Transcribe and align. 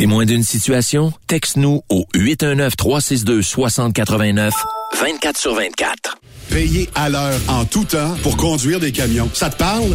Témoin 0.00 0.24
d'une 0.24 0.42
situation? 0.42 1.12
Texte-nous 1.26 1.82
au 1.90 2.06
819-362-6089, 2.14 4.50
24 4.98 5.36
sur 5.36 5.54
24. 5.54 6.16
Payer 6.48 6.88
à 6.94 7.10
l'heure 7.10 7.38
en 7.48 7.66
tout 7.66 7.84
temps 7.84 8.16
pour 8.22 8.38
conduire 8.38 8.80
des 8.80 8.92
camions. 8.92 9.28
Ça 9.34 9.50
te 9.50 9.58
parle? 9.58 9.94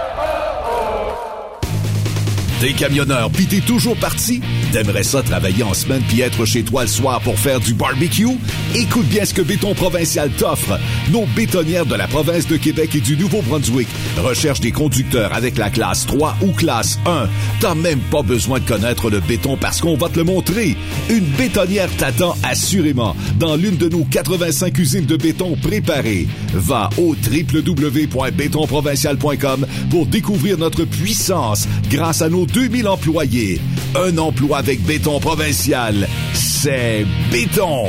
T'es 2.61 2.73
camionneur 2.73 3.31
pis 3.31 3.47
t'es 3.47 3.59
toujours 3.59 3.97
parti? 3.97 4.39
T'aimerais 4.71 5.01
ça 5.01 5.23
travailler 5.23 5.63
en 5.63 5.73
semaine 5.73 6.03
puis 6.07 6.21
être 6.21 6.45
chez 6.45 6.61
toi 6.61 6.83
le 6.83 6.87
soir 6.87 7.19
pour 7.21 7.39
faire 7.39 7.59
du 7.59 7.73
barbecue? 7.73 8.27
Écoute 8.75 9.07
bien 9.07 9.25
ce 9.25 9.33
que 9.33 9.41
Béton 9.41 9.73
Provincial 9.73 10.29
t'offre. 10.29 10.79
Nos 11.09 11.25
bétonnières 11.35 11.87
de 11.87 11.95
la 11.95 12.07
province 12.07 12.45
de 12.45 12.57
Québec 12.57 12.93
et 12.93 12.99
du 12.99 13.17
Nouveau-Brunswick 13.17 13.87
recherchent 14.17 14.59
des 14.59 14.71
conducteurs 14.71 15.33
avec 15.33 15.57
la 15.57 15.71
classe 15.71 16.05
3 16.05 16.37
ou 16.43 16.51
classe 16.51 16.99
1. 17.07 17.27
T'as 17.61 17.73
même 17.73 18.01
pas 18.11 18.21
besoin 18.21 18.59
de 18.59 18.65
connaître 18.65 19.09
le 19.09 19.21
béton 19.21 19.57
parce 19.57 19.81
qu'on 19.81 19.97
va 19.97 20.09
te 20.09 20.19
le 20.19 20.25
montrer. 20.25 20.77
Une 21.09 21.25
bétonnière 21.25 21.89
t'attend 21.97 22.35
assurément 22.43 23.15
dans 23.39 23.55
l'une 23.55 23.77
de 23.77 23.89
nos 23.89 24.03
85 24.03 24.77
usines 24.77 25.07
de 25.07 25.17
béton 25.17 25.57
préparées. 25.59 26.27
Va 26.53 26.91
au 26.99 27.15
www.bétonprovincial.com 27.15 29.65
pour 29.89 30.05
découvrir 30.05 30.59
notre 30.59 30.85
puissance 30.85 31.67
grâce 31.89 32.21
à 32.21 32.29
nos 32.29 32.45
2000 32.53 32.87
employés. 32.87 33.61
Un 33.95 34.17
emploi 34.17 34.57
avec 34.57 34.83
béton 34.83 35.19
provincial. 35.19 36.07
C'est 36.33 37.05
béton. 37.31 37.87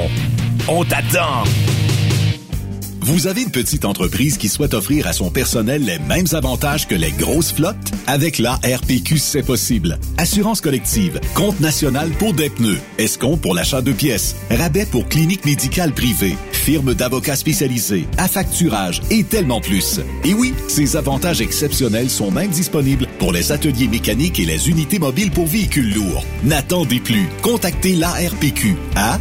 On 0.68 0.84
t'attend. 0.84 1.44
Vous 3.04 3.26
avez 3.26 3.42
une 3.42 3.50
petite 3.50 3.84
entreprise 3.84 4.38
qui 4.38 4.48
souhaite 4.48 4.74
offrir 4.74 5.08
à 5.08 5.12
son 5.12 5.28
personnel 5.28 5.84
les 5.84 5.98
mêmes 5.98 6.28
avantages 6.34 6.86
que 6.86 6.94
les 6.94 7.10
grosses 7.10 7.52
flottes? 7.52 7.90
Avec 8.06 8.38
la 8.38 8.52
RPQ, 8.54 9.18
c'est 9.18 9.42
possible. 9.42 9.98
Assurance 10.18 10.60
collective, 10.60 11.18
compte 11.34 11.58
national 11.58 12.10
pour 12.10 12.32
des 12.32 12.48
pneus, 12.48 12.78
escompte 12.98 13.42
pour 13.42 13.56
l'achat 13.56 13.82
de 13.82 13.90
pièces, 13.90 14.36
rabais 14.50 14.86
pour 14.86 15.08
clinique 15.08 15.44
médicale 15.44 15.92
privée, 15.92 16.36
firme 16.52 16.94
d'avocats 16.94 17.34
spécialisés, 17.34 18.06
affacturage 18.18 19.02
et 19.10 19.24
tellement 19.24 19.60
plus. 19.60 19.98
Et 20.24 20.32
oui, 20.32 20.54
ces 20.68 20.96
avantages 20.96 21.40
exceptionnels 21.40 22.08
sont 22.08 22.30
même 22.30 22.50
disponibles 22.50 23.08
pour 23.22 23.30
les 23.32 23.52
ateliers 23.52 23.86
mécaniques 23.86 24.40
et 24.40 24.44
les 24.44 24.68
unités 24.68 24.98
mobiles 24.98 25.30
pour 25.30 25.46
véhicules 25.46 25.94
lourds. 25.94 26.24
N'attendez 26.42 26.98
plus. 26.98 27.28
Contactez 27.40 27.94
l'ARPQ 27.94 28.74
à 28.96 29.20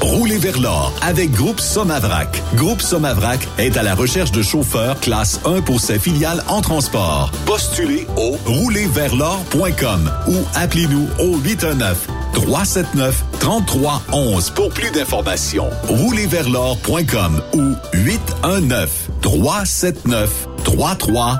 Roulez 0.00 0.38
vers 0.38 0.58
l'or 0.60 0.92
avec 1.02 1.30
Groupe 1.32 1.60
Somavrac. 1.60 2.42
Groupe 2.54 2.82
Somavrac 2.82 3.40
est 3.58 3.76
à 3.76 3.82
la 3.82 3.94
recherche 3.94 4.32
de 4.32 4.42
chauffeurs 4.42 4.98
classe 5.00 5.40
1 5.44 5.62
pour 5.62 5.80
ses 5.80 5.98
filiales 5.98 6.42
en 6.48 6.60
transport. 6.60 7.30
Postulez 7.46 8.06
au 8.16 8.36
roulerversl'or.com 8.46 10.10
ou 10.28 10.36
appelez-nous 10.54 11.08
au 11.18 11.36
819 11.38 12.06
379 12.32 13.24
3311 13.40 14.50
pour 14.50 14.70
plus 14.70 14.90
d'informations. 14.90 15.70
Roulerversl'or.com 15.88 17.42
ou 17.54 17.74
819 17.92 19.10
379 19.20 20.48
3311. 20.64 21.38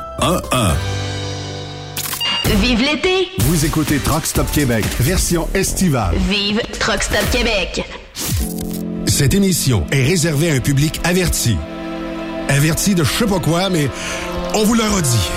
Vive 2.60 2.82
l'été! 2.82 3.28
Vous 3.38 3.64
écoutez 3.64 3.98
Truck 3.98 4.26
Stop 4.26 4.50
Québec, 4.52 4.84
version 5.00 5.48
estivale. 5.54 6.14
Vive 6.28 6.60
Truck 6.78 7.02
Stop 7.02 7.30
Québec! 7.30 7.82
Cette 9.22 9.34
émission 9.34 9.86
est 9.92 10.02
réservée 10.02 10.50
à 10.50 10.54
un 10.54 10.58
public 10.58 11.00
averti. 11.04 11.56
Averti 12.48 12.96
de 12.96 13.04
je 13.04 13.08
sais 13.08 13.24
pas 13.24 13.38
quoi, 13.38 13.70
mais 13.70 13.88
on 14.52 14.64
vous 14.64 14.74
le 14.74 14.82
redit. 14.82 15.30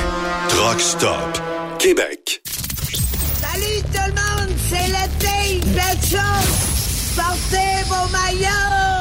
Truck 0.50 0.82
Stop 0.82 1.40
Québec. 1.78 2.42
Salut 3.40 3.84
tout 3.94 4.02
le 4.08 4.14
monde, 4.14 4.56
c'est 4.72 4.88
l'été, 4.88 5.64
belle 5.68 6.02
chance! 6.02 7.14
Portez 7.16 7.84
vos 7.88 8.10
maillots! 8.10 8.95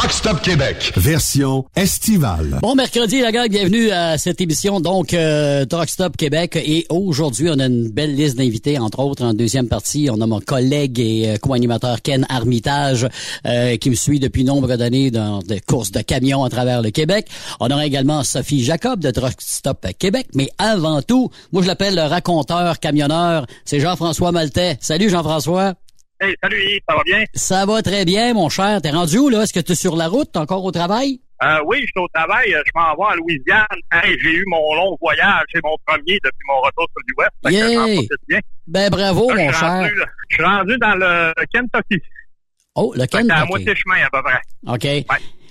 Truck 0.00 0.12
Stop 0.12 0.40
Québec, 0.40 0.92
version 0.96 1.66
estivale. 1.76 2.58
Bon 2.62 2.74
mercredi, 2.74 3.20
la 3.20 3.32
gang, 3.32 3.50
bienvenue 3.50 3.90
à 3.90 4.16
cette 4.16 4.40
émission, 4.40 4.80
donc, 4.80 5.12
euh, 5.12 5.66
Truck 5.66 5.90
Stop 5.90 6.16
Québec. 6.16 6.56
Et 6.56 6.86
aujourd'hui, 6.88 7.50
on 7.50 7.58
a 7.58 7.66
une 7.66 7.90
belle 7.90 8.14
liste 8.14 8.38
d'invités, 8.38 8.78
entre 8.78 9.00
autres, 9.00 9.22
en 9.22 9.34
deuxième 9.34 9.68
partie. 9.68 10.08
On 10.10 10.18
a 10.22 10.26
mon 10.26 10.40
collègue 10.40 10.98
et 11.00 11.28
euh, 11.28 11.36
co-animateur 11.36 12.00
Ken 12.00 12.24
Armitage, 12.30 13.06
euh, 13.46 13.76
qui 13.76 13.90
me 13.90 13.94
suit 13.94 14.20
depuis 14.20 14.42
nombre 14.42 14.74
d'années 14.76 15.10
dans 15.10 15.40
des 15.40 15.60
courses 15.60 15.90
de 15.90 16.00
camions 16.00 16.44
à 16.44 16.48
travers 16.48 16.80
le 16.80 16.90
Québec. 16.90 17.26
On 17.60 17.70
aura 17.70 17.84
également 17.84 18.24
Sophie 18.24 18.64
Jacob 18.64 19.00
de 19.00 19.10
Truck 19.10 19.34
Stop 19.36 19.86
Québec. 19.98 20.28
Mais 20.34 20.48
avant 20.56 21.02
tout, 21.02 21.28
moi, 21.52 21.60
je 21.60 21.66
l'appelle 21.66 21.96
le 21.96 22.04
raconteur 22.04 22.78
camionneur. 22.78 23.44
C'est 23.66 23.80
Jean-François 23.80 24.32
Maltais. 24.32 24.78
Salut, 24.80 25.10
Jean-François. 25.10 25.74
Hey, 26.22 26.34
salut, 26.42 26.78
ça 26.88 26.96
va 26.96 27.02
bien? 27.04 27.24
Ça 27.34 27.64
va 27.64 27.80
très 27.82 28.04
bien, 28.04 28.34
mon 28.34 28.48
cher. 28.50 28.80
T'es 28.82 28.90
rendu 28.90 29.16
où, 29.18 29.28
là? 29.30 29.42
Est-ce 29.42 29.54
que 29.54 29.60
tu 29.60 29.72
es 29.72 29.74
sur 29.74 29.96
la 29.96 30.06
route? 30.08 30.30
T'es 30.32 30.38
encore 30.38 30.62
au 30.64 30.70
travail? 30.70 31.18
Euh, 31.42 31.58
oui, 31.64 31.78
je 31.80 31.86
suis 31.86 31.92
au 31.96 32.08
travail. 32.12 32.50
Je 32.50 32.70
m'en 32.74 32.94
vais 32.94 33.12
à 33.12 33.16
Louisiane. 33.16 33.66
Hey, 33.90 34.18
j'ai 34.22 34.34
eu 34.34 34.44
mon 34.48 34.74
long 34.74 34.98
voyage. 35.00 35.44
C'est 35.54 35.62
mon 35.64 35.74
premier 35.86 36.18
depuis 36.22 36.46
mon 36.46 36.60
retour 36.60 36.86
sur 36.90 37.02
l'Ouest. 37.16 37.30
Yeah. 37.50 38.18
bien. 38.28 38.38
Ben, 38.66 38.90
bravo, 38.90 39.30
Là, 39.30 39.36
je 39.36 39.40
mon 39.46 39.50
suis 39.52 39.60
cher. 39.60 39.68
rendu, 39.70 39.94
Je 40.28 40.34
suis 40.34 40.44
rendu 40.44 40.78
dans 40.78 40.94
le 40.96 41.32
Kentucky. 41.52 42.02
Oh, 42.74 42.92
le 42.94 43.06
Kentucky. 43.06 43.32
à 43.32 43.44
moitié 43.46 43.74
chemin, 43.74 44.04
à 44.04 44.10
peu 44.12 44.22
près. 44.22 44.40
OK. 44.66 45.06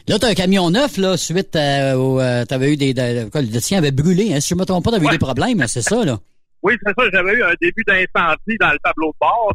Là, 0.08 0.20
t'as 0.20 0.30
un 0.30 0.34
camion 0.36 0.70
neuf, 0.70 0.98
là, 0.98 1.18
suite 1.18 1.56
à, 1.56 1.98
où 2.00 2.20
euh, 2.20 2.46
t'avais 2.46 2.74
eu 2.74 2.78
des... 2.78 2.94
de- 2.94 3.30
le 3.34 3.60
tien 3.60 3.80
avait 3.80 3.92
brûlé, 3.92 4.34
hein, 4.36 4.40
si 4.40 4.50
je 4.50 4.56
me 4.56 4.66
trompe 4.66 4.86
pas, 4.86 4.92
t'avais 4.92 5.06
eu 5.08 5.10
des 5.10 5.18
problèmes, 5.20 5.64
c'est 5.68 5.82
ça, 5.82 6.04
là? 6.06 6.18
Oui, 6.62 6.74
c'est 6.86 6.94
ça. 6.98 7.10
J'avais 7.14 7.34
eu 7.34 7.44
un 7.44 7.54
début 7.62 7.84
d'incendie 7.88 8.58
dans 8.60 8.72
le 8.72 8.78
tableau 8.84 9.08
de 9.12 9.18
bord. 9.20 9.54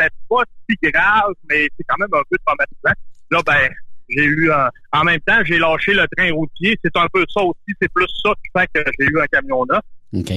C'était 0.00 0.14
pas 0.28 0.42
si 0.68 0.76
grave, 0.90 1.32
mais 1.48 1.68
c'est 1.76 1.84
quand 1.88 1.96
même 1.98 2.08
un 2.12 2.22
peu 2.30 2.36
traumatisant. 2.44 3.00
Là, 3.30 3.40
ben, 3.46 3.70
j'ai 4.08 4.24
eu 4.24 4.50
un- 4.52 4.70
en 4.92 5.04
même 5.04 5.20
temps, 5.20 5.38
j'ai 5.44 5.58
lâché 5.58 5.94
le 5.94 6.06
train 6.16 6.32
routier. 6.32 6.78
C'est 6.84 6.96
un 6.96 7.06
peu 7.12 7.24
ça 7.32 7.42
aussi. 7.42 7.74
C'est 7.80 7.92
plus 7.92 8.06
ça 8.24 8.30
qui 8.42 8.50
fait 8.58 8.68
que 8.74 8.90
j'ai 8.98 9.06
eu 9.06 9.20
un 9.20 9.26
camion 9.26 9.64
neuf. 9.66 9.80
OK. 10.16 10.32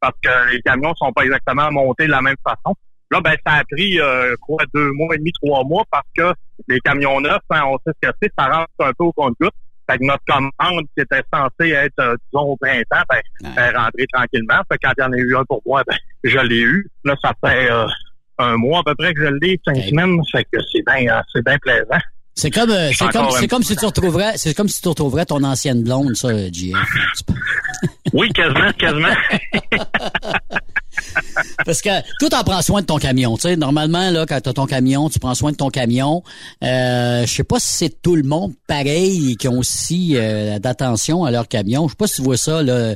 Parce 0.00 0.14
que 0.22 0.52
les 0.52 0.60
camions 0.62 0.94
sont 0.94 1.12
pas 1.12 1.24
exactement 1.24 1.70
montés 1.72 2.06
de 2.06 2.10
la 2.12 2.22
même 2.22 2.36
façon. 2.44 2.74
Là, 3.10 3.20
ben, 3.20 3.34
ça 3.46 3.54
a 3.54 3.64
pris 3.64 4.00
euh, 4.00 4.34
quoi, 4.40 4.62
deux 4.74 4.92
mois 4.92 5.14
et 5.14 5.18
demi, 5.18 5.32
trois 5.42 5.64
mois, 5.64 5.84
parce 5.90 6.06
que 6.16 6.32
les 6.68 6.80
camions 6.80 7.20
neufs, 7.20 7.38
hein, 7.50 7.62
on 7.66 7.76
sait 7.78 7.92
ce 8.02 8.08
que 8.08 8.14
c'est, 8.22 8.32
ça 8.38 8.46
rentre 8.46 8.68
un 8.80 8.92
peu 8.92 9.04
au 9.04 9.12
compte-goutte. 9.12 9.54
Fait 9.88 9.98
que 9.98 10.04
notre 10.04 10.24
commande 10.26 10.84
qui 10.96 11.02
était 11.02 11.22
censée 11.32 11.70
être, 11.70 11.98
euh, 12.00 12.16
disons, 12.32 12.42
au 12.44 12.56
printemps, 12.56 13.04
ben, 13.08 13.20
elle 13.56 13.74
est 13.74 13.76
rentrée 13.78 14.06
tranquillement. 14.12 14.60
Fait 14.70 14.78
que 14.78 14.86
quand 14.88 14.92
il 14.98 15.00
y 15.00 15.04
en 15.04 15.12
a 15.12 15.16
eu 15.16 15.36
un 15.36 15.44
pour 15.44 15.62
moi, 15.64 15.82
ben, 15.86 15.96
je 16.24 16.38
l'ai 16.40 16.60
eu. 16.62 16.88
Là, 17.04 17.14
ça 17.22 17.32
fait 17.44 17.70
euh, 17.70 17.86
un 18.38 18.56
mois 18.56 18.80
à 18.80 18.82
peu 18.84 18.94
près 18.94 19.14
que 19.14 19.24
je 19.24 19.32
l'ai, 19.40 19.60
cinq 19.64 19.76
semaines. 19.76 20.20
Fait 20.30 20.44
que 20.44 20.58
c'est 20.72 20.82
bien 20.86 21.16
euh, 21.16 21.20
c'est 21.32 21.44
bien 21.44 21.58
plaisant. 21.58 22.00
C'est 22.38 22.50
comme, 22.50 22.70
euh, 22.70 22.90
c'est 22.92 23.08
comme, 23.10 23.30
c'est 23.30 23.48
comme 23.48 23.62
si 23.62 23.76
tu 23.76 23.86
retrouverais, 23.86 24.36
c'est 24.36 24.52
comme 24.52 24.68
si 24.68 24.82
tu 24.82 24.88
retrouverais 24.88 25.24
ton 25.24 25.42
ancienne 25.42 25.82
blonde, 25.82 26.14
ça, 26.16 26.28
JF. 26.52 26.74
Oui, 28.12 28.30
quasiment, 28.32 28.72
quasiment. 28.78 29.08
Parce 31.64 31.80
que 31.80 31.90
tout 32.20 32.34
en 32.34 32.42
prend 32.44 32.62
soin 32.62 32.80
de 32.80 32.86
ton 32.86 32.98
camion. 32.98 33.36
Sais, 33.36 33.56
normalement, 33.56 34.10
là, 34.10 34.26
quand 34.26 34.40
tu 34.40 34.48
as 34.48 34.52
ton 34.52 34.66
camion, 34.66 35.08
tu 35.08 35.18
prends 35.18 35.34
soin 35.34 35.52
de 35.52 35.56
ton 35.56 35.70
camion. 35.70 36.22
Euh, 36.62 37.26
je 37.26 37.32
sais 37.32 37.44
pas 37.44 37.58
si 37.58 37.76
c'est 37.76 38.02
tout 38.02 38.16
le 38.16 38.22
monde 38.22 38.52
pareil 38.66 39.36
qui 39.36 39.48
ont 39.48 39.58
aussi 39.58 40.16
euh, 40.16 40.58
d'attention 40.58 41.24
à 41.24 41.30
leur 41.30 41.48
camion. 41.48 41.86
Je 41.86 41.92
sais 41.92 41.96
pas 41.96 42.06
si 42.06 42.16
tu 42.16 42.22
vois 42.22 42.36
ça. 42.36 42.62
Là, 42.62 42.94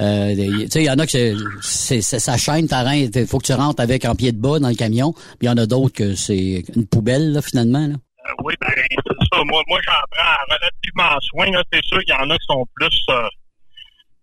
euh, 0.00 0.34
il 0.34 0.82
y 0.82 0.90
en 0.90 0.98
a 0.98 1.06
que 1.06 1.36
ça 1.60 2.36
chaîne, 2.36 2.68
il 3.14 3.26
faut 3.26 3.38
que 3.38 3.46
tu 3.46 3.52
rentres 3.52 3.80
avec 3.80 4.04
en 4.04 4.14
pied 4.14 4.32
de 4.32 4.38
bas 4.38 4.58
dans 4.58 4.68
le 4.68 4.74
camion. 4.74 5.14
Il 5.40 5.46
y 5.46 5.48
en 5.48 5.56
a 5.56 5.66
d'autres 5.66 5.94
que 5.94 6.14
c'est 6.14 6.64
une 6.74 6.86
poubelle, 6.86 7.32
là, 7.32 7.42
finalement. 7.42 7.86
Là. 7.86 7.94
Euh, 7.94 8.42
oui, 8.44 8.54
ben, 8.60 8.68
c'est 8.76 9.36
ça. 9.36 9.42
Moi, 9.44 9.62
moi 9.68 9.80
j'en 9.84 9.92
prends 10.10 10.54
relativement 10.54 11.20
soin. 11.22 11.62
C'est 11.72 11.84
sûr 11.84 11.98
qu'il 12.00 12.14
y 12.14 12.18
en 12.18 12.30
a 12.30 12.36
qui 12.36 12.46
sont 12.46 12.66
plus, 12.74 13.04
euh, 13.10 13.28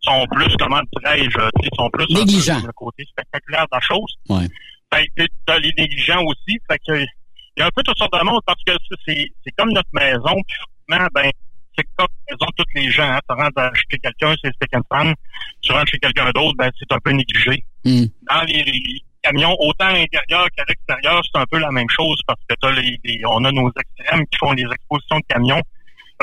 sont 0.07 0.25
plus, 0.31 0.55
comment 0.57 0.81
dirais-je, 1.01 1.39
sont 1.75 1.89
plus 1.89 2.05
Négligents. 2.09 2.61
le 2.65 2.71
côté 2.73 3.03
spectaculaire 3.05 3.63
de 3.63 3.75
la 3.75 3.79
chose. 3.81 4.13
Ouais. 4.29 4.47
Fait 4.93 5.07
que 5.17 5.23
t'as 5.45 5.59
les 5.59 5.73
négligents 5.77 6.23
aussi. 6.23 6.57
Fait 6.69 6.79
que 6.87 6.97
il 6.99 7.59
y 7.59 7.61
a 7.61 7.65
un 7.67 7.69
peu 7.75 7.83
toutes 7.83 7.97
sortes 7.97 8.13
de 8.17 8.23
monde 8.23 8.39
parce 8.45 8.61
que 8.65 8.73
c'est- 9.07 9.31
comme 9.57 9.71
notre 9.71 9.89
maison. 9.93 10.35
Puis 10.47 10.57
finalement, 10.87 11.09
ben, 11.13 11.29
c'est 11.77 11.85
comme 11.97 12.07
la 12.29 12.33
maison 12.35 12.45
de 12.45 12.63
tous 12.63 12.69
les 12.75 12.91
gens. 12.91 13.03
Hein. 13.11 13.19
Tu 13.27 13.35
rentres 13.35 13.75
chez 13.91 13.97
quelqu'un, 13.99 14.35
c'est 14.43 14.51
second 14.61 14.83
fan. 14.91 15.13
Tu 15.61 15.71
rentres 15.71 15.91
chez 15.91 15.97
quelqu'un 15.99 16.29
d'autre, 16.31 16.55
ben, 16.57 16.71
c'est 16.79 16.91
un 16.93 16.99
peu 16.99 17.11
négligé. 17.11 17.63
Hmm. 17.83 18.05
Dans 18.29 18.41
les, 18.43 18.63
les 18.63 19.01
camions, 19.23 19.55
autant 19.59 19.85
à 19.87 19.93
l'intérieur 19.93 20.47
qu'à 20.55 20.63
l'extérieur, 20.67 21.21
c'est 21.25 21.39
un 21.39 21.45
peu 21.51 21.57
la 21.59 21.71
même 21.71 21.89
chose 21.89 22.19
parce 22.27 22.39
que 22.47 22.55
t'as 22.61 22.71
les, 22.71 22.99
les- 23.03 23.21
on 23.25 23.43
a 23.43 23.51
nos 23.51 23.71
extrêmes 23.71 24.25
qui 24.27 24.37
font 24.37 24.51
les 24.53 24.63
expositions 24.63 25.17
de 25.19 25.25
camions. 25.27 25.61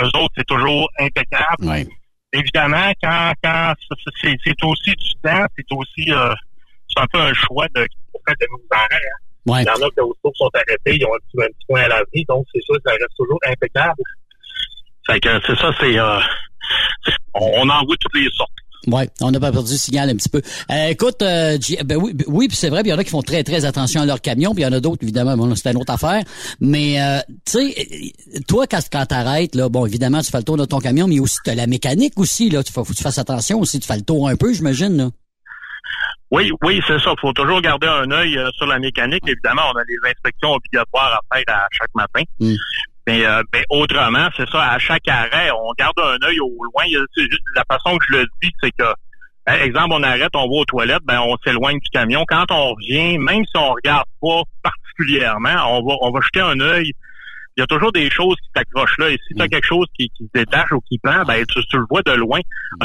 Eux 0.00 0.06
autres, 0.14 0.34
c'est 0.36 0.46
toujours 0.46 0.88
impeccable. 1.00 1.64
Ouais. 1.66 1.86
Évidemment, 2.38 2.92
quand, 3.02 3.32
quand 3.42 3.74
c'est- 4.20 4.64
aussi 4.64 4.90
du 4.90 5.14
temps, 5.22 5.46
c'est 5.56 5.66
aussi 5.72 6.12
euh, 6.12 6.34
c'est 6.88 7.00
un 7.02 7.06
peu 7.12 7.20
un 7.20 7.32
choix 7.34 7.66
de 7.74 7.86
auprès 8.12 8.34
de 8.40 8.46
nos 8.50 8.60
arrêts. 8.70 8.88
hein. 8.92 9.20
Ouais. 9.46 9.62
Il 9.62 9.66
y 9.66 9.70
en 9.70 9.86
a 9.86 9.90
qui 9.90 10.38
sont 10.38 10.50
arrêtés, 10.54 10.96
ils 10.96 11.04
ont 11.04 11.14
un 11.14 11.18
petit, 11.18 11.42
un 11.44 11.46
petit 11.48 11.66
point 11.68 11.82
à 11.82 11.88
la 11.88 12.02
vie, 12.12 12.24
donc 12.28 12.46
c'est 12.52 12.62
sûr 12.62 12.74
que 12.76 12.82
ça 12.86 12.92
reste 12.92 13.16
toujours 13.16 13.38
impeccable. 13.46 14.02
Fait 15.06 15.20
que 15.20 15.40
c'est 15.46 15.56
ça, 15.58 15.70
c'est 15.78 15.98
euh, 15.98 16.18
on, 17.34 17.50
on 17.62 17.68
en 17.68 17.84
voit 17.84 17.96
toutes 18.00 18.14
les 18.14 18.30
sortes. 18.30 18.50
Ouais, 18.86 19.08
on 19.20 19.30
n'a 19.30 19.40
pas 19.40 19.52
perdu 19.52 19.72
le 19.72 19.78
signal 19.78 20.10
un 20.10 20.16
petit 20.16 20.28
peu. 20.28 20.42
Euh, 20.70 20.88
écoute, 20.88 21.22
euh, 21.22 21.58
ben 21.84 21.96
oui, 21.96 22.12
ben 22.14 22.24
oui, 22.28 22.48
puis 22.48 22.56
c'est 22.56 22.68
vrai, 22.68 22.82
puis 22.82 22.90
il 22.90 22.92
y 22.92 22.94
en 22.94 22.98
a 22.98 23.04
qui 23.04 23.10
font 23.10 23.22
très 23.22 23.42
très 23.42 23.64
attention 23.64 24.02
à 24.02 24.06
leur 24.06 24.20
camion, 24.20 24.52
puis 24.52 24.62
il 24.62 24.66
y 24.66 24.68
en 24.68 24.72
a 24.72 24.80
d'autres 24.80 25.02
évidemment, 25.02 25.36
bon, 25.36 25.54
c'est 25.54 25.70
une 25.70 25.78
autre 25.78 25.92
affaire. 25.92 26.22
Mais 26.60 27.00
euh, 27.00 27.20
tu 27.46 27.52
sais, 27.52 27.74
euh, 28.36 28.40
toi 28.46 28.66
quand 28.66 28.80
quand 28.90 29.06
t'arrêtes 29.06 29.54
là, 29.54 29.68
bon 29.68 29.86
évidemment 29.86 30.20
tu 30.20 30.30
fais 30.30 30.38
le 30.38 30.44
tour 30.44 30.56
de 30.56 30.64
ton 30.64 30.78
camion, 30.78 31.06
mais 31.06 31.20
aussi 31.20 31.38
t'as 31.44 31.54
la 31.54 31.66
mécanique 31.66 32.18
aussi 32.18 32.50
là, 32.50 32.62
tu 32.62 32.72
faut, 32.72 32.84
faut 32.84 32.92
que 32.92 32.98
tu 32.98 33.02
fasses 33.02 33.18
attention 33.18 33.60
aussi, 33.60 33.80
tu 33.80 33.86
fais 33.86 33.96
le 33.96 34.02
tour 34.02 34.28
un 34.28 34.36
peu, 34.36 34.52
j'imagine 34.52 34.96
là. 34.96 35.10
Oui, 36.30 36.50
oui, 36.64 36.80
c'est 36.86 36.98
ça. 36.98 37.12
faut 37.20 37.32
toujours 37.32 37.60
garder 37.60 37.86
un 37.86 38.10
œil 38.10 38.36
euh, 38.36 38.50
sur 38.56 38.66
la 38.66 38.80
mécanique. 38.80 39.22
Évidemment, 39.24 39.62
on 39.72 39.78
a 39.78 39.84
des 39.84 39.96
inspections 40.04 40.52
obligatoires 40.52 41.20
à 41.30 41.36
faire 41.36 41.54
à 41.54 41.68
chaque 41.70 41.94
matin. 41.94 42.22
Mm. 42.40 42.54
Mais, 43.06 43.26
euh, 43.26 43.42
autrement, 43.68 44.28
c'est 44.36 44.48
ça, 44.50 44.72
à 44.72 44.78
chaque 44.78 45.06
arrêt, 45.08 45.50
on 45.50 45.72
garde 45.78 45.98
un 45.98 46.26
œil 46.26 46.40
au 46.40 46.48
loin. 46.48 46.84
La 47.54 47.64
façon 47.68 47.98
que 47.98 48.04
je 48.08 48.16
le 48.18 48.26
dis, 48.42 48.50
c'est 48.62 48.70
que, 48.70 48.84
euh, 48.84 49.62
exemple, 49.62 49.90
on 49.90 50.02
arrête, 50.02 50.30
on 50.34 50.46
va 50.46 50.54
aux 50.54 50.64
toilettes, 50.64 51.02
ben 51.04 51.20
on 51.20 51.36
s'éloigne 51.44 51.78
du 51.80 51.90
camion. 51.90 52.24
Quand 52.26 52.50
on 52.50 52.74
revient, 52.74 53.18
même 53.18 53.44
si 53.44 53.56
on 53.56 53.72
regarde 53.72 54.06
pas 54.22 54.42
particulièrement, 54.62 55.78
on 55.78 55.86
va 55.86 55.96
on 56.00 56.10
va 56.10 56.20
jeter 56.22 56.40
un 56.40 56.58
œil. 56.60 56.92
Il 57.56 57.60
y 57.60 57.62
a 57.62 57.66
toujours 57.66 57.92
des 57.92 58.10
choses 58.10 58.36
qui 58.42 58.50
t'accrochent 58.52 58.98
là. 58.98 59.10
Et 59.10 59.18
si 59.28 59.34
tu 59.34 59.40
as 59.40 59.48
quelque 59.48 59.66
chose 59.66 59.86
qui, 59.96 60.08
qui 60.10 60.24
se 60.24 60.30
détache 60.34 60.72
ou 60.72 60.80
qui 60.80 60.98
pend, 60.98 61.22
ben 61.24 61.44
tu, 61.46 61.64
tu 61.66 61.76
le 61.76 61.84
vois 61.88 62.02
de 62.02 62.12
loin. 62.12 62.40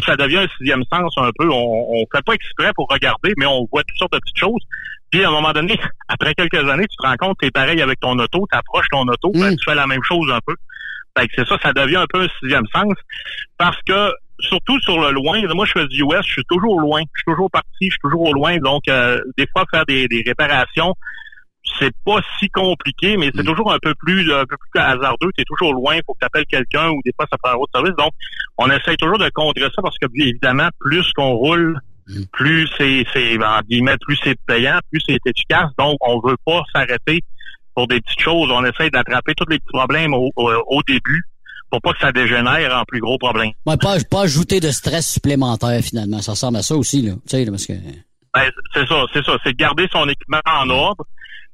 Ça 0.06 0.16
devient 0.16 0.38
un 0.38 0.48
sixième 0.58 0.84
sens 0.92 1.12
un 1.18 1.32
peu. 1.38 1.50
On, 1.50 1.88
on 1.92 2.06
fait 2.14 2.24
pas 2.24 2.34
exprès 2.34 2.72
pour 2.76 2.88
regarder, 2.90 3.34
mais 3.38 3.48
on 3.48 3.68
voit 3.72 3.84
toutes 3.84 3.98
sortes 3.98 4.14
de 4.14 4.20
petites 4.20 4.38
choses. 4.38 4.62
Puis 5.10 5.24
à 5.24 5.30
un 5.30 5.32
moment 5.32 5.52
donné, 5.54 5.80
après 6.08 6.36
quelques 6.36 6.70
années, 6.70 6.86
tu 6.88 6.96
te 6.98 7.08
rends 7.08 7.18
compte 7.18 7.38
que 7.40 7.48
t'es 7.48 7.52
pareil 7.52 7.82
avec 7.82 8.00
ton 8.00 8.18
auto, 8.20 8.46
tu 8.52 8.58
approches 8.58 8.88
ton 8.92 9.08
auto, 9.08 9.32
ben, 9.34 9.56
tu 9.56 9.64
fais 9.66 9.76
la 9.76 9.88
même 9.88 10.04
chose 10.04 10.32
un 10.32 10.40
peu. 10.46 10.56
Fait 11.18 11.28
que 11.28 11.34
c'est 11.36 11.48
ça, 11.48 11.58
ça 11.64 11.74
devient 11.74 11.98
un 11.98 12.08
peu 12.08 12.22
un 12.22 12.28
sixième 12.40 12.66
sens. 12.74 12.94
Parce 13.58 13.78
que 13.88 14.12
surtout 14.40 14.80
sur 14.82 15.00
le 15.00 15.12
loin, 15.12 15.42
moi 15.54 15.66
je 15.66 15.72
fais 15.72 15.88
du 15.88 16.04
US, 16.04 16.26
je 16.26 16.34
suis 16.34 16.46
toujours 16.48 16.80
loin. 16.80 17.02
Je 17.14 17.20
suis 17.20 17.32
toujours 17.34 17.50
parti, 17.52 17.68
je 17.82 17.90
suis 17.90 18.00
toujours 18.04 18.22
au 18.22 18.34
loin. 18.34 18.58
Donc 18.58 18.84
euh, 18.88 19.20
des 19.38 19.48
fois 19.52 19.66
faire 19.72 19.86
des, 19.86 20.08
des 20.08 20.24
réparations, 20.26 20.94
c'est 21.78 21.94
pas 22.06 22.20
si 22.40 22.50
compliqué, 22.50 23.18
mais 23.18 23.32
c'est 23.36 23.44
toujours 23.44 23.72
un 23.72 23.80
peu 23.82 23.94
plus 23.96 24.32
un 24.34 24.46
peu 24.46 24.56
plus 24.58 24.82
hasardeux. 24.82 25.30
Tu 25.36 25.42
es 25.42 25.46
toujours 25.46 25.74
loin, 25.74 25.96
il 25.96 26.02
faut 26.06 26.14
que 26.14 26.20
tu 26.20 26.26
appelles 26.26 26.46
quelqu'un 26.46 26.90
ou 26.90 27.00
des 27.06 27.12
fois 27.16 27.26
ça 27.32 27.38
prend 27.38 27.54
un 27.54 27.56
autre 27.56 27.72
service. 27.74 27.96
Donc, 27.98 28.12
on 28.58 28.70
essaye 28.70 28.98
toujours 28.98 29.20
de 29.20 29.30
contrer 29.30 29.64
ça 29.64 29.82
parce 29.82 29.98
que 29.98 30.08
évidemment, 30.16 30.70
plus 30.80 31.12
qu'on 31.14 31.34
roule, 31.34 31.80
plus 32.34 32.68
c'est 32.78 33.06
c'est 33.14 33.38
en 33.44 33.62
guillemets, 33.62 33.98
plus 34.02 34.18
c'est 34.24 34.36
payant, 34.48 34.80
plus 34.92 35.02
c'est 35.08 35.18
efficace. 35.26 35.70
Donc, 35.78 35.98
on 36.02 36.20
veut 36.20 36.38
pas 36.46 36.62
s'arrêter 36.74 37.20
pour 37.76 37.88
des 37.88 38.02
petites 38.02 38.22
choses. 38.22 38.50
On 38.52 38.66
essaye 38.66 38.90
d'attraper 38.90 39.34
tous 39.36 39.50
les 39.50 39.60
petits 39.60 39.74
problèmes 39.74 40.14
au, 40.14 40.30
au, 40.36 40.52
au 40.68 40.82
début 40.88 41.24
pour 41.70 41.82
pas 41.82 41.94
que 41.94 42.00
ça 42.00 42.12
dégénère 42.12 42.76
en 42.76 42.84
plus 42.84 43.00
gros 43.00 43.18
problèmes. 43.18 43.52
Ouais, 43.66 43.78
pas 43.78 43.98
pas 44.10 44.24
ajouter 44.24 44.60
de 44.60 44.72
stress 44.72 45.08
supplémentaire 45.08 45.80
finalement, 45.82 46.22
ça 46.22 46.32
ressemble 46.32 46.58
à 46.58 46.64
ça 46.64 46.76
aussi 46.76 47.02
là, 47.04 47.14
tu 47.14 47.20
sais 47.28 47.46
là, 47.46 47.52
parce 47.52 47.68
que 47.68 47.74
Ben, 48.34 48.50
c'est 48.74 48.88
ça, 48.88 49.06
c'est 49.14 49.24
ça. 49.24 49.38
C'est 49.44 49.54
de 49.54 49.58
garder 49.58 49.88
son 49.92 50.08
équipement 50.08 50.42
en 50.46 50.70
ordre. 50.70 51.06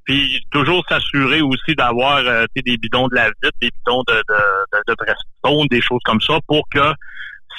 Puis 0.06 0.46
toujours 0.52 0.84
s'assurer 0.88 1.42
aussi 1.42 1.76
d'avoir 1.76 2.18
euh, 2.18 2.46
des 2.56 2.78
bidons 2.78 3.08
de 3.08 3.16
la 3.16 3.26
vitre, 3.26 3.58
des 3.62 3.72
bidons 3.72 4.04
de, 4.08 4.14
de, 4.14 4.84
de, 4.88 4.94
de 4.94 5.68
des 5.68 5.82
choses 5.82 6.02
comme 6.06 6.22
ça, 6.22 6.40
pour 6.48 6.64
que 6.70 6.94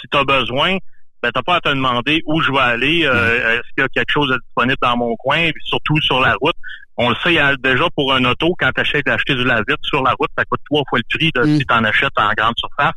si 0.01 0.07
tu 0.09 0.17
as 0.17 0.25
besoin, 0.25 0.79
ben 1.23 1.31
t'as 1.33 1.43
pas 1.43 1.57
à 1.57 1.61
te 1.61 1.69
demander 1.69 2.23
où 2.27 2.41
je 2.41 2.53
vais 2.53 2.59
aller, 2.59 3.05
euh, 3.05 3.55
est-ce 3.55 3.69
qu'il 3.75 3.83
y 3.83 3.83
a 3.83 3.89
quelque 3.89 4.13
chose 4.13 4.29
de 4.29 4.39
disponible 4.45 4.79
dans 4.81 4.97
mon 4.97 5.17
coin, 5.17 5.51
surtout 5.65 6.01
sur 6.01 6.21
la 6.21 6.35
route. 6.41 6.55
On 6.99 7.11
le 7.11 7.17
sait 7.17 7.37
déjà 7.59 7.85
pour 7.95 8.15
un 8.15 8.25
auto, 8.25 8.55
quand 8.59 8.71
tu 8.75 8.81
achètes 8.81 9.05
d'acheter 9.05 9.35
du 9.35 9.45
la-vitre 9.45 9.83
sur 9.83 10.03
la 10.03 10.13
route, 10.13 10.31
ça 10.37 10.45
coûte 10.45 10.61
trois 10.71 10.83
fois 10.89 10.99
le 10.99 11.05
prix 11.19 11.31
de 11.35 11.43
si 11.59 11.67
tu 11.67 11.75
en 11.75 11.85
achètes 11.85 12.17
en 12.17 12.33
grande 12.33 12.55
surface. 12.57 12.95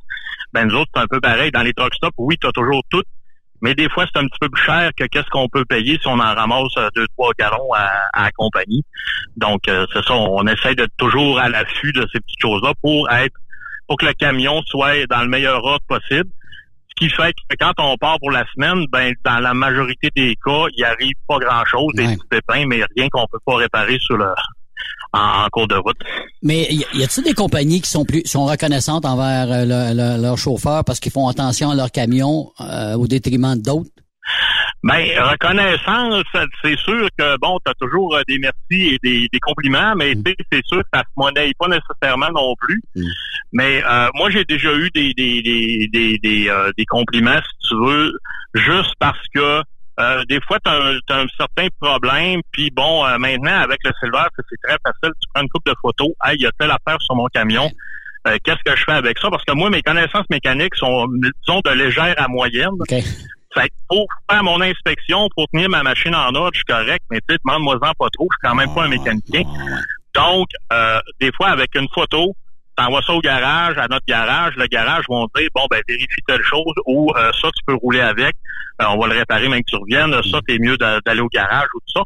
Ben 0.54 0.66
nous 0.66 0.76
autres, 0.76 0.90
c'est 0.96 1.02
un 1.02 1.08
peu 1.08 1.20
pareil. 1.20 1.52
Dans 1.52 1.64
les 1.64 1.74
truck 1.74 1.94
stops, 1.94 2.14
oui, 2.18 2.38
tu 2.40 2.48
as 2.48 2.52
toujours 2.52 2.82
tout, 2.90 3.04
mais 3.62 3.74
des 3.76 3.90
fois, 3.90 4.06
c'est 4.06 4.20
un 4.20 4.26
petit 4.26 4.40
peu 4.40 4.50
plus 4.50 4.64
cher 4.64 4.92
que 4.98 5.06
qu'est-ce 5.06 5.30
qu'on 5.30 5.48
peut 5.50 5.66
payer 5.66 5.98
si 6.02 6.08
on 6.08 6.20
en 6.20 6.36
ramasse 6.36 6.78
euh, 6.78 6.90
deux, 6.96 7.06
trois 7.18 7.32
gallons 7.38 7.74
à, 7.76 7.90
à 8.14 8.24
la 8.26 8.32
compagnie. 8.32 8.84
Donc, 9.36 9.68
euh, 9.68 9.86
c'est 9.94 10.04
ça, 10.06 10.14
on 10.14 10.46
essaie 10.48 10.76
d'être 10.76 10.96
toujours 10.98 11.40
à 11.40 11.50
l'affût 11.50 11.92
de 11.92 12.08
ces 12.14 12.20
petites 12.20 12.42
choses-là 12.42 12.74
pour 12.82 13.10
être 13.12 13.36
pour 13.88 13.98
que 13.98 14.06
le 14.06 14.14
camion 14.14 14.62
soit 14.68 15.06
dans 15.08 15.22
le 15.22 15.28
meilleur 15.28 15.64
ordre 15.64 15.84
possible. 15.88 16.30
Ce 16.90 17.06
qui 17.06 17.10
fait 17.10 17.34
que 17.34 17.56
quand 17.60 17.74
on 17.80 17.98
part 17.98 18.20
pour 18.20 18.30
la 18.30 18.46
semaine, 18.54 18.86
ben 18.92 19.14
dans 19.26 19.40
la 19.40 19.54
majorité 19.54 20.10
des 20.16 20.36
cas, 20.46 20.66
il 20.76 20.84
arrive 20.84 21.16
pas 21.28 21.40
grand-chose, 21.40 21.92
des 21.96 22.04
petits 22.04 22.28
pépins, 22.30 22.66
mais 22.68 22.84
rien 22.96 23.08
qu'on 23.10 23.26
peut 23.32 23.40
pas 23.46 23.56
réparer 23.56 23.98
sur 24.00 24.18
le 24.18 24.28
en, 25.14 25.46
en 25.46 25.48
cours 25.52 25.68
de 25.68 25.76
route. 25.76 25.98
Mais 26.44 26.68
y, 26.72 27.04
a-t-il 27.04 27.24
des 27.24 27.34
compagnies 27.34 27.82
qui 27.82 27.90
sont 27.90 28.06
plus 28.06 28.22
sont 28.26 28.46
reconnaissantes 28.46 29.06
envers 29.06 29.52
euh, 29.52 29.66
le- 29.66 29.94
le- 29.96 30.22
leurs 30.22 30.38
chauffeurs 30.38 30.84
parce 30.86 31.00
qu'ils 31.00 31.12
font 31.12 31.28
attention 31.28 31.70
à 31.72 31.76
leur 31.76 31.92
camion 31.92 32.52
euh, 32.62 32.96
au 32.96 33.08
détriment 33.08 33.56
d'autres? 33.56 33.90
Ben, 34.84 35.06
reconnaissance, 35.20 36.24
c'est 36.64 36.78
sûr 36.78 37.10
que 37.18 37.38
bon, 37.40 37.58
tu 37.66 37.70
as 37.72 37.74
toujours 37.74 38.16
euh, 38.16 38.22
des 38.28 38.38
merci 38.40 38.94
et 38.94 38.98
des, 39.04 39.28
des 39.34 39.40
compliments, 39.40 39.94
mais 39.98 40.14
sais, 40.14 40.36
c'est 40.52 40.66
sûr 40.66 40.80
que 40.84 40.88
ça 40.94 41.02
se 41.02 41.12
monnaie 41.18 41.52
pas 41.60 41.68
nécessairement 41.68 42.30
non 42.34 42.54
plus. 42.60 42.82
Mais 43.52 43.84
euh, 43.84 44.08
moi, 44.14 44.30
j'ai 44.30 44.46
déjà 44.46 44.72
eu 44.74 44.90
des 44.92 45.14
des 45.16 45.42
des 45.42 45.90
des, 45.92 46.18
des, 46.20 46.48
euh, 46.50 46.72
des 46.78 46.86
compliments, 46.86 47.40
si 47.42 47.68
tu 47.70 47.76
veux, 47.84 48.12
juste 48.54 48.94
parce 49.00 49.18
que 49.34 49.62
euh, 50.00 50.24
des 50.30 50.40
fois, 50.42 50.58
tu 50.64 50.72
as, 50.72 51.16
un 51.16 51.28
certain 51.38 51.68
problème, 51.80 52.42
puis 52.52 52.70
bon, 52.72 53.06
euh, 53.06 53.18
maintenant, 53.18 53.62
avec 53.62 53.80
le 53.84 53.92
Silver, 54.00 54.24
c'est 54.38 54.62
très 54.64 54.78
facile, 54.84 55.14
tu 55.22 55.30
prends 55.34 55.44
une 55.44 55.50
coupe 55.50 55.66
de 55.66 55.74
photos, 55.82 56.10
hey, 56.24 56.36
il 56.38 56.44
y 56.44 56.48
a 56.48 56.52
telle 56.58 56.72
affaire 56.72 57.02
sur 57.02 57.16
mon 57.16 57.28
camion. 57.28 57.70
euh, 58.28 58.38
qu'est-ce 58.44 58.64
que 58.66 58.76
je 58.76 58.84
fais 58.84 58.94
avec 58.94 59.18
ça? 59.20 59.30
Parce 59.30 59.44
que 59.44 59.54
moi, 59.54 59.70
mes 59.70 59.82
connaissances 59.82 60.26
mécaniques 60.30 60.76
sont, 60.76 61.08
disons, 61.08 61.62
de 61.66 61.72
légère 61.72 62.16
à 62.18 62.28
moyenne. 62.28 62.72
Fait 63.54 63.68
que 63.68 63.74
pour 63.88 64.06
faire 64.30 64.44
mon 64.44 64.62
inspection, 64.62 65.28
pour 65.36 65.48
tenir 65.52 65.70
ma 65.70 65.82
machine 65.82 66.14
en 66.14 66.34
ordre, 66.36 66.52
je 66.54 66.60
suis 66.60 66.66
correct, 66.66 67.04
mais 67.10 67.20
tu 67.28 67.34
sais, 67.34 67.40
demande-moi-en 67.44 67.80
pas 67.80 68.10
trop, 68.14 68.28
je 68.32 68.36
suis 68.36 68.42
quand 68.44 68.56
même 68.56 68.74
pas 68.74 68.84
un 68.84 68.90
mécanicien. 68.90 69.42
Donc, 70.14 70.48
euh, 70.72 71.00
des 71.20 71.32
fois, 71.36 71.50
avec 71.50 71.74
une 71.76 71.88
photo, 71.94 72.36
t'envoies 72.80 73.02
ça 73.02 73.14
au 73.14 73.20
garage, 73.20 73.78
à 73.78 73.88
notre 73.88 74.06
garage, 74.08 74.54
le 74.56 74.66
garage 74.68 75.04
vont 75.10 75.28
dire, 75.36 75.50
bon, 75.54 75.66
ben, 75.70 75.82
vérifie 75.88 76.22
telle 76.28 76.44
chose, 76.44 76.74
ou 76.86 77.12
euh, 77.18 77.32
ça, 77.42 77.50
tu 77.56 77.64
peux 77.66 77.76
rouler 77.76 78.00
avec, 78.00 78.36
euh, 78.82 78.86
on 78.90 78.98
va 78.98 79.08
le 79.08 79.20
réparer 79.20 79.50
même 79.50 79.62
que 79.62 79.70
tu 79.70 79.76
reviennes, 79.76 80.14
ça, 80.24 80.40
t'es 80.48 80.58
mieux 80.60 80.78
d'aller 80.78 81.22
au 81.22 81.28
garage 81.28 81.68
ou 81.76 81.80
tout 81.80 82.00
ça. 82.00 82.04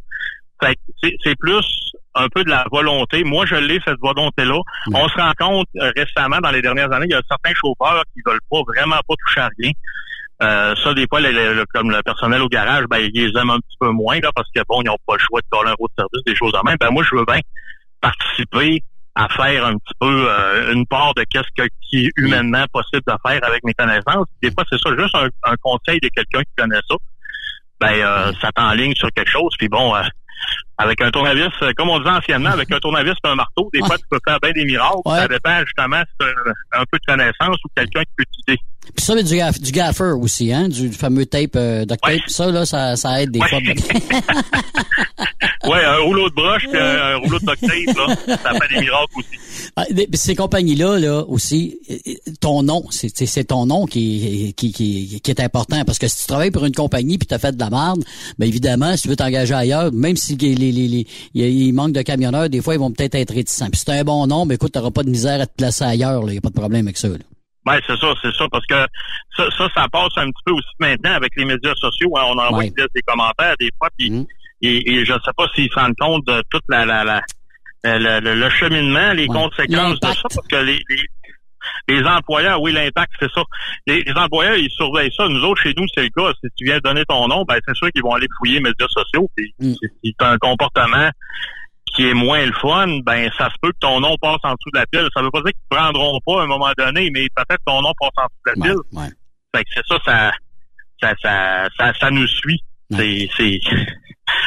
Fait 0.63 0.77
c'est 1.23 1.35
plus 1.39 1.91
un 2.15 2.27
peu 2.29 2.43
de 2.43 2.49
la 2.49 2.65
volonté. 2.71 3.23
Moi, 3.23 3.45
je 3.45 3.55
l'ai, 3.55 3.79
cette 3.85 3.99
volonté-là. 3.99 4.57
On 4.93 5.09
se 5.09 5.15
rend 5.15 5.33
compte 5.37 5.67
récemment, 5.73 6.39
dans 6.41 6.51
les 6.51 6.61
dernières 6.61 6.91
années, 6.93 7.07
il 7.09 7.11
y 7.11 7.15
a 7.15 7.21
certains 7.27 7.53
chauffeurs 7.53 8.03
qui 8.13 8.21
veulent 8.25 8.39
pas 8.49 8.61
vraiment 8.67 8.99
pas 9.07 9.15
toucher 9.25 9.41
à 9.41 9.49
rien. 9.59 9.71
Euh, 10.41 10.75
ça, 10.75 10.93
des 10.93 11.05
fois, 11.09 11.19
comme 11.73 11.91
le 11.91 12.01
personnel 12.03 12.41
au 12.41 12.47
garage, 12.47 12.85
ben, 12.89 12.99
ils 12.99 13.11
les 13.11 13.39
aiment 13.39 13.49
un 13.49 13.59
petit 13.59 13.77
peu 13.79 13.89
moins, 13.89 14.19
là, 14.19 14.31
parce 14.35 14.47
que 14.55 14.61
bon, 14.67 14.81
ils 14.81 14.85
n'ont 14.85 14.97
pas 15.05 15.15
le 15.15 15.19
choix 15.19 15.41
de 15.41 15.45
coller 15.51 15.71
un 15.71 15.73
route 15.73 15.91
de 15.97 16.03
service, 16.03 16.23
des 16.25 16.35
choses 16.35 16.53
en 16.55 16.63
même. 16.63 16.77
Ben, 16.79 16.91
moi, 16.91 17.03
je 17.03 17.15
veux 17.15 17.25
bien 17.25 17.39
participer 17.99 18.83
à 19.15 19.27
faire 19.29 19.65
un 19.65 19.73
petit 19.73 19.93
peu 19.99 20.27
euh, 20.29 20.73
une 20.73 20.87
part 20.87 21.13
de 21.13 21.23
qu'est-ce 21.29 21.49
que, 21.55 21.67
qui 21.81 22.05
est 22.05 22.11
humainement 22.17 22.65
possible 22.73 23.03
de 23.07 23.13
faire 23.27 23.39
avec 23.43 23.63
mes 23.63 23.73
connaissances. 23.73 24.25
Des 24.41 24.51
fois, 24.51 24.63
c'est 24.71 24.79
ça, 24.79 24.89
juste 24.97 25.15
un, 25.43 25.55
conseil 25.61 25.99
de 25.99 26.09
quelqu'un 26.09 26.41
qui 26.41 26.55
connaît 26.57 26.81
ça. 26.89 26.95
Ben, 27.79 27.93
euh, 27.93 28.31
ça 28.41 28.51
t'enligne 28.55 28.95
sur 28.95 29.11
quelque 29.11 29.29
chose. 29.29 29.53
Puis 29.59 29.67
bon, 29.67 29.93
avec 30.77 31.01
un 31.01 31.11
tournevis, 31.11 31.51
comme 31.77 31.89
on 31.89 31.99
disait 31.99 32.11
anciennement, 32.11 32.49
avec 32.49 32.71
un 32.71 32.79
tournevis 32.79 33.13
et 33.23 33.27
un 33.27 33.35
marteau, 33.35 33.69
des 33.73 33.79
fois, 33.79 33.97
tu 33.97 34.05
peux 34.09 34.19
faire 34.27 34.39
bien 34.39 34.51
des 34.51 34.65
miracles. 34.65 35.01
Ça 35.05 35.27
dépend 35.27 35.59
justement 35.59 36.01
si 36.01 36.27
un, 36.27 36.79
un 36.81 36.83
peu 36.91 36.97
de 36.97 37.05
connaissance 37.05 37.57
ou 37.63 37.67
quelqu'un 37.75 38.01
qui 38.01 38.13
peut 38.17 38.25
t'aider. 38.47 38.59
Puis 38.95 39.05
ça, 39.05 39.15
du, 39.15 39.61
du 39.61 39.71
gaffer 39.71 40.11
aussi, 40.19 40.51
hein, 40.51 40.67
du, 40.67 40.91
fameux 40.91 41.25
tape, 41.25 41.55
euh, 41.55 41.85
duct 41.85 42.01
tape, 42.01 42.21
ça, 42.27 42.51
là, 42.51 42.65
ça, 42.65 42.95
ça 42.95 43.21
aide 43.21 43.31
des 43.31 43.39
fois. 43.39 43.59
ouais, 45.65 45.83
un 45.83 45.97
rouleau 45.99 46.29
de 46.29 46.35
broche 46.35 46.67
puis 46.69 46.77
un, 46.79 47.17
rouleau 47.17 47.39
de 47.39 47.45
duct 47.45 47.61
tape, 47.61 47.97
là, 47.97 48.37
ça 48.43 48.53
fait 48.53 48.75
des 48.75 48.81
miracles 48.81 49.13
aussi. 49.15 49.71
Ah, 49.75 49.85
ces 50.13 50.35
compagnies-là, 50.35 50.99
là, 50.99 51.23
aussi, 51.27 51.79
ton 52.41 52.63
nom, 52.63 52.83
c'est 52.89 53.43
ton 53.45 53.65
nom 53.65 53.85
qui, 53.85 54.53
qui, 54.57 54.71
qui, 54.71 55.21
qui, 55.21 55.31
est 55.31 55.39
important. 55.39 55.83
Parce 55.85 55.99
que 55.99 56.07
si 56.07 56.19
tu 56.19 56.27
travailles 56.27 56.51
pour 56.51 56.65
une 56.65 56.75
compagnie 56.75 57.17
puis 57.17 57.27
tu 57.27 57.33
as 57.33 57.39
fait 57.39 57.55
de 57.55 57.59
la 57.59 57.69
merde, 57.69 58.03
bien 58.37 58.47
évidemment, 58.47 58.95
si 58.95 59.03
tu 59.03 59.09
veux 59.09 59.15
t'engager 59.15 59.53
ailleurs, 59.53 59.91
même 59.91 60.15
si 60.15 60.35
les, 60.35 60.55
les, 60.55 60.71
les, 60.71 61.05
il 61.33 61.73
manque 61.73 61.93
de 61.93 62.01
camionneurs, 62.01 62.49
des 62.49 62.61
fois, 62.61 62.75
ils 62.75 62.79
vont 62.79 62.91
peut-être 62.91 63.15
être 63.15 63.33
réticents. 63.33 63.69
Puis 63.69 63.79
si 63.79 63.91
un 63.91 64.03
bon 64.03 64.27
nom, 64.27 64.45
ben 64.45 64.55
écoute, 64.55 64.73
tu 64.73 64.91
pas 64.91 65.03
de 65.03 65.09
misère 65.09 65.41
à 65.41 65.45
te 65.45 65.55
placer 65.55 65.83
ailleurs. 65.83 66.23
Il 66.27 66.31
n'y 66.31 66.37
a 66.37 66.41
pas 66.41 66.49
de 66.49 66.53
problème 66.53 66.87
avec 66.87 66.97
ça. 66.97 67.07
Là. 67.07 67.15
Ben, 67.65 67.79
c'est 67.87 67.97
ça, 67.97 68.13
c'est 68.21 68.33
ça, 68.33 68.45
parce 68.51 68.65
que 68.65 68.75
ça, 69.37 69.45
ça, 69.57 69.69
ça, 69.73 69.87
passe 69.89 70.11
un 70.17 70.25
petit 70.25 70.43
peu 70.45 70.51
aussi 70.51 70.75
maintenant 70.79 71.13
avec 71.13 71.31
les 71.37 71.45
médias 71.45 71.73
sociaux. 71.75 72.11
Hein, 72.17 72.23
on 72.27 72.37
envoie 72.37 72.63
des 72.63 73.01
commentaires 73.05 73.55
des 73.59 73.69
fois, 73.77 73.89
puis 73.97 74.11
mm. 74.11 74.25
Et, 74.63 75.05
je 75.05 75.13
ne 75.13 75.19
sais 75.19 75.31
pas 75.35 75.47
s'ils 75.53 75.69
se 75.69 75.79
rendent 75.79 75.95
compte 75.99 76.25
de 76.25 76.41
toute 76.49 76.63
la, 76.69 76.85
la, 76.85 77.03
la, 77.03 78.19
le, 78.19 78.49
cheminement, 78.49 79.13
les 79.13 79.27
conséquences 79.27 79.99
de 79.99 80.07
ça, 80.07 80.21
parce 80.23 80.47
que 80.47 80.55
les, 80.55 80.81
les, 81.87 82.03
employeurs, 82.05 82.61
oui, 82.61 82.71
l'impact, 82.71 83.11
c'est 83.19 83.31
ça. 83.33 83.43
Les, 83.87 84.03
employeurs, 84.15 84.55
ils 84.55 84.69
surveillent 84.71 85.13
ça. 85.15 85.27
Nous 85.27 85.43
autres, 85.43 85.61
chez 85.61 85.73
nous, 85.75 85.85
c'est 85.93 86.03
le 86.03 86.09
cas. 86.09 86.31
Si 86.41 86.49
tu 86.57 86.65
viens 86.65 86.79
donner 86.79 87.03
ton 87.05 87.27
nom, 87.27 87.43
ben 87.43 87.59
c'est 87.67 87.75
sûr 87.75 87.89
qu'ils 87.91 88.03
vont 88.03 88.13
aller 88.13 88.27
fouiller 88.37 88.55
les 88.55 88.61
médias 88.61 88.87
sociaux. 88.87 89.29
Puis, 89.35 89.53
mm. 89.59 89.73
si 90.03 90.15
tu 90.17 90.25
as 90.25 90.29
un 90.29 90.37
comportement 90.37 91.09
qui 91.93 92.07
est 92.07 92.13
moins 92.13 92.45
le 92.45 92.53
fun, 92.53 92.99
ben 93.05 93.29
ça 93.37 93.49
se 93.49 93.55
peut 93.61 93.71
que 93.71 93.79
ton 93.79 93.99
nom 93.99 94.15
passe 94.21 94.39
en 94.43 94.53
dessous 94.53 94.71
de 94.73 94.79
la 94.79 94.85
pile. 94.87 95.07
Ça 95.13 95.21
veut 95.21 95.29
pas 95.29 95.41
dire 95.41 95.51
qu'ils 95.51 95.77
ne 95.77 95.77
prendront 95.77 96.19
pas 96.25 96.41
à 96.41 96.43
un 96.43 96.47
moment 96.47 96.71
donné, 96.77 97.09
mais 97.11 97.27
peut-être 97.35 97.57
que 97.57 97.71
ton 97.71 97.81
nom 97.81 97.93
passe 97.99 98.11
en 98.17 98.25
dessous 98.25 98.41
de 98.45 98.61
la 98.61 98.67
pile. 98.67 99.11
Fait 99.55 99.63
que 99.63 99.69
c'est 99.75 99.85
ça, 99.87 99.99
ça, 100.05 100.31
ça, 101.01 101.13
ça, 101.21 101.69
ça, 101.77 101.93
ça 101.99 102.11
nous 102.11 102.27
suit. 102.27 102.61
C'est, 102.91 103.59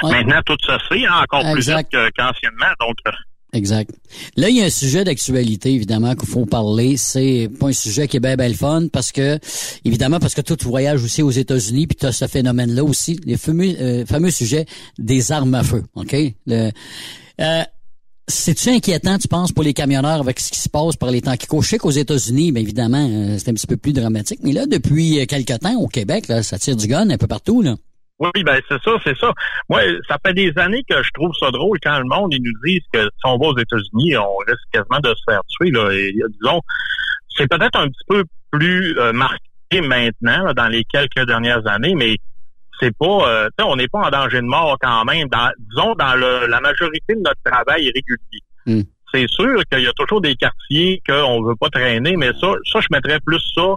Maintenant, 0.02 0.40
tout 0.45 0.56
ça 0.66 0.78
c'est 0.88 1.09
encore 1.09 1.42
plus 1.52 1.68
vite 1.68 1.88
qu'anciennement. 2.16 2.73
donc, 2.80 2.97
euh, 3.06 3.12
Exact. 3.52 3.90
Là, 4.37 4.50
il 4.50 4.56
y 4.56 4.62
a 4.62 4.66
un 4.66 4.71
sujet 4.71 5.02
d'actualité, 5.04 5.73
évidemment, 5.73 6.14
qu'il 6.14 6.28
faut 6.28 6.45
parler. 6.45 6.97
C'est 6.97 7.49
pas 7.59 7.68
un 7.68 7.73
sujet 7.73 8.06
qui 8.06 8.18
est 8.18 8.21
bien, 8.21 8.37
bien 8.37 8.49
le 8.49 8.54
fun 8.54 8.88
parce 8.92 9.12
que, 9.12 9.38
évidemment, 9.85 10.18
parce 10.18 10.35
que 10.35 10.42
tout 10.42 10.59
voyage 10.62 11.03
aussi 11.03 11.22
aux 11.22 11.31
États-Unis, 11.31 11.87
puis 11.87 11.96
tu 11.96 12.07
as 12.07 12.12
ce 12.12 12.27
phénomène-là 12.27 12.85
aussi, 12.85 13.18
les 13.24 13.38
fameux, 13.38 13.74
euh, 13.81 14.05
fameux 14.05 14.31
sujets 14.31 14.66
des 14.98 15.33
armes 15.33 15.55
à 15.55 15.62
feu. 15.62 15.85
OK? 15.94 16.14
Le, 16.46 16.70
euh, 17.40 17.62
c'est-tu 18.29 18.70
inquiétant, 18.70 19.16
tu 19.16 19.29
penses, 19.29 19.53
pour 19.53 19.64
les 19.64 19.72
camionneurs 19.72 20.20
avec 20.20 20.40
ce 20.40 20.50
qui 20.50 20.61
se 20.61 20.68
passe 20.68 20.96
par 20.96 21.11
les 21.11 21.22
temps 21.22 21.37
qui 21.37 21.46
courent? 21.46 21.62
Je 21.62 21.77
qu'aux 21.77 21.90
États-Unis, 21.90 22.53
mais 22.53 22.61
évidemment, 22.61 23.09
euh, 23.09 23.37
c'est 23.38 23.48
un 23.48 23.55
petit 23.55 23.68
peu 23.68 23.77
plus 23.77 23.92
dramatique. 23.92 24.40
Mais 24.42 24.53
là, 24.53 24.66
depuis 24.66 25.24
quelques 25.27 25.61
temps, 25.61 25.77
au 25.77 25.87
Québec, 25.87 26.29
là, 26.29 26.42
ça 26.42 26.59
tire 26.59 26.77
du 26.77 26.88
gun 26.88 27.09
un 27.09 27.16
peu 27.16 27.29
partout. 27.29 27.62
Là. 27.62 27.77
Oui, 28.18 28.42
ben 28.44 28.59
c'est 28.68 28.83
ça, 28.83 28.92
c'est 29.05 29.16
ça. 29.18 29.33
Moi, 29.68 29.81
ça 30.09 30.16
fait 30.24 30.33
des 30.33 30.52
années 30.57 30.83
que 30.88 31.02
je 31.02 31.11
trouve 31.12 31.33
ça 31.38 31.50
drôle 31.50 31.79
quand 31.83 31.98
le 31.98 32.07
monde 32.07 32.33
ils 32.33 32.42
nous 32.42 32.59
disent 32.64 32.87
que 32.92 33.02
si 33.05 33.24
on 33.24 33.37
va 33.37 33.48
aux 33.48 33.59
États-Unis, 33.59 34.16
on 34.16 34.37
risque 34.46 34.68
quasiment 34.72 35.00
de 35.00 35.14
se 35.14 35.22
faire 35.29 35.40
tuer. 35.48 35.70
Là. 35.70 35.90
Et, 35.92 36.12
disons, 36.12 36.61
c'est 37.37 37.46
peut-être 37.46 37.79
un 37.79 37.88
petit 37.88 38.05
peu 38.09 38.24
plus 38.50 38.98
euh, 38.98 39.12
marqué 39.12 39.83
maintenant 39.83 40.52
dans 40.55 40.68
les 40.68 40.85
quelques 40.85 41.26
dernières 41.26 41.66
années, 41.66 41.94
mais 41.94 42.16
c'est 42.81 42.96
pas, 42.96 43.29
euh, 43.29 43.48
on 43.62 43.76
n'est 43.76 43.88
pas 43.88 44.07
en 44.07 44.11
danger 44.11 44.40
de 44.40 44.46
mort 44.46 44.79
quand 44.81 45.05
même. 45.05 45.29
Dans, 45.29 45.50
disons, 45.59 45.94
dans 45.94 46.14
le, 46.14 46.46
la 46.46 46.61
majorité 46.61 47.14
de 47.14 47.20
notre 47.20 47.40
travail 47.44 47.88
est 47.88 47.92
régulier. 47.94 48.42
Hmm. 48.64 48.83
C'est 49.12 49.29
sûr 49.29 49.62
qu'il 49.70 49.83
y 49.83 49.87
a 49.87 49.92
toujours 49.92 50.22
des 50.22 50.35
quartiers 50.37 51.02
qu'on 51.07 51.42
veut 51.42 51.55
pas 51.57 51.68
traîner, 51.68 52.16
mais 52.16 52.33
ça, 52.40 52.52
ça, 52.70 52.81
je 52.81 52.88
mettrais 52.90 53.20
plus 53.20 53.40
ça 53.55 53.76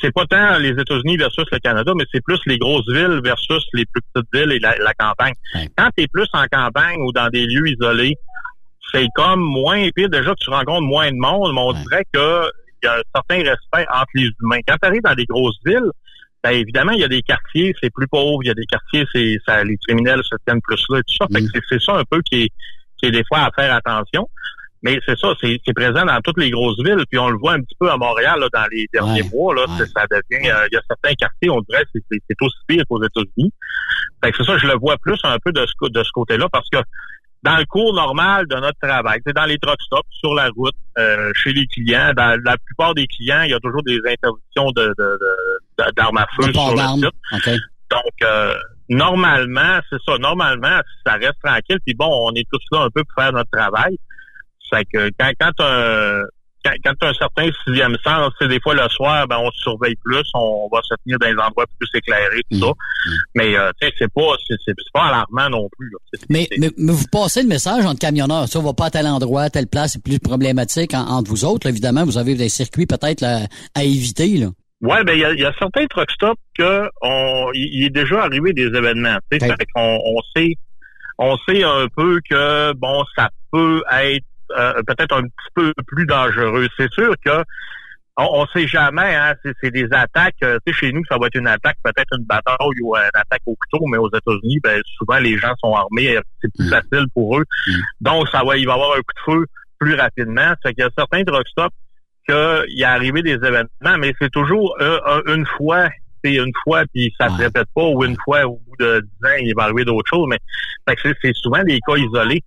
c'est 0.00 0.12
pas 0.12 0.24
tant 0.26 0.58
les 0.58 0.70
États-Unis 0.70 1.16
versus 1.16 1.44
le 1.50 1.58
Canada, 1.58 1.92
mais 1.96 2.04
c'est 2.12 2.22
plus 2.22 2.38
les 2.46 2.58
grosses 2.58 2.86
villes 2.88 3.20
versus 3.22 3.64
les 3.72 3.84
plus 3.86 4.02
petites 4.12 4.28
villes 4.32 4.52
et 4.52 4.58
la, 4.58 4.94
campagne. 4.98 5.34
Quand 5.76 5.90
tu 5.96 6.04
es 6.04 6.06
plus 6.06 6.28
en 6.32 6.44
campagne 6.50 7.00
ou 7.00 7.12
dans 7.12 7.28
des 7.28 7.46
lieux 7.46 7.68
isolés, 7.68 8.16
c'est 8.92 9.06
comme 9.14 9.40
moins 9.40 9.88
pire. 9.94 10.08
Déjà, 10.08 10.34
tu 10.36 10.50
rencontres 10.50 10.86
moins 10.86 11.10
de 11.10 11.16
monde, 11.16 11.52
mais 11.54 11.60
on 11.60 11.72
dirait 11.72 12.04
qu'il 12.12 12.22
y 12.84 12.86
a 12.86 12.94
un 12.94 13.02
certain 13.14 13.50
respect 13.50 13.86
entre 13.92 14.10
les 14.14 14.30
humains. 14.40 14.60
Quand 14.66 14.76
tu 14.80 14.88
arrives 14.88 15.02
dans 15.02 15.14
des 15.14 15.26
grosses 15.26 15.58
villes, 15.64 15.90
ben 16.42 16.50
évidemment, 16.50 16.92
il 16.92 17.00
y 17.00 17.04
a 17.04 17.08
des 17.08 17.22
quartiers, 17.22 17.74
c'est 17.82 17.90
plus 17.90 18.06
pauvre, 18.06 18.42
il 18.42 18.48
y 18.48 18.50
a 18.50 18.54
des 18.54 18.66
quartiers, 18.66 19.06
c'est 19.14 19.38
ça, 19.46 19.64
les 19.64 19.78
criminels 19.78 20.20
se 20.22 20.36
tiennent 20.46 20.60
plus 20.60 20.82
là 20.90 20.98
et 20.98 21.02
tout 21.02 21.16
ça. 21.18 21.26
Mm. 21.30 21.48
c'est 21.68 21.80
ça 21.80 21.96
un 21.96 22.04
peu 22.04 22.20
qui 22.20 22.42
est, 22.42 22.48
qui 22.98 23.06
est 23.06 23.10
des 23.10 23.24
fois 23.26 23.40
à 23.40 23.50
faire 23.56 23.74
attention. 23.74 24.28
Mais 24.84 24.98
c'est 25.06 25.18
ça, 25.18 25.32
c'est 25.40 25.58
présent 25.74 26.04
dans 26.04 26.20
toutes 26.20 26.38
les 26.38 26.50
grosses 26.50 26.76
villes, 26.84 27.02
puis 27.10 27.18
on 27.18 27.30
le 27.30 27.38
voit 27.38 27.54
un 27.54 27.60
petit 27.60 27.74
peu 27.80 27.90
à 27.90 27.96
Montréal 27.96 28.38
là, 28.38 28.48
dans 28.52 28.66
les 28.70 28.86
derniers 28.92 29.22
mois. 29.32 29.54
Là, 29.54 29.64
ça 29.78 30.04
devient, 30.10 30.50
euh, 30.50 30.68
il 30.70 30.74
y 30.74 30.76
a 30.76 30.82
certains 30.86 31.14
quartiers, 31.14 31.48
on 31.48 31.62
dirait, 31.62 31.84
c'est 31.94 32.42
aussi 32.42 32.56
pire 32.68 32.84
qu'aux 32.88 33.02
États-Unis. 33.02 33.50
Fait 34.22 34.30
que 34.30 34.36
c'est 34.36 34.44
ça, 34.44 34.58
je 34.58 34.66
le 34.66 34.74
vois 34.74 34.98
plus 34.98 35.18
un 35.24 35.38
peu 35.42 35.52
de 35.52 35.64
ce, 35.64 35.88
de 35.90 36.02
ce 36.04 36.10
côté-là, 36.12 36.48
parce 36.52 36.68
que 36.68 36.78
dans 37.44 37.56
le 37.56 37.64
cours 37.64 37.94
normal 37.94 38.46
de 38.46 38.56
notre 38.56 38.78
travail, 38.78 39.20
c'est 39.26 39.34
dans 39.34 39.46
les 39.46 39.58
truck 39.58 39.80
stops, 39.80 40.02
sur 40.10 40.34
la 40.34 40.50
route, 40.50 40.74
euh, 40.98 41.32
chez 41.34 41.52
les 41.54 41.66
clients, 41.66 42.12
dans 42.14 42.38
la 42.44 42.56
plupart 42.58 42.94
des 42.94 43.06
clients, 43.06 43.42
il 43.42 43.50
y 43.50 43.54
a 43.54 43.60
toujours 43.60 43.82
des 43.84 43.98
interdictions 43.98 44.70
de 44.72 44.94
d'armes 45.96 46.18
à 46.18 46.26
feu 46.36 46.52
sur 46.52 46.74
le 46.74 46.78
site. 46.96 47.04
Donc, 47.90 48.14
euh, 48.22 48.54
normalement, 48.88 49.78
c'est 49.88 49.98
ça. 50.06 50.18
Normalement, 50.18 50.80
ça 51.06 51.14
reste 51.14 51.38
tranquille. 51.42 51.78
Puis 51.86 51.94
bon, 51.94 52.10
on 52.10 52.34
est 52.34 52.46
tous 52.50 52.62
là 52.72 52.84
un 52.84 52.90
peu 52.90 53.02
pour 53.04 53.22
faire 53.22 53.32
notre 53.32 53.50
travail. 53.50 53.96
Fait 54.74 54.84
que 54.92 55.10
quand, 55.18 55.30
quand 55.38 55.52
quand, 56.64 56.72
quand 56.84 56.92
tu 56.98 57.06
as 57.06 57.10
un 57.10 57.14
certain 57.14 57.50
sixième 57.64 57.96
sens, 58.02 58.32
c'est 58.40 58.48
des 58.48 58.60
fois 58.60 58.74
le 58.74 58.88
soir, 58.88 59.26
ben 59.28 59.36
on 59.38 59.50
se 59.50 59.58
surveille 59.58 59.96
plus, 60.02 60.24
on 60.34 60.68
va 60.72 60.80
se 60.82 60.94
tenir 61.04 61.18
dans 61.18 61.26
des 61.26 61.38
endroits 61.38 61.66
plus 61.78 61.88
éclairés, 61.94 62.40
tout 62.50 62.58
ça. 62.58 62.66
Mm, 62.66 62.70
mm. 62.70 63.16
Mais 63.34 63.56
euh, 63.56 63.70
tu 63.80 63.86
sais, 63.86 63.94
c'est 63.98 64.12
pas 64.12 64.34
c'est 64.48 64.74
pas 64.92 65.04
alarmant 65.04 65.50
non 65.50 65.68
plus. 65.76 65.92
Mais, 66.30 66.48
mais, 66.58 66.70
vous 66.78 67.06
passez 67.12 67.42
le 67.42 67.48
message 67.48 67.84
entre 67.84 67.98
camionneurs, 67.98 68.48
ça, 68.48 68.58
on 68.58 68.62
va 68.62 68.72
pas 68.72 68.86
à 68.86 68.90
tel 68.90 69.06
endroit, 69.06 69.50
telle 69.50 69.66
place, 69.66 69.92
c'est 69.92 70.02
plus 70.02 70.18
problématique 70.18 70.94
entre 70.94 71.28
vous 71.28 71.44
autres. 71.44 71.68
évidemment, 71.68 72.04
vous 72.04 72.18
avez 72.18 72.34
des 72.34 72.48
circuits 72.48 72.86
peut-être 72.86 73.24
à 73.74 73.84
éviter. 73.84 74.36
Là. 74.38 74.46
Ouais, 74.80 75.04
ben 75.04 75.14
il 75.14 75.20
y 75.20 75.24
a, 75.24 75.32
y 75.34 75.44
a, 75.44 75.52
certains 75.58 75.86
truck 75.86 76.10
stops 76.10 76.40
que 76.58 76.88
on 77.00 77.50
il 77.54 77.84
est 77.84 77.90
déjà 77.90 78.22
arrivé 78.22 78.52
des 78.52 78.66
événements. 78.66 79.18
On, 79.76 79.98
on 80.04 80.20
sait 80.34 80.54
on 81.18 81.36
sait 81.48 81.62
un 81.62 81.86
peu 81.94 82.20
que 82.28 82.72
bon, 82.74 83.04
ça 83.16 83.30
peut 83.52 83.82
être 83.92 84.24
euh, 84.56 84.82
peut-être 84.86 85.16
un 85.16 85.22
petit 85.22 85.50
peu 85.54 85.72
plus 85.86 86.06
dangereux. 86.06 86.68
C'est 86.76 86.92
sûr 86.92 87.14
que 87.24 87.44
on, 88.16 88.42
ne 88.42 88.46
sait 88.54 88.68
jamais, 88.68 89.16
hein, 89.16 89.34
c'est 89.60 89.70
des 89.72 89.88
attaques. 89.90 90.36
Euh, 90.44 90.58
tu 90.64 90.72
sais, 90.72 90.78
chez 90.78 90.92
nous, 90.92 91.02
ça 91.08 91.18
va 91.18 91.26
être 91.26 91.34
une 91.34 91.48
attaque, 91.48 91.76
peut-être 91.82 92.16
une 92.16 92.24
bataille 92.24 92.80
ou 92.82 92.94
une 92.94 93.02
attaque 93.12 93.42
au 93.46 93.56
couteau, 93.56 93.84
mais 93.86 93.98
aux 93.98 94.08
États-Unis, 94.08 94.60
ben, 94.62 94.80
souvent 94.98 95.18
les 95.18 95.36
gens 95.36 95.52
sont 95.58 95.74
armés, 95.74 96.16
c'est 96.40 96.52
plus 96.54 96.66
mm. 96.66 96.70
facile 96.70 97.06
pour 97.12 97.38
eux. 97.38 97.44
Mm. 97.66 97.72
Donc, 98.02 98.28
ça 98.28 98.44
va, 98.44 98.56
il 98.56 98.66
va 98.66 98.72
y 98.72 98.74
avoir 98.74 98.92
un 98.92 99.00
coup 99.00 99.32
de 99.32 99.32
feu 99.32 99.46
plus 99.80 99.94
rapidement. 99.94 100.54
C'est 100.62 100.74
qu'il 100.74 100.84
y 100.84 100.86
a 100.86 100.90
certains 100.96 101.22
drug 101.22 101.44
stops 101.48 101.74
qu'il 102.26 102.78
y 102.78 102.84
a 102.84 102.92
arrivé 102.92 103.22
des 103.22 103.34
événements, 103.34 103.98
mais 103.98 104.14
c'est 104.20 104.30
toujours 104.30 104.76
euh, 104.80 105.22
une 105.26 105.46
fois 105.46 105.88
c'est 106.24 106.36
une 106.36 106.52
fois 106.62 106.84
puis 106.92 107.12
ça 107.20 107.28
se 107.28 107.36
répète 107.36 107.68
pas 107.74 107.84
ou 107.84 108.02
une 108.02 108.16
fois 108.24 108.46
au 108.46 108.58
bout 108.66 108.76
de 108.80 109.00
dix 109.00 109.28
ans 109.28 109.36
il 109.40 109.54
va 109.54 109.64
arriver 109.64 109.84
d'autres 109.84 110.08
choses 110.08 110.26
mais 110.26 110.38
c'est 110.86 111.34
souvent 111.34 111.62
des 111.64 111.78
cas 111.86 111.96
isolés 111.96 112.42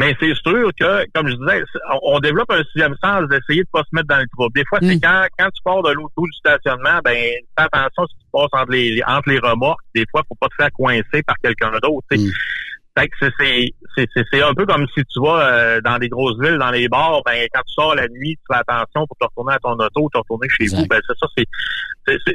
Mais 0.00 0.16
c'est 0.18 0.34
sûr 0.34 0.70
que, 0.80 1.04
comme 1.14 1.28
je 1.28 1.34
disais, 1.34 1.62
on, 1.92 2.14
on 2.16 2.18
développe 2.20 2.50
un 2.50 2.62
sixième 2.64 2.94
sens 3.04 3.28
d'essayer 3.28 3.62
de 3.62 3.68
pas 3.72 3.82
se 3.82 3.88
mettre 3.92 4.08
dans 4.08 4.18
le 4.18 4.26
trouble. 4.32 4.52
Des 4.54 4.64
fois, 4.68 4.78
c'est 4.80 4.96
Mm. 4.96 5.00
quand, 5.02 5.26
quand 5.38 5.50
tu 5.50 5.62
pars 5.62 5.82
de 5.82 5.92
l'auto 5.92 6.22
du 6.24 6.32
stationnement, 6.38 6.98
ben, 7.04 7.14
fais 7.14 7.64
attention 7.72 8.06
si 8.08 8.14
tu 8.18 8.26
passes 8.32 8.48
entre 8.52 8.72
les, 8.72 9.02
entre 9.06 9.28
les 9.28 9.38
remorques. 9.38 9.84
Des 9.94 10.04
fois, 10.10 10.22
faut 10.28 10.34
pas 10.40 10.48
te 10.48 10.54
faire 10.56 10.72
coincer 10.72 11.22
par 11.26 11.36
quelqu'un 11.42 11.70
d'autre. 11.82 12.06
Mm. 12.12 12.16
C'est- 12.16 12.30
c'est, 13.20 13.30
c'est, 13.96 14.06
c'est, 14.14 14.24
c'est 14.30 14.42
un 14.42 14.52
peu 14.52 14.66
comme 14.66 14.86
si 14.94 15.02
tu 15.04 15.20
vas 15.22 15.38
euh, 15.46 15.80
dans 15.80 15.96
des 15.98 16.08
grosses 16.08 16.38
villes, 16.40 16.58
dans 16.58 16.70
les 16.70 16.86
bars, 16.88 17.22
ben, 17.24 17.46
quand 17.54 17.62
tu 17.66 17.72
sors 17.72 17.94
la 17.94 18.08
nuit, 18.08 18.36
tu 18.36 18.42
fais 18.52 18.58
attention 18.58 19.06
pour 19.06 19.16
te 19.18 19.24
retourner 19.24 19.54
à 19.54 19.58
ton 19.58 19.72
auto, 19.72 20.08
te 20.12 20.18
retourner 20.18 20.48
chez 20.50 20.66
vous. 20.66 20.86
Ben, 20.86 21.00
c'est 21.06 21.16
ça, 21.18 21.26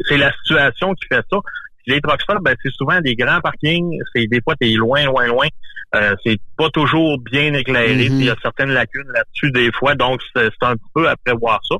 c'est 0.09 0.17
la 0.17 0.31
situation 0.37 0.93
qui 0.95 1.05
fait 1.07 1.21
ça. 1.31 1.37
Puis 1.85 1.95
les 1.95 2.01
truck 2.01 2.21
stops, 2.21 2.41
ben, 2.41 2.55
c'est 2.63 2.73
souvent 2.73 2.99
des 3.01 3.15
grands 3.15 3.41
parkings. 3.41 3.97
C'est 4.13 4.27
des 4.27 4.41
fois, 4.41 4.55
t'es 4.59 4.71
loin, 4.71 5.05
loin, 5.05 5.27
loin. 5.27 5.47
Euh, 5.95 6.15
c'est 6.25 6.37
pas 6.57 6.69
toujours 6.69 7.19
bien 7.19 7.53
éclairé. 7.53 7.93
Mhm. 7.93 8.17
puis 8.17 8.19
Il 8.19 8.25
y 8.25 8.29
a 8.29 8.35
certaines 8.41 8.71
lacunes 8.71 9.07
là-dessus 9.13 9.51
des 9.51 9.71
fois. 9.71 9.95
Donc, 9.95 10.21
c'est, 10.35 10.49
un 10.61 10.75
peu 10.93 11.07
à 11.07 11.15
prévoir 11.23 11.59
ça. 11.69 11.75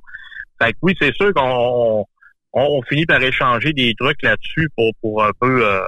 Fait 0.62 0.74
que 0.74 0.78
oui, 0.84 0.96
c'est 1.00 1.14
sûr 1.16 1.34
qu'on 1.34 2.06
on, 2.54 2.62
on 2.62 2.82
finit 2.84 3.06
par 3.06 3.22
échanger 3.22 3.74
des 3.74 3.94
trucs 4.00 4.22
là-dessus 4.22 4.70
pour, 4.76 4.92
pour 5.02 5.24
un 5.24 5.32
peu 5.40 5.66
euh, 5.66 5.82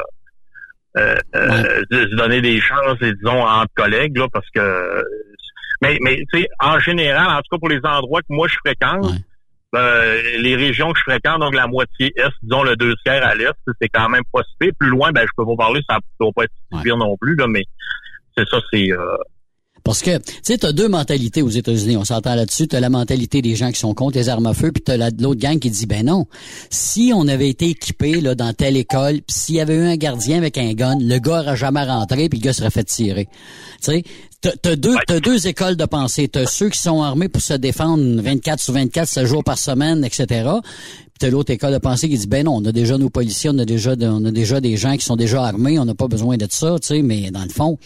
euh, 0.98 1.84
se 1.92 2.16
donner 2.16 2.42
des 2.42 2.60
chances, 2.60 2.98
disons, 3.00 3.44
entre 3.44 3.74
collègues, 3.76 4.18
là, 4.18 4.28
parce 4.34 4.50
que 4.50 5.04
mais, 5.82 5.98
mais 6.02 6.18
tu 6.32 6.40
sais, 6.40 6.48
en 6.60 6.80
général, 6.80 7.28
en 7.28 7.38
tout 7.38 7.50
cas 7.52 7.60
pour 7.60 7.70
les 7.70 7.80
endroits 7.84 8.22
que 8.22 8.28
moi 8.30 8.48
je 8.48 8.56
fréquente, 8.66 9.14
euh, 9.76 10.22
les 10.40 10.56
régions 10.56 10.92
que 10.94 10.98
je 11.00 11.04
fréquente, 11.04 11.40
donc 11.40 11.54
la 11.54 11.68
moitié 11.68 12.14
est, 12.16 12.24
disons 12.42 12.64
le 12.64 12.76
deux 12.76 12.96
tiers 13.04 13.24
à 13.26 13.36
l'est, 13.36 13.52
c'est 13.82 13.90
quand 13.90 14.10
même 14.10 14.24
pas 14.32 14.42
si. 14.62 14.70
Plus 14.80 14.90
loin, 14.90 15.12
ben 15.12 15.22
je 15.26 15.32
peux 15.36 15.46
pas 15.46 15.56
parler, 15.58 15.82
ça 15.90 15.96
ne 15.96 16.00
doit 16.20 16.32
pas 16.36 16.44
être 16.46 16.52
si 16.74 16.82
pire 16.84 16.98
non 16.98 17.16
plus, 17.20 17.36
là, 17.36 17.48
mais 17.48 17.64
c'est 18.38 18.48
ça, 18.50 18.58
c'est 18.72 18.92
euh, 18.92 18.98
Parce 19.84 20.02
que, 20.02 20.18
tu 20.18 20.34
sais, 20.44 20.58
t'as 20.58 20.74
deux 20.74 20.90
mentalités 20.90 21.42
aux 21.42 21.50
États-Unis. 21.50 21.96
On 21.98 22.04
s'entend 22.04 22.36
là-dessus. 22.36 22.68
T'as 22.68 22.82
la 22.82 22.90
mentalité 22.90 23.42
des 23.42 23.56
gens 23.56 23.72
qui 23.72 23.80
sont 23.80 23.94
contre 23.94 24.18
les 24.18 24.28
armes 24.28 24.46
à 24.48 24.54
feu, 24.54 24.72
puis 24.74 24.84
t'as 24.84 24.98
la- 24.98 25.12
l'autre 25.18 25.40
gang 25.40 25.58
qui 25.60 25.70
dit, 25.72 25.86
ben 25.86 26.06
non, 26.06 26.26
si 26.70 27.12
on 27.16 27.28
avait 27.28 27.48
été 27.50 27.70
équipé 27.70 28.20
là 28.20 28.36
dans 28.36 28.52
telle 28.54 28.76
école, 28.76 29.16
puis 29.22 29.24
s'il 29.36 29.56
y 29.56 29.62
avait 29.62 29.76
eu 29.76 29.84
un 29.86 29.96
gardien 29.96 30.38
avec 30.38 30.58
un 30.58 30.74
gun, 30.74 30.98
le 31.00 31.20
gars 31.20 31.40
aurait 31.40 31.56
jamais 31.56 31.84
rentré, 31.84 32.28
puis 32.30 32.40
le 32.40 32.44
gars 32.44 32.54
serait 32.54 32.70
fait 32.70 32.84
tirer. 32.84 33.28
Tu 33.82 33.92
sais, 33.92 34.04
t'as 34.62 34.76
deux, 34.76 34.96
deux 35.22 35.48
écoles 35.48 35.76
de 35.76 35.86
pensée. 35.86 36.28
T'as 36.28 36.46
ceux 36.46 36.70
qui 36.70 36.80
sont 36.80 37.02
armés 37.02 37.30
pour 37.30 37.42
se 37.42 37.54
défendre 37.54 38.22
24 38.22 38.60
sur 38.60 38.74
24, 38.74 39.08
7 39.08 39.26
jours 39.26 39.44
par 39.44 39.58
semaine, 39.58 40.04
etc. 40.04 40.26
Puis 40.26 41.20
t'as 41.20 41.30
l'autre 41.30 41.52
école 41.52 41.74
de 41.74 41.78
pensée 41.80 42.10
qui 42.10 42.18
dit, 42.18 42.28
ben 42.28 42.46
non, 42.46 42.58
on 42.58 42.66
a 42.66 42.72
déjà 42.72 42.98
nos 42.98 43.10
policiers, 43.10 43.50
on 43.54 43.58
a 43.60 43.66
déjà, 43.66 43.94
on 44.00 44.26
a 44.26 44.32
déjà 44.32 44.62
des 44.62 44.78
gens 44.78 44.96
qui 44.96 45.04
sont 45.04 45.16
déjà 45.16 45.44
armés, 45.44 45.80
on 45.80 45.86
n'a 45.86 45.96
pas 45.96 46.08
besoin 46.08 46.38
de 46.38 46.48
ça, 46.50 46.76
tu 46.80 46.88
sais, 46.88 47.02
mais 47.02 47.32
dans 47.32 47.44
le 47.44 47.50
fond, 47.50 47.78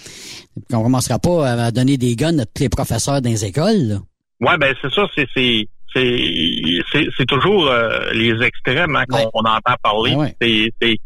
on 0.74 0.84
commencera 0.84 1.20
pas 1.20 1.52
à 1.52 1.72
donner 1.72 1.98
des 1.98 2.16
guns 2.16 2.40
à 2.40 2.46
tous 2.46 2.64
les 2.64 2.70
professeurs 2.70 3.22
dans 3.22 3.30
les 3.30 3.46
écoles, 3.46 3.88
là. 3.88 4.00
Ouais, 4.42 4.58
ben 4.58 4.74
c'est 4.82 4.92
ça, 4.92 5.08
c'est 5.16 5.28
c'est 5.36 5.68
c'est 5.94 6.80
c'est 6.92 7.08
c'est 7.16 7.26
toujours 7.28 7.68
euh, 7.68 8.12
les 8.14 8.42
extrêmes 8.44 8.96
hein, 8.96 9.06
qu'on 9.08 9.30
on 9.36 9.42
entend 9.42 9.76
parler. 9.84 10.16
Ouais. 10.16 10.36
C'est 10.42 10.74
c'est 10.82 10.98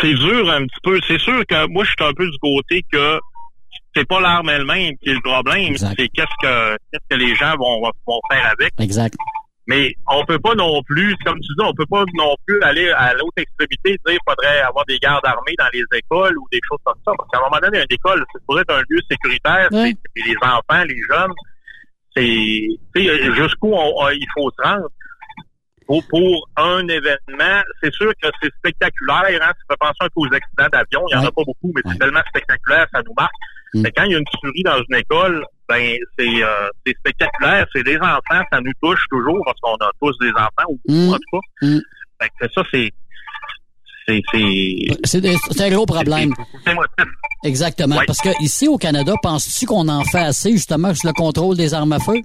c'est 0.00 0.14
dur 0.14 0.50
un 0.50 0.66
petit 0.66 0.80
peu. 0.82 1.00
C'est 1.08 1.18
sûr 1.18 1.46
que 1.46 1.66
moi 1.68 1.84
je 1.84 1.90
suis 1.90 2.08
un 2.08 2.12
peu 2.12 2.28
du 2.30 2.38
côté 2.38 2.84
que 2.92 3.18
c'est 3.94 4.06
pas 4.06 4.20
l'arme 4.20 4.48
elle-même 4.50 4.96
qui 4.98 5.10
est 5.10 5.14
le 5.14 5.20
problème, 5.20 5.76
c'est 5.76 6.08
qu'est-ce 6.08 6.36
que 6.42 6.76
qu'est-ce 6.92 7.08
que 7.08 7.16
les 7.16 7.34
gens 7.34 7.56
vont 7.56 7.80
vont 8.06 8.20
faire 8.30 8.46
avec. 8.46 8.72
Exact. 8.78 9.14
Mais 9.66 9.94
on 10.08 10.24
peut 10.26 10.38
pas 10.38 10.54
non 10.54 10.82
plus, 10.82 11.16
comme 11.24 11.40
tu 11.40 11.48
dis, 11.58 11.64
on 11.64 11.72
peut 11.72 11.86
pas 11.86 12.04
non 12.14 12.34
plus 12.46 12.60
aller 12.62 12.90
à 12.90 13.14
l'autre 13.14 13.32
extrémité 13.38 13.92
et 13.92 13.92
dire 13.92 13.98
qu'il 14.04 14.18
faudrait 14.28 14.60
avoir 14.60 14.84
des 14.84 14.98
gardes 14.98 15.24
armés 15.24 15.54
dans 15.58 15.68
les 15.72 15.84
écoles 15.94 16.36
ou 16.36 16.46
des 16.52 16.60
choses 16.68 16.80
comme 16.84 16.98
ça. 17.04 17.12
Parce 17.16 17.30
qu'à 17.30 17.38
un 17.38 17.48
moment 17.48 17.60
donné, 17.62 17.78
une 17.78 17.86
école, 17.94 18.24
c'est 18.32 18.40
supposé 18.40 18.60
être 18.60 18.74
un 18.74 18.82
lieu 18.90 19.00
sécuritaire. 19.10 19.68
c'est 19.72 19.96
les 20.16 20.36
enfants, 20.42 20.84
les 20.84 21.00
jeunes, 21.10 21.32
c'est 22.14 22.68
tu 22.94 23.34
jusqu'où 23.36 23.74
il 24.12 24.26
faut 24.34 24.50
se 24.50 24.62
rendre. 24.62 24.88
Pour, 25.86 26.02
pour 26.08 26.48
un 26.56 26.86
événement, 26.88 27.62
c'est 27.82 27.92
sûr 27.92 28.10
que 28.22 28.28
c'est 28.42 28.50
spectaculaire. 28.56 29.40
Hein? 29.42 29.52
Ça 29.52 29.64
fait 29.70 29.76
penser 29.78 29.96
un 30.00 30.06
peu 30.06 30.20
aux 30.20 30.34
accidents 30.34 30.68
d'avion. 30.72 31.04
Il 31.10 31.18
n'y 31.18 31.24
en 31.24 31.28
a 31.28 31.32
pas 31.32 31.42
beaucoup, 31.44 31.72
mais 31.74 31.82
c'est 31.86 31.98
tellement 31.98 32.22
spectaculaire, 32.28 32.86
ça 32.92 33.02
nous 33.04 33.12
marque. 33.14 33.32
Mais 33.74 33.90
quand 33.96 34.04
il 34.04 34.12
y 34.12 34.14
a 34.14 34.18
une 34.18 34.24
tuerie 34.40 34.62
dans 34.62 34.82
une 34.88 34.96
école, 34.96 35.44
ben 35.68 35.96
c'est 36.18 36.42
euh, 36.42 36.68
c'est 36.86 36.94
spectaculaire. 36.98 37.66
C'est 37.74 37.82
des 37.82 37.96
enfants, 37.96 38.42
ça 38.52 38.60
nous 38.60 38.72
touche 38.82 39.04
toujours 39.10 39.40
parce 39.44 39.58
qu'on 39.60 39.74
a 39.74 39.90
tous 40.00 40.16
des 40.18 40.30
enfants, 40.30 40.68
ou 40.68 40.78
Mm. 40.88 41.08
en 41.10 41.16
tout 41.16 41.40
cas. 41.60 41.66
Fait 42.22 42.30
que 42.40 42.52
ça, 42.54 42.62
c'est 42.70 42.90
c'est 44.06 45.60
un 45.60 45.70
gros 45.70 45.86
problème. 45.86 46.32
Exactement. 47.44 48.00
Parce 48.06 48.20
que 48.20 48.28
ici 48.42 48.68
au 48.68 48.76
Canada, 48.76 49.14
penses-tu 49.22 49.66
qu'on 49.66 49.88
en 49.88 50.04
fait 50.04 50.18
assez 50.18 50.52
justement 50.52 50.94
sur 50.94 51.08
le 51.08 51.14
contrôle 51.14 51.56
des 51.56 51.72
armes 51.74 51.92
à 51.92 51.98
feu? 52.00 52.20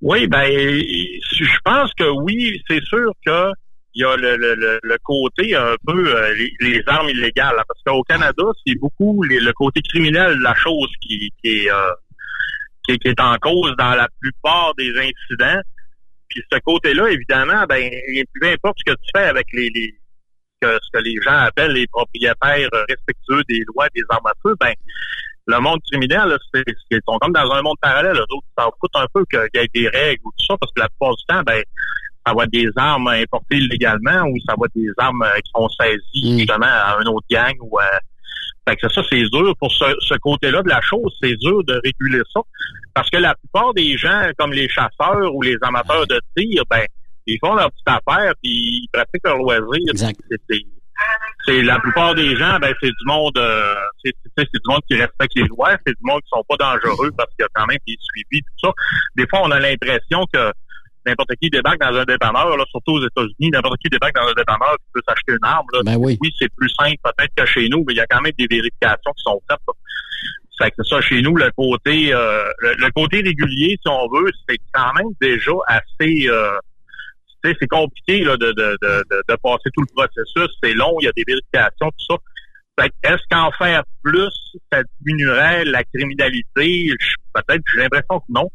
Oui, 0.00 0.26
ben, 0.28 0.48
je 0.50 1.58
pense 1.64 1.92
que 1.94 2.08
oui, 2.22 2.60
c'est 2.68 2.82
sûr 2.84 3.12
que 3.24 3.50
il 3.98 4.02
y 4.02 4.04
a 4.04 4.16
le, 4.16 4.36
le, 4.36 4.78
le, 4.80 4.98
côté 5.02 5.56
un 5.56 5.74
peu 5.84 6.16
euh, 6.16 6.32
les, 6.60 6.82
armes 6.86 7.08
illégales, 7.08 7.56
parce 7.66 7.82
qu'au 7.84 8.04
Canada, 8.04 8.44
c'est 8.64 8.76
beaucoup 8.76 9.24
les- 9.24 9.40
le 9.40 9.52
côté 9.52 9.80
criminel 9.82 10.38
de 10.38 10.42
la 10.44 10.54
chose 10.54 10.88
qui, 11.00 11.32
qui 11.42 11.48
est 11.64 11.70
euh, 11.70 11.90
qui, 12.86 12.96
qui 13.00 13.08
est 13.08 13.20
en 13.20 13.36
cause 13.38 13.74
dans 13.76 13.96
la 13.96 14.06
plupart 14.20 14.72
des 14.78 14.90
incidents. 14.96 15.60
Puis 16.28 16.42
ce 16.52 16.58
côté-là, 16.60 17.08
évidemment, 17.08 17.64
ben, 17.68 17.90
peu 18.40 18.46
importe 18.48 18.78
ce 18.86 18.92
que 18.92 18.96
tu 18.96 19.10
fais 19.16 19.24
avec 19.24 19.46
les, 19.52 19.68
que, 20.60 20.78
ce 20.80 20.90
que 20.96 21.02
les 21.02 21.16
gens 21.24 21.36
appellent 21.36 21.72
les 21.72 21.88
propriétaires 21.88 22.68
respectueux 22.88 23.42
des 23.48 23.64
lois 23.74 23.88
des 23.96 24.02
armes 24.10 24.26
à 24.26 24.32
feu, 24.44 24.54
ben 24.60 24.74
le 25.48 25.58
monde 25.60 25.80
criminel, 25.90 26.36
c'est, 26.54 26.62
ils 26.92 27.00
sont 27.08 27.18
comme 27.18 27.32
dans 27.32 27.50
un 27.50 27.62
monde 27.62 27.78
parallèle. 27.80 28.16
Eux 28.16 28.24
s'en 28.56 28.70
foutent 28.78 28.94
un 28.94 29.06
peu 29.12 29.24
qu'il 29.24 29.40
y 29.54 29.58
ait 29.58 29.68
des 29.74 29.88
règles 29.88 30.22
ou 30.24 30.30
tout 30.38 30.46
ça, 30.46 30.56
parce 30.60 30.70
que 30.72 30.80
la 30.80 30.88
plupart 30.88 31.16
du 31.16 31.24
temps, 31.26 31.42
ben, 31.42 31.64
ça 32.28 32.34
va 32.34 32.44
être 32.44 32.50
des 32.52 32.68
armes 32.76 33.08
importées 33.08 33.56
illégalement 33.56 34.22
ou 34.28 34.36
ça 34.46 34.54
va 34.58 34.66
être 34.66 34.74
des 34.76 34.90
armes 34.98 35.22
euh, 35.22 35.36
qui 35.44 35.50
sont 35.54 35.68
saisies 35.68 36.38
justement 36.40 36.66
à 36.66 36.98
un 37.00 37.04
autre 37.06 37.26
gang 37.30 37.54
ou 37.60 37.78
à... 37.78 37.84
Fait 38.68 38.76
que 38.76 38.88
ça, 38.90 39.02
c'est 39.10 39.22
dur 39.30 39.54
pour 39.58 39.72
ce, 39.72 39.84
ce 40.00 40.14
côté-là 40.18 40.62
de 40.62 40.68
la 40.68 40.80
chose, 40.82 41.10
c'est 41.22 41.34
dur 41.36 41.64
de 41.64 41.80
réguler 41.82 42.22
ça. 42.34 42.40
Parce 42.92 43.08
que 43.08 43.16
la 43.16 43.34
plupart 43.34 43.72
des 43.72 43.96
gens, 43.96 44.28
comme 44.38 44.52
les 44.52 44.68
chasseurs 44.68 45.34
ou 45.34 45.40
les 45.42 45.56
amateurs 45.62 46.06
de 46.06 46.20
tir, 46.36 46.62
ben, 46.68 46.84
ils 47.26 47.38
font 47.40 47.54
leur 47.54 47.70
petite 47.70 47.88
affaire 47.88 48.32
puis 48.42 48.82
ils 48.82 48.88
pratiquent 48.92 49.24
leur 49.24 49.38
loisir. 49.38 49.92
C'est- 51.46 51.62
la 51.62 51.78
plupart 51.78 52.14
des 52.14 52.36
gens, 52.36 52.58
ben 52.58 52.74
c'est 52.82 52.88
du 52.88 53.04
monde, 53.06 53.38
euh, 53.38 53.74
c'est 54.04 54.12
du 54.52 54.60
monde 54.66 54.80
qui 54.90 54.96
respecte 54.96 55.34
les 55.36 55.44
lois, 55.44 55.76
c'est 55.86 55.92
du 55.92 56.02
monde 56.02 56.20
qui 56.22 56.28
sont 56.28 56.44
pas 56.46 56.56
dangereux 56.56 57.10
parce 57.16 57.30
qu'il 57.30 57.42
y 57.42 57.44
a 57.44 57.48
quand 57.54 57.66
même 57.66 57.78
des 57.86 57.96
suivis 58.00 58.42
tout 58.42 58.66
ça. 58.68 58.72
Des 59.16 59.26
fois, 59.28 59.40
on 59.44 59.50
a 59.52 59.58
l'impression 59.60 60.24
que 60.32 60.52
n'importe 61.08 61.30
qui 61.40 61.50
débarque 61.50 61.80
dans 61.80 61.94
un 61.94 62.04
dépanneur, 62.04 62.56
là, 62.56 62.64
surtout 62.70 62.92
aux 62.92 63.04
États-Unis, 63.04 63.50
n'importe 63.50 63.78
qui 63.78 63.88
débarque 63.88 64.14
dans 64.14 64.28
un 64.28 64.34
dépanneur 64.36 64.76
qui 64.76 64.90
peut 64.94 65.02
s'acheter 65.08 65.32
une 65.32 65.44
arme. 65.44 65.66
Là. 65.72 65.80
Ben 65.84 65.96
oui. 65.96 66.18
c'est 66.38 66.52
plus 66.56 66.70
simple 66.70 66.96
peut-être 67.02 67.34
que 67.36 67.46
chez 67.46 67.68
nous, 67.68 67.84
mais 67.86 67.94
il 67.94 67.96
y 67.96 68.00
a 68.00 68.06
quand 68.06 68.20
même 68.20 68.32
des 68.38 68.46
vérifications 68.48 69.12
qui 69.16 69.22
sont 69.24 69.40
faites. 69.48 69.58
là. 69.66 69.74
Fait 70.60 70.70
que 70.70 70.76
c'est 70.78 70.88
ça, 70.88 71.00
chez 71.00 71.22
nous, 71.22 71.36
le 71.36 71.50
côté 71.56 72.12
euh, 72.12 72.44
le, 72.58 72.74
le 72.74 72.90
côté 72.90 73.18
régulier, 73.18 73.78
si 73.80 73.88
on 73.88 74.08
veut, 74.08 74.30
c'est 74.48 74.58
quand 74.72 74.92
même 74.94 75.12
déjà 75.20 75.52
assez 75.68 76.26
euh, 76.28 76.58
c'est 77.44 77.66
compliqué 77.68 78.24
là, 78.24 78.36
de, 78.36 78.52
de, 78.52 78.76
de, 78.82 79.04
de, 79.28 79.36
passer 79.42 79.70
tout 79.74 79.82
le 79.82 79.94
processus. 79.94 80.56
C'est 80.62 80.74
long, 80.74 80.96
il 81.00 81.04
y 81.04 81.08
a 81.08 81.12
des 81.16 81.24
vérifications, 81.26 81.90
tout 81.90 82.06
ça. 82.10 82.16
Fait 82.80 82.90
que 82.90 83.14
est-ce 83.14 83.22
qu'en 83.30 83.50
faire 83.52 83.82
plus, 84.02 84.32
ça 84.72 84.82
diminuerait 85.00 85.64
la 85.64 85.82
criminalité? 85.84 86.90
Peut-être, 87.34 87.62
j'ai 87.72 87.80
l'impression 87.80 88.20
que 88.20 88.26
non. 88.28 88.48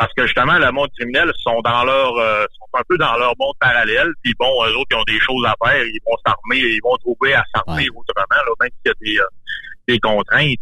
Parce 0.00 0.14
que 0.16 0.24
justement, 0.24 0.56
le 0.58 0.72
monde 0.72 0.88
criminel 0.96 1.30
sont 1.44 1.60
dans 1.60 1.84
leur 1.84 2.16
euh, 2.16 2.46
sont 2.58 2.78
un 2.78 2.82
peu 2.88 2.96
dans 2.96 3.18
leur 3.18 3.34
monde 3.38 3.52
parallèle. 3.60 4.08
Puis 4.22 4.32
bon, 4.38 4.48
eux 4.64 4.74
autres, 4.78 4.88
ils 4.92 4.96
ont 4.96 5.04
des 5.06 5.20
choses 5.20 5.44
à 5.46 5.54
faire, 5.62 5.84
ils 5.84 6.00
vont 6.06 6.16
s'armer, 6.26 6.56
ils 6.58 6.80
vont 6.82 6.96
trouver 6.96 7.34
à 7.34 7.44
s'armer 7.54 7.86
autrement, 7.90 8.24
là, 8.30 8.52
même 8.62 8.70
s'il 8.82 8.86
y 8.86 8.88
a 8.88 8.94
des, 8.98 9.18
euh, 9.20 9.26
des 9.88 9.98
contraintes. 9.98 10.58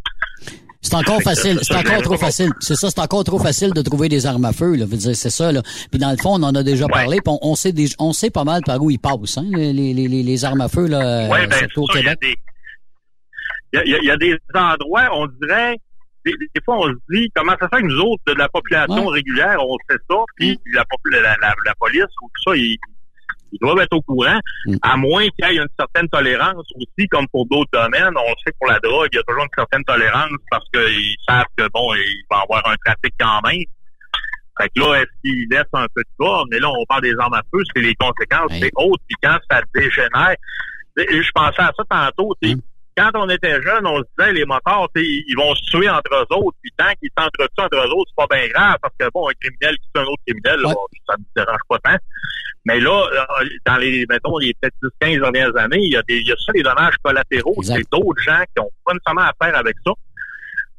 C'est 0.80 0.94
encore 0.96 1.22
facile, 1.22 1.60
c'est 1.62 1.76
encore 1.76 2.02
trop 2.02 2.16
facile. 2.16 2.50
C'est 2.58 2.74
ça, 2.74 2.90
c'est 2.90 3.00
encore 3.00 3.22
trop 3.22 3.38
facile 3.38 3.72
de 3.72 3.82
trouver 3.82 4.08
des 4.08 4.26
armes 4.26 4.44
à 4.44 4.52
feu, 4.52 4.74
là. 4.74 4.86
Veux 4.86 4.96
dire, 4.96 5.14
c'est 5.14 5.30
ça, 5.30 5.52
là. 5.52 5.62
Puis 5.90 6.00
dans 6.00 6.10
le 6.10 6.16
fond, 6.16 6.30
on 6.34 6.42
en 6.42 6.54
a 6.56 6.64
déjà 6.64 6.88
parlé, 6.88 7.20
puis 7.20 7.32
on, 7.32 7.38
on 7.50 7.54
sait 7.54 7.70
des- 7.72 7.90
on 8.00 8.12
sait 8.12 8.30
pas 8.30 8.42
mal 8.44 8.62
par 8.66 8.82
où 8.82 8.90
ils 8.90 8.98
passent, 8.98 9.38
hein, 9.38 9.44
les, 9.54 9.72
les, 9.72 9.92
les, 9.94 10.44
armes 10.44 10.62
à 10.62 10.68
feu, 10.68 10.88
là, 10.88 11.28
Ouais, 11.28 11.46
ben, 11.46 11.58
surtout 11.58 11.82
au 11.82 11.86
Québec. 11.86 12.18
y 12.22 13.76
y 13.76 13.96
il 14.02 14.04
y 14.04 14.10
a 14.10 14.16
des 14.16 14.36
endroits, 14.54 15.08
on 15.12 15.26
dirait, 15.40 15.76
des, 16.32 16.46
des 16.54 16.60
fois, 16.64 16.78
on 16.78 16.88
se 16.88 16.98
dit, 17.10 17.30
comment 17.34 17.54
ça 17.60 17.68
fait 17.68 17.82
que 17.82 17.86
nous 17.86 18.00
autres, 18.00 18.22
de 18.26 18.34
la 18.34 18.48
population 18.48 19.06
régulière, 19.06 19.56
on 19.60 19.76
sait 19.88 19.98
ça, 20.10 20.16
puis 20.36 20.58
la, 20.72 20.82
popu- 20.84 21.10
la, 21.10 21.36
la, 21.40 21.54
la 21.64 21.74
police 21.78 22.04
ou 22.22 22.26
tout 22.28 22.50
ça, 22.50 22.56
ils, 22.56 22.76
ils 23.52 23.58
doivent 23.60 23.80
être 23.80 23.94
au 23.94 24.02
courant, 24.02 24.38
à 24.82 24.96
moins 24.96 25.22
qu'il 25.28 25.54
y 25.54 25.56
ait 25.56 25.62
une 25.62 25.68
certaine 25.78 26.08
tolérance 26.08 26.66
aussi, 26.76 27.08
comme 27.08 27.26
pour 27.28 27.46
d'autres 27.46 27.70
domaines. 27.72 28.12
On 28.14 28.34
sait 28.44 28.52
que 28.52 28.56
pour 28.60 28.70
la 28.70 28.78
drogue, 28.80 29.08
il 29.12 29.16
y 29.16 29.18
a 29.18 29.22
toujours 29.22 29.42
une 29.42 29.48
certaine 29.56 29.84
tolérance 29.84 30.30
parce 30.50 30.64
qu'ils 30.72 31.14
savent 31.26 31.46
que, 31.56 31.66
bon, 31.72 31.94
il 31.94 32.24
va 32.30 32.38
y 32.38 32.42
avoir 32.42 32.68
un 32.68 32.76
trafic 32.84 33.14
quand 33.18 33.40
même. 33.48 33.64
Fait 34.60 34.68
que 34.74 34.80
là, 34.80 35.00
est-ce 35.00 35.10
qu'ils 35.22 35.48
laissent 35.50 35.72
un 35.72 35.86
peu 35.94 36.02
de 36.02 36.10
bord? 36.18 36.46
Mais 36.50 36.58
là, 36.58 36.68
on 36.68 36.84
parle 36.86 37.02
des 37.02 37.14
armes 37.18 37.34
à 37.34 37.42
feu, 37.50 37.62
c'est 37.74 37.80
les 37.80 37.94
conséquences, 37.94 38.50
c'est 38.60 38.72
autre. 38.74 39.02
Puis 39.06 39.16
quand 39.22 39.38
ça 39.50 39.62
dégénère, 39.74 40.34
je 40.96 41.30
pensais 41.32 41.62
à 41.62 41.72
ça 41.76 41.84
tantôt, 41.88 42.34
tu 42.42 42.50
sais, 42.50 42.56
quand 42.98 43.10
on 43.14 43.28
était 43.28 43.62
jeune, 43.62 43.86
on 43.86 43.98
se 43.98 44.04
disait 44.18 44.32
les 44.32 44.44
motards, 44.44 44.88
ils 44.96 45.36
vont 45.36 45.54
se 45.54 45.62
tuer 45.70 45.88
entre 45.88 46.12
eux 46.12 46.36
autres, 46.36 46.56
puis 46.60 46.72
tant 46.76 46.92
qu'ils 47.00 47.10
s'entretuent 47.16 47.60
entre 47.60 47.76
eux 47.76 47.90
autres, 47.94 48.10
c'est 48.10 48.26
pas 48.26 48.36
bien 48.36 48.48
grave, 48.48 48.76
parce 48.82 48.94
que 48.98 49.06
bon, 49.14 49.28
un 49.28 49.32
criminel 49.40 49.76
qui 49.76 49.88
tue 49.94 50.00
un 50.00 50.04
autre 50.04 50.22
criminel, 50.26 50.60
là, 50.60 50.74
ça 51.08 51.14
ne 51.16 51.24
dérange 51.36 51.60
pas 51.68 51.78
tant. 51.78 51.96
Mais 52.64 52.80
là, 52.80 53.06
euh, 53.06 53.48
dans 53.64 53.76
les, 53.76 54.04
mettons, 54.08 54.36
les 54.38 54.52
peut-être 54.60 54.74
10, 54.82 54.88
15 55.00 55.20
dernières 55.20 55.56
années, 55.56 55.80
il 55.80 55.92
y 55.92 55.96
a 55.96 56.02
des, 56.02 56.18
il 56.18 56.26
y 56.26 56.32
a 56.32 56.36
ça, 56.36 56.52
les 56.52 56.62
dommages 56.62 56.96
collatéraux. 57.02 57.56
C'est 57.62 57.88
d'autres 57.90 58.20
gens 58.20 58.42
qui 58.54 58.60
ont 58.60 58.70
pas 58.84 58.92
nécessairement 58.92 59.30
affaire 59.30 59.56
avec 59.56 59.76
ça. 59.86 59.92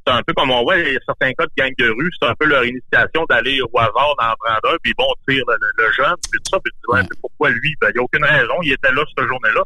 C'est 0.05 0.13
un 0.13 0.21
peu 0.23 0.33
comme 0.33 0.51
on 0.51 0.63
voit, 0.63 0.77
il 0.77 0.93
y 0.93 0.97
a 0.97 0.99
certains 1.05 1.31
cas 1.33 1.45
de 1.45 1.51
gang 1.57 1.71
de 1.77 1.89
rue, 1.89 2.11
c'est 2.19 2.27
un 2.27 2.35
peu 2.35 2.45
leur 2.45 2.65
initiation 2.65 3.25
d'aller 3.29 3.61
au 3.61 3.79
hasard 3.79 4.15
dans 4.19 4.33
prendre 4.39 4.73
un, 4.73 4.77
puis 4.83 4.93
bon, 4.97 5.07
tire 5.27 5.43
le, 5.47 5.55
le, 5.77 5.91
jeune, 5.93 6.15
puis 6.31 6.39
tout 6.39 6.51
ça, 6.51 6.59
puis 6.63 6.71
tu 6.71 6.79
dis, 6.79 6.93
ouais, 6.93 7.01
mais 7.01 7.17
pourquoi 7.21 7.49
lui? 7.51 7.75
Ben, 7.81 7.89
il 7.89 7.93
n'y 7.93 7.99
a 7.99 8.03
aucune 8.03 8.23
raison, 8.23 8.55
il 8.63 8.73
était 8.73 8.91
là 8.91 9.03
cette 9.15 9.27
journée-là, 9.27 9.61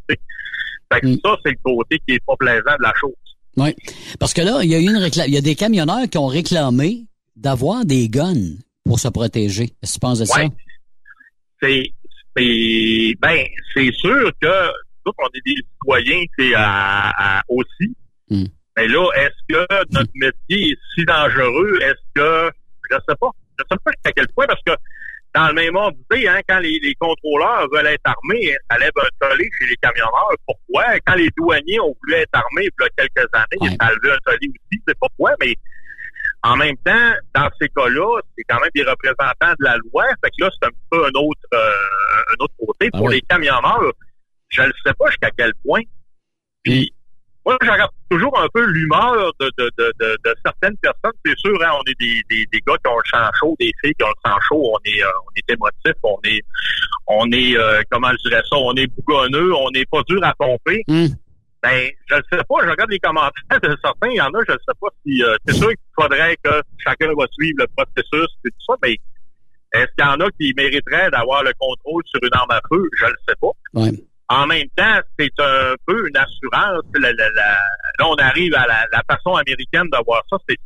fait 0.93 1.01
que 1.01 1.13
ça, 1.23 1.35
c'est 1.45 1.51
le 1.51 1.57
côté 1.63 1.99
qui 2.07 2.15
est 2.15 2.25
pas 2.25 2.35
plaisant 2.37 2.75
de 2.77 2.83
la 2.83 2.93
chose. 2.99 3.13
Oui. 3.57 3.75
Parce 4.19 4.33
que 4.33 4.41
là, 4.41 4.59
il 4.63 4.69
y 4.69 4.75
a 4.75 4.79
eu 4.79 4.89
une 4.89 4.97
réclame, 4.97 5.27
il 5.27 5.33
y 5.33 5.37
a 5.37 5.41
des 5.41 5.55
camionneurs 5.55 6.09
qui 6.09 6.17
ont 6.17 6.27
réclamé 6.27 7.05
d'avoir 7.35 7.85
des 7.85 8.09
guns 8.09 8.57
pour 8.85 8.99
se 8.99 9.07
protéger. 9.07 9.73
Est-ce 9.81 9.93
que 9.93 9.95
tu 9.95 9.99
penses 9.99 10.19
de 10.19 10.25
ça? 10.25 10.41
C'est, 11.61 11.83
c'est, 12.35 13.13
ben, 13.21 13.45
c'est 13.73 13.91
sûr 13.93 14.31
que, 14.41 14.67
nous, 15.05 15.11
on 15.17 15.27
est 15.27 15.41
des 15.45 15.55
citoyens, 15.55 16.23
c'est 16.37 16.53
à, 16.55 17.41
aussi. 17.47 17.95
Hmm. 18.29 18.45
Mais 18.75 18.87
là, 18.87 19.07
est-ce 19.17 19.55
que 19.55 19.65
notre 19.91 20.11
métier 20.15 20.71
est 20.71 20.77
si 20.95 21.05
dangereux? 21.05 21.79
Est-ce 21.81 22.13
que, 22.15 22.51
je 22.89 22.95
sais 23.07 23.15
pas. 23.19 23.29
Je 23.59 23.63
sais 23.71 23.77
pas 23.85 23.91
à 24.03 24.11
quel 24.11 24.27
point, 24.29 24.47
parce 24.47 24.61
que 24.65 24.71
dans 25.33 25.47
le 25.47 25.53
même 25.53 25.75
ordre 25.75 25.97
hein, 26.11 26.41
quand 26.47 26.59
les, 26.59 26.79
les, 26.81 26.93
contrôleurs 26.95 27.67
veulent 27.71 27.87
être 27.87 28.05
armés, 28.05 28.55
ça 28.69 28.77
lève 28.77 28.91
un 28.97 29.27
tollé 29.27 29.49
chez 29.59 29.67
les 29.67 29.75
camionneurs. 29.77 30.35
Pourquoi? 30.45 30.83
Quand 31.05 31.15
les 31.15 31.29
douaniers 31.35 31.79
ont 31.79 31.95
voulu 32.01 32.13
être 32.15 32.33
armés 32.33 32.67
il 32.67 32.71
y 32.79 32.85
a 32.85 32.89
quelques 32.97 33.29
années, 33.33 33.75
ça 33.79 33.87
a 33.87 33.93
levé 33.93 34.11
un 34.11 34.17
tollé 34.25 34.47
aussi. 34.49 34.81
C'est 34.87 34.97
pourquoi, 34.99 35.31
mais 35.41 35.55
en 36.43 36.57
même 36.57 36.75
temps, 36.85 37.13
dans 37.33 37.49
ces 37.59 37.69
cas-là, 37.69 38.19
c'est 38.37 38.43
quand 38.43 38.59
même 38.59 38.69
des 38.75 38.83
représentants 38.83 39.53
de 39.59 39.63
la 39.63 39.77
loi. 39.77 40.05
Fait 40.23 40.29
que 40.29 40.43
là, 40.43 40.49
c'est 40.51 40.67
un 40.67 40.71
peu 40.91 41.05
un 41.05 41.11
autre, 41.15 41.41
euh, 41.53 42.33
un 42.33 42.43
autre 42.43 42.53
côté. 42.59 42.89
Ah 42.93 42.97
Pour 42.97 43.09
les 43.09 43.21
camionneurs, 43.21 43.93
je 44.49 44.61
ne 44.61 44.71
sais 44.85 44.93
pas 44.93 45.09
jusqu'à 45.09 45.31
quel 45.37 45.53
point. 45.65 45.81
Puis, 46.61 46.93
moi, 47.45 47.57
je 47.61 47.69
regarde 47.69 47.91
toujours 48.09 48.39
un 48.39 48.47
peu 48.53 48.63
l'humeur 48.65 49.31
de, 49.39 49.51
de, 49.57 49.69
de, 49.77 49.93
de, 49.99 50.35
certaines 50.45 50.77
personnes. 50.77 51.11
C'est 51.25 51.37
sûr, 51.37 51.61
hein, 51.61 51.71
on 51.73 51.83
est 51.89 51.99
des, 51.99 52.21
des, 52.29 52.45
des, 52.51 52.59
gars 52.65 52.75
qui 52.83 52.89
ont 52.89 52.97
le 52.97 53.09
sang 53.11 53.29
chaud, 53.39 53.55
des 53.59 53.71
filles 53.83 53.93
qui 53.99 54.05
ont 54.05 54.09
le 54.09 54.29
sang 54.31 54.37
chaud. 54.47 54.73
On 54.73 54.79
est, 54.85 55.03
euh, 55.03 55.09
on 55.25 55.31
est 55.35 55.53
émotif, 55.53 55.93
on 56.03 56.17
est, 56.23 56.41
on 57.07 57.31
est, 57.31 57.57
euh, 57.57 57.81
comment 57.91 58.11
je 58.11 58.29
dirais 58.29 58.43
ça, 58.49 58.55
on 58.55 58.73
est 58.75 58.87
bougonneux, 58.87 59.53
on 59.55 59.69
n'est 59.71 59.85
pas 59.85 60.01
dur 60.07 60.23
à 60.23 60.33
pomper. 60.35 60.83
Hmm. 60.87 61.07
Ben, 61.61 61.89
je 62.07 62.15
ne 62.15 62.21
sais 62.31 62.43
pas. 62.47 62.55
Je 62.63 62.69
regarde 62.69 62.91
les 62.91 62.99
commentaires 62.99 63.61
de 63.61 63.77
certains. 63.83 64.09
Il 64.09 64.17
y 64.17 64.21
en 64.21 64.27
a, 64.27 64.39
je 64.47 64.53
ne 64.53 64.57
sais 64.57 64.77
pas 64.79 64.87
si. 65.05 65.23
Euh, 65.23 65.35
c'est 65.45 65.55
sûr 65.55 65.69
qu'il 65.69 65.93
faudrait 65.95 66.37
que 66.43 66.61
chacun 66.77 67.07
va 67.17 67.25
suivre 67.31 67.59
le 67.59 67.67
processus 67.75 68.29
et 68.45 68.49
tout 68.49 68.65
ça, 68.67 68.75
mais 68.83 68.97
est-ce 69.73 69.87
qu'il 69.97 70.05
y 70.05 70.07
en 70.07 70.19
a 70.19 70.29
qui 70.39 70.53
mériteraient 70.55 71.09
d'avoir 71.11 71.43
le 71.43 71.51
contrôle 71.57 72.03
sur 72.05 72.19
une 72.21 72.33
arme 72.33 72.51
à 72.51 72.61
feu? 72.69 72.87
Je 72.99 73.05
ne 73.05 73.09
le 73.09 73.15
sais 73.27 73.35
pas. 73.41 73.51
Ouais. 73.73 73.91
En 74.29 74.47
même 74.47 74.67
temps, 74.75 74.99
c'est 75.19 75.39
un 75.39 75.75
peu 75.85 76.07
une 76.07 76.17
assurance. 76.17 76.83
La, 76.95 77.11
la, 77.11 77.29
la, 77.31 77.57
là, 77.99 78.07
on 78.07 78.15
arrive 78.15 78.55
à 78.55 78.65
la, 78.67 79.01
façon 79.09 79.35
américaine 79.35 79.89
d'avoir 79.89 80.23
ça. 80.29 80.37
C'est 80.47 80.57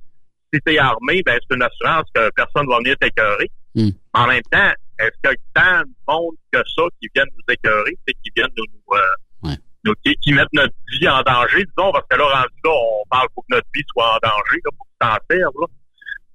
si 0.54 0.62
t'es 0.62 0.78
armé, 0.78 1.22
ben 1.26 1.38
c'est 1.42 1.56
une 1.56 1.64
assurance 1.64 2.06
que 2.16 2.30
personne 2.36 2.68
va 2.68 2.78
venir 2.78 2.96
t'écœurer. 3.00 3.52
Hmm. 3.76 3.90
En 4.14 4.28
même 4.28 4.44
temps, 4.50 4.72
est-ce 5.00 5.12
qu'il 5.22 5.32
y 5.32 5.34
a 5.34 5.62
tant 5.62 5.82
de 5.82 5.94
monde 6.08 6.36
que 6.52 6.60
ça 6.60 6.84
qui 7.02 7.10
viennent 7.14 7.30
nous 7.36 7.54
écœurer, 7.54 7.98
c'est 8.08 8.14
qui 8.24 8.32
viennent 8.36 8.48
nous, 8.58 8.66
euh, 8.96 9.56
nous 9.84 9.94
qui, 10.04 10.34
mettent 10.34 10.54
notre 10.54 10.74
vie 11.00 11.08
en 11.08 11.22
danger, 11.22 11.66
disons, 11.66 11.92
parce 11.92 12.06
que 12.10 12.18
là, 12.18 12.26
rendu 12.26 12.60
là, 12.64 12.72
on 12.72 13.04
parle 13.10 13.28
pour 13.34 13.44
que 13.44 13.56
notre 13.56 13.68
vie 13.74 13.84
soit 13.92 14.16
en 14.16 14.20
danger, 14.24 14.60
là, 14.64 14.72
pour 14.78 14.88
s'en 15.02 15.18
faire. 15.30 15.50
Là. 15.60 15.68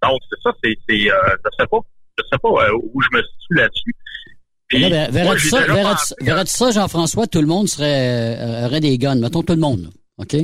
Donc, 0.08 0.20
c'est 0.30 0.40
ça, 0.42 0.52
c'est, 0.62 0.76
c'est 0.88 1.10
euh, 1.10 1.36
je 1.44 1.50
sais 1.58 1.66
pas, 1.66 1.78
je 2.18 2.24
sais 2.30 2.38
pas 2.38 2.48
euh, 2.48 2.78
où 2.92 3.02
je 3.02 3.16
me 3.16 3.22
situe 3.22 3.54
là-dessus. 3.54 3.94
Verrais-tu 4.72 5.48
ça, 5.48 5.60
verrais 6.20 6.46
ça 6.46 6.70
Jean-François, 6.70 7.26
tout 7.26 7.40
le 7.40 7.46
monde 7.46 7.68
serait 7.68 8.36
euh, 8.38 8.66
aurait 8.66 8.80
des 8.80 8.98
guns, 8.98 9.16
mettons 9.16 9.42
tout 9.42 9.54
le 9.54 9.60
monde, 9.60 9.90
OK? 10.18 10.36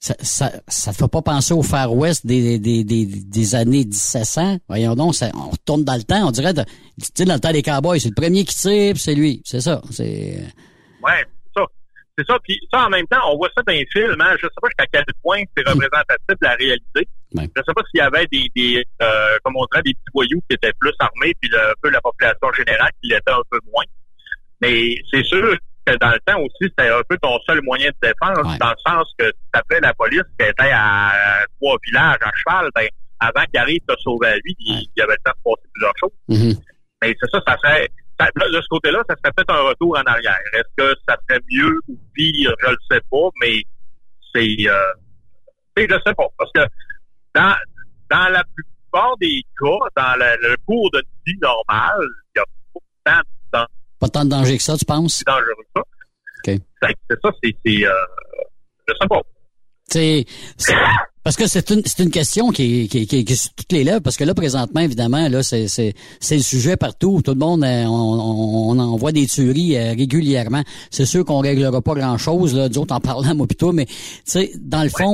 Ça, 0.00 0.14
ça, 0.20 0.52
ça 0.68 0.92
te 0.92 0.98
fait 0.98 1.08
pas 1.08 1.22
penser 1.22 1.54
au 1.54 1.62
Far 1.62 1.94
West 1.94 2.26
des, 2.26 2.58
des, 2.58 2.84
des, 2.84 3.06
des 3.06 3.54
années 3.54 3.84
1700? 3.86 4.58
Voyons 4.68 4.94
donc, 4.94 5.14
ça, 5.14 5.30
on 5.34 5.48
retourne 5.50 5.82
dans 5.82 5.96
le 5.96 6.02
temps, 6.02 6.28
on 6.28 6.30
dirait, 6.30 6.52
tu 6.52 6.62
sais, 7.16 7.24
dans 7.24 7.34
le 7.34 7.40
temps 7.40 7.52
des 7.52 7.62
cowboys, 7.62 7.98
c'est 8.00 8.10
le 8.10 8.14
premier 8.14 8.44
qui 8.44 8.54
tire, 8.54 8.98
c'est 8.98 9.14
lui. 9.14 9.40
C'est 9.46 9.62
ça. 9.62 9.80
C'est... 9.90 10.44
Ouais, 11.02 11.24
c'est 12.16 12.26
ça. 12.26 12.38
Puis 12.42 12.60
ça, 12.72 12.86
en 12.86 12.90
même 12.90 13.06
temps, 13.06 13.20
on 13.30 13.36
voit 13.36 13.50
ça 13.56 13.62
dans 13.66 13.72
les 13.72 13.86
films. 13.92 14.20
Hein? 14.20 14.36
Je 14.40 14.46
sais 14.46 14.60
pas 14.60 14.68
jusqu'à 14.68 14.86
quel 14.92 15.04
point 15.22 15.42
c'est 15.56 15.66
représentatif 15.68 16.28
de 16.28 16.36
la 16.46 16.54
réalité. 16.54 17.08
Ouais. 17.34 17.50
Je 17.56 17.62
sais 17.66 17.74
pas 17.74 17.82
s'il 17.90 17.98
y 17.98 18.00
avait 18.00 18.26
des, 18.30 18.48
des 18.54 18.84
euh, 19.02 19.36
comme 19.42 19.56
on 19.56 19.66
dirait, 19.72 19.82
des 19.82 19.94
petits 19.94 20.12
voyous 20.14 20.40
qui 20.48 20.54
étaient 20.54 20.72
plus 20.78 20.92
armés, 21.00 21.34
puis 21.40 21.50
le, 21.50 21.58
un 21.58 21.74
peu 21.82 21.90
la 21.90 22.00
population 22.00 22.52
générale 22.52 22.90
qui 23.02 23.10
l'était 23.10 23.32
un 23.32 23.42
peu 23.50 23.58
moins. 23.72 23.84
Mais 24.60 24.94
c'est 25.12 25.24
sûr 25.24 25.56
que 25.86 25.96
dans 25.96 26.10
le 26.10 26.20
temps 26.24 26.40
aussi, 26.40 26.70
c'était 26.70 26.88
un 26.88 27.02
peu 27.08 27.18
ton 27.18 27.38
seul 27.46 27.60
moyen 27.62 27.90
de 27.90 28.08
défense, 28.08 28.58
dans 28.58 28.70
le 28.70 28.76
sens 28.86 29.12
que 29.18 29.26
si 29.26 29.50
t'appelais 29.52 29.80
la 29.80 29.92
police 29.94 30.22
qui 30.38 30.46
était 30.46 30.70
à 30.72 31.44
trois 31.60 31.76
villages 31.84 32.18
à 32.22 32.30
cheval, 32.36 32.70
ben 32.74 32.88
avant 33.20 33.44
qu'il 33.46 33.58
arrive 33.58 33.80
te 33.86 33.94
sauver 34.00 34.28
la 34.28 34.36
vie, 34.36 34.56
il, 34.60 34.88
y 34.96 35.00
avait 35.00 35.14
le 35.14 35.18
temps 35.24 35.32
de 35.36 35.50
passer 35.50 35.68
plusieurs 35.72 35.92
choses. 35.98 36.12
Mm-hmm. 36.28 36.60
Mais 37.02 37.14
c'est 37.20 37.30
ça, 37.30 37.42
ça 37.46 37.56
serait 37.58 37.88
ça, 38.18 38.28
de 38.34 38.60
ce 38.60 38.68
côté-là, 38.68 39.02
ça 39.08 39.14
serait 39.16 39.32
peut-être 39.32 39.54
un 39.54 39.68
retour 39.68 39.96
en 39.98 40.02
arrière. 40.02 40.38
Est-ce 40.52 40.74
que 40.76 40.94
ça 41.08 41.16
serait 41.28 41.40
mieux 41.50 41.78
ou 41.88 41.98
pire, 42.14 42.54
je 42.62 42.70
le 42.70 42.76
sais 42.90 43.00
pas, 43.10 43.28
mais 43.40 43.62
c'est 44.34 44.56
euh, 44.68 44.92
je 45.76 46.00
sais 46.06 46.14
pas. 46.14 46.28
Parce 46.38 46.50
que 46.54 46.60
dans, 47.34 47.54
dans 48.10 48.28
la 48.28 48.44
plupart 48.54 49.16
des 49.18 49.42
cas, 49.60 49.88
dans 49.96 50.18
le, 50.18 50.48
le 50.48 50.56
cours 50.66 50.90
de 50.92 51.02
vie 51.26 51.38
normale, 51.40 52.08
il 52.34 52.38
y 52.38 52.40
a 52.40 52.44
pas 52.72 52.80
tant 53.04 53.20
de 53.20 53.50
danger. 53.52 53.66
Pas 54.00 54.08
tant 54.08 54.24
de 54.24 54.30
danger 54.30 54.56
que 54.56 54.62
ça, 54.62 54.76
tu 54.76 54.84
penses? 54.84 55.14
C'est 55.16 55.26
dangereux 55.26 55.54
que 55.58 55.80
ça. 55.80 55.80
OK. 55.80 56.60
C'est 57.08 57.20
ça, 57.22 57.30
c'est, 57.42 57.86
euh, 57.86 57.92
je 58.88 58.94
sais 59.00 59.08
pas. 59.08 59.22
C'est, 59.86 60.24
parce 61.24 61.36
que 61.36 61.46
c'est 61.46 61.70
une, 61.70 61.82
c'est 61.86 62.02
une 62.02 62.10
question 62.10 62.50
qui, 62.50 62.86
qui, 62.88 63.06
qui, 63.06 63.24
qui 63.24 63.32
est 63.32 63.36
sur 63.36 63.52
toutes 63.54 63.72
les 63.72 63.82
lèvres, 63.82 64.00
parce 64.00 64.18
que 64.18 64.24
là, 64.24 64.34
présentement, 64.34 64.80
évidemment, 64.80 65.26
là, 65.28 65.42
c'est, 65.42 65.68
c'est, 65.68 65.94
c'est 66.20 66.36
le 66.36 66.42
sujet 66.42 66.76
partout. 66.76 67.22
Tout 67.24 67.32
le 67.32 67.38
monde, 67.38 67.64
euh, 67.64 67.84
on, 67.86 68.70
on, 68.70 68.78
envoie 68.78 69.10
des 69.10 69.26
tueries 69.26 69.76
euh, 69.76 69.94
régulièrement. 69.94 70.62
C'est 70.90 71.06
sûr 71.06 71.24
qu'on 71.24 71.40
réglera 71.40 71.80
pas 71.80 71.94
grand-chose, 71.94 72.54
là, 72.54 72.68
d'autres 72.68 72.94
en 72.94 73.00
parlant, 73.00 73.34
moi, 73.34 73.46
plutôt, 73.46 73.72
mais, 73.72 73.86
tu 73.86 73.94
sais, 74.26 74.52
dans 74.60 74.82
le 74.82 74.90
fond, 74.90 75.12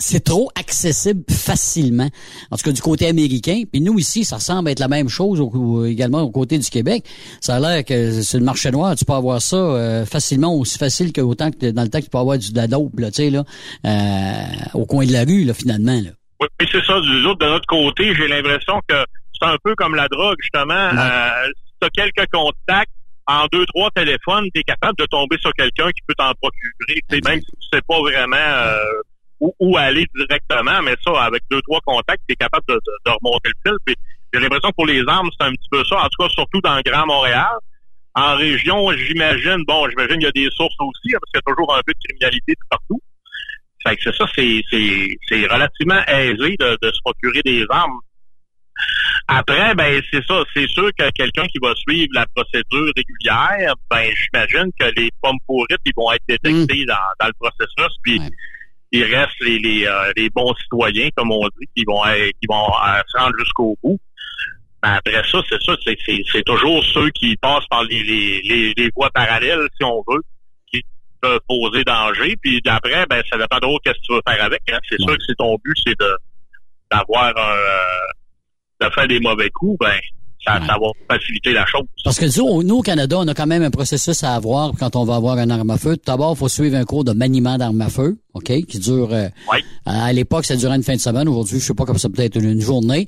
c'est 0.00 0.22
trop 0.22 0.48
accessible 0.54 1.24
facilement. 1.28 2.08
En 2.52 2.56
tout 2.56 2.62
cas, 2.62 2.72
du 2.72 2.80
côté 2.80 3.08
américain. 3.08 3.62
Puis 3.70 3.80
nous, 3.80 3.98
ici, 3.98 4.24
ça 4.24 4.38
semble 4.38 4.70
être 4.70 4.78
la 4.78 4.86
même 4.86 5.08
chose 5.08 5.42
également 5.86 6.22
au 6.22 6.30
côté 6.30 6.56
du 6.56 6.70
Québec. 6.70 7.04
Ça 7.40 7.56
a 7.56 7.60
l'air 7.60 7.84
que 7.84 8.22
c'est 8.22 8.38
le 8.38 8.44
marché 8.44 8.70
noir. 8.70 8.94
Tu 8.94 9.04
peux 9.04 9.14
avoir 9.14 9.42
ça 9.42 9.56
euh, 9.56 10.06
facilement, 10.06 10.54
aussi 10.54 10.78
facile 10.78 11.12
que 11.12 11.20
autant 11.20 11.50
que 11.50 11.72
dans 11.72 11.82
le 11.82 11.88
temps 11.88 11.98
que 11.98 12.04
tu 12.04 12.10
peux 12.10 12.18
avoir 12.18 12.38
du 12.38 12.52
de 12.52 12.56
la 12.56 12.68
dope, 12.68 12.98
là, 12.98 13.10
tu 13.10 13.24
sais, 13.24 13.30
là, 13.30 13.42
euh, 13.86 14.78
au 14.78 14.86
coin 14.86 15.04
de 15.04 15.12
la 15.12 15.24
rue, 15.24 15.42
là, 15.42 15.52
finalement. 15.52 16.00
Là. 16.00 16.10
Oui, 16.40 16.48
c'est 16.60 16.84
ça. 16.84 17.00
Du 17.00 17.26
autres, 17.26 17.44
de 17.44 17.50
notre 17.50 17.66
côté, 17.66 18.14
j'ai 18.14 18.28
l'impression 18.28 18.80
que 18.88 19.04
c'est 19.32 19.48
un 19.48 19.56
peu 19.64 19.74
comme 19.74 19.96
la 19.96 20.06
drogue, 20.06 20.36
justement. 20.40 20.74
Euh, 20.74 21.46
si 21.56 21.74
tu 21.80 21.86
as 21.86 21.90
quelques 21.90 22.30
contacts, 22.30 22.92
en 23.26 23.46
deux, 23.52 23.66
trois 23.66 23.90
téléphones, 23.90 24.46
tu 24.54 24.60
es 24.60 24.62
capable 24.62 24.96
de 24.96 25.04
tomber 25.06 25.36
sur 25.40 25.52
quelqu'un 25.52 25.88
qui 25.88 26.00
peut 26.06 26.14
t'en 26.16 26.32
procurer. 26.40 27.20
Même 27.24 27.40
si 27.40 27.50
tu 27.50 27.68
sais 27.72 27.82
pas 27.86 27.98
vraiment... 28.00 28.36
Euh, 28.36 29.02
où, 29.40 29.76
aller 29.76 30.06
directement, 30.16 30.82
mais 30.82 30.94
ça, 31.04 31.22
avec 31.22 31.42
deux, 31.50 31.60
trois 31.62 31.80
contacts, 31.86 32.22
tu 32.28 32.32
es 32.32 32.36
capable 32.36 32.64
de, 32.68 32.74
de, 32.74 33.10
remonter 33.10 33.50
le 33.64 33.70
fil. 33.70 33.78
Puis 33.86 33.94
j'ai 34.32 34.40
l'impression 34.40 34.70
que 34.70 34.74
pour 34.74 34.86
les 34.86 35.02
armes, 35.06 35.30
c'est 35.38 35.46
un 35.46 35.52
petit 35.52 35.68
peu 35.70 35.84
ça, 35.84 35.96
en 35.96 36.08
tout 36.08 36.22
cas, 36.22 36.28
surtout 36.30 36.60
dans 36.60 36.76
le 36.76 36.82
Grand 36.82 37.06
Montréal. 37.06 37.56
En 38.14 38.36
région, 38.36 38.90
j'imagine, 38.92 39.62
bon, 39.66 39.88
j'imagine 39.88 40.16
qu'il 40.16 40.24
y 40.24 40.26
a 40.26 40.32
des 40.32 40.50
sources 40.50 40.74
aussi, 40.80 41.14
hein, 41.14 41.18
parce 41.20 41.30
qu'il 41.30 41.36
y 41.36 41.44
a 41.46 41.54
toujours 41.54 41.76
un 41.76 41.80
peu 41.86 41.92
de 41.92 41.98
criminalité 42.08 42.54
tout 42.54 42.66
partout. 42.68 43.02
Fait 43.86 43.96
que 43.96 44.02
c'est 44.02 44.16
ça, 44.16 44.26
c'est, 44.34 44.60
c'est, 44.70 45.16
c'est 45.28 45.46
relativement 45.46 46.02
aisé 46.08 46.56
de, 46.58 46.78
de 46.82 46.92
se 46.92 47.00
procurer 47.04 47.42
des 47.44 47.64
armes. 47.70 48.00
Après, 49.28 49.74
ben 49.74 50.00
c'est 50.10 50.24
ça, 50.26 50.42
c'est 50.54 50.68
sûr 50.68 50.90
que 50.98 51.10
quelqu'un 51.10 51.46
qui 51.46 51.58
va 51.60 51.74
suivre 51.74 52.08
la 52.12 52.26
procédure 52.34 52.92
régulière, 52.96 53.74
ben 53.90 54.10
j'imagine 54.14 54.70
que 54.78 54.86
les 54.96 55.10
pommes 55.20 55.38
pourrites, 55.46 55.78
ils 55.84 55.92
vont 55.96 56.10
être 56.12 56.22
détectés 56.28 56.84
dans, 56.86 56.94
dans 57.20 57.26
le 57.26 57.32
processus, 57.38 57.96
puis 58.02 58.20
il 58.92 59.04
reste 59.04 59.38
les, 59.40 59.58
les, 59.58 59.86
euh, 59.86 60.12
les, 60.16 60.30
bons 60.30 60.54
citoyens, 60.54 61.08
comme 61.16 61.30
on 61.32 61.46
dit, 61.58 61.68
qui 61.76 61.84
vont 61.84 62.02
qui 62.02 62.46
vont 62.48 62.68
euh, 62.68 63.02
se 63.06 63.18
rendre 63.18 63.36
jusqu'au 63.38 63.76
bout. 63.82 64.00
Mais 64.82 64.90
après 64.90 65.22
ça, 65.30 65.42
c'est 65.48 65.62
ça, 65.62 65.74
c'est 65.84 66.42
toujours 66.44 66.84
ceux 66.84 67.10
qui 67.10 67.36
passent 67.36 67.66
par 67.68 67.82
les, 67.84 68.02
les, 68.02 68.72
les, 68.76 68.90
voies 68.96 69.10
parallèles, 69.10 69.66
si 69.76 69.84
on 69.84 70.04
veut, 70.08 70.22
qui 70.70 70.80
peuvent 71.20 71.40
poser 71.48 71.82
danger. 71.84 72.36
Puis 72.40 72.60
d'après, 72.64 73.04
ben 73.06 73.22
ça 73.30 73.36
dépend 73.36 73.58
trop 73.58 73.78
qu'est-ce 73.80 73.98
que 73.98 74.06
tu 74.06 74.12
veux 74.14 74.22
faire 74.26 74.44
avec. 74.44 74.62
Hein. 74.70 74.78
C'est 74.88 75.00
sûr 75.00 75.16
que 75.16 75.24
si 75.24 75.34
ton 75.36 75.56
but, 75.64 75.76
c'est 75.84 75.98
de 75.98 76.16
d'avoir 76.90 77.36
un 77.36 77.56
euh, 77.56 78.86
de 78.86 78.90
faire 78.94 79.08
des 79.08 79.20
mauvais 79.20 79.50
coups, 79.50 79.78
ben 79.80 79.98
ça, 80.44 80.60
ça 80.66 80.74
va 80.80 80.88
faciliter 81.16 81.52
la 81.52 81.66
chose. 81.66 81.82
Parce 82.04 82.18
que 82.18 82.26
nous, 82.38 82.62
nous, 82.62 82.76
au 82.78 82.82
Canada, 82.82 83.16
on 83.18 83.26
a 83.28 83.34
quand 83.34 83.46
même 83.46 83.62
un 83.62 83.70
processus 83.70 84.22
à 84.24 84.34
avoir 84.34 84.72
quand 84.78 84.96
on 84.96 85.04
va 85.04 85.16
avoir 85.16 85.36
un 85.38 85.50
arme 85.50 85.70
à 85.70 85.78
feu. 85.78 85.96
Tout 85.96 86.02
d'abord, 86.06 86.32
il 86.34 86.38
faut 86.38 86.48
suivre 86.48 86.76
un 86.76 86.84
cours 86.84 87.04
de 87.04 87.12
maniement 87.12 87.58
d'arme 87.58 87.80
à 87.80 87.88
feu, 87.88 88.18
OK, 88.34 88.44
qui 88.66 88.78
dure... 88.78 89.08
euh, 89.12 89.28
À 89.84 90.12
l'époque, 90.12 90.44
ça 90.46 90.56
durait 90.56 90.76
une 90.76 90.82
fin 90.82 90.94
de 90.94 91.00
semaine. 91.00 91.28
Aujourd'hui, 91.28 91.58
je 91.60 91.64
sais 91.64 91.74
pas 91.74 91.84
comme 91.84 91.98
ça 91.98 92.08
peut-être 92.08 92.36
une 92.36 92.60
journée. 92.60 93.06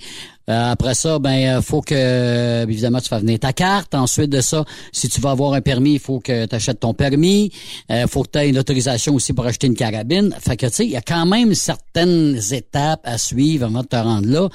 Euh, 0.49 0.73
après 0.73 0.95
ça, 0.95 1.19
ben 1.21 1.59
euh, 1.59 1.62
faut 1.62 1.81
que 1.81 1.95
euh, 1.97 2.62
évidemment 2.64 3.01
tu 3.01 3.09
fasses 3.09 3.23
venir 3.23 3.38
ta 3.38 3.53
carte. 3.53 3.95
Ensuite 3.95 4.31
de 4.31 4.40
ça, 4.40 4.64
si 4.90 5.09
tu 5.09 5.21
vas 5.21 5.31
avoir 5.31 5.53
un 5.53 5.61
permis, 5.61 5.93
il 5.93 5.99
faut 6.01 6.19
que 6.19 6.47
tu 6.47 6.55
achètes 6.55 6.81
ton 6.81 6.93
permis. 6.93 7.53
Il 7.88 8.07
faut 8.09 8.25
que 8.25 8.31
tu 8.33 8.38
aies 8.40 8.49
une 8.49 8.59
autorisation 8.59 9.14
aussi 9.14 9.33
pour 9.33 9.47
acheter 9.47 9.69
une 9.69 9.77
carabine. 9.77 10.35
Fait 10.40 10.57
que 10.57 10.66
tu 10.66 10.73
sais, 10.73 10.85
il 10.85 10.90
y 10.90 10.97
a 10.97 11.03
quand 11.03 11.25
même 11.27 11.55
certaines 11.55 12.40
étapes 12.53 13.01
à 13.05 13.16
suivre 13.19 13.66
avant 13.66 13.83
de 13.83 13.87
te 13.87 13.97
rendre 13.97 14.27
là. 14.29 14.49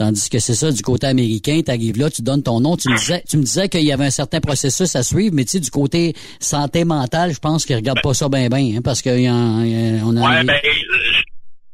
Tandis 0.00 0.30
que 0.30 0.38
c'est 0.38 0.54
ça, 0.54 0.72
du 0.72 0.80
côté 0.80 1.08
américain, 1.08 1.60
tu 1.62 1.70
arrives 1.70 1.98
là, 1.98 2.08
tu 2.08 2.22
donnes 2.22 2.42
ton 2.42 2.58
nom. 2.58 2.74
Tu 2.74 2.88
me 2.88 2.96
disais, 2.96 3.22
tu 3.28 3.36
me 3.36 3.42
disais 3.42 3.68
qu'il 3.68 3.82
y 3.82 3.92
avait 3.92 4.06
un 4.06 4.10
certain 4.10 4.40
processus 4.40 4.96
à 4.96 5.02
suivre, 5.02 5.34
mais 5.34 5.44
tu 5.44 5.50
sais, 5.50 5.60
du 5.60 5.70
côté 5.70 6.14
santé 6.38 6.86
mentale, 6.86 7.34
je 7.34 7.38
pense 7.38 7.66
qu'ils 7.66 7.76
regardent 7.76 8.00
pas 8.00 8.14
ça 8.14 8.30
bien 8.30 8.48
bien, 8.48 8.78
hein, 8.78 8.80
parce 8.82 9.02
qu'il 9.02 9.20
y 9.20 9.28
a, 9.28 9.34
on 9.34 10.16
a 10.16 10.26
Ouais, 10.26 10.44
ben, 10.44 10.58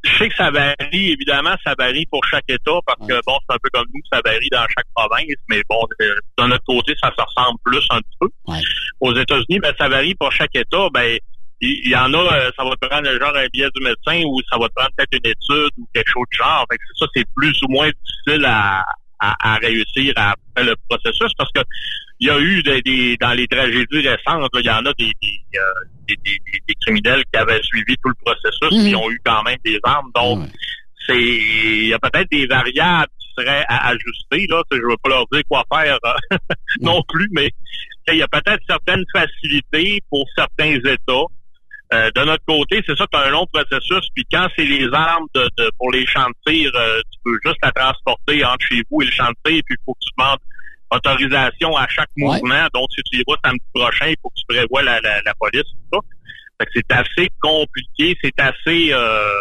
je 0.03 0.19
sais 0.19 0.29
que 0.29 0.35
ça 0.35 0.51
varie, 0.51 0.75
évidemment, 1.13 1.55
ça 1.65 1.75
varie 1.79 2.05
pour 2.07 2.21
chaque 2.25 2.49
État, 2.49 2.81
parce 2.85 2.99
que 2.99 3.15
bon, 3.25 3.39
c'est 3.49 3.55
un 3.55 3.59
peu 3.63 3.69
comme 3.73 3.87
nous, 3.95 4.01
ça 4.13 4.21
varie 4.25 4.49
dans 4.51 4.67
chaque 4.77 4.87
province, 4.93 5.39
mais 5.49 5.63
bon, 5.71 5.87
euh, 6.01 6.15
de 6.39 6.49
notre 6.49 6.65
côté, 6.65 6.95
ça 7.01 7.13
se 7.17 7.23
ressemble 7.23 7.61
plus 7.65 7.87
un 7.91 7.99
petit 7.99 8.17
peu. 8.19 8.29
Aux 9.03 9.15
États-Unis, 9.15 9.61
ben, 9.61 9.73
ça 9.79 9.89
varie 9.89 10.17
pour 10.17 10.33
chaque 10.33 10.57
État, 10.57 10.89
ben, 10.93 11.17
il 11.61 11.81
il 11.87 11.91
y, 11.91 11.97
en 11.97 12.13
a, 12.13 12.19
euh, 12.19 12.51
ça 12.57 12.65
va 12.65 12.71
te 12.77 12.87
prendre 12.87 13.09
genre 13.19 13.37
un 13.37 13.47
billet 13.53 13.69
du 13.75 13.83
médecin 13.83 14.23
ou 14.27 14.41
ça 14.51 14.59
va 14.59 14.69
te 14.69 14.75
prendre 14.75 14.91
peut-être 14.97 15.13
une 15.25 15.31
étude 15.31 15.73
ou 15.79 15.89
quelque 15.95 16.11
chose 16.11 16.25
de 16.33 16.37
genre. 16.37 16.67
Fait 16.71 16.77
que 16.77 16.83
ça, 16.99 17.07
c'est 17.15 17.25
plus 17.35 17.59
ou 17.63 17.69
moins 17.69 17.89
difficile 17.89 18.45
à, 18.45 18.85
à, 19.21 19.55
à 19.55 19.57
réussir 19.57 20.13
à 20.17 20.35
faire 20.57 20.67
le 20.67 20.75
processus 20.89 21.33
parce 21.39 21.51
que 21.53 21.61
il 22.19 22.29
y 22.29 22.31
a 22.31 22.39
eu 22.39 22.63
des, 22.63 22.81
des- 22.83 23.17
dans 23.19 23.33
les 23.33 23.47
tragédies 23.47 24.09
récentes, 24.09 24.51
il 24.55 24.65
y 24.65 24.71
en 24.71 24.85
a 24.87 24.93
des, 24.99 25.13
des, 25.23 25.41
euh, 25.57 25.61
des, 26.09 26.17
des- 26.25 26.75
criminels 26.83 27.23
qui 27.33 27.39
avaient 27.39 27.63
suivi 27.63 27.95
tout 28.03 28.09
le 28.11 28.15
processus 28.25 28.73
Mhm. 28.73 28.87
et 28.89 28.95
ont 28.97 29.11
eu 29.11 29.21
quand 29.25 29.43
même 29.43 29.59
des 29.65 29.79
armes. 29.85 30.11
Donc, 30.15 30.49
c'est 31.07 31.17
il 31.23 31.89
y 31.89 31.95
a 31.95 31.99
peut-être 31.99 32.31
des 32.31 32.47
variables 32.47 33.11
qui 33.21 33.29
seraient 33.39 33.65
à 33.69 33.89
ajuster. 33.89 34.47
Là, 34.49 34.63
je 34.73 34.77
veux 34.77 34.97
pas 35.03 35.11
leur 35.11 35.27
dire 35.33 35.43
quoi 35.49 35.63
faire 35.73 35.99
euh, 36.05 36.37
non 36.81 37.03
plus, 37.09 37.29
mais 37.33 37.51
il 38.09 38.17
y 38.17 38.23
a 38.23 38.29
peut-être 38.29 38.63
certaines 38.69 39.05
facilités 39.15 40.01
pour 40.11 40.25
certains 40.37 40.77
États. 40.77 41.25
Euh, 41.95 42.11
de 42.17 42.25
notre 42.25 42.45
côté, 42.47 42.83
c'est 42.87 42.97
ça, 42.99 43.07
tu 43.11 43.17
as 43.19 43.23
un 43.27 43.31
long 43.31 43.47
processus. 43.53 44.09
Puis 44.15 44.25
quand 44.33 44.49
c'est 44.57 44.65
les 44.65 44.89
armes 44.93 45.27
de, 45.35 45.49
de- 45.57 45.71
pour 45.79 45.93
les 45.93 46.05
champs 46.07 46.29
de 46.29 46.53
tir, 46.53 46.71
euh, 46.75 47.01
tu 47.13 47.19
peux 47.25 47.39
juste 47.45 47.59
la 47.63 47.71
transporter 47.73 48.45
entre 48.45 48.67
chez 48.67 48.83
vous 48.91 49.03
et 49.03 49.07
le 49.07 49.13
champ 49.13 49.29
de 49.29 49.51
tir, 49.51 49.63
puis 49.65 49.77
il 49.79 49.83
faut 49.85 49.95
que 49.95 50.01
tu 50.05 50.11
demandes 50.19 50.39
autorisation 50.91 51.77
à 51.77 51.87
chaque 51.89 52.09
mouvement. 52.17 52.67
Donc, 52.75 52.87
si 52.95 53.03
tu 53.05 53.19
y 53.21 53.23
vas 53.27 53.37
samedi 53.45 53.65
prochain, 53.75 54.07
il 54.09 54.17
faut 54.23 54.31
que 54.31 54.35
tu 54.37 54.45
prévois 54.49 54.83
la, 54.83 55.01
la, 55.01 55.21
la 55.23 55.35
police, 55.39 55.63
tout 55.63 55.79
ça. 55.93 55.99
Fait 56.59 56.67
que 56.67 56.73
c'est 56.75 56.93
assez 56.93 57.31
compliqué, 57.41 58.17
c'est 58.23 58.41
assez 58.41 58.93
euh, 58.93 59.41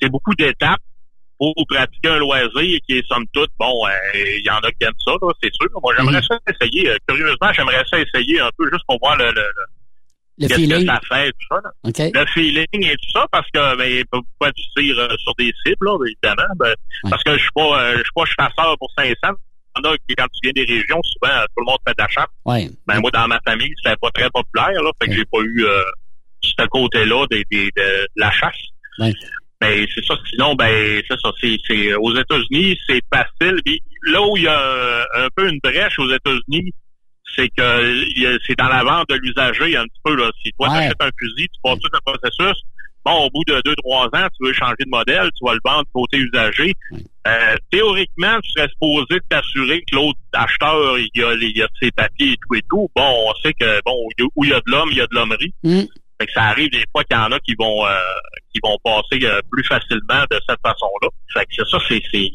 c'est 0.00 0.08
beaucoup 0.08 0.34
d'étapes 0.34 0.80
pour 1.38 1.52
pratiquer 1.68 2.08
un 2.10 2.18
loisir 2.18 2.78
qui 2.86 2.98
est 2.98 3.06
somme 3.08 3.24
toute, 3.32 3.50
bon, 3.58 3.86
euh, 3.86 3.90
il 4.14 4.44
y 4.44 4.50
en 4.50 4.58
a 4.58 4.70
qui 4.70 4.84
aiment 4.84 4.92
ça, 5.04 5.12
là, 5.20 5.32
c'est 5.42 5.52
sûr. 5.54 5.68
Moi, 5.82 5.94
j'aimerais 5.96 6.20
ça 6.22 6.38
essayer. 6.48 6.90
euh, 6.90 6.96
curieusement, 7.08 7.52
j'aimerais 7.54 7.82
ça 7.90 7.98
essayer 7.98 8.40
un 8.40 8.50
peu 8.56 8.64
juste 8.70 8.84
pour 8.86 8.98
voir 9.00 9.16
le, 9.16 9.26
le, 9.26 9.32
le, 9.32 9.42
Le 10.40 10.48
qu'est-ce 10.48 10.60
feeling. 10.60 10.86
que 10.86 10.92
ça 10.92 11.00
fait, 11.12 11.30
tout 11.32 11.46
ça. 11.50 11.60
là? 11.62 11.70
OK. 11.84 11.98
Le 12.14 12.26
feeling 12.32 12.66
et 12.72 12.96
tout 12.96 13.10
ça, 13.12 13.26
parce 13.30 13.46
que 13.52 13.76
ben, 13.76 14.04
pourquoi 14.10 14.50
du 14.52 14.62
tir 14.76 14.98
euh, 14.98 15.08
sur 15.18 15.34
des 15.38 15.52
cibles, 15.64 15.76
là, 15.86 15.96
évidemment. 16.06 16.48
Ben, 16.56 16.74
Parce 17.10 17.22
que 17.22 17.32
je 17.34 17.38
suis 17.40 17.48
pas 17.54 17.82
euh, 17.84 17.92
je 17.98 18.02
suis 18.02 18.12
pas 18.14 18.24
chasseur 18.24 18.76
pour 18.78 18.90
500. 18.98 19.14
Il 19.22 19.84
y 19.84 19.88
en 19.88 19.92
a 19.92 19.96
qui, 20.08 20.14
quand 20.16 20.26
tu 20.32 20.40
viens 20.42 20.52
des 20.64 20.68
régions, 20.72 21.00
souvent, 21.04 21.32
euh, 21.32 21.44
tout 21.54 21.60
le 21.62 21.66
monde 21.66 21.78
fait 21.86 21.92
de 21.96 22.02
la 22.02 22.08
chasse. 22.08 22.26
Ouais. 22.44 22.68
Ben, 22.86 23.00
moi, 23.00 23.10
dans 23.12 23.28
ma 23.28 23.38
famille, 23.46 23.72
c'était 23.76 23.96
pas 24.00 24.10
très 24.10 24.28
populaire, 24.30 24.82
là. 24.82 24.90
Fait 25.00 25.08
que 25.08 25.14
j'ai 25.14 25.24
pas 25.26 25.38
eu 25.44 25.64
euh, 25.64 25.82
ce 26.42 26.66
côté-là 26.66 27.26
des, 27.30 27.44
des- 27.50 27.70
de, 27.76 27.82
de 27.82 28.06
la 28.16 28.30
chasse. 28.32 28.56
Ouais. 28.98 29.12
Ben, 29.60 29.86
c'est 29.94 30.04
ça. 30.06 30.14
Sinon, 30.30 30.54
ben, 30.54 31.02
c'est 31.08 31.20
ça. 31.20 31.30
C'est, 31.40 31.56
c'est, 31.68 31.94
aux 31.94 32.16
États-Unis, 32.16 32.78
c'est 32.88 33.00
facile. 33.12 33.60
Puis 33.64 33.80
là 34.10 34.22
où 34.22 34.36
il 34.38 34.44
y 34.44 34.48
a 34.48 34.58
un, 34.58 35.24
un 35.24 35.28
peu 35.36 35.48
une 35.48 35.60
brèche 35.62 35.98
aux 35.98 36.10
États-Unis, 36.10 36.72
c'est 37.36 37.48
que 37.48 38.04
c'est 38.46 38.58
dans 38.58 38.68
la 38.68 38.82
vente 38.84 39.08
de 39.08 39.14
l'usager 39.16 39.76
un 39.76 39.84
petit 39.84 40.00
peu, 40.04 40.14
là. 40.16 40.30
Si 40.44 40.50
toi, 40.58 40.68
Ouais. 40.68 40.74
t'achètes 40.80 41.00
un 41.02 41.10
fusil, 41.18 41.48
tu 41.52 41.60
passes 41.62 41.78
tout 41.80 41.88
le 41.92 41.98
processus. 42.04 42.62
Bon, 43.04 43.12
au 43.24 43.30
bout 43.30 43.42
de 43.48 43.60
deux, 43.64 43.74
trois 43.76 44.04
ans, 44.06 44.28
tu 44.38 44.46
veux 44.46 44.52
changer 44.52 44.74
de 44.84 44.90
modèle, 44.90 45.30
tu 45.38 45.44
vas 45.46 45.54
le 45.54 45.60
vendre 45.64 45.86
côté 45.94 46.18
usager. 46.18 46.74
Euh, 47.26 47.56
théoriquement, 47.70 48.38
tu 48.42 48.50
serais 48.50 48.68
supposé 48.68 49.20
t'assurer 49.30 49.80
que 49.90 49.96
l'autre 49.96 50.18
acheteur, 50.34 50.98
il 50.98 51.08
y 51.14 51.22
a, 51.22 51.34
les- 51.34 51.46
il 51.46 51.56
y 51.56 51.62
a 51.62 51.68
ses 51.80 51.90
papiers 51.92 52.32
et 52.32 52.36
tout 52.46 52.54
et 52.56 52.62
tout. 52.68 52.88
Bon, 52.94 53.24
on 53.28 53.34
sait 53.42 53.54
que, 53.54 53.80
bon, 53.86 53.96
où 54.36 54.44
il 54.44 54.50
y 54.50 54.52
a 54.52 54.58
de 54.60 54.70
l'homme, 54.70 54.90
il 54.92 54.98
y 54.98 55.00
a 55.00 55.06
de 55.06 55.14
l'hommerie. 55.14 55.54
Mm. 55.62 55.80
Fait 56.20 56.26
que 56.26 56.32
ça 56.32 56.42
arrive 56.44 56.70
des 56.70 56.84
fois 56.92 57.02
qu'il 57.04 57.16
y 57.16 57.20
en 57.20 57.32
a 57.32 57.38
qui 57.40 57.54
vont 57.58 57.86
euh, 57.86 57.94
qui 58.52 58.60
vont 58.62 58.76
passer 58.84 59.24
euh, 59.24 59.40
plus 59.50 59.64
facilement 59.64 60.22
de 60.30 60.38
cette 60.46 60.60
façon-là. 60.62 61.08
Fait 61.32 61.46
que 61.46 61.50
c'est 61.56 61.68
ça, 61.70 61.78
c'est 61.88 62.02
c'est 62.12 62.28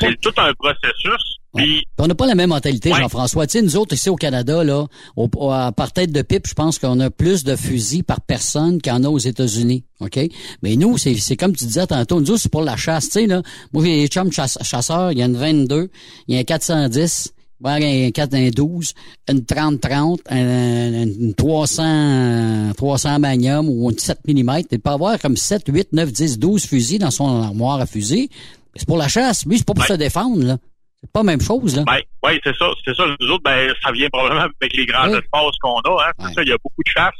c'est 0.00 0.20
tout 0.20 0.32
un 0.36 0.52
processus. 0.54 1.38
Puis 1.54 1.84
On 1.98 2.06
n'a 2.06 2.14
pas 2.14 2.26
la 2.26 2.34
même 2.34 2.48
mentalité, 2.50 2.90
Jean-François. 3.02 3.46
Tu 3.46 3.58
sais, 3.58 3.62
nous 3.62 3.76
autres, 3.76 3.94
ici 3.94 4.08
au 4.08 4.16
Canada, 4.16 4.64
là, 4.64 4.86
au, 5.16 5.28
à- 5.50 5.70
par 5.72 5.92
tête 5.92 6.10
de 6.10 6.22
pipe, 6.22 6.46
je 6.48 6.54
pense 6.54 6.78
qu'on 6.78 6.98
a 7.00 7.10
plus 7.10 7.44
de 7.44 7.56
fusils 7.56 8.02
par 8.04 8.20
personne 8.22 8.80
qu'il 8.80 8.92
y 8.92 8.96
en 8.96 9.04
a 9.04 9.08
aux 9.08 9.18
États-Unis. 9.18 9.84
OK? 10.00 10.18
Mais 10.62 10.76
nous, 10.76 10.96
c'est 10.98 11.36
comme 11.36 11.54
tu 11.54 11.64
disais 11.66 11.86
tantôt, 11.86 12.20
nous 12.20 12.30
autres, 12.30 12.40
c'est 12.42 12.50
pour 12.52 12.62
la 12.62 12.76
chasse. 12.76 13.04
Tu 13.06 13.10
sais, 13.20 13.26
là, 13.26 13.42
moi, 13.72 13.84
j'ai 13.84 14.00
des 14.00 14.08
chums 14.08 14.32
chasse- 14.32 14.58
chasseurs, 14.62 15.12
il 15.12 15.18
y 15.18 15.22
a 15.22 15.26
une 15.26 15.36
22, 15.36 15.90
il 16.26 16.34
y 16.34 16.38
a 16.38 16.40
un 16.40 16.44
410, 16.44 17.32
il 17.64 17.66
y 17.66 18.04
a 18.04 18.06
un 18.06 18.10
412, 18.10 18.94
une 19.28 19.40
30-30, 19.44 20.20
un- 20.30 21.02
une 21.04 21.34
300, 21.34 22.72
300 22.76 23.18
Magnum 23.18 23.68
ou 23.68 23.90
une 23.90 23.98
7 23.98 24.18
mm. 24.26 24.62
Il 24.70 24.80
peut 24.80 24.90
avoir 24.90 25.18
comme 25.20 25.36
7, 25.36 25.64
8, 25.68 25.88
9, 25.92 26.12
10, 26.12 26.38
12 26.38 26.64
fusils 26.64 26.98
dans 26.98 27.10
son 27.10 27.26
armoire 27.42 27.80
à 27.80 27.86
fusils. 27.86 28.28
C'est 28.74 28.86
pour 28.86 28.96
la 28.96 29.08
chasse. 29.08 29.44
Lui, 29.46 29.58
c'est 29.58 29.66
pas 29.66 29.74
pour 29.74 29.84
se 29.84 29.92
défendre, 29.98 30.42
là. 30.44 30.56
C'est 31.02 31.12
pas 31.12 31.20
la 31.20 31.24
même 31.24 31.40
chose, 31.40 31.76
là. 31.76 31.82
Ben, 31.84 31.98
oui, 32.24 32.40
c'est 32.44 32.56
ça, 32.56 32.70
c'est 32.84 32.94
ça. 32.94 33.04
Nous 33.20 33.28
autres, 33.28 33.42
ben, 33.44 33.72
ça 33.84 33.90
vient 33.92 34.08
probablement 34.08 34.42
avec 34.60 34.76
les 34.76 34.86
grands 34.86 35.08
Oui. 35.10 35.18
espaces 35.18 35.58
qu'on 35.60 35.78
a. 35.80 36.06
Hein. 36.18 36.28
Ça, 36.34 36.42
il 36.42 36.48
y 36.48 36.52
a 36.52 36.56
beaucoup 36.62 36.82
de 36.84 36.90
chasse. 36.90 37.14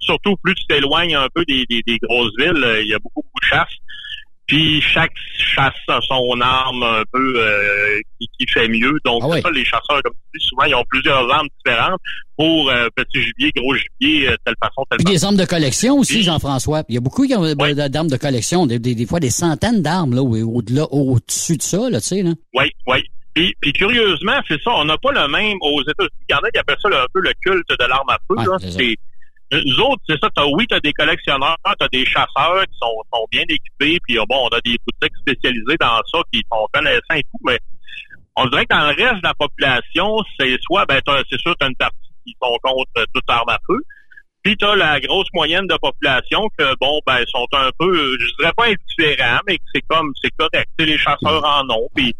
Surtout 0.00 0.34
plus 0.42 0.54
tu 0.54 0.64
t'éloignes 0.66 1.14
un 1.14 1.28
peu 1.34 1.44
des, 1.44 1.64
des, 1.70 1.82
des 1.86 1.98
grosses 2.02 2.32
villes, 2.38 2.62
euh, 2.64 2.82
il 2.82 2.88
y 2.88 2.94
a 2.94 2.98
beaucoup, 2.98 3.22
beaucoup 3.22 3.40
de 3.40 3.46
chasse. 3.46 3.68
Puis 4.46 4.80
chaque 4.80 5.12
chasse 5.36 5.74
a 5.86 6.00
son 6.00 6.40
arme 6.40 6.82
un 6.82 7.02
peu 7.12 7.34
euh, 7.36 8.00
qui, 8.18 8.28
qui 8.36 8.52
fait 8.52 8.66
mieux. 8.66 8.94
Donc 9.04 9.22
ça, 9.40 9.50
les 9.52 9.64
chasseurs, 9.64 10.02
comme 10.02 10.14
tu 10.32 10.40
dis, 10.40 10.46
souvent 10.46 10.64
ils 10.64 10.74
ont 10.74 10.84
plusieurs 10.88 11.30
armes 11.30 11.46
différentes 11.58 12.00
pour 12.36 12.68
euh, 12.70 12.88
petit 12.96 13.22
gibier, 13.22 13.52
gros 13.54 13.76
gibier, 13.76 14.28
euh, 14.30 14.36
telle 14.44 14.54
façon, 14.60 14.84
telle 14.90 14.96
Puis 14.98 15.04
façon. 15.04 15.12
des 15.14 15.24
armes 15.26 15.36
de 15.36 15.44
collection 15.44 15.98
aussi, 15.98 16.22
Jean-François. 16.24 16.82
Il 16.88 16.96
y 16.96 16.98
a 16.98 17.00
beaucoup 17.00 17.24
qui 17.26 17.34
ont 17.36 17.44
d'armes 17.54 18.08
de 18.10 18.16
collection, 18.16 18.66
des, 18.66 18.80
des, 18.80 18.96
des 18.96 19.06
fois 19.06 19.20
des 19.20 19.30
centaines 19.30 19.82
d'armes 19.82 20.14
là, 20.16 20.22
au- 20.22 20.56
au-delà, 20.56 20.84
au-dessus 20.90 21.56
de 21.58 21.62
ça, 21.62 21.88
là, 21.88 22.00
tu 22.00 22.08
sais, 22.08 22.22
là. 22.24 22.30
Oui, 22.54 22.64
oui. 22.88 23.04
Puis, 23.40 23.54
puis 23.60 23.72
curieusement, 23.72 24.38
c'est 24.46 24.60
ça, 24.62 24.70
on 24.74 24.84
n'a 24.84 24.98
pas 24.98 25.12
le 25.12 25.26
même 25.28 25.56
aux 25.62 25.80
États-Unis. 25.80 26.10
Il 26.28 26.32
y 26.32 26.34
en 26.34 26.40
a 26.40 26.50
qui 26.50 26.58
appellent 26.58 26.76
ça 26.82 26.88
un 26.88 27.06
peu 27.14 27.20
le 27.20 27.32
culte 27.42 27.68
de 27.70 27.84
l'arme 27.86 28.10
à 28.10 28.18
feu. 28.28 28.36
là. 28.50 28.58
c'est 28.76 28.96
nous 29.52 29.80
autres, 29.80 30.02
c'est 30.08 30.18
ça, 30.20 30.28
t'as, 30.36 30.44
oui, 30.44 30.66
tu 30.68 30.76
as 30.76 30.80
des 30.80 30.92
collectionneurs, 30.92 31.56
tu 31.64 31.84
as 31.84 31.88
des 31.88 32.04
chasseurs 32.04 32.62
qui 32.70 32.78
sont, 32.80 32.94
sont 33.12 33.26
bien 33.32 33.42
équipés, 33.48 33.98
puis 34.06 34.18
euh, 34.18 34.22
bon, 34.28 34.48
on 34.50 34.54
a 34.54 34.60
des 34.60 34.76
boutiques 34.86 35.16
spécialisées 35.22 35.76
dans 35.80 36.00
ça 36.12 36.18
qui 36.32 36.42
sont 36.52 36.66
connaissants 36.72 37.14
et 37.16 37.22
tout, 37.22 37.40
mais 37.46 37.58
on 38.36 38.46
dirait 38.46 38.64
que 38.66 38.74
dans 38.76 38.82
le 38.90 38.94
reste 38.94 39.16
de 39.16 39.26
la 39.26 39.34
population, 39.34 40.18
c'est 40.38 40.56
soit, 40.62 40.84
ben, 40.86 41.00
t'as- 41.04 41.22
c'est 41.30 41.40
sûr, 41.40 41.56
tu 41.58 41.64
as 41.64 41.68
une 41.68 41.74
partie 41.76 41.96
qui 42.24 42.36
sont 42.40 42.56
contre 42.62 42.90
euh, 42.98 43.04
toute 43.12 43.24
arme 43.28 43.48
à 43.48 43.58
feu, 43.66 43.78
puis 44.44 44.56
tu 44.56 44.64
as 44.66 44.76
la 44.76 45.00
grosse 45.00 45.26
moyenne 45.34 45.66
de 45.66 45.76
population 45.78 46.48
que, 46.56 46.72
bon, 46.80 47.00
ben, 47.06 47.24
sont 47.26 47.46
un 47.54 47.70
peu, 47.78 48.16
je 48.20 48.36
dirais 48.38 48.52
pas 48.56 48.66
indifférents, 48.66 49.40
mais 49.48 49.56
que 49.56 49.64
c'est 49.74 49.82
comme, 49.88 50.12
c'est 50.22 50.30
correct. 50.36 50.68
Les 50.78 50.96
chasseurs 50.98 51.44
en 51.44 51.68
ont, 51.70 51.88
puis 51.94 52.14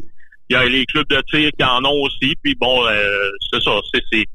il 0.51 0.53
y 0.53 0.57
a 0.57 0.65
les 0.65 0.85
clubs 0.85 1.07
de 1.09 1.21
tir 1.31 1.49
qui 1.57 1.63
en 1.63 1.83
ont 1.85 2.01
aussi, 2.03 2.35
puis 2.43 2.55
bon, 2.59 2.85
euh, 2.85 3.29
c'est 3.51 3.61
ça, 3.61 3.71
c'est, 4.11 4.25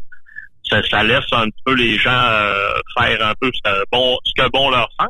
ça, 0.68 0.82
ça 0.90 1.04
laisse 1.04 1.24
un 1.32 1.46
peu 1.64 1.74
les 1.74 1.98
gens 1.98 2.10
euh, 2.10 2.70
faire 2.98 3.22
un 3.26 3.34
peu 3.38 3.50
ce 3.54 3.60
que 3.70 3.84
bon, 3.92 4.16
ce 4.24 4.42
que 4.42 4.48
bon 4.50 4.70
leur 4.70 4.88
sent. 4.98 5.06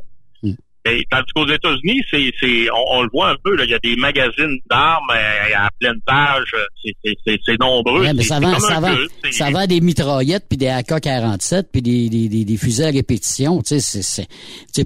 Mais 0.84 1.02
tandis 1.10 1.26
qu'aux 1.34 1.48
États-Unis, 1.48 2.02
c'est, 2.10 2.32
c'est, 2.38 2.70
on, 2.70 2.98
on 2.98 3.02
le 3.02 3.08
voit 3.12 3.30
un 3.30 3.36
peu, 3.42 3.56
là, 3.56 3.64
il 3.64 3.70
y 3.70 3.74
a 3.74 3.78
des 3.80 3.96
magazines 3.96 4.56
d'armes 4.70 5.10
euh, 5.10 5.56
à 5.56 5.68
pleine 5.80 6.00
page, 6.06 6.54
c'est, 6.84 6.92
c'est, 7.04 7.16
c'est, 7.26 7.38
c'est 7.44 7.60
nombreux. 7.60 8.02
Ouais, 8.02 8.12
mais 8.12 8.22
C'est- 8.22 8.28
ça 8.28 8.38
vend, 8.40 8.58
ça 8.60 8.78
vend, 8.80 8.94
culte, 8.94 9.32
ça 9.32 9.50
vend 9.50 9.66
des 9.66 9.80
mitraillettes 9.80 10.44
puis 10.48 10.56
des 10.56 10.68
AK-47 10.68 11.64
puis 11.72 11.82
des, 11.82 12.08
des, 12.08 12.28
des, 12.28 12.44
des 12.44 12.56
fusils 12.56 12.84
à 12.84 12.90
répétition. 12.90 13.62
Tu 13.62 13.80
sais, 13.80 14.26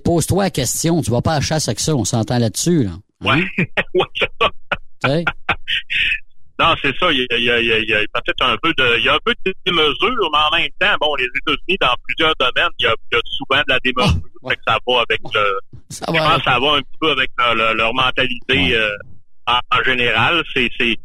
pose-toi 0.03 0.45
la 0.45 0.51
question. 0.51 1.03
Tu 1.03 1.11
vas 1.11 1.21
pas 1.21 1.33
à 1.33 1.35
la 1.37 1.41
chasse 1.43 1.69
avec 1.69 1.81
ça. 1.81 1.95
On 1.95 2.05
s'entend 2.07 2.39
là-dessus, 2.39 2.85
là. 2.85 2.93
Ouais, 3.23 3.43
ouais, 3.95 4.05
Non, 6.61 6.75
c'est 6.83 6.95
ça. 6.99 7.11
Il 7.11 7.21
y 7.21 7.27
a, 7.33 7.39
il 7.39 7.45
y 7.45 7.51
a, 7.51 7.59
il 7.59 7.67
y 7.67 7.73
a, 7.73 7.79
il 7.79 7.89
y 7.89 7.95
a 7.95 8.01
peut-être 8.13 8.45
un 8.45 8.57
peu 8.63 8.71
de, 8.77 8.99
il 8.99 9.05
y 9.05 9.09
a 9.09 9.15
un 9.15 9.19
peu 9.25 9.33
de 9.47 9.55
démesure, 9.65 10.31
mais 10.31 10.39
en 10.39 10.59
même 10.59 10.69
temps, 10.79 10.95
bon, 11.01 11.15
les 11.17 11.25
États-Unis, 11.25 11.79
dans 11.81 11.95
plusieurs 12.07 12.35
domaines, 12.39 12.69
il 12.79 12.85
y 12.85 12.87
a, 12.87 12.95
il 13.11 13.17
y 13.17 13.19
a 13.19 13.21
souvent 13.25 13.63
de 13.67 13.73
la 13.73 13.79
démesure. 13.83 14.21
Fait 14.47 14.57
que 14.57 14.63
ça 14.67 14.79
va 14.87 15.01
avec 15.01 15.21
le, 15.35 15.59
Ça 15.89 16.05
je 16.09 16.13
va 16.13 16.19
pense 16.19 16.45
ça 16.45 16.59
va 16.59 16.73
un 16.75 16.81
petit 16.81 16.99
peu 17.01 17.11
avec 17.13 17.31
leur, 17.39 17.95
mentalité 17.95 18.75
euh, 18.77 18.91
en, 19.47 19.59
en 19.73 19.83
général. 19.85 20.43
C'est, 20.55 20.69
c'est, 20.79 20.97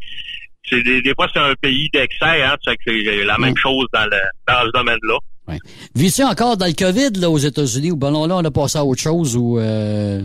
c'est 0.70 0.82
des, 0.84 1.02
des 1.02 1.14
fois 1.16 1.28
c'est 1.34 1.40
un 1.40 1.54
pays 1.62 1.90
d'excès, 1.94 2.44
hein, 2.44 2.58
c'est 2.66 2.76
que 2.76 2.82
c'est 2.88 3.24
la 3.24 3.38
même 3.38 3.56
chose 3.56 3.86
dans 3.94 4.06
le 4.06 4.18
dans 4.48 4.66
ce 4.66 4.72
domaine-là. 4.74 5.18
Ouais. 5.48 5.60
Vis-tu 5.96 6.24
encore 6.24 6.58
dans 6.58 6.66
le 6.66 6.74
COVID 6.74 7.20
là 7.20 7.30
aux 7.30 7.38
États-Unis 7.38 7.92
ou 7.92 7.96
ben 7.98 8.12
non, 8.12 8.26
là 8.26 8.38
on 8.38 8.44
a 8.44 8.52
passé 8.52 8.78
à 8.78 8.84
autre 8.84 9.02
chose 9.02 9.38
ou 9.38 9.60
euh, 9.60 10.22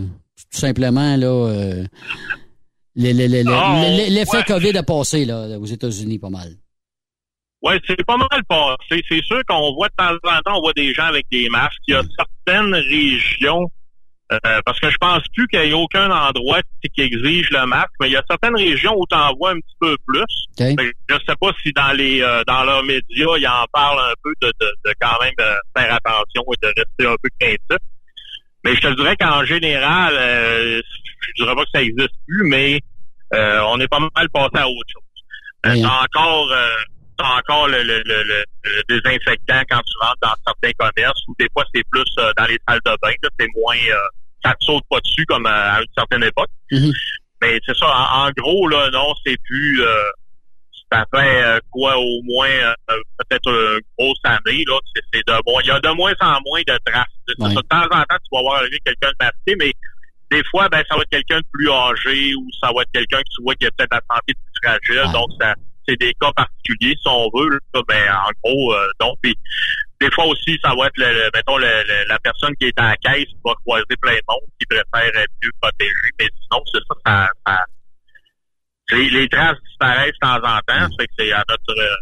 tout 0.51 0.59
simplement 0.59 1.15
là 1.15 1.27
euh, 1.27 1.83
Ah, 3.47 3.83
le- 3.87 4.13
l'effet 4.13 4.37
ouais. 4.37 4.43
COVID 4.43 4.77
a 4.77 4.83
passé 4.83 5.25
là 5.25 5.57
aux 5.59 5.65
États-Unis 5.65 6.19
pas 6.19 6.29
mal. 6.29 6.49
Oui, 7.63 7.73
c'est 7.87 8.03
pas 8.05 8.17
mal 8.17 8.43
passé. 8.49 9.03
C'est 9.07 9.21
sûr 9.23 9.39
qu'on 9.47 9.73
voit 9.75 9.87
de 9.89 9.93
temps 9.95 10.13
en 10.29 10.39
temps, 10.41 10.57
on 10.57 10.61
voit 10.61 10.73
des 10.73 10.93
gens 10.93 11.05
avec 11.05 11.25
des 11.31 11.47
masques. 11.49 11.77
Il 11.87 11.93
y 11.93 11.95
a 11.95 12.01
certaines 12.17 12.73
régions, 12.73 13.67
euh, 14.33 14.37
parce 14.65 14.79
que 14.79 14.89
je 14.89 14.97
pense 14.97 15.21
plus 15.35 15.47
qu'il 15.47 15.59
y 15.61 15.69
ait 15.69 15.73
aucun 15.73 16.09
endroit 16.09 16.61
qui 16.81 17.01
exige 17.01 17.49
le 17.51 17.65
masque, 17.67 17.91
mais 17.99 18.07
il 18.09 18.13
y 18.13 18.17
a 18.17 18.23
certaines 18.27 18.55
régions 18.55 18.95
où 18.97 19.05
tu 19.07 19.15
en 19.15 19.35
vois 19.35 19.51
un 19.51 19.59
petit 19.59 19.75
peu 19.79 19.95
plus. 20.07 20.23
Je 21.07 21.15
sais 21.27 21.35
pas 21.39 21.51
si 21.63 21.71
dans 21.73 21.91
les 21.95 22.21
euh, 22.21 22.41
dans 22.47 22.63
leurs 22.63 22.83
médias, 22.83 23.37
ils 23.37 23.47
en 23.47 23.65
parlent 23.71 23.99
un 24.09 24.13
peu 24.23 24.33
de, 24.41 24.47
de, 24.59 24.65
de 24.85 24.93
quand 24.99 25.21
même 25.21 25.33
euh, 25.39 25.55
faire 25.77 25.93
attention 25.93 26.43
et 26.53 26.65
de 26.65 26.67
rester 26.75 27.05
un 27.05 27.15
peu 27.21 27.29
craintif. 27.39 27.77
Mais 28.63 28.75
je 28.75 28.81
te 28.81 28.95
dirais 28.95 29.15
qu'en 29.17 29.43
général, 29.45 30.13
euh, 30.17 30.81
je 31.21 31.43
dirais 31.43 31.55
pas 31.55 31.63
que 31.63 31.69
ça 31.73 31.81
existe 31.81 32.13
plus, 32.27 32.43
mais 32.47 32.79
euh, 33.33 33.61
on 33.67 33.79
est 33.79 33.87
pas 33.87 33.99
mal 33.99 34.29
passé 34.33 34.51
à 34.57 34.67
autre 34.67 34.89
chose. 34.91 35.03
Euh, 35.65 35.73
Oui, 35.73 35.81
t'as 35.81 36.03
encore 36.03 36.51
euh, 36.51 36.75
t'as 37.17 37.37
encore 37.37 37.67
le, 37.67 37.83
le, 37.83 38.01
le, 38.05 38.23
le- 38.23 38.43
le 38.63 38.83
désinfectant 38.89 39.61
quand 39.69 39.81
tu 39.81 39.93
rentres 40.01 40.17
dans 40.21 40.35
certains 40.45 40.71
commerces 40.77 41.21
ou 41.27 41.35
des 41.39 41.47
fois 41.53 41.63
c'est 41.73 41.83
plus 41.91 42.03
euh, 42.19 42.31
dans 42.37 42.45
les 42.45 42.57
salles 42.67 42.79
de 42.85 42.91
bain, 43.01 43.13
là, 43.21 43.29
c'est 43.39 43.47
moins 43.55 43.77
ça 44.43 44.53
te 44.59 44.65
saute 44.65 44.83
pas 44.89 44.99
dessus 45.01 45.25
comme 45.27 45.45
à, 45.45 45.79
une 45.81 45.87
certaine 45.95 46.23
époque. 46.23 46.49
Mhm. 46.71 46.91
Mais 47.41 47.59
c'est 47.65 47.77
ça, 47.77 47.85
en, 47.87 48.27
en 48.27 48.31
gros, 48.37 48.67
là, 48.67 48.89
non, 48.91 49.13
c'est 49.25 49.37
plus 49.45 49.81
ça 50.91 51.05
fait 51.15 51.59
quoi 51.69 51.97
au 51.97 52.21
moins 52.23 52.73
peut-être 53.19 53.49
une 53.49 53.79
grosse 53.97 54.19
année, 54.25 54.63
là. 54.67 54.77
C'est, 54.93 55.01
c'est 55.13 55.27
de 55.27 55.33
moins. 55.47 55.61
Il 55.63 55.67
y 55.67 55.71
a 55.71 55.79
de 55.79 55.89
moins 55.89 56.13
en 56.19 56.37
moins 56.45 56.61
de 56.67 56.77
traces. 56.85 57.05
Ça, 57.27 57.47
de 57.55 57.61
temps 57.61 57.83
en 57.85 58.03
temps, 58.03 58.17
tu 58.23 58.29
vas 58.35 58.41
voir 58.41 58.55
arriver 58.57 58.79
quelqu'un 58.83 59.09
de 59.09 59.15
masqué, 59.25 59.55
mais 59.57 59.71
des 60.31 60.41
fois, 60.49 60.69
ben, 60.69 60.81
ça 60.89 60.95
va 60.95 61.01
être 61.03 61.09
quelqu'un 61.09 61.39
de 61.39 61.45
plus 61.53 61.69
âgé 61.69 62.33
ou 62.35 62.47
ça 62.63 62.71
va 62.73 62.81
être 62.83 62.91
quelqu'un 62.93 63.17
que 63.19 63.29
tu 63.35 63.43
vois 63.43 63.55
qui 63.55 63.65
a 63.65 63.71
peut-être 63.71 63.91
la 63.93 64.01
santé 64.15 64.33
plus 64.33 64.59
fragile. 64.63 65.05
Ouais. 65.07 65.13
Donc, 65.13 65.29
ça, 65.39 65.53
c'est 65.87 65.99
des 65.99 66.13
cas 66.21 66.31
particuliers, 66.33 66.95
si 66.95 67.07
on 67.07 67.29
veut. 67.35 67.59
Là, 67.73 67.81
ben, 67.87 68.13
en 68.13 68.29
gros, 68.43 68.73
euh, 68.73 68.87
donc, 68.99 69.17
puis, 69.21 69.35
des 69.99 70.09
fois 70.11 70.25
aussi, 70.25 70.57
ça 70.63 70.73
va 70.75 70.87
être, 70.87 70.97
le, 70.97 71.05
le- 71.11 71.29
mettons, 71.33 71.57
le- 71.57 71.83
le- 71.87 72.07
la 72.07 72.17
personne 72.19 72.53
qui 72.59 72.67
est 72.67 72.79
à 72.79 72.89
la 72.91 72.97
caisse 72.97 73.25
qui 73.25 73.37
va 73.45 73.53
croiser 73.65 73.95
plein 74.01 74.13
de 74.15 74.21
monde, 74.29 74.47
qui 74.59 74.65
préfère 74.67 75.15
être 75.21 75.33
mieux 75.43 75.51
protégé. 75.61 76.09
Mais 76.19 76.27
sinon, 76.41 76.63
c'est 76.73 76.79
ça, 76.87 76.95
ça, 77.05 77.29
ça- 77.45 77.65
les, 78.91 79.09
les 79.09 79.29
traces 79.29 79.57
disparaissent 79.67 80.11
de 80.11 80.27
temps 80.27 80.35
en 80.37 80.59
temps. 80.67 80.87
Mm. 80.87 80.89
Ça 80.91 80.95
fait 80.99 81.07
que 81.07 81.13
c'est 81.19 81.31
à 81.33 81.43
notre 81.49 81.79
euh, 81.79 81.95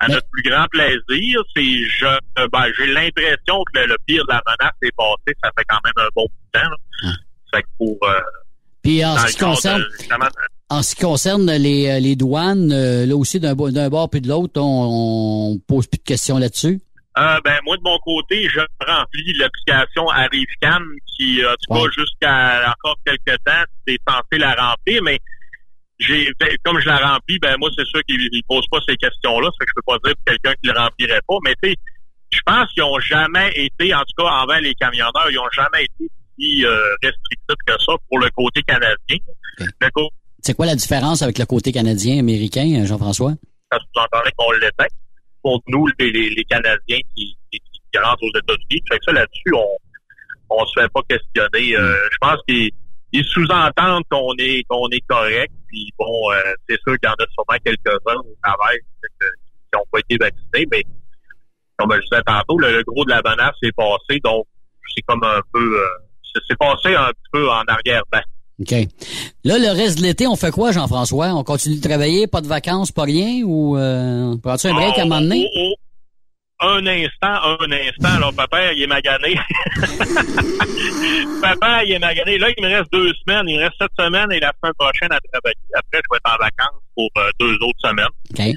à 0.00 0.08
notre 0.08 0.26
plus 0.30 0.42
grand 0.42 0.66
plaisir. 0.68 1.40
C'est 1.56 1.88
je 1.88 2.04
euh, 2.06 2.48
ben, 2.52 2.66
j'ai 2.78 2.86
l'impression 2.86 3.62
que 3.72 3.80
le, 3.80 3.86
le 3.86 3.96
pire 4.06 4.22
de 4.28 4.32
la 4.32 4.42
menace 4.46 4.74
est 4.82 4.94
passé. 4.96 5.36
Ça 5.42 5.50
fait 5.56 5.64
quand 5.68 5.78
même 5.84 5.92
un 5.96 6.08
bon 6.14 6.26
bout 6.26 6.46
de 6.54 6.60
temps. 6.60 6.68
Là. 6.68 6.76
Fait 7.54 7.62
que 7.62 7.68
pour 7.78 7.98
euh, 8.08 8.20
Puis 8.82 9.04
en 9.04 9.16
ce 9.18 9.26
qui 9.32 9.38
concerne 9.44 9.80
de- 9.82 9.88
en 10.70 10.82
ce 10.82 10.94
qui 10.94 11.02
concerne 11.02 11.50
les, 11.52 11.88
euh, 11.88 12.00
les 12.00 12.16
douanes, 12.16 12.72
euh, 12.72 13.06
là 13.06 13.16
aussi 13.16 13.38
d'un 13.38 13.54
bo- 13.54 13.70
d'un 13.70 13.88
bord 13.90 14.08
puis 14.10 14.20
de 14.20 14.28
l'autre, 14.28 14.60
on, 14.60 15.52
on 15.54 15.58
pose 15.68 15.86
plus 15.86 15.98
de 15.98 16.04
questions 16.04 16.38
là-dessus? 16.38 16.80
Euh, 17.16 17.38
ben 17.44 17.58
moi 17.64 17.76
de 17.76 17.82
mon 17.84 17.98
côté, 17.98 18.48
je 18.48 18.58
remplis 18.84 19.32
l'application 19.38 20.08
ArriveCam 20.08 20.82
qui, 21.16 21.40
en 21.46 21.50
tout 21.62 21.74
cas, 21.74 21.90
jusqu'à 21.96 22.72
encore 22.76 22.96
quelques 23.06 23.38
temps, 23.44 23.62
c'est 23.86 23.98
censé 24.08 24.38
la 24.38 24.54
remplir, 24.54 25.00
mais 25.04 25.20
j'ai 26.00 26.28
ben, 26.40 26.48
comme 26.64 26.80
je 26.80 26.86
la 26.88 26.96
remplis, 26.96 27.38
ben 27.38 27.56
moi 27.60 27.70
c'est 27.78 27.86
sûr 27.86 28.00
qu'il 28.08 28.16
ne 28.18 28.40
pose 28.48 28.66
pas 28.68 28.78
ces 28.88 28.96
questions-là, 28.96 29.48
ça 29.58 29.64
que 29.64 29.70
je 29.70 29.74
peux 29.76 29.82
pas 29.86 29.98
dire 30.04 30.14
pour 30.16 30.24
quelqu'un 30.24 30.54
qui 30.60 30.68
le 30.70 30.76
remplirait 30.78 31.20
pas, 31.28 31.36
mais 31.44 31.54
tu 31.62 31.70
sais, 31.70 31.76
je 32.32 32.40
pense 32.44 32.72
qu'ils 32.72 32.82
ont 32.82 32.98
jamais 32.98 33.52
été, 33.54 33.94
en 33.94 34.00
tout 34.00 34.24
cas 34.24 34.30
envers 34.30 34.60
les 34.60 34.74
camionneurs, 34.74 35.28
ils 35.30 35.38
ont 35.38 35.50
jamais 35.54 35.84
été 35.84 36.10
si 36.38 36.64
euh, 36.64 36.70
restrictifs 37.02 37.56
que 37.66 37.72
ça 37.84 37.92
pour 38.08 38.18
le 38.18 38.30
côté 38.30 38.62
canadien. 38.62 39.18
C'est 40.40 40.54
quoi 40.54 40.66
la 40.66 40.74
différence 40.74 41.22
avec 41.22 41.38
le 41.38 41.46
côté 41.46 41.72
canadien, 41.72 42.18
américain, 42.18 42.82
euh, 42.82 42.86
Jean-François? 42.86 43.32
ça 43.72 43.78
sous-entendrait 43.78 44.32
qu'on 44.36 44.52
l'était. 44.52 44.88
Pour 45.42 45.62
nous, 45.68 45.86
les, 45.98 46.10
les, 46.10 46.30
les 46.30 46.44
Canadiens 46.44 47.00
qui, 47.16 47.36
qui, 47.50 47.60
qui 47.60 47.98
rentrent 47.98 48.22
aux 48.22 48.38
États-Unis, 48.38 48.82
fait 48.88 48.98
que 48.98 49.04
ça 49.04 49.12
là-dessus, 49.12 49.54
on 49.54 49.76
on 50.50 50.66
se 50.66 50.80
fait 50.80 50.88
pas 50.92 51.00
questionner. 51.08 51.76
Euh, 51.76 51.96
je 52.12 52.18
pense 52.20 52.38
qu'ils 52.48 52.70
ils 53.12 53.24
sous-entendent 53.24 54.04
qu'on 54.10 54.34
est 54.38 54.62
qu'on 54.68 54.88
est 54.90 55.04
correct. 55.08 55.52
Puis 55.68 55.92
bon, 55.98 56.32
euh, 56.32 56.54
c'est 56.68 56.78
sûr 56.82 56.94
qu'il 56.98 57.08
y 57.08 57.12
en 57.12 57.14
a 57.14 57.26
sûrement 57.32 57.58
quelques-uns 57.64 58.20
au 58.20 58.36
travail 58.42 58.78
qui 59.00 59.74
n'ont 59.74 59.84
pas 59.90 59.98
été 60.00 60.16
vaccinés, 60.18 60.66
mais 60.70 60.82
comme 61.76 61.92
je 61.94 62.00
disais 62.00 62.22
tantôt, 62.26 62.58
le, 62.58 62.72
le 62.72 62.82
gros 62.84 63.04
de 63.04 63.10
la 63.10 63.22
menace 63.22 63.56
est 63.62 63.72
passé, 63.72 64.20
donc 64.22 64.46
c'est 64.94 65.02
comme 65.02 65.24
un 65.24 65.40
peu 65.52 65.80
euh, 65.80 65.86
c'est 66.34 66.42
c'est 66.48 66.58
passé 66.58 66.94
un 66.94 67.10
peu 67.32 67.48
en 67.50 67.62
arrière-ban. 67.66 68.20
OK. 68.60 68.72
Là, 69.44 69.58
le 69.58 69.76
reste 69.76 69.98
de 69.98 70.04
l'été, 70.04 70.26
on 70.26 70.36
fait 70.36 70.52
quoi, 70.52 70.70
Jean-François? 70.72 71.34
On 71.34 71.42
continue 71.42 71.76
de 71.76 71.86
travailler, 71.86 72.26
pas 72.26 72.40
de 72.40 72.46
vacances, 72.46 72.92
pas 72.92 73.02
rien? 73.02 73.42
Ou 73.44 73.76
euh, 73.76 74.36
prends-tu 74.42 74.68
un 74.68 74.74
break 74.74 74.96
à 74.98 75.02
un 75.02 75.04
moment 75.06 75.20
donné? 75.20 75.48
Oh, 75.52 75.58
oh, 75.58 75.72
oh. 75.72 75.80
Un 76.60 76.86
instant, 76.86 77.58
un 77.60 77.72
instant. 77.72 78.16
Alors, 78.16 78.32
papa, 78.32 78.72
il 78.72 78.82
est 78.82 78.86
magané. 78.86 79.34
papa, 81.42 81.84
il 81.84 81.92
est 81.92 81.98
magané. 81.98 82.38
Là, 82.38 82.48
il 82.56 82.64
me 82.64 82.68
reste 82.74 82.92
deux 82.92 83.12
semaines. 83.26 83.48
Il 83.48 83.58
me 83.58 83.64
reste 83.64 83.74
cette 83.80 83.90
semaine 83.98 84.30
et 84.30 84.38
la 84.38 84.52
semaine 84.62 84.72
prochaine 84.78 85.10
à 85.10 85.18
travailler. 85.32 85.58
Après, 85.74 86.00
je 86.00 86.08
vais 86.10 86.16
être 86.16 86.32
en 86.32 86.38
vacances 86.38 86.80
pour 86.94 87.10
euh, 87.18 87.28
deux 87.40 87.54
autres 87.54 87.80
semaines. 87.80 88.06
OK. 88.30 88.56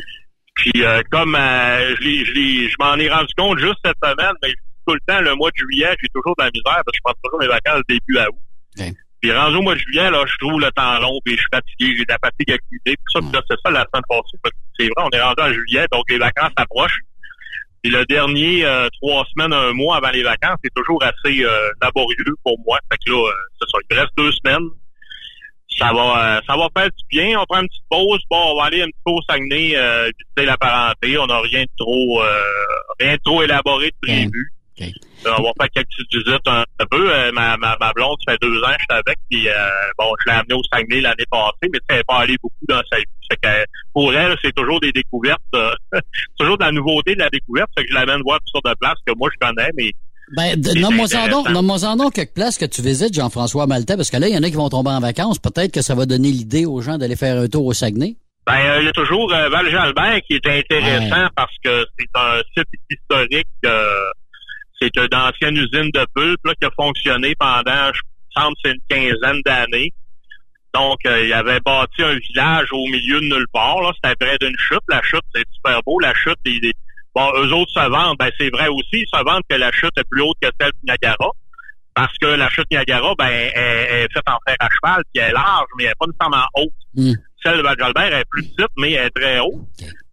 Puis, 0.53 0.83
euh, 0.83 1.01
comme 1.11 1.35
euh, 1.35 1.95
je, 1.99 2.69
je 2.69 2.75
m'en 2.79 2.95
ai 2.95 3.09
rendu 3.09 3.33
compte 3.35 3.57
juste 3.59 3.79
cette 3.83 3.97
semaine, 4.01 4.33
mais 4.43 4.53
tout 4.87 4.93
le 4.93 4.99
temps, 5.05 5.21
le 5.21 5.35
mois 5.35 5.49
de 5.51 5.57
juillet, 5.57 5.93
j'ai 6.01 6.07
toujours 6.13 6.35
de 6.37 6.43
la 6.43 6.51
misère 6.51 6.81
parce 6.85 6.85
que 6.85 6.97
je 6.97 7.03
passe 7.03 7.15
toujours 7.23 7.39
mes 7.39 7.47
vacances 7.47 7.81
début 7.89 8.17
à 8.19 8.29
août. 8.29 8.39
Puis 9.21 9.31
rendu 9.31 9.57
au 9.57 9.61
mois 9.63 9.73
de 9.73 9.79
juillet, 9.79 10.11
là, 10.11 10.23
je 10.27 10.37
trouve 10.45 10.59
le 10.61 10.71
temps 10.71 10.99
long, 10.99 11.19
puis 11.25 11.35
je 11.35 11.41
suis 11.41 11.49
fatigué, 11.51 11.95
j'ai 11.97 12.05
de 12.05 12.11
la 12.11 12.19
fatigue 12.23 12.51
accumulée. 12.51 12.95
Puis 12.95 13.11
ça, 13.11 13.19
puis 13.19 13.31
là, 13.33 13.41
c'est 13.49 13.57
ça 13.65 13.71
la 13.71 13.85
semaine 13.91 14.03
passée. 14.07 14.37
parce 14.43 14.53
que 14.53 14.59
C'est 14.79 14.85
vrai, 14.85 15.03
on 15.05 15.09
est 15.09 15.21
rendu 15.21 15.41
en 15.41 15.53
juillet, 15.53 15.85
donc 15.91 16.03
les 16.09 16.19
vacances 16.19 16.53
approchent. 16.55 16.99
Puis 17.81 17.91
le 17.91 18.05
dernier 18.05 18.65
euh, 18.65 18.87
trois 19.01 19.25
semaines, 19.33 19.53
un 19.53 19.73
mois 19.73 19.97
avant 19.97 20.09
les 20.09 20.23
vacances, 20.23 20.57
c'est 20.63 20.73
toujours 20.73 21.01
assez 21.03 21.43
euh, 21.43 21.69
laborieux 21.81 22.35
pour 22.43 22.57
moi. 22.65 22.79
Fait 22.91 22.97
que 23.05 23.11
là, 23.11 23.17
euh, 23.17 23.31
c'est 23.59 23.69
ça. 23.71 23.77
Il 23.89 23.97
reste 23.97 24.11
deux 24.17 24.31
semaines. 24.31 24.69
Ça 25.77 25.91
va 25.93 26.37
euh, 26.37 26.41
ça 26.47 26.55
va 26.57 26.67
faire 26.75 26.87
du 26.89 27.03
bien. 27.09 27.39
On 27.39 27.45
prend 27.45 27.61
une 27.61 27.67
petite 27.67 27.83
pause. 27.89 28.19
Bon, 28.31 28.53
on 28.53 28.59
va 28.59 28.65
aller 28.65 28.81
un 28.81 28.85
petit 28.87 29.01
peu 29.05 29.11
au 29.11 29.21
Saguenay 29.29 29.67
visiter 30.17 30.45
la 30.45 30.57
parenté. 30.57 31.17
On 31.19 31.27
n'a 31.27 31.39
rien 31.39 31.63
de 31.63 31.69
trop 31.77 32.21
rien 32.99 33.13
de 33.13 33.21
trop 33.23 33.43
élaboré 33.43 33.87
de 33.91 33.95
prévu. 34.01 34.51
Euh, 34.81 35.31
on 35.39 35.43
va 35.43 35.51
faire 35.59 35.69
quelques 35.73 35.87
petites 35.87 36.25
visites 36.25 36.47
un, 36.47 36.63
peu. 36.91 37.11
Euh, 37.13 37.31
ma, 37.31 37.57
ma, 37.57 37.75
ma 37.79 37.91
blonde, 37.93 38.15
ça 38.25 38.33
fait 38.33 38.39
deux 38.41 38.61
ans 38.63 38.67
que 38.67 38.79
je 38.79 38.85
suis 38.89 38.99
avec. 39.05 39.17
Puis, 39.29 39.47
euh, 39.49 39.53
bon, 39.97 40.05
je 40.19 40.31
l'ai 40.31 40.37
amenée 40.37 40.53
au 40.55 40.61
Saguenay 40.71 41.01
l'année 41.01 41.25
passée, 41.29 41.69
mais 41.71 41.79
elle 41.89 41.97
n'est 41.97 42.03
pas 42.03 42.17
allée 42.19 42.37
beaucoup 42.41 42.65
dans 42.69 42.81
sa 42.91 42.97
vie. 42.97 43.03
Fait 43.29 43.37
que, 43.41 43.65
pour 43.93 44.13
elle, 44.13 44.35
c'est 44.43 44.53
toujours 44.55 44.79
des 44.79 44.91
découvertes. 44.91 45.41
euh, 45.55 45.71
toujours 46.39 46.57
de 46.57 46.63
la 46.63 46.71
nouveauté, 46.71 47.15
de 47.15 47.19
la 47.19 47.29
découverte. 47.29 47.69
Fait 47.77 47.83
que 47.83 47.89
je 47.89 47.95
l'amène 47.95 48.21
voir 48.23 48.39
toutes 48.39 48.51
sortes 48.63 48.67
de 48.67 48.79
places 48.79 48.99
que 49.05 49.13
moi, 49.17 49.29
je 49.33 49.45
connais, 49.47 49.69
mais 49.75 49.91
Ben, 50.35 50.61
nomme-moi 50.79 51.83
en 51.85 51.95
donc, 51.95 52.13
quelques 52.13 52.33
places 52.33 52.57
que 52.57 52.65
tu 52.65 52.81
visites, 52.81 53.13
Jean-François 53.13 53.65
Maltais, 53.67 53.95
parce 53.97 54.09
que 54.11 54.17
là, 54.17 54.27
il 54.27 54.35
y 54.35 54.37
en 54.37 54.43
a 54.43 54.49
qui 54.49 54.55
vont 54.55 54.69
tomber 54.69 54.91
en 54.91 54.99
vacances. 54.99 55.39
Peut-être 55.39 55.71
que 55.73 55.81
ça 55.81 55.95
va 55.95 56.05
donner 56.05 56.29
l'idée 56.31 56.65
aux 56.65 56.81
gens 56.81 56.97
d'aller 56.97 57.15
faire 57.15 57.37
un 57.37 57.47
tour 57.47 57.65
au 57.65 57.73
Saguenay. 57.73 58.15
Ben, 58.45 58.59
euh, 58.59 58.77
il 58.81 58.85
y 58.85 58.87
a 58.87 58.93
toujours 58.93 59.33
euh, 59.33 59.49
Val-Jalbert 59.49 60.21
qui 60.25 60.35
est 60.35 60.47
intéressant 60.47 61.27
parce 61.35 61.53
que 61.63 61.85
c'est 61.99 62.07
un 62.15 62.39
site 62.55 62.67
historique. 62.89 63.47
euh, 63.65 63.91
c'est 64.81 64.95
une 64.95 65.15
ancienne 65.15 65.57
usine 65.57 65.89
de 65.93 66.05
pulpe 66.15 66.45
là, 66.45 66.53
qui 66.59 66.65
a 66.65 66.71
fonctionné 66.75 67.35
pendant, 67.35 67.91
je 67.93 68.01
pense, 68.35 68.53
une 68.65 68.79
quinzaine 68.89 69.41
d'années. 69.45 69.91
Donc, 70.73 70.97
euh, 71.07 71.25
il 71.25 71.33
avait 71.33 71.59
bâti 71.61 72.03
un 72.03 72.15
village 72.15 72.67
au 72.71 72.85
milieu 72.87 73.19
de 73.19 73.25
nulle 73.25 73.47
part. 73.51 73.81
Là. 73.81 73.91
C'était 73.95 74.15
près 74.15 74.37
d'une 74.39 74.55
chute. 74.59 74.81
La 74.89 75.01
chute, 75.01 75.23
c'est 75.33 75.43
super 75.53 75.81
beau. 75.83 75.99
La 75.99 76.13
chute, 76.13 76.37
il 76.45 76.63
est- 76.65 76.77
bon, 77.15 77.31
eux 77.35 77.51
autres 77.53 77.71
se 77.71 77.89
vendent. 77.89 78.17
Ben, 78.19 78.29
c'est 78.39 78.49
vrai 78.51 78.67
aussi. 78.67 78.87
Ils 78.93 79.07
se 79.11 79.23
vendent 79.23 79.41
que 79.49 79.55
la 79.55 79.71
chute 79.71 79.97
est 79.97 80.07
plus 80.09 80.21
haute 80.21 80.37
que 80.41 80.49
celle 80.59 80.71
de 80.71 80.77
Niagara. 80.91 81.29
Parce 81.95 82.15
que 82.21 82.27
la 82.27 82.47
chute 82.49 82.69
Niagara, 82.69 83.15
ben, 83.17 83.25
elle 83.27 84.03
est 84.03 84.13
faite 84.13 84.27
en 84.27 84.37
fer 84.45 84.55
à 84.59 84.67
cheval, 84.69 85.03
puis 85.11 85.23
elle 85.23 85.29
est 85.31 85.33
large, 85.33 85.65
mais 85.77 85.85
elle 85.85 85.89
n'est 85.89 85.95
pas 85.99 86.05
nécessairement 86.05 86.47
haute. 86.53 86.69
Hmm. 86.93 87.13
Celle 87.47 87.59
de 87.59 87.63
Val-Jalbert 87.63 88.13
est 88.13 88.25
plus 88.29 88.43
petite, 88.43 88.71
mais 88.77 88.91
elle 88.91 89.05
est 89.05 89.09
très 89.09 89.39
haute. 89.39 89.53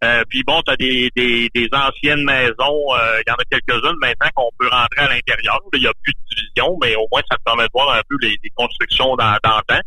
Euh, 0.05 0.23
puis 0.29 0.41
bon, 0.43 0.61
tu 0.61 0.71
as 0.71 0.77
des, 0.77 1.11
des, 1.17 1.49
des 1.53 1.67
anciennes 1.73 2.23
maisons, 2.23 2.79
euh, 2.95 3.19
il 3.19 3.29
y 3.29 3.31
en 3.31 3.35
a 3.35 3.43
quelques-unes 3.51 3.97
maintenant 3.99 4.29
qu'on 4.35 4.49
peut 4.57 4.69
rentrer 4.69 5.01
à 5.01 5.09
l'intérieur. 5.09 5.59
Il 5.73 5.81
n'y 5.81 5.87
a 5.87 5.91
plus 6.01 6.13
de 6.13 6.35
division, 6.35 6.77
mais 6.81 6.95
au 6.95 7.05
moins 7.11 7.21
ça 7.29 7.35
te 7.35 7.43
permet 7.43 7.63
de 7.63 7.69
voir 7.73 7.93
un 7.93 8.01
peu 8.07 8.15
les, 8.21 8.37
les 8.41 8.49
constructions 8.55 9.17
dans, 9.17 9.35
dans 9.43 9.57
le 9.57 9.75
temps. 9.75 9.81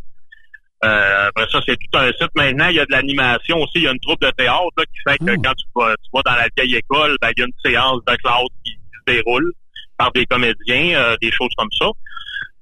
Euh, 0.84 1.28
après 1.28 1.46
ça, 1.50 1.60
c'est 1.66 1.76
tout 1.76 1.98
un 1.98 2.12
site. 2.12 2.30
Maintenant, 2.36 2.68
il 2.68 2.76
y 2.76 2.80
a 2.80 2.84
de 2.84 2.92
l'animation 2.92 3.56
aussi. 3.62 3.76
Il 3.76 3.82
y 3.84 3.88
a 3.88 3.92
une 3.92 4.00
troupe 4.00 4.20
de 4.20 4.30
théâtre 4.32 4.68
là, 4.76 4.84
qui 4.84 5.00
fait 5.08 5.18
que 5.18 5.42
quand 5.42 5.54
tu 5.54 5.64
vas, 5.74 5.94
tu 5.96 6.10
vas 6.12 6.22
dans 6.26 6.36
la 6.36 6.48
vieille 6.54 6.76
école, 6.76 7.16
ben, 7.22 7.30
il 7.34 7.40
y 7.40 7.42
a 7.42 7.46
une 7.46 7.60
séance 7.64 8.00
de 8.06 8.14
classe 8.16 8.44
qui, 8.62 8.72
qui 8.72 8.76
se 8.76 9.14
déroule 9.14 9.52
par 9.96 10.12
des 10.12 10.26
comédiens, 10.26 11.00
euh, 11.00 11.16
des 11.22 11.32
choses 11.32 11.50
comme 11.56 11.72
ça. 11.72 11.86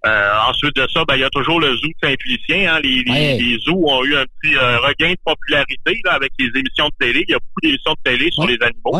Euh, 0.06 0.32
ensuite 0.48 0.76
de 0.76 0.86
ça, 0.92 1.04
ben, 1.08 1.16
il 1.16 1.20
y 1.20 1.24
a 1.24 1.30
toujours 1.30 1.58
le 1.60 1.74
zoo 1.76 1.88
de 1.88 1.94
Saint-Félicien. 2.08 2.74
Hein. 2.74 2.80
Les, 2.82 3.02
les, 3.02 3.10
Ouais. 3.12 3.38
les 3.40 3.58
zoos 3.60 3.84
ont 3.88 4.04
eu 4.04 4.14
un 4.16 4.24
petit 4.40 4.54
euh, 4.56 4.78
regain 4.78 5.10
de 5.10 5.18
popularité 5.24 6.00
là, 6.04 6.12
avec 6.12 6.30
les 6.38 6.46
émissions 6.54 6.86
de 6.86 7.06
télé. 7.06 7.24
Il 7.26 7.32
y 7.32 7.34
a 7.34 7.38
beaucoup 7.38 7.60
d'émissions 7.62 7.92
de 7.92 8.10
télé 8.10 8.30
sur 8.30 8.46
les 8.46 8.58
animaux. 8.62 8.92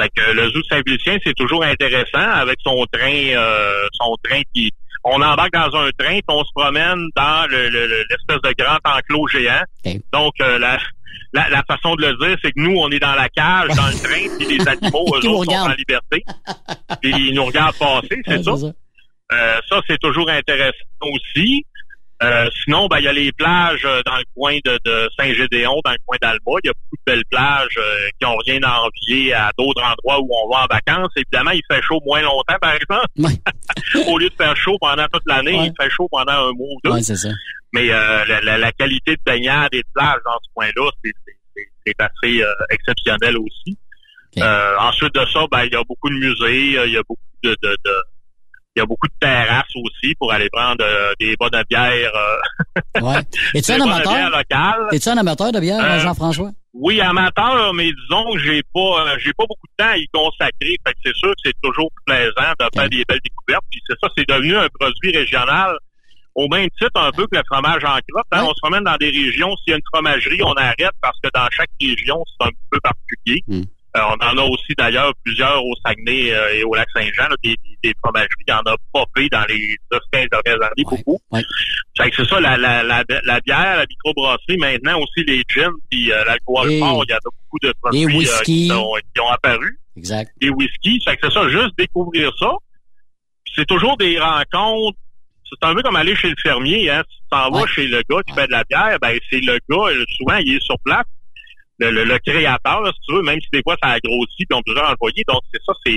Fait 0.00 0.08
que 0.16 0.32
le 0.32 0.48
zoo 0.50 0.58
de 0.60 0.64
Saint-Félicien, 0.70 1.18
c'est 1.24 1.34
toujours 1.34 1.62
intéressant 1.62 2.18
avec 2.18 2.58
son 2.64 2.84
train, 2.92 3.12
euh, 3.36 3.86
son 4.00 4.16
train 4.22 4.40
qui. 4.54 4.70
On 5.04 5.22
embarque 5.22 5.52
dans 5.52 5.74
un 5.78 5.90
train 5.98 6.14
puis 6.18 6.22
on 6.28 6.44
se 6.44 6.50
promène 6.54 7.06
dans 7.16 7.46
le- 7.50 7.68
le- 7.70 7.86
le- 7.86 8.04
l'espèce 8.10 8.40
de 8.42 8.54
grand 8.62 8.78
enclos 8.84 9.28
géant. 9.28 9.62
Donc 10.12 10.32
euh, 10.42 10.58
la, 10.58 10.78
la, 11.32 11.48
la 11.48 11.62
façon 11.62 11.94
de 11.94 12.02
le 12.06 12.16
dire, 12.26 12.36
c'est 12.42 12.50
que 12.52 12.60
nous, 12.60 12.76
on 12.76 12.90
est 12.90 12.98
dans 12.98 13.14
la 13.14 13.28
cage, 13.30 13.68
dans 13.76 13.86
le 13.86 14.02
train, 14.02 14.36
puis 14.38 14.58
les 14.58 14.68
animaux, 14.68 15.06
eux 15.14 15.26
autres, 15.28 15.44
sont 15.52 15.58
en 15.58 15.74
liberté. 15.74 16.22
Puis 17.00 17.14
ils 17.28 17.34
nous 17.34 17.44
regardent 17.44 17.76
passer, 17.78 18.20
c'est 18.26 18.42
ça. 18.42 18.50
Ça. 19.30 19.36
Euh, 19.36 19.60
ça, 19.68 19.80
c'est 19.88 19.98
toujours 20.00 20.28
intéressant 20.28 20.74
aussi. 21.14 21.64
Euh, 22.22 22.50
sinon, 22.64 22.86
ben, 22.88 22.98
il 22.98 23.04
y 23.04 23.08
a 23.08 23.14
les 23.14 23.32
plages 23.32 23.80
euh, 23.86 24.02
dans 24.04 24.16
le 24.18 24.24
coin 24.36 24.58
de, 24.62 24.78
de 24.84 25.08
Saint-Gédéon, 25.18 25.80
dans 25.82 25.92
le 25.92 25.96
coin 26.04 26.18
d'Alma. 26.20 26.58
Il 26.62 26.66
y 26.66 26.68
a 26.68 26.72
beaucoup 26.74 26.96
de 26.96 27.02
belles 27.06 27.24
plages 27.30 27.78
euh, 27.78 28.08
qui 28.18 28.26
ont 28.26 28.36
rien 28.46 28.60
à 28.62 28.80
envier 28.82 29.32
à 29.32 29.50
d'autres 29.56 29.82
endroits 29.82 30.20
où 30.20 30.28
on 30.30 30.50
va 30.54 30.64
en 30.64 30.66
vacances. 30.70 31.10
Évidemment, 31.16 31.52
il 31.52 31.62
fait 31.70 31.80
chaud 31.80 31.98
moins 32.04 32.20
longtemps, 32.20 32.58
par 32.60 32.74
exemple. 32.74 33.06
Au 34.06 34.18
lieu 34.18 34.28
de 34.28 34.34
faire 34.34 34.54
chaud 34.54 34.76
pendant 34.82 35.06
toute 35.10 35.22
l'année, 35.26 35.58
Ouais. 35.58 35.68
il 35.68 35.82
fait 35.82 35.88
chaud 35.90 36.08
pendant 36.10 36.32
un 36.32 36.52
mois 36.52 36.68
ou 36.68 36.78
deux. 36.84 36.90
Ouais, 36.90 37.02
c'est 37.02 37.16
ça. 37.16 37.30
Mais 37.72 37.90
euh, 37.90 38.24
la, 38.26 38.40
la- 38.42 38.58
la 38.58 38.72
qualité 38.72 39.12
de 39.12 39.20
baignade 39.24 39.70
et 39.72 39.78
de 39.80 39.86
plage 39.94 40.18
dans 40.26 40.38
ce 40.42 40.48
coin-là, 40.52 40.90
c'est, 41.02 41.12
c'est- 41.26 41.36
c'est- 41.56 41.68
c'est 41.86 42.00
assez 42.02 42.44
exceptionnel 42.70 43.38
aussi. 43.38 43.78
Euh, 44.38 44.76
ensuite 44.78 45.14
de 45.14 45.24
ça, 45.26 45.46
ben 45.50 45.64
il 45.64 45.72
y 45.72 45.76
a 45.76 45.82
beaucoup 45.84 46.08
de 46.10 46.14
musées, 46.16 46.84
il 46.86 46.92
y 46.92 46.96
a 46.98 47.02
beaucoup 47.08 47.18
de, 47.42 47.50
de, 47.62 47.68
de- 47.84 48.02
il 48.76 48.80
y 48.80 48.82
a 48.82 48.86
beaucoup 48.86 49.08
de 49.08 49.12
terrasses 49.20 49.74
aussi 49.74 50.14
pour 50.16 50.32
aller 50.32 50.48
prendre 50.52 50.82
euh, 50.84 51.12
des 51.18 51.34
bonnes 51.38 51.62
bières. 51.68 52.12
Euh, 52.14 53.00
Ouais. 53.02 53.20
Es-tu 53.54 53.72
un 53.72 53.80
amateur? 53.80 54.88
Es-tu 54.92 55.08
un 55.08 55.16
amateur 55.18 55.52
de 55.52 55.60
bière, 55.60 55.82
Euh, 55.82 55.98
Jean-François? 55.98 56.50
Oui, 56.72 57.00
amateur, 57.00 57.74
mais 57.74 57.90
disons 57.92 58.32
que 58.32 58.38
j'ai 58.38 58.62
pas 58.72 58.80
euh, 59.08 59.16
j'ai 59.18 59.32
pas 59.32 59.44
beaucoup 59.48 59.66
de 59.66 59.84
temps 59.84 59.90
à 59.90 59.96
y 59.96 60.06
consacrer. 60.12 60.76
Fait 60.86 60.92
que 60.92 60.98
c'est 61.04 61.16
sûr 61.16 61.30
que 61.30 61.40
c'est 61.44 61.56
toujours 61.62 61.90
plaisant 62.06 62.52
de 62.60 62.66
faire 62.78 62.88
des 62.88 63.04
belles 63.08 63.18
découvertes. 63.24 63.64
Puis 63.72 63.80
c'est 63.88 63.96
ça, 64.00 64.08
c'est 64.16 64.28
devenu 64.28 64.56
un 64.56 64.68
produit 64.78 65.16
régional 65.16 65.76
au 66.36 66.46
même 66.48 66.68
titre 66.80 66.92
un 66.94 67.10
peu 67.10 67.26
que 67.26 67.36
le 67.36 67.42
fromage 67.50 67.82
en 67.84 67.98
crotte. 68.08 68.26
hein. 68.30 68.44
On 68.44 68.50
se 68.54 68.60
promène 68.62 68.84
dans 68.84 68.96
des 68.98 69.10
régions, 69.10 69.56
s'il 69.56 69.72
y 69.72 69.74
a 69.74 69.76
une 69.76 69.82
fromagerie, 69.92 70.40
on 70.44 70.52
arrête 70.52 70.92
parce 71.02 71.18
que 71.22 71.28
dans 71.34 71.48
chaque 71.50 71.70
région, 71.80 72.22
c'est 72.40 72.46
un 72.46 72.50
peu 72.70 72.78
particulier. 72.80 73.42
Euh, 73.50 73.62
on 73.96 74.24
en 74.24 74.38
a 74.38 74.42
aussi 74.42 74.72
d'ailleurs 74.78 75.12
plusieurs 75.24 75.64
au 75.64 75.72
Saguenay 75.84 76.32
euh, 76.32 76.54
et 76.54 76.62
au 76.64 76.74
lac 76.74 76.86
Saint-Jean, 76.94 77.28
là, 77.28 77.36
des, 77.42 77.50
des- 77.64 77.78
des 77.82 77.94
fromageries. 78.02 78.28
Il 78.46 78.50
y 78.50 78.52
en 78.52 78.60
a 78.60 78.76
popé 78.92 79.28
dans 79.30 79.44
les 79.48 79.76
10-15 79.92 80.28
dernières 80.30 80.62
années, 80.62 80.84
beaucoup. 80.96 81.20
Fait 81.96 82.10
que 82.10 82.16
c'est 82.16 82.28
ça, 82.28 82.40
la, 82.40 82.56
la, 82.56 82.82
la, 82.82 83.02
la 83.24 83.40
bière, 83.40 83.76
la 83.78 83.86
microbrasserie, 83.86 84.58
maintenant 84.58 84.98
aussi 84.98 85.24
les 85.26 85.42
gins, 85.48 85.72
puis 85.90 86.12
euh, 86.12 86.24
l'alcool 86.24 86.68
fort, 86.78 87.04
il 87.06 87.10
y 87.10 87.14
en 87.14 87.16
a 87.16 87.20
beaucoup 87.24 87.58
de 87.62 87.72
produits 87.82 88.04
euh, 88.06 88.42
qui, 88.44 88.68
sont- 88.68 88.94
qui 89.14 89.20
ont 89.20 89.28
apparu. 89.28 89.78
Exact. 89.96 90.30
Les 90.40 90.50
whisky, 90.50 91.00
fait 91.04 91.16
que 91.16 91.26
c'est 91.28 91.34
ça, 91.34 91.48
juste 91.48 91.76
découvrir 91.76 92.30
ça. 92.38 92.52
C'est 93.56 93.66
toujours 93.66 93.96
des 93.96 94.18
rencontres. 94.18 94.98
C'est 95.44 95.66
un 95.66 95.74
peu 95.74 95.82
comme 95.82 95.96
aller 95.96 96.14
chez 96.14 96.28
le 96.28 96.36
fermier, 96.40 96.88
hein. 96.90 97.02
Si 97.10 97.16
tu 97.16 97.22
t'en 97.30 97.50
vas 97.50 97.66
chez 97.66 97.86
le 97.88 98.00
gars 98.08 98.22
qui 98.26 98.32
fait 98.34 98.46
de 98.46 98.52
la 98.52 98.62
bière, 98.70 98.98
ben 99.02 99.18
c'est 99.28 99.40
le 99.40 99.58
gars, 99.68 99.88
euh, 99.92 100.04
souvent 100.16 100.36
il 100.36 100.54
est 100.54 100.62
sur 100.62 100.76
place. 100.84 101.04
Le, 101.80 101.90
le- 101.90 102.04
le 102.04 102.18
créateur, 102.18 102.82
là, 102.82 102.92
si 102.94 103.00
tu 103.08 103.14
veux, 103.14 103.22
même 103.22 103.40
si 103.40 103.48
des 103.52 103.62
fois 103.62 103.76
ça 103.82 103.90
a 103.90 103.98
grossi, 104.00 104.36
puis 104.38 104.46
on 104.52 104.58
ont 104.58 104.62
plusieurs 104.62 104.90
employés. 104.90 105.24
Donc 105.26 105.40
c'est 105.52 105.60
ça, 105.64 105.72
c'est 105.84 105.96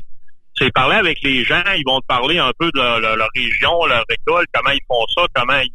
c'est 0.57 0.71
parler 0.71 0.95
avec 0.95 1.17
les 1.23 1.43
gens, 1.43 1.63
ils 1.75 1.83
vont 1.85 1.99
te 1.99 2.05
parler 2.05 2.37
un 2.37 2.51
peu 2.59 2.67
de 2.73 2.77
leur, 2.79 2.99
leur- 2.99 3.15
leur 3.17 3.27
région, 3.35 3.85
leur 3.87 4.03
école, 4.09 4.45
comment 4.53 4.69
ils 4.71 4.81
font 4.87 5.05
ça, 5.17 5.25
comment 5.35 5.59
ils 5.59 5.71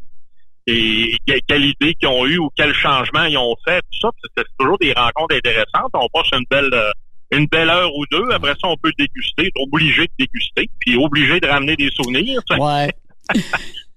et 0.71 1.17
que- 1.27 1.39
quelle 1.49 1.65
idée 1.65 1.95
qu'ils 1.95 2.09
ont 2.09 2.27
eu 2.27 2.39
ou 2.39 2.51
quel 2.57 2.75
changement 2.75 3.25
ils 3.25 3.39
ont 3.39 3.57
fait, 3.67 3.81
tout 3.91 3.99
ça, 4.03 4.11
c'est 4.37 4.45
toujours 4.59 4.77
des 4.79 4.93
rencontres 4.93 5.35
intéressantes. 5.35 5.91
On 5.95 6.09
passe 6.13 6.29
une 6.33 6.45
belle 6.51 6.69
euh, 6.73 6.91
une 7.31 7.47
belle 7.47 7.69
heure 7.71 7.91
ou 7.95 8.05
deux. 8.11 8.25
Après 8.33 8.53
ça, 8.53 8.69
on 8.69 8.77
peut 8.77 8.93
déguster, 8.99 9.51
obligé 9.57 10.03
de 10.03 10.13
déguster, 10.19 10.69
puis 10.81 10.97
obligé 10.97 11.41
de 11.41 11.47
ramener 11.47 11.75
des 11.77 11.91
souvenirs. 11.91 12.41
Ouais. 12.59 12.91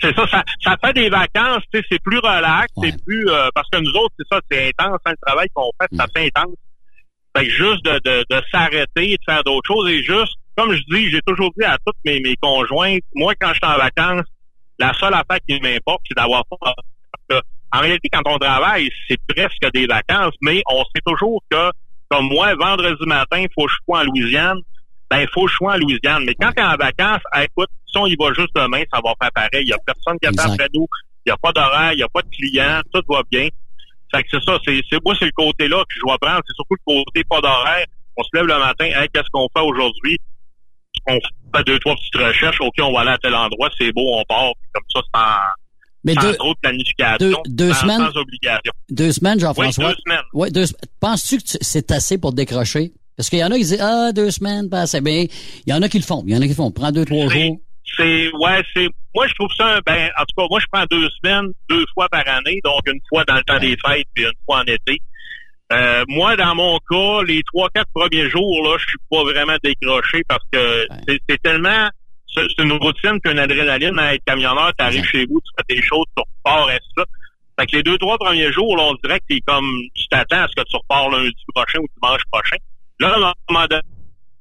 c'est 0.00 0.14
ça, 0.14 0.26
ça, 0.28 0.44
ça 0.62 0.76
fait 0.84 0.92
des 0.92 1.08
vacances, 1.08 1.62
tu 1.72 1.80
sais, 1.80 1.86
c'est 1.90 2.02
plus 2.02 2.18
relax, 2.18 2.68
c'est 2.80 3.04
plus 3.04 3.28
euh, 3.28 3.48
parce 3.54 3.68
que 3.70 3.78
nous 3.78 3.90
autres, 3.92 4.14
c'est 4.18 4.28
ça, 4.30 4.40
c'est 4.50 4.68
intense, 4.68 5.00
hein, 5.04 5.10
le 5.10 5.26
travail 5.26 5.48
qu'on 5.54 5.70
fait, 5.80 5.96
ça 5.96 6.06
fait 6.14 6.30
intense. 6.34 6.56
Fait 7.36 7.46
que 7.46 7.50
juste 7.50 7.84
de, 7.84 8.00
de, 8.04 8.24
de 8.28 8.42
s'arrêter, 8.50 9.16
de 9.16 9.18
faire 9.24 9.42
d'autres 9.44 9.66
choses 9.66 9.90
et 9.90 10.02
juste, 10.02 10.34
comme 10.56 10.74
je 10.74 10.82
dis, 10.90 11.10
j'ai 11.10 11.20
toujours 11.26 11.50
dit 11.56 11.64
à 11.64 11.76
toutes 11.84 11.96
mes, 12.04 12.20
mes 12.20 12.36
conjointes, 12.36 13.02
moi 13.14 13.32
quand 13.40 13.48
je 13.48 13.54
suis 13.54 13.74
en 13.74 13.78
vacances, 13.78 14.26
la 14.78 14.92
seule 14.94 15.14
affaire 15.14 15.38
qui 15.48 15.60
m'importe, 15.60 16.02
c'est 16.08 16.16
d'avoir 16.16 16.44
pas 16.46 16.56
parce 16.60 16.74
que, 17.28 17.46
en 17.72 17.80
réalité, 17.80 18.08
quand 18.12 18.22
on 18.26 18.38
travaille, 18.38 18.90
c'est 19.08 19.18
presque 19.28 19.72
des 19.72 19.86
vacances, 19.86 20.34
mais 20.42 20.62
on 20.68 20.82
sait 20.94 21.02
toujours 21.04 21.42
que, 21.50 21.70
comme 22.10 22.28
moi, 22.28 22.54
vendredi 22.54 23.06
matin, 23.06 23.38
il 23.38 23.48
faut 23.54 23.66
que 23.66 23.72
je 23.72 23.76
sois 23.84 24.00
en 24.00 24.04
Louisiane, 24.04 24.58
ben, 25.12 25.20
il 25.22 25.28
faut 25.32 25.44
que 25.44 25.50
je 25.50 25.56
sois 25.56 25.74
en 25.74 25.76
Louisiane. 25.76 26.24
Mais 26.24 26.34
quand 26.34 26.52
tu 26.52 26.62
es 26.62 26.64
en 26.64 26.76
vacances, 26.76 27.22
écoute, 27.42 27.68
si 27.86 27.98
on 27.98 28.06
y 28.06 28.16
va 28.16 28.32
juste 28.32 28.54
demain, 28.54 28.82
ça 28.92 29.00
va 29.04 29.12
faire 29.20 29.30
pareil. 29.32 29.62
Il 29.62 29.68
y 29.68 29.72
a 29.72 29.78
personne 29.84 30.16
qui 30.20 30.26
attend 30.28 30.52
après 30.52 30.68
nous. 30.74 30.86
Il 31.24 31.28
n'y 31.28 31.32
a 31.32 31.36
pas 31.36 31.52
d'horaire, 31.52 31.92
il 31.92 31.96
n'y 31.96 32.02
a 32.02 32.08
pas 32.08 32.22
de 32.22 32.28
clients, 32.30 32.80
tout 32.92 33.02
va 33.08 33.22
bien. 33.30 33.48
Fait 34.14 34.22
que 34.22 34.28
c'est 34.30 34.42
ça, 34.44 34.58
c'est, 34.64 34.80
c'est 34.90 35.04
moi, 35.04 35.14
c'est 35.18 35.26
le 35.26 35.32
côté-là 35.32 35.78
que 35.88 35.94
je 35.94 36.00
dois 36.00 36.16
prendre. 36.18 36.40
C'est 36.46 36.54
surtout 36.54 36.76
le 36.86 37.04
côté 37.04 37.24
pas 37.24 37.40
d'horaire. 37.40 37.84
On 38.16 38.22
se 38.22 38.28
lève 38.34 38.46
le 38.46 38.58
matin, 38.58 38.84
hey, 38.86 39.08
qu'est-ce 39.12 39.28
qu'on 39.32 39.48
fait 39.54 39.62
aujourd'hui? 39.64 40.18
On 41.06 41.18
fait 41.54 41.64
deux, 41.64 41.78
trois 41.78 41.94
petites 41.94 42.16
recherches. 42.16 42.60
OK, 42.60 42.74
on 42.80 42.92
va 42.92 43.00
aller 43.00 43.10
à 43.10 43.18
tel 43.18 43.34
endroit, 43.34 43.70
c'est 43.78 43.92
beau, 43.92 44.16
on 44.18 44.24
part. 44.24 44.52
Comme 44.72 44.84
ça, 44.94 45.00
sans, 45.14 45.36
Mais 46.04 46.14
sans 46.14 46.20
deux- 46.22 46.36
trop 46.36 46.52
de 46.54 46.58
planification, 46.60 47.16
deux- 47.18 47.34
deux 47.46 47.72
sans, 47.72 47.80
semaines? 47.82 48.00
sans 48.12 48.16
obligation. 48.20 48.72
Deux 48.90 49.12
semaines, 49.12 49.40
Jean-François? 49.40 49.84
Oui, 49.88 49.94
deux 49.94 50.00
semaines. 50.06 50.24
Ouais, 50.34 50.50
deux 50.50 50.64
Penses-tu 51.00 51.38
que 51.38 51.42
tu- 51.42 51.58
c'est 51.60 51.90
assez 51.92 52.18
pour 52.18 52.32
décrocher? 52.32 52.92
Parce 53.16 53.28
qu'il 53.30 53.38
y 53.40 53.44
en 53.44 53.50
a 53.50 53.54
qui 53.54 53.60
disent, 53.64 53.78
ah, 53.80 54.10
deux 54.12 54.30
semaines, 54.30 54.68
pas 54.70 54.80
assez 54.82 55.00
bien. 55.00 55.26
Il 55.66 55.70
y 55.70 55.72
en 55.72 55.82
a 55.82 55.88
qui 55.88 55.98
le 55.98 56.04
font. 56.04 56.22
Il 56.26 56.32
y 56.32 56.36
en 56.36 56.40
a 56.40 56.42
qui 56.42 56.48
le 56.48 56.54
font. 56.54 56.70
Prends 56.70 56.90
deux, 56.92 57.04
trois 57.04 57.28
jours. 57.28 57.56
C'est 57.96 58.30
ouais, 58.32 58.62
c'est 58.74 58.88
moi 59.14 59.26
je 59.26 59.34
trouve 59.34 59.50
ça 59.54 59.76
un- 59.76 59.80
ben 59.84 60.08
en 60.18 60.22
tout 60.22 60.34
cas 60.38 60.46
moi 60.48 60.60
je 60.60 60.66
prends 60.72 60.84
deux 60.90 61.08
semaines 61.22 61.52
deux 61.68 61.84
fois 61.92 62.08
par 62.08 62.26
année 62.26 62.58
donc 62.64 62.80
une 62.86 63.00
fois 63.08 63.22
dans 63.24 63.34
le 63.34 63.42
temps 63.42 63.58
des 63.58 63.76
fêtes 63.86 64.06
puis 64.14 64.24
une 64.24 64.30
fois 64.46 64.60
en 64.60 64.62
été. 64.62 64.98
Euh, 65.72 66.02
moi 66.08 66.34
dans 66.36 66.54
mon 66.54 66.78
cas 66.90 67.22
les 67.26 67.42
trois 67.42 67.68
quatre 67.74 67.90
premiers 67.92 68.30
jours 68.30 68.62
là 68.64 68.76
je 68.78 68.84
suis 68.86 68.98
pas 69.10 69.22
vraiment 69.24 69.56
décroché 69.62 70.22
parce 70.26 70.44
que 70.52 70.86
c'est- 71.06 71.18
c'est 71.28 71.42
tellement 71.42 71.88
c'est 72.34 72.62
une 72.62 72.72
routine 72.72 73.18
qu'une 73.22 73.38
adrénaline 73.38 73.98
à 73.98 74.14
être 74.14 74.24
camionneur 74.24 74.72
t'arrives 74.78 75.04
chez 75.04 75.26
vous 75.26 75.40
tu 75.40 75.52
fais 75.58 75.74
tes 75.74 75.82
choses 75.82 76.06
tu 76.16 76.22
repars 76.22 76.70
et 76.70 76.78
ça. 76.96 77.04
Fait 77.60 77.66
que 77.66 77.76
les 77.76 77.82
deux 77.82 77.98
trois 77.98 78.16
premiers 78.16 78.50
jours 78.52 78.74
là 78.76 78.84
on 78.84 78.94
dirait 79.04 79.18
que 79.20 79.24
t'es 79.28 79.40
comme 79.46 79.70
tu 79.94 80.06
t'attends 80.08 80.44
à 80.44 80.48
ce 80.48 80.54
que 80.62 80.66
tu 80.66 80.76
repars 80.76 81.10
lundi 81.10 81.34
prochain 81.54 81.80
ou 81.80 81.86
dimanche 82.00 82.22
prochain. 82.30 82.56
Là 83.02 83.08
à 83.08 83.30
un 83.30 83.34
moment 83.50 83.66
donné 83.68 83.82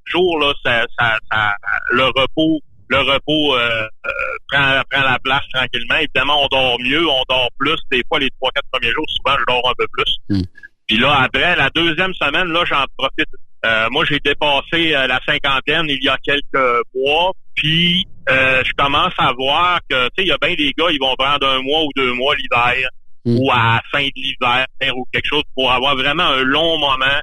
jour 0.06 0.40
là 0.40 0.54
ça, 0.64 0.86
ça, 0.98 1.18
ça 1.32 1.56
le 1.92 2.06
repos 2.06 2.60
le 2.92 3.00
repos 3.00 3.56
euh, 3.56 3.88
euh, 4.06 4.10
prend, 4.52 4.82
prend 4.92 5.04
la 5.04 5.18
place 5.20 5.44
tranquillement. 5.54 5.96
Évidemment, 5.96 6.44
on 6.44 6.48
dort 6.48 6.78
mieux, 6.82 7.08
on 7.08 7.24
dort 7.30 7.50
plus. 7.58 7.78
Des 7.90 8.04
fois, 8.08 8.20
les 8.20 8.30
trois, 8.32 8.52
quatre 8.52 8.68
premiers 8.70 8.92
jours, 8.92 9.06
souvent, 9.08 9.38
je 9.40 9.46
dors 9.48 9.70
un 9.70 9.74
peu 9.78 9.88
plus. 9.94 10.44
Puis 10.88 10.98
là, 10.98 11.22
après, 11.22 11.56
la 11.56 11.70
deuxième 11.70 12.14
semaine, 12.14 12.50
là, 12.52 12.64
j'en 12.66 12.84
profite. 12.98 13.30
Euh, 13.66 13.88
moi, 13.92 14.04
j'ai 14.04 14.20
dépassé 14.20 14.90
la 14.90 15.22
cinquantaine 15.26 15.86
il 15.88 16.04
y 16.04 16.10
a 16.10 16.18
quelques 16.18 16.84
mois. 16.94 17.32
Puis, 17.56 18.06
je 18.28 18.74
commence 18.78 19.14
à 19.18 19.32
voir 19.32 19.80
que, 19.90 20.08
tu 20.08 20.12
sais, 20.18 20.24
il 20.24 20.28
y 20.28 20.32
a 20.34 20.38
bien 20.42 20.56
des 20.56 20.74
gars, 20.78 20.88
ils 20.92 21.00
vont 21.00 21.16
prendre 21.18 21.48
un 21.48 21.62
mois 21.62 21.84
ou 21.84 21.90
deux 21.96 22.12
mois 22.14 22.36
l'hiver 22.36 22.90
ou 23.24 23.52
à 23.52 23.56
la 23.56 23.82
fin 23.92 24.04
de 24.04 24.12
l'hiver 24.16 24.66
ou 24.96 25.06
quelque 25.14 25.28
chose 25.28 25.44
pour 25.56 25.72
avoir 25.72 25.96
vraiment 25.96 26.24
un 26.24 26.44
long 26.44 26.78
moment 26.78 27.22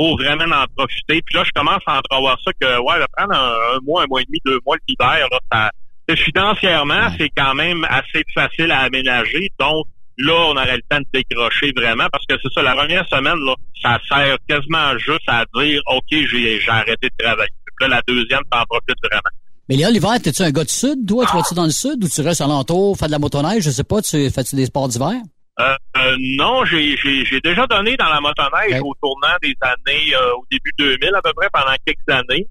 pour 0.00 0.16
vraiment 0.16 0.56
en 0.56 0.64
profiter. 0.74 1.20
Puis 1.20 1.34
là, 1.34 1.44
je 1.44 1.50
commence 1.54 1.82
à 1.86 1.98
entrevoir 1.98 2.38
ça 2.42 2.50
que, 2.58 2.66
ouais, 2.66 3.00
de 3.00 3.06
prendre 3.18 3.34
un, 3.34 3.76
un 3.76 3.80
mois, 3.82 4.04
un 4.04 4.06
mois 4.06 4.22
et 4.22 4.24
demi, 4.24 4.38
deux 4.46 4.58
mois 4.64 4.76
l'hiver, 4.88 5.28
là, 5.30 5.38
ça, 5.52 6.16
financièrement, 6.16 7.08
c'est 7.18 7.28
quand 7.36 7.54
même 7.54 7.84
assez 7.84 8.24
facile 8.34 8.72
à 8.72 8.80
aménager. 8.80 9.50
Donc, 9.58 9.84
là, 10.16 10.32
on 10.32 10.52
aurait 10.52 10.76
le 10.76 10.82
temps 10.88 11.00
de 11.00 11.06
décrocher 11.12 11.74
vraiment 11.76 12.06
parce 12.10 12.24
que 12.24 12.34
c'est 12.42 12.50
ça, 12.50 12.62
la 12.62 12.74
première 12.74 13.06
semaine, 13.10 13.38
là, 13.44 13.54
ça 13.82 13.98
sert 14.08 14.38
quasiment 14.48 14.96
juste 14.96 15.28
à 15.28 15.44
dire, 15.54 15.82
OK, 15.88 16.08
j'ai, 16.10 16.60
j'ai 16.60 16.70
arrêté 16.70 17.08
de 17.08 17.22
travailler. 17.22 17.52
Puis 17.66 17.74
là, 17.82 17.96
la 17.96 18.02
deuxième, 18.08 18.40
t'en 18.50 18.64
profites 18.70 18.96
vraiment. 19.02 19.20
Mais 19.68 19.76
là, 19.76 19.90
l'hiver, 19.90 20.14
t'es-tu 20.22 20.40
un 20.40 20.50
gars 20.50 20.64
du 20.64 20.72
sud? 20.72 21.06
Toi, 21.06 21.26
tu 21.26 21.36
vas-tu 21.36 21.54
dans 21.54 21.64
le 21.64 21.70
sud 21.70 22.02
ou 22.02 22.08
tu 22.08 22.22
restes 22.22 22.40
alentour, 22.40 22.96
fais 22.96 23.06
de 23.06 23.12
la 23.12 23.18
motoneige? 23.18 23.64
Je 23.64 23.70
sais 23.70 23.84
pas, 23.84 24.00
tu 24.00 24.30
fais-tu 24.30 24.56
des 24.56 24.64
sports 24.64 24.88
d'hiver? 24.88 25.12
Euh, 25.60 25.76
euh, 25.98 26.16
non, 26.18 26.64
j'ai, 26.64 26.96
j'ai, 26.96 27.24
j'ai 27.24 27.40
déjà 27.40 27.66
donné 27.66 27.96
dans 27.96 28.08
la 28.08 28.20
motoneige 28.20 28.80
au 28.82 28.94
tournant 29.02 29.36
des 29.42 29.54
années, 29.60 30.14
euh, 30.14 30.34
au 30.36 30.44
début 30.50 30.72
2000 30.78 31.14
à 31.14 31.20
peu 31.22 31.32
près, 31.34 31.48
pendant 31.52 31.74
quelques 31.84 32.08
années. 32.08 32.46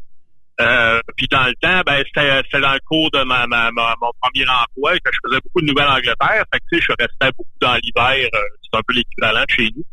Euh, 0.61 0.99
puis 1.15 1.25
dans 1.31 1.45
le 1.45 1.53
temps, 1.61 1.81
ben 1.85 2.03
c'était, 2.05 2.59
dans 2.59 2.73
le 2.73 2.79
cours 2.85 3.09
de 3.11 3.23
ma, 3.23 3.47
ma, 3.47 3.71
ma- 3.71 3.95
mon 4.01 4.11
premier 4.21 4.45
emploi 4.49 4.93
que 4.99 5.09
je 5.11 5.17
faisais 5.25 5.39
beaucoup 5.43 5.61
de 5.61 5.67
Nouvelle-Angleterre. 5.67 6.43
Fait 6.53 6.59
que 6.59 6.65
tu 6.71 6.79
sais, 6.79 6.85
je 6.89 6.91
restais 6.99 7.31
beaucoup 7.37 7.49
dans 7.61 7.75
l'hiver. 7.75 8.29
c'est 8.33 8.77
un 8.77 8.81
peu 8.85 8.93
l'équivalent 8.93 9.41
de 9.47 9.53
chez 9.55 9.69
nous. 9.75 9.83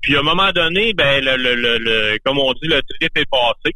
Puis 0.00 0.16
à 0.16 0.20
un 0.20 0.22
moment 0.22 0.50
donné, 0.52 0.92
ben 0.94 1.22
le, 1.24 1.36
le, 1.36 1.54
le, 1.56 1.78
le- 1.78 2.18
comme 2.24 2.38
on 2.38 2.52
dit, 2.54 2.68
le 2.68 2.80
trip 2.82 3.10
est 3.18 3.28
passé. 3.30 3.74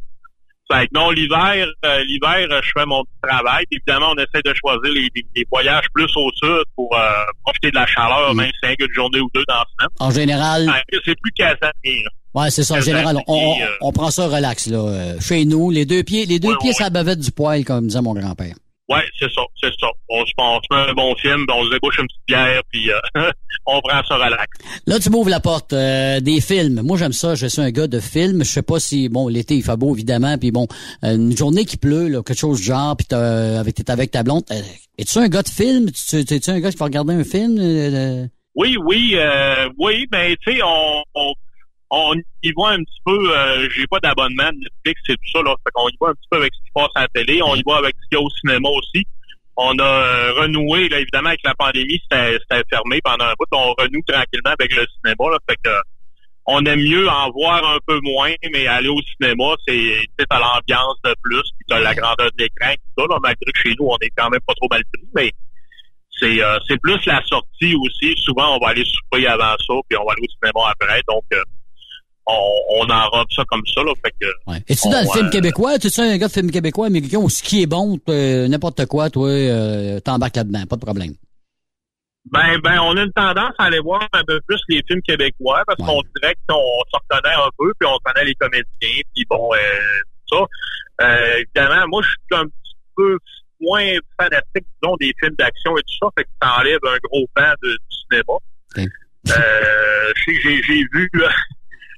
Fait 0.71 0.85
que 0.87 0.91
non, 0.93 1.11
l'hiver, 1.11 1.65
euh, 1.85 2.03
l'hiver, 2.03 2.47
euh, 2.51 2.59
je 2.61 2.71
fais 2.77 2.85
mon 2.85 3.01
petit 3.03 3.21
travail. 3.23 3.63
Puis 3.71 3.79
évidemment, 3.87 4.11
on 4.11 4.15
essaie 4.17 4.41
de 4.43 4.53
choisir 4.53 4.91
les, 4.93 5.09
les- 5.15 5.25
les 5.35 5.45
voyages 5.49 5.85
plus 5.93 6.09
au 6.17 6.29
sud 6.33 6.63
pour 6.75 6.93
euh, 6.93 6.99
profiter 7.45 7.69
de 7.71 7.75
la 7.75 7.85
chaleur, 7.87 8.33
même 8.35 8.47
si 8.47 8.53
c'est 8.61 8.75
une 8.77 8.93
journée 8.93 9.21
ou 9.21 9.29
deux 9.33 9.43
dans 9.47 9.53
la 9.55 9.65
semaine. 9.79 9.89
En 9.99 10.11
général, 10.11 10.67
Ouais, 10.67 10.99
c'est 11.05 11.15
plus 11.21 11.31
casanier. 11.31 12.03
là. 12.03 12.41
ouais, 12.41 12.49
c'est 12.51 12.63
ça. 12.63 12.75
En 12.75 12.81
général, 12.81 13.17
on, 13.27 13.33
on, 13.33 13.61
euh, 13.61 13.65
on 13.81 13.91
prend 13.93 14.11
ça 14.11 14.27
relax, 14.27 14.67
là. 14.67 14.77
euh, 14.79 15.19
Chez 15.21 15.45
nous, 15.45 15.71
les 15.71 15.85
deux 15.85 16.03
pieds, 16.03 16.25
les 16.25 16.39
deux 16.39 16.57
pieds, 16.59 16.73
ça 16.73 16.89
bavette 16.89 17.19
du 17.19 17.31
poil, 17.31 17.63
comme 17.63 17.87
disait 17.87 18.01
mon 18.01 18.13
grand-père. 18.13 18.55
Ouais, 18.89 19.03
c'est 19.19 19.29
ça, 19.33 19.41
c'est 19.61 19.71
ça. 19.81 19.87
On 20.09 20.25
se, 20.25 20.31
on 20.37 20.59
se 20.61 20.67
met 20.73 20.89
un 20.89 20.93
bon 20.93 21.13
film, 21.15 21.45
puis 21.45 21.55
on 21.59 21.65
se 21.65 21.71
débouche 21.71 21.99
une 21.99 22.07
petite 22.07 22.21
bière, 22.27 22.61
puis 22.71 22.89
euh, 22.89 22.99
on 23.65 23.81
prend 23.81 24.01
ça 24.07 24.15
relax. 24.15 24.47
Là, 24.85 24.97
tu 24.99 25.09
m'ouvres 25.09 25.29
la 25.29 25.41
porte 25.41 25.73
euh, 25.73 26.21
des 26.21 26.39
films. 26.39 26.81
Moi, 26.83 26.97
j'aime 26.97 27.11
ça. 27.11 27.35
Je 27.35 27.47
suis 27.47 27.61
un 27.61 27.69
gars 27.71 27.87
de 27.87 27.99
films. 27.99 28.45
Je 28.45 28.49
sais 28.49 28.61
pas 28.61 28.79
si, 28.79 29.09
bon, 29.09 29.27
l'été, 29.27 29.55
il 29.55 29.63
fait 29.63 29.75
beau, 29.75 29.93
évidemment. 29.93 30.37
Puis 30.37 30.51
bon, 30.51 30.67
une 31.03 31.35
journée 31.35 31.65
qui 31.65 31.75
pleut, 31.75 32.07
là, 32.07 32.23
quelque 32.23 32.39
chose 32.39 32.59
du 32.59 32.63
genre, 32.67 32.95
puis 32.95 33.05
t'as- 33.07 33.59
avec, 33.59 33.75
t'es 33.75 33.91
avec 33.91 34.11
ta 34.11 34.23
blonde. 34.23 34.43
Euh, 34.51 34.61
Es-tu 34.97 35.17
un 35.19 35.27
gars 35.27 35.43
de 35.43 35.49
film? 35.49 35.91
Tu- 35.91 36.23
tu- 36.25 36.33
Es-tu 36.35 36.49
un 36.49 36.59
gars 36.61 36.71
qui 36.71 36.77
va 36.77 36.85
regarder 36.85 37.13
un 37.13 37.23
film? 37.25 37.57
euh? 37.59 38.25
Oui, 38.55 38.77
oui, 38.85 39.11
euh, 39.15 39.67
oui, 39.77 40.07
ben 40.09 40.33
tu 40.41 40.53
sais, 40.53 40.61
on, 40.63 41.03
on, 41.13 41.33
on 41.89 42.15
y 42.43 42.51
voit 42.51 42.71
un 42.71 42.83
petit 42.83 43.01
peu, 43.05 43.37
euh, 43.37 43.69
j'ai 43.69 43.87
pas 43.87 43.99
d'abonnement 43.99 44.51
Netflix 44.51 45.01
et 45.09 45.15
tout 45.15 45.31
ça, 45.33 45.41
là. 45.41 45.55
Fait 45.63 45.71
qu'on 45.73 45.87
y 45.89 45.95
voit 45.99 46.09
un 46.09 46.13
petit 46.13 46.27
peu 46.29 46.37
avec 46.37 46.53
ce 46.53 46.59
qui 46.59 46.71
passe 46.73 46.91
à 46.95 47.01
la 47.01 47.07
télé, 47.09 47.41
on 47.41 47.55
y 47.55 47.63
voit 47.63 47.77
avec 47.77 47.95
ce 48.01 48.07
qu'il 48.09 48.17
y 48.17 48.21
a 48.21 48.25
au 48.25 48.29
cinéma 48.29 48.69
aussi. 48.69 49.05
On 49.55 49.73
a 49.79 49.83
euh, 49.83 50.33
renoué, 50.33 50.89
là, 50.89 50.99
évidemment, 50.99 51.29
avec 51.29 51.43
la 51.43 51.55
pandémie, 51.55 51.99
c'était 52.11 52.63
fermé 52.69 52.99
pendant 53.03 53.25
un 53.25 53.33
bout. 53.39 53.47
On 53.51 53.73
renoue 53.73 54.03
tranquillement 54.05 54.53
avec 54.59 54.75
le 54.75 54.85
cinéma, 54.97 55.31
là. 55.31 55.37
Fait 55.49 55.55
que 55.63 55.69
euh, 55.69 55.81
on 56.45 56.63
aime 56.65 56.79
mieux 56.79 57.09
en 57.09 57.29
voir 57.31 57.65
un 57.65 57.79
peu 57.85 57.99
moins, 58.03 58.33
mais 58.53 58.67
aller 58.67 58.87
au 58.87 59.01
cinéma, 59.01 59.55
c'est 59.67 60.05
t'as 60.29 60.39
l'ambiance 60.39 60.95
de 61.03 61.13
plus, 61.21 61.41
puis 61.41 61.65
t'as 61.67 61.79
la 61.79 61.93
grandeur 61.93 62.31
de 62.37 62.43
l'écran, 62.43 62.73
tout 62.73 63.01
ça, 63.01 63.07
là, 63.09 63.17
malgré 63.21 63.51
que 63.51 63.59
chez 63.59 63.75
nous, 63.77 63.87
on 63.87 63.97
est 63.97 64.11
quand 64.15 64.29
même 64.29 64.39
pas 64.47 64.53
trop 64.53 64.67
mal 64.71 64.81
pris, 64.93 65.03
mais 65.13 65.31
c'est 66.19 66.41
euh, 66.41 66.57
c'est 66.67 66.79
plus 66.81 67.05
la 67.05 67.21
sortie 67.25 67.75
aussi. 67.75 68.15
Souvent, 68.23 68.55
on 68.55 68.59
va 68.59 68.69
aller 68.69 68.85
souper 68.85 69.27
avant 69.27 69.55
ça, 69.59 69.73
puis 69.89 69.97
on 69.97 70.05
va 70.05 70.13
aller 70.13 70.23
au 70.23 70.31
cinéma 70.39 70.71
après. 70.71 71.01
Donc, 71.07 71.23
euh, 71.33 71.43
on, 72.27 72.81
on 72.81 72.89
enrobe 72.89 73.27
ça 73.35 73.43
comme 73.47 73.63
ça. 73.73 73.81
Là, 73.83 73.93
fait 74.03 74.13
que, 74.19 74.27
Es-tu 74.67 74.87
on, 74.87 74.91
dans 74.91 75.01
le 75.01 75.07
film 75.11 75.27
euh, 75.27 75.29
québécois? 75.29 75.79
Tu 75.79 75.87
un 75.99 76.17
gars 76.17 76.27
de 76.27 76.33
film 76.33 76.51
québécois, 76.51 76.87
américain, 76.87 77.19
ou 77.19 77.29
ce 77.29 77.41
qui 77.41 77.63
est 77.63 77.67
bon, 77.67 77.97
euh, 78.09 78.47
n'importe 78.47 78.85
quoi, 78.85 79.09
toi, 79.09 79.29
euh, 79.29 79.99
t'embarques 79.99 80.35
là-dedans, 80.35 80.65
pas 80.65 80.75
de 80.75 80.81
problème? 80.81 81.13
Ben, 82.29 82.59
ben, 82.61 82.79
on 82.81 82.97
a 82.97 83.03
une 83.03 83.13
tendance 83.13 83.53
à 83.57 83.65
aller 83.65 83.79
voir 83.79 84.05
un 84.11 84.23
peu 84.25 84.41
plus 84.45 84.59
les 84.67 84.83
films 84.85 85.01
québécois 85.01 85.63
parce 85.65 85.77
qu'on 85.77 86.01
dirait 86.15 86.35
qu'on 86.47 86.81
se 86.91 86.99
reconnaît 87.01 87.35
un 87.35 87.49
peu, 87.57 87.71
puis 87.79 87.89
on 87.89 87.97
connaît 88.03 88.25
les 88.25 88.35
comédiens, 88.35 89.01
puis 89.15 89.25
bon, 89.29 89.49
euh, 89.53 89.57
ça. 90.29 90.45
Euh, 91.01 91.37
évidemment, 91.39 91.87
moi, 91.87 92.01
je 92.03 92.09
suis 92.09 92.41
un 92.41 92.45
petit 92.45 92.75
peu 92.97 93.17
moins 93.61 93.87
fanatique, 94.19 94.65
disons, 94.81 94.95
des 94.99 95.13
films 95.19 95.35
d'action 95.39 95.77
et 95.77 95.81
tout 95.81 95.97
ça, 96.01 96.07
fait 96.17 96.23
que 96.25 96.29
ça 96.41 96.59
enlève 96.59 96.79
un 96.83 96.97
gros 97.03 97.25
pan 97.33 97.53
de, 97.63 97.69
du 97.69 97.97
cinéma. 98.09 98.89
Euh, 99.29 100.13
que 100.25 100.31
j'ai, 100.43 100.61
j'ai 100.63 100.83
vu, 100.93 101.09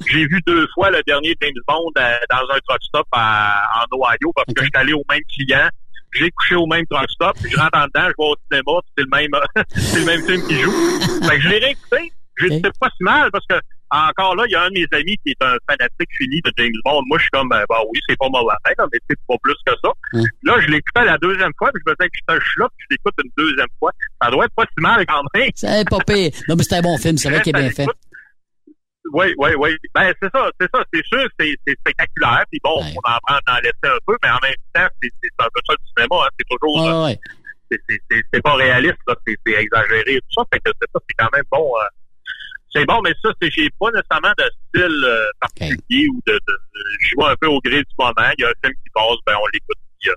j'ai 0.07 0.25
vu 0.25 0.39
deux 0.47 0.67
fois 0.73 0.89
le 0.91 1.01
dernier 1.05 1.35
James 1.41 1.51
Bond 1.67 1.91
euh, 1.97 2.13
dans 2.29 2.37
un 2.55 2.59
truck 2.67 2.81
stop 2.83 3.07
à- 3.11 3.63
en 3.75 3.95
Ohio 3.97 4.31
parce 4.35 4.47
que 4.53 4.61
je 4.61 4.63
suis 4.65 4.71
allé 4.75 4.93
au 4.93 5.03
même 5.09 5.21
client. 5.33 5.67
J'ai 6.11 6.31
couché 6.31 6.55
au 6.55 6.65
même 6.65 6.85
truck 6.89 7.09
stop, 7.11 7.35
puis 7.41 7.51
je 7.51 7.57
rentre 7.59 7.77
en 7.77 7.85
dedans, 7.85 8.07
je 8.07 8.07
vais 8.07 8.13
au 8.17 8.35
cinéma, 8.49 8.79
c'est 8.97 9.03
le 9.03 9.09
même, 9.09 9.41
c'est 9.75 9.99
le 9.99 10.05
même 10.05 10.23
film 10.25 10.47
qui 10.47 10.55
joue. 10.59 10.71
Fait 11.27 11.35
que 11.35 11.41
je 11.41 11.49
l'ai 11.49 11.59
réécouté. 11.59 12.11
J'ai 12.39 12.49
dit, 12.49 12.61
c'est 12.63 12.79
pas 12.79 12.87
si 12.97 13.03
mal 13.03 13.29
parce 13.31 13.45
que 13.47 13.55
encore 13.91 14.35
là, 14.35 14.43
il 14.47 14.51
y 14.51 14.55
a 14.55 14.61
un 14.63 14.69
de 14.69 14.73
mes 14.75 14.87
amis 14.91 15.17
qui 15.25 15.31
est 15.31 15.43
un 15.43 15.57
fanatique 15.67 16.09
fini 16.17 16.39
de 16.45 16.51
James 16.57 16.71
Bond. 16.85 17.01
Moi, 17.07 17.17
je 17.17 17.23
suis 17.23 17.29
comme, 17.31 17.49
ben, 17.49 17.63
bah 17.67 17.79
oui, 17.91 17.99
c'est 18.07 18.17
pas 18.17 18.29
mauvais, 18.29 18.53
là, 18.77 18.85
mais 18.93 18.99
c'est 19.09 19.17
pas 19.27 19.35
plus 19.41 19.55
que 19.65 19.73
ça. 19.83 19.89
Là, 20.43 20.55
je 20.61 20.67
l'écoutais 20.67 21.05
la 21.05 21.17
deuxième 21.17 21.51
fois, 21.57 21.69
puis 21.73 21.81
je 21.85 21.91
me 21.91 21.95
disais 21.97 22.09
que 22.09 22.39
je 22.39 22.49
suis 22.49 22.59
là, 22.61 22.67
puis 22.77 22.85
je 22.89 22.95
l'écoute 22.95 23.13
une 23.23 23.31
deuxième 23.35 23.67
fois. 23.79 23.91
Ça 24.21 24.29
doit 24.31 24.45
être 24.45 24.53
pas 24.55 24.63
si 24.65 24.81
mal 24.81 25.05
quand 25.07 25.23
même. 25.33 25.49
C'est 25.55 25.89
pas 25.89 25.97
pire. 26.07 26.31
Non, 26.47 26.55
mais 26.55 26.63
c'est 26.63 26.75
un 26.75 26.81
bon 26.81 26.97
film, 26.97 27.17
c'est 27.17 27.29
vrai 27.29 27.41
qu'il 27.41 27.55
est 27.55 27.59
bien 27.59 27.69
fait. 27.71 27.85
Oui, 29.13 29.33
oui, 29.37 29.49
oui. 29.57 29.77
Ben, 29.95 30.13
c'est 30.21 30.29
ça, 30.33 30.49
c'est 30.59 30.69
ça. 30.73 30.83
C'est 30.93 31.05
sûr, 31.05 31.25
c'est 31.39 31.55
c'est 31.65 31.77
spectaculaire. 31.79 32.43
Puis 32.51 32.59
bon, 32.63 32.81
on 32.81 33.11
en 33.11 33.17
prend 33.25 33.39
d'en 33.47 33.55
laisser 33.57 33.85
un 33.85 33.97
peu, 34.05 34.15
mais 34.23 34.29
en 34.29 34.39
même 34.41 34.53
temps, 34.73 34.87
c'est 35.01 35.11
un 35.39 35.47
peu 35.53 35.61
ça 35.67 35.73
le 35.73 35.85
cinéma. 35.95 36.25
Hein. 36.25 36.29
C'est 36.37 36.45
toujours... 36.49 37.05
Ouais. 37.05 37.19
c'est- 37.71 38.41
pas 38.41 38.53
réaliste. 38.55 38.97
C'est 39.27 39.37
exagéré 39.53 40.15
et 40.15 40.21
tout 40.21 40.33
ça. 40.37 40.43
Fait 40.53 40.59
que 40.59 40.71
c'est 40.81 40.89
ça, 40.93 40.99
c'est 41.07 41.15
quand 41.17 41.29
même 41.33 41.43
bon. 41.51 41.71
euh, 41.77 41.85
c'est 42.71 42.85
bon, 42.85 43.01
mais 43.03 43.13
ça, 43.23 43.29
c'est 43.41 43.49
j'ai 43.49 43.67
pas 43.79 43.87
nécessairement 43.91 44.33
de 44.37 44.43
style 44.69 45.03
euh, 45.05 45.25
particulier 45.39 46.07
ou 46.09 46.21
de, 46.27 46.33
de, 46.33 46.57
Je 47.01 47.15
vois 47.15 47.31
un 47.31 47.35
peu 47.35 47.47
au 47.47 47.59
gré 47.61 47.79
du 47.79 47.93
moment. 47.97 48.13
Il 48.37 48.41
y 48.41 48.45
a 48.45 48.49
un 48.49 48.53
film 48.63 48.73
qui 48.83 48.89
passe, 48.93 49.17
ben 49.25 49.35
on 49.41 49.47
l'écoute. 49.53 49.77
Euh, 50.07 50.11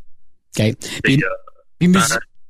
OK. 0.70 0.76
Puis, 1.02 1.18
c'est, 1.18 1.24
euh, 1.24 1.28
puis 1.78 1.88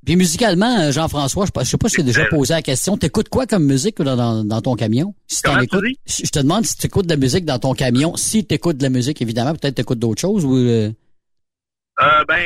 puis 0.04 0.16
musicalement, 0.16 0.80
euh, 0.80 0.90
Jean-François, 0.92 1.44
je 1.44 1.46
sais 1.46 1.52
pas- 1.52 1.64
je 1.64 1.68
sais 1.70 1.76
pas 1.78 1.88
si 1.88 1.96
tu 1.96 2.00
as 2.00 2.04
déjà 2.04 2.24
posé 2.26 2.54
la 2.54 2.62
question. 2.62 2.96
T'écoutes 2.96 3.28
quoi 3.28 3.46
comme 3.46 3.64
musique 3.64 4.00
dans, 4.02 4.44
dans 4.44 4.60
ton 4.60 4.74
camion? 4.74 5.14
Si 5.28 5.42
t'en 5.42 5.60
écoutes, 5.60 5.84
je 6.06 6.28
te 6.30 6.38
demande 6.40 6.64
si 6.64 6.76
tu 6.76 6.86
écoutes 6.86 7.06
de 7.06 7.12
la 7.12 7.16
musique 7.20 7.44
dans 7.44 7.58
ton 7.58 7.74
camion. 7.74 8.16
Si 8.16 8.44
tu 8.46 8.54
écoutes 8.54 8.78
de 8.78 8.82
la 8.82 8.90
musique, 8.90 9.22
évidemment, 9.22 9.52
peut-être 9.54 9.76
tu 9.76 9.82
écoutes 9.82 9.98
d'autres 10.00 10.20
choses 10.20 10.44
ou... 10.44 10.56
euh, 10.56 10.90
Euh, 12.00 12.24
ben, 12.26 12.42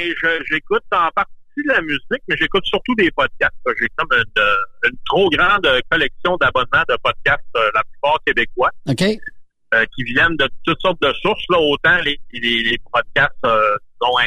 j'écoute 0.51 0.83
en 0.93 1.09
partie 1.15 1.33
de 1.65 1.73
la 1.73 1.81
musique, 1.81 2.23
mais 2.29 2.37
j'écoute 2.39 2.65
surtout 2.67 2.95
des 2.97 3.11
podcasts. 3.13 3.55
J'ai 3.81 3.89
comme 3.97 4.09
une, 4.13 4.43
euh, 4.43 4.89
une 4.91 4.97
trop 5.07 5.31
grande 5.31 5.67
collection 5.91 6.37
d'abonnements 6.37 6.85
de 6.89 6.97
podcasts, 7.03 7.45
la 7.75 7.83
plupart 7.91 8.19
québécois, 8.27 8.71
OK? 8.89 9.03
euh, 9.03 9.85
qui 9.97 10.03
viennent 10.05 10.37
de 10.37 10.49
toutes 10.65 10.81
sortes 10.81 11.01
de 11.01 11.13
sources, 11.23 11.45
là, 11.49 11.59
autant 11.59 11.97
les, 12.05 12.21
les, 12.33 12.63
les 12.65 12.79
podcasts 12.93 13.33
euh, 13.47 13.77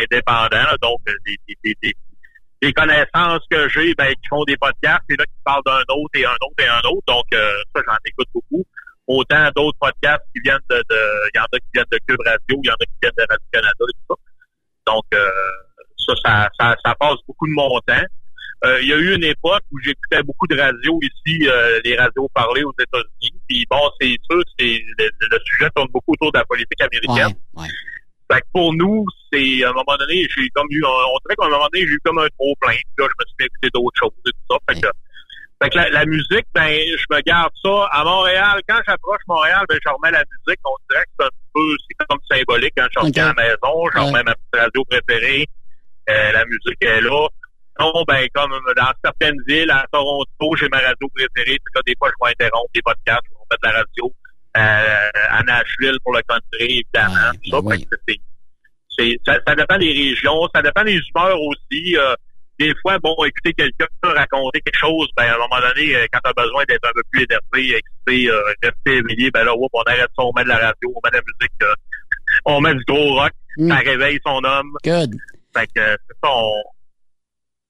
indépendants, 0.02 0.50
là, 0.52 0.76
donc 0.82 1.00
des, 1.06 1.38
des, 1.64 1.76
des, 1.82 1.94
des 2.62 2.74
connaissances 2.74 3.42
que 3.50 3.70
j'ai, 3.70 3.94
ben, 3.96 4.10
qui 4.10 4.28
font 4.30 4.44
des 4.44 4.58
podcasts, 4.58 5.04
et 5.10 5.16
là, 5.16 5.26
qui 5.26 5.42
parlent 5.44 5.64
d'un 5.66 5.82
autre 5.96 6.16
et 6.16 6.26
un 6.26 6.34
autre 6.42 6.60
et 6.60 6.68
un 6.68 6.82
autre. 6.90 7.04
Donc, 7.08 7.26
euh, 7.34 7.52
ça, 7.74 7.82
j'en 7.88 7.98
écoute 8.06 8.28
beaucoup. 8.34 8.66
Autant 9.08 9.50
d'autres 9.56 9.78
podcasts 9.80 10.24
qui 10.36 10.42
viennent 10.42 10.60
de, 10.70 10.84
il 10.90 11.38
y 11.38 11.40
en 11.40 11.46
a 11.46 11.58
qui 11.58 11.70
viennent 11.74 11.86
de 11.92 12.00
Cube 12.08 12.20
Radio, 12.26 12.62
il 12.64 12.68
y 12.68 12.70
en 12.70 12.76
a 12.76 12.86
qui 12.86 12.98
viennent 13.02 13.14
de 13.18 13.26
Radio-Canada 13.30 13.74
et 13.80 13.94
tout 13.94 14.16
ça. 14.16 14.94
Donc, 14.94 15.06
euh, 15.14 15.30
ça, 16.24 16.50
ça, 16.60 16.76
ça, 16.84 16.96
passe 16.96 17.18
beaucoup 17.28 17.48
de 17.48 17.54
mon 17.54 17.80
temps. 17.82 18.06
Euh, 18.66 18.82
il 18.82 18.90
y 18.90 18.94
a 18.94 18.98
eu 18.98 19.16
une 19.16 19.24
époque 19.24 19.64
où 19.72 19.80
j'écoutais 19.80 20.22
beaucoup 20.24 20.46
de 20.48 20.60
radio 20.60 21.00
ici, 21.02 21.48
euh, 21.48 21.80
les 21.86 21.96
radios 21.96 22.28
parlées 22.34 22.64
aux 22.64 22.74
États-Unis. 22.78 23.40
Puis 23.48 23.66
bon, 23.70 23.90
c'est 24.00 24.16
sûr, 24.30 24.42
c'est 24.60 24.84
le 24.98 25.40
sujet 25.46 25.70
tourne 25.76 25.88
beaucoup 25.94 26.12
autour 26.12 26.32
de 26.34 26.40
la 26.40 26.46
politique 26.46 26.82
américaine. 26.82 27.36
Fait 28.32 28.42
que 28.42 28.46
pour 28.54 28.74
nous, 28.76 29.06
c'est 29.34 29.64
à 29.64 29.70
un 29.70 29.74
moment 29.74 29.98
donné, 30.00 30.28
j'ai 30.36 30.50
comme 30.50 30.68
eu, 30.70 30.84
un- 30.86 30.88
on 30.90 31.18
dirait 31.26 31.36
qu'à 31.38 31.46
un 31.46 31.50
moment 31.50 31.68
donné, 31.74 31.86
j'ai 31.88 31.94
eu 31.94 32.00
comme 32.04 32.20
un 32.20 32.28
trop 32.38 32.54
plein. 32.62 32.74
Puis 32.76 33.00
là, 33.00 33.08
je 33.08 33.16
me 33.18 33.26
suis 33.26 33.36
mis 33.40 33.46
écouter 33.46 33.70
d'autres 33.74 34.00
choses 34.00 34.12
et 34.28 34.30
tout 34.32 34.46
ça. 34.52 34.58
Fait 34.70 34.82
que, 34.82 34.88
fait 35.64 35.70
que 35.72 35.78
la, 35.78 35.90
la 35.90 36.06
musique, 36.06 36.46
ben, 36.54 36.70
je 36.70 37.06
me 37.10 37.22
garde 37.22 37.52
ça. 37.64 37.86
À 37.92 38.04
Montréal, 38.04 38.62
quand 38.68 38.80
j'approche 38.88 39.22
Montréal, 39.28 39.66
ben, 39.68 39.78
je 39.84 39.90
remets 39.92 40.12
la 40.12 40.24
musique. 40.30 40.60
On 40.64 40.76
dirait 40.90 41.04
que 41.06 41.10
c'est 41.20 41.26
un 41.26 41.30
peu, 41.54 41.76
c'est 41.88 42.06
comme 42.08 42.20
symbolique 42.32 42.74
quand 42.78 42.88
je 42.92 43.00
reviens 43.00 43.26
à 43.30 43.34
la 43.34 43.44
maison. 43.44 43.90
Je 43.94 43.98
Ouais. 44.00 44.06
remets 44.06 44.24
ma 44.24 44.36
petite 44.36 44.62
radio 44.62 44.86
préférée. 44.86 45.48
Euh, 46.10 46.32
la 46.32 46.46
musique 46.46 46.82
est 46.82 47.02
là. 47.02 47.28
Non, 47.80 48.04
ben, 48.08 48.28
comme 48.34 48.52
dans 48.76 48.92
certaines 49.04 49.38
villes, 49.48 49.72
à 49.72 49.86
Toronto, 49.92 50.56
j'ai 50.60 50.68
ma 50.70 50.80
radio 50.80 51.08
préférée. 51.16 51.58
C'est 51.64 51.74
que 51.80 51.84
des 51.86 51.96
fois, 51.98 52.10
je 52.10 52.26
vais 52.26 52.32
interrompre 52.32 52.70
des 52.76 52.82
podcasts, 52.82 53.24
je 53.26 53.32
vais 53.32 53.46
mettre 53.52 53.64
la 53.64 53.72
radio. 53.72 54.14
Euh, 54.58 55.10
à 55.30 55.44
Nashville 55.44 55.98
pour 56.04 56.14
le 56.14 56.22
country, 56.28 56.84
évidemment. 56.84 57.32
tout 57.44 57.52
ça, 57.52 57.76
Fait 57.78 57.84
que 57.86 57.96
c'est- 58.08 58.22
c'est, 58.98 59.20
ça, 59.26 59.40
ça 59.48 59.56
dépend 59.56 59.78
des 59.78 59.92
régions, 59.94 60.40
ça 60.54 60.62
dépend 60.62 60.84
des 60.84 61.00
humeurs 61.00 61.40
aussi. 61.42 61.96
euh, 61.98 62.16
des 62.58 62.74
fois, 62.82 62.98
bon, 63.00 63.16
écouter 63.24 63.54
quelqu'un 63.54 63.86
raconter 64.04 64.60
quelque 64.60 64.78
chose, 64.80 65.08
ben, 65.16 65.24
à 65.32 65.36
un 65.36 65.38
moment 65.38 65.62
donné, 65.62 65.96
euh, 65.96 66.06
quand 66.12 66.20
tu 66.26 66.30
as 66.30 66.44
besoin 66.44 66.64
d'être 66.68 66.86
un 66.86 66.92
peu 66.94 67.02
plus 67.12 67.24
énervé, 67.24 67.78
excité, 67.78 68.30
euh, 68.30 68.42
rester 68.62 68.98
éveillé, 68.98 69.32
ben 69.32 69.46
là, 69.46 69.54
oups, 69.56 69.70
on 69.72 69.82
arrête 69.84 70.10
ça, 70.18 70.24
on 70.26 70.34
met 70.36 70.44
de 70.44 70.50
la 70.50 70.58
radio, 70.58 70.92
on 70.94 71.00
met 71.04 71.12
de 71.12 71.16
la 71.16 71.22
musique, 71.22 71.62
euh, 71.64 71.74
on 72.46 72.60
met 72.60 72.74
du 72.74 72.84
gros 72.86 73.14
rock, 73.16 73.32
ça 73.70 73.76
réveille 73.76 74.20
son 74.26 74.44
homme. 74.44 74.72
Good. 74.84 75.16
Fait 75.56 75.68
que, 75.68 75.72
c'est 76.08 76.18
ça, 76.22 76.30
on, 76.30 76.64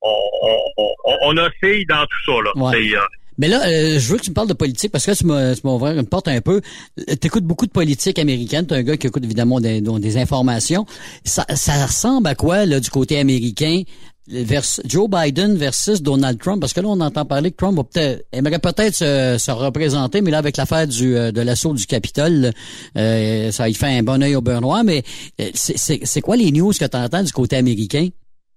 on, 0.01 0.29
on, 0.77 0.93
on, 1.05 1.17
on 1.23 1.37
oscille 1.37 1.85
dans 1.87 2.05
tout 2.05 2.25
ça, 2.25 2.41
là. 2.43 2.51
Ouais. 2.55 2.71
C'est, 2.89 2.97
euh, 2.97 3.01
Mais 3.39 3.47
là, 3.47 3.65
euh, 3.65 3.97
je 3.99 4.11
veux 4.11 4.17
que 4.17 4.23
tu 4.23 4.29
me 4.29 4.35
parles 4.35 4.49
de 4.49 4.53
politique 4.53 4.91
parce 4.91 5.05
que 5.05 5.11
là, 5.11 5.15
tu 5.55 5.61
m'as 5.65 5.73
ouvert 5.73 5.97
une 5.97 6.05
porte 6.05 6.27
un 6.27 6.41
peu. 6.41 6.61
Tu 6.97 7.27
écoutes 7.27 7.45
beaucoup 7.45 7.65
de 7.65 7.71
politique 7.71 8.19
américaine. 8.19 8.67
Tu 8.67 8.75
un 8.75 8.83
gars 8.83 8.97
qui 8.97 9.07
écoute 9.07 9.23
évidemment 9.23 9.59
des, 9.59 9.81
des 9.81 10.17
informations. 10.17 10.85
Ça, 11.23 11.45
ça 11.55 11.85
ressemble 11.85 12.27
à 12.27 12.35
quoi 12.35 12.65
là 12.65 12.79
du 12.79 12.89
côté 12.89 13.17
américain? 13.17 13.81
vers 14.29 14.63
Joe 14.85 15.09
Biden 15.09 15.55
versus 15.55 16.01
Donald 16.01 16.39
Trump, 16.39 16.61
parce 16.61 16.73
que 16.73 16.81
là, 16.81 16.87
on 16.87 16.99
entend 16.99 17.25
parler 17.25 17.51
que 17.51 17.57
Trump 17.57 17.77
va 17.77 17.83
peut-être, 17.83 18.25
aimerait 18.31 18.59
peut-être 18.59 18.93
se, 18.93 19.37
se 19.39 19.51
représenter, 19.51 20.21
mais 20.21 20.31
là, 20.31 20.37
avec 20.37 20.57
l'affaire 20.57 20.87
du 20.87 21.15
euh, 21.15 21.31
de 21.31 21.41
l'assaut 21.41 21.73
du 21.73 21.85
Capitole, 21.85 22.51
euh, 22.97 23.51
ça 23.51 23.67
il 23.69 23.75
fait 23.75 23.87
un 23.87 24.03
bon 24.03 24.21
œil 24.21 24.35
au 24.35 24.41
beurre 24.41 24.61
noir, 24.61 24.83
mais 24.83 25.03
euh, 25.41 25.49
c'est 25.53 26.21
quoi 26.21 26.35
les 26.35 26.51
news 26.51 26.71
que 26.71 26.85
tu 26.85 26.97
entends 26.97 27.23
du 27.23 27.31
côté 27.31 27.55
américain? 27.55 28.09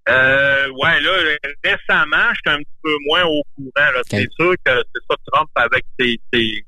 Euh, 0.09 0.69
ouais, 0.71 1.01
là, 1.01 1.13
récemment, 1.65 2.35
j'étais 2.35 2.51
un 2.51 2.59
petit 2.59 2.79
peu 2.83 2.95
moins 3.07 3.25
au 3.25 3.43
courant. 3.55 3.71
Là. 3.93 4.01
C'est 4.21 4.29
sûr 4.33 4.55
que 4.65 4.83
c'est 4.95 5.03
ça, 5.09 5.17
Trump, 5.33 5.49
avec 5.55 5.85
ses, 5.99 6.19
ses, 6.33 6.65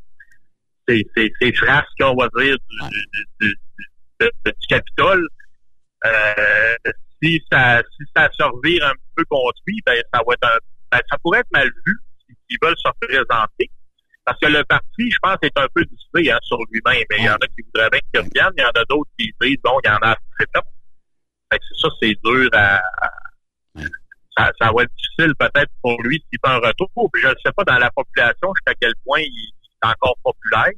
ses, 0.89 1.05
ses, 1.17 1.33
ses 1.41 1.53
frasques, 1.53 1.87
on 2.01 2.15
va 2.15 2.29
dire, 2.39 2.57
du, 2.71 2.79
du, 2.91 3.27
du, 3.41 3.57
du- 4.21 4.31
du 4.45 4.67
Capitole. 4.69 5.27
Euh, 6.07 6.75
si 7.23 7.43
ça 7.51 7.83
si 7.97 8.05
ça 8.15 8.29
se 8.31 8.43
revire 8.43 8.87
un 8.87 8.93
peu 9.17 9.25
contre 9.25 9.59
lui, 9.67 9.81
ben 9.87 9.97
ça 10.13 10.21
va 10.27 10.35
être 10.35 10.45
un, 10.45 10.59
ben, 10.93 11.01
ça 11.11 11.17
pourrait 11.19 11.41
être 11.41 11.51
mal 11.53 11.69
vu 11.87 11.97
s'ils 12.49 12.59
veulent 12.63 12.77
se 12.77 12.89
représenter. 12.89 13.71
Parce 14.27 14.39
que 14.39 14.47
le 14.47 14.63
parti, 14.65 15.11
je 15.11 15.17
pense, 15.23 15.39
est 15.43 15.59
un 15.59 15.67
peu 15.75 15.83
divisé 15.85 16.31
hein, 16.33 16.39
sur 16.43 16.59
lui-même. 16.71 17.03
Mais 17.11 17.17
il 17.19 17.25
y 17.25 17.29
en 17.31 17.35
a 17.35 17.47
qui 17.49 17.63
voudraient 17.63 17.91
bien 17.91 18.01
qu'il 18.13 18.21
revienne, 18.21 18.53
il 18.57 18.63
y 18.63 18.65
en 18.65 18.71
a 18.71 18.85
d'autres 18.89 19.11
qui 19.19 19.33
disent 19.41 19.59
bon, 19.65 19.79
il 19.85 19.89
y 19.89 19.91
en 19.91 19.97
a 19.97 20.11
assez 20.11 20.21
fait. 20.39 20.61
Fait 21.53 21.59
que 21.59 21.65
c'est 21.71 21.81
ça, 21.81 21.89
c'est 22.01 22.15
dur 22.23 22.49
à, 22.53 22.77
à- 22.77 23.13
ça, 24.37 24.51
ça 24.61 24.71
va 24.75 24.83
être 24.83 24.93
difficile 24.97 25.35
peut-être 25.39 25.71
pour 25.83 26.01
lui 26.03 26.23
s'il 26.29 26.39
fait 26.45 26.53
un 26.53 26.59
retour. 26.59 27.11
Puis 27.13 27.23
je 27.23 27.29
ne 27.29 27.35
sais 27.45 27.53
pas 27.57 27.65
dans 27.65 27.79
la 27.79 27.91
population 27.91 28.53
jusqu'à 28.55 28.75
quel 28.81 28.95
point 29.05 29.21
il 29.21 29.53
est 29.53 29.87
encore 29.87 30.17
populaire. 30.23 30.73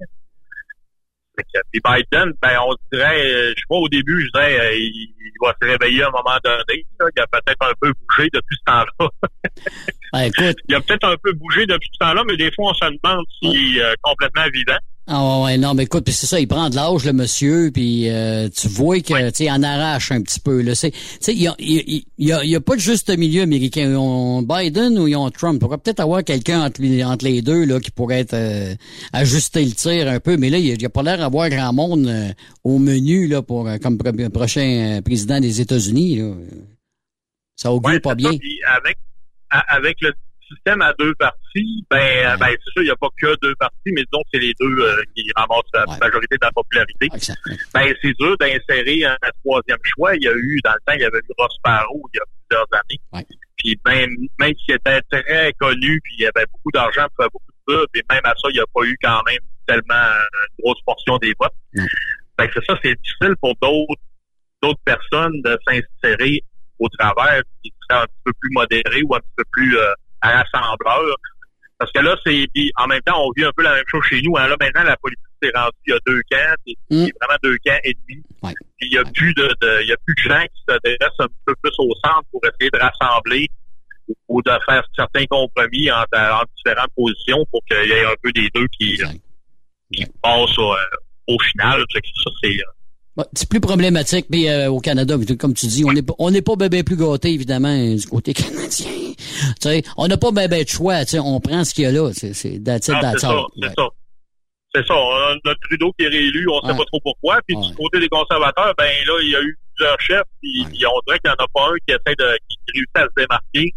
Puis 1.70 1.80
Biden, 1.84 2.32
ben 2.40 2.58
on 2.66 2.74
dirait, 2.90 3.26
euh, 3.26 3.48
je 3.50 3.60
sais 3.60 3.66
pas, 3.68 3.76
au 3.76 3.88
début, 3.88 4.22
je 4.22 4.30
dirais, 4.32 4.58
euh, 4.58 4.74
il, 4.74 5.12
va 5.42 5.54
se 5.60 5.68
réveiller 5.68 6.02
à 6.02 6.08
un 6.08 6.10
moment 6.10 6.38
donné. 6.42 6.86
là. 6.98 7.06
Il 7.14 7.20
a 7.20 7.26
peut-être 7.26 7.62
un 7.62 7.74
peu 7.78 7.92
bougé 7.92 8.30
depuis 8.32 8.56
ce 8.56 8.64
temps-là. 8.64 9.08
Ben, 10.12 10.20
écoute, 10.22 10.56
il 10.68 10.74
a 10.74 10.80
peut-être 10.80 11.06
un 11.06 11.16
peu 11.22 11.32
bougé 11.34 11.66
depuis 11.66 11.90
ce 11.92 11.98
temps-là, 11.98 12.24
mais 12.26 12.38
des 12.38 12.50
fois, 12.52 12.70
on 12.70 12.74
se 12.74 12.86
demande 12.86 13.24
s'il 13.38 13.76
est 13.76 13.82
euh, 13.82 13.94
complètement 14.00 14.46
vivant. 14.52 14.78
Ah 15.08 15.42
ouais, 15.42 15.56
non, 15.56 15.74
mais 15.74 15.84
écoute, 15.84 16.02
puis 16.04 16.12
c'est 16.12 16.26
ça, 16.26 16.40
il 16.40 16.48
prend 16.48 16.68
de 16.68 16.74
l'âge, 16.74 17.04
le 17.04 17.12
monsieur, 17.12 17.70
puis 17.72 18.08
euh, 18.10 18.48
tu 18.48 18.66
vois 18.66 19.00
que, 19.00 19.30
tu 19.30 19.48
en 19.48 19.62
arrache 19.62 20.10
un 20.10 20.20
petit 20.20 20.40
peu. 20.40 20.62
Là. 20.62 20.74
C'est, 20.74 20.90
tu 20.90 20.98
sais, 21.20 21.32
il 21.32 21.42
y 21.42 21.46
a, 21.46 21.54
il 21.60 22.02
y, 22.18 22.32
a, 22.32 22.44
y 22.44 22.56
a 22.56 22.60
pas 22.60 22.74
de 22.74 22.80
juste 22.80 23.16
milieu 23.16 23.42
américain. 23.42 23.82
Ils 23.90 23.96
ont 23.96 24.42
Biden 24.42 24.98
ou 24.98 25.06
ils 25.06 25.14
ont 25.14 25.30
Trump. 25.30 25.54
Il 25.56 25.58
pourrait 25.60 25.78
peut-être 25.78 26.00
avoir 26.00 26.24
quelqu'un 26.24 26.60
entre, 26.62 26.82
les- 26.82 27.04
entre 27.04 27.24
les 27.24 27.40
deux 27.40 27.64
là 27.66 27.78
qui 27.78 27.92
pourrait 27.92 28.18
être 28.20 28.34
euh, 28.34 28.74
ajuster 29.12 29.64
le 29.64 29.70
tir 29.72 30.08
un 30.08 30.18
peu, 30.18 30.36
mais 30.36 30.50
là, 30.50 30.58
il 30.58 30.76
n'y 30.76 30.84
a, 30.84 30.88
pas 30.88 31.04
l'air 31.04 31.18
d'avoir 31.18 31.48
grand 31.50 31.72
monde 31.72 32.08
euh, 32.08 32.32
au 32.64 32.80
menu 32.80 33.28
là 33.28 33.42
pour 33.42 33.68
euh, 33.68 33.76
comme 33.78 33.98
pro- 33.98 34.10
prochain 34.30 34.96
euh, 34.98 35.02
président 35.02 35.38
des 35.38 35.60
États-Unis. 35.60 36.20
Ça 37.54 37.72
augure 37.72 37.90
Ouais, 37.92 38.00
pas 38.00 38.16
bien. 38.16 38.32
ça. 38.32 38.72
Avec, 38.76 38.98
avec 39.68 39.96
le 40.00 40.12
système 40.48 40.82
à 40.82 40.92
deux 40.98 41.14
partis, 41.14 41.84
ben, 41.90 41.98
euh, 41.98 42.36
ben 42.36 42.48
c'est 42.48 42.72
sûr, 42.72 42.82
il 42.82 42.84
n'y 42.84 42.90
a 42.90 42.96
pas 42.96 43.08
que 43.20 43.36
deux 43.42 43.54
partis, 43.56 43.92
mais 43.92 44.02
disons 44.10 44.22
que 44.22 44.28
c'est 44.34 44.40
les 44.40 44.54
deux 44.60 44.78
euh, 44.80 45.02
qui 45.14 45.30
ramassent 45.34 45.72
la 45.74 45.86
majorité 45.98 46.36
de 46.36 46.44
la 46.44 46.52
popularité. 46.52 47.08
Ben, 47.74 47.94
c'est 48.02 48.12
dur 48.18 48.36
d'insérer 48.38 49.04
un, 49.04 49.16
un 49.22 49.30
troisième 49.44 49.78
choix. 49.82 50.14
Il 50.16 50.22
y 50.22 50.28
a 50.28 50.32
eu, 50.32 50.60
dans 50.64 50.72
le 50.72 50.78
temps, 50.86 50.94
il 50.94 51.00
y 51.00 51.04
avait 51.04 51.18
eu 51.18 51.32
Ross 51.38 51.56
Perot 51.62 52.08
il 52.12 52.16
y 52.16 52.20
a 52.20 52.24
plusieurs 52.48 52.66
années. 52.72 53.26
Puis 53.58 53.80
même, 53.86 54.10
même 54.38 54.52
s'il 54.64 54.74
était 54.74 55.00
très 55.10 55.52
connu, 55.58 56.00
puis 56.04 56.14
il 56.18 56.22
y 56.22 56.26
avait 56.26 56.46
beaucoup 56.52 56.70
d'argent 56.72 57.06
pour 57.08 57.24
faire 57.24 57.30
beaucoup 57.32 57.52
de 57.52 57.74
pubs, 57.74 57.96
et 57.96 58.02
même 58.10 58.24
à 58.24 58.34
ça, 58.36 58.48
il 58.50 58.54
n'y 58.54 58.60
a 58.60 58.66
pas 58.72 58.84
eu 58.84 58.96
quand 59.02 59.20
même 59.26 59.40
tellement 59.66 59.94
une 59.94 60.64
grosse 60.64 60.82
portion 60.84 61.16
des 61.18 61.34
votes. 61.38 61.52
Que 62.38 62.44
c'est 62.52 62.64
ça, 62.66 62.78
c'est 62.82 62.94
difficile 62.94 63.34
pour 63.40 63.54
d'autres 63.62 64.02
d'autres 64.62 64.80
personnes 64.84 65.40
de 65.42 65.58
s'insérer 65.66 66.42
au 66.78 66.88
travers 66.88 67.42
qui 67.62 67.72
seraient 67.88 68.02
un 68.02 68.06
petit 68.06 68.22
peu 68.24 68.32
plus 68.40 68.50
modérés 68.52 69.02
ou 69.04 69.14
un 69.14 69.20
petit 69.20 69.34
peu 69.36 69.44
plus 69.52 69.78
euh, 69.78 69.92
rassembleurs. 70.22 71.16
Parce 71.78 71.92
que 71.92 72.00
là, 72.00 72.16
c'est 72.24 72.46
en 72.76 72.86
même 72.86 73.02
temps, 73.02 73.22
on 73.22 73.30
vit 73.36 73.44
un 73.44 73.52
peu 73.54 73.62
la 73.62 73.74
même 73.74 73.84
chose 73.88 74.02
chez 74.08 74.22
nous. 74.22 74.34
hein. 74.38 74.48
Là, 74.48 74.56
maintenant, 74.58 74.82
la 74.84 74.96
politique 74.96 75.22
s'est 75.42 75.50
rendue, 75.54 75.76
il 75.86 75.90
y 75.90 75.94
a 75.94 75.98
deux 76.06 76.20
camps, 76.30 76.54
c'est 76.66 76.74
c'est 77.04 77.12
vraiment 77.20 77.38
deux 77.42 77.56
camps 77.64 77.78
et 77.84 77.92
demi. 77.92 78.22
Puis 78.78 78.88
il 78.90 78.94
y 78.94 78.98
a 78.98 79.04
plus 79.04 79.34
de, 79.34 79.46
de- 79.60 79.82
il 79.82 79.88
y 79.88 79.92
a 79.92 79.96
plus 80.04 80.14
de 80.14 80.20
gens 80.30 80.42
qui 80.42 80.62
se 80.66 80.74
dressent 80.82 81.20
un 81.20 81.26
peu 81.44 81.54
plus 81.62 81.72
au 81.78 81.94
centre 82.02 82.22
pour 82.30 82.40
essayer 82.46 82.70
de 82.72 82.78
rassembler 82.78 83.46
ou, 84.08 84.14
ou 84.28 84.42
de 84.42 84.50
faire 84.66 84.84
certains 84.96 85.26
compromis 85.26 85.90
entre, 85.90 86.18
entre 86.18 86.48
différentes 86.56 86.92
positions 86.96 87.44
pour 87.50 87.60
qu'il 87.70 87.88
y 87.90 87.92
ait 87.92 88.06
un 88.06 88.14
peu 88.22 88.32
des 88.32 88.48
deux 88.54 88.66
qui, 88.78 88.96
qui 89.92 90.06
passent 90.22 90.58
au, 90.58 90.72
euh, 90.72 90.76
au 91.26 91.38
final. 91.40 91.84
Ça, 91.92 92.30
c'est 92.42 92.48
euh, 92.56 92.62
c'est 93.32 93.48
plus 93.48 93.60
problématique, 93.60 94.26
mais 94.30 94.50
euh, 94.50 94.70
au 94.70 94.80
Canada, 94.80 95.16
comme 95.38 95.54
tu 95.54 95.66
dis, 95.66 95.84
on 95.84 95.92
n'est 95.92 96.02
pas, 96.02 96.14
on 96.18 96.30
n'est 96.30 96.42
pas 96.42 96.56
ben, 96.56 96.68
ben 96.68 96.84
plus 96.84 96.96
gâté 96.96 97.32
évidemment 97.32 97.76
du 97.76 98.06
côté 98.06 98.34
canadien. 98.34 98.86
Tu 98.88 99.14
sais, 99.60 99.82
on 99.96 100.06
n'a 100.06 100.16
pas 100.16 100.30
ben, 100.32 100.48
ben 100.48 100.62
de 100.62 100.68
choix. 100.68 101.04
Tu 101.04 101.12
sais, 101.12 101.18
on 101.18 101.40
prend 101.40 101.64
ce 101.64 101.74
qu'il 101.74 101.84
y 101.84 101.86
a 101.86 101.92
là. 101.92 102.10
C'est, 102.12 102.34
c'est 102.34 102.60
Ah, 102.66 102.78
c'est 102.80 102.92
ça, 102.92 103.12
c'est 103.60 103.74
ça. 103.74 103.88
C'est 104.74 104.86
ça. 104.86 104.94
On 104.94 105.10
a 105.14 105.34
notre 105.44 105.60
Trudeau 105.60 105.92
qui 105.98 106.04
est 106.04 106.08
réélu, 106.08 106.46
on 106.50 106.66
ne 106.66 106.72
sait 106.72 106.76
pas 106.76 106.84
trop 106.84 107.00
pourquoi. 107.02 107.40
Puis 107.46 107.56
du 107.56 107.74
côté 107.74 108.00
des 108.00 108.08
conservateurs, 108.08 108.74
ben 108.76 108.90
là, 109.06 109.18
il 109.22 109.30
y 109.30 109.36
a 109.36 109.40
eu 109.40 109.58
plusieurs 109.74 110.00
chefs, 110.00 110.26
puis, 110.42 110.64
puis 110.68 110.84
on 110.86 111.00
dirait 111.06 111.18
qu'il 111.20 111.30
n'y 111.30 111.36
en 111.38 111.44
a 111.44 111.48
pas 111.54 111.72
un 111.72 111.76
qui 111.86 111.94
essaie 111.94 112.16
de 112.18 112.38
qui 112.48 112.58
réussit 112.74 112.96
à 112.96 113.02
se 113.02 113.14
démarquer, 113.16 113.74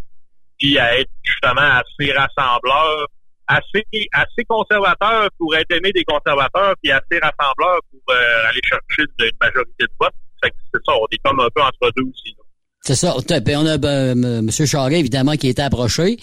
puis 0.58 0.80
à 0.80 1.00
être 1.00 1.12
justement 1.24 1.62
assez 1.62 2.12
rassembleur, 2.12 3.08
assez 3.50 3.84
assez 4.14 4.46
conservateur 4.48 5.30
pour 5.38 5.56
être 5.56 5.72
aimé 5.72 5.92
des 5.94 6.04
conservateurs, 6.04 6.76
puis 6.82 6.92
assez 6.92 7.20
rassembleur 7.22 7.80
pour 7.92 8.16
euh, 8.16 8.50
aller 8.50 8.62
chercher 8.64 9.10
une, 9.20 9.32
majorité 9.42 9.84
de 9.84 9.92
votes. 10.00 10.14
Fait 10.42 10.52
que 10.52 10.56
c'est 10.74 10.82
ça, 10.86 10.94
on 10.94 11.06
est 11.12 11.18
comme 11.24 11.40
un 11.40 11.50
peu 11.54 11.62
entre 11.62 11.92
deux 11.98 12.04
aussi. 12.04 12.30
là. 12.38 12.44
C'est 12.82 12.96
ça. 12.96 13.14
T'as- 13.28 13.42
ben, 13.42 13.58
on 13.58 13.66
a 13.66 13.78
ben, 13.78 14.24
M. 14.24 14.50
Charest, 14.50 15.00
évidemment, 15.00 15.34
qui 15.34 15.50
était 15.50 15.64
approché. 15.64 16.18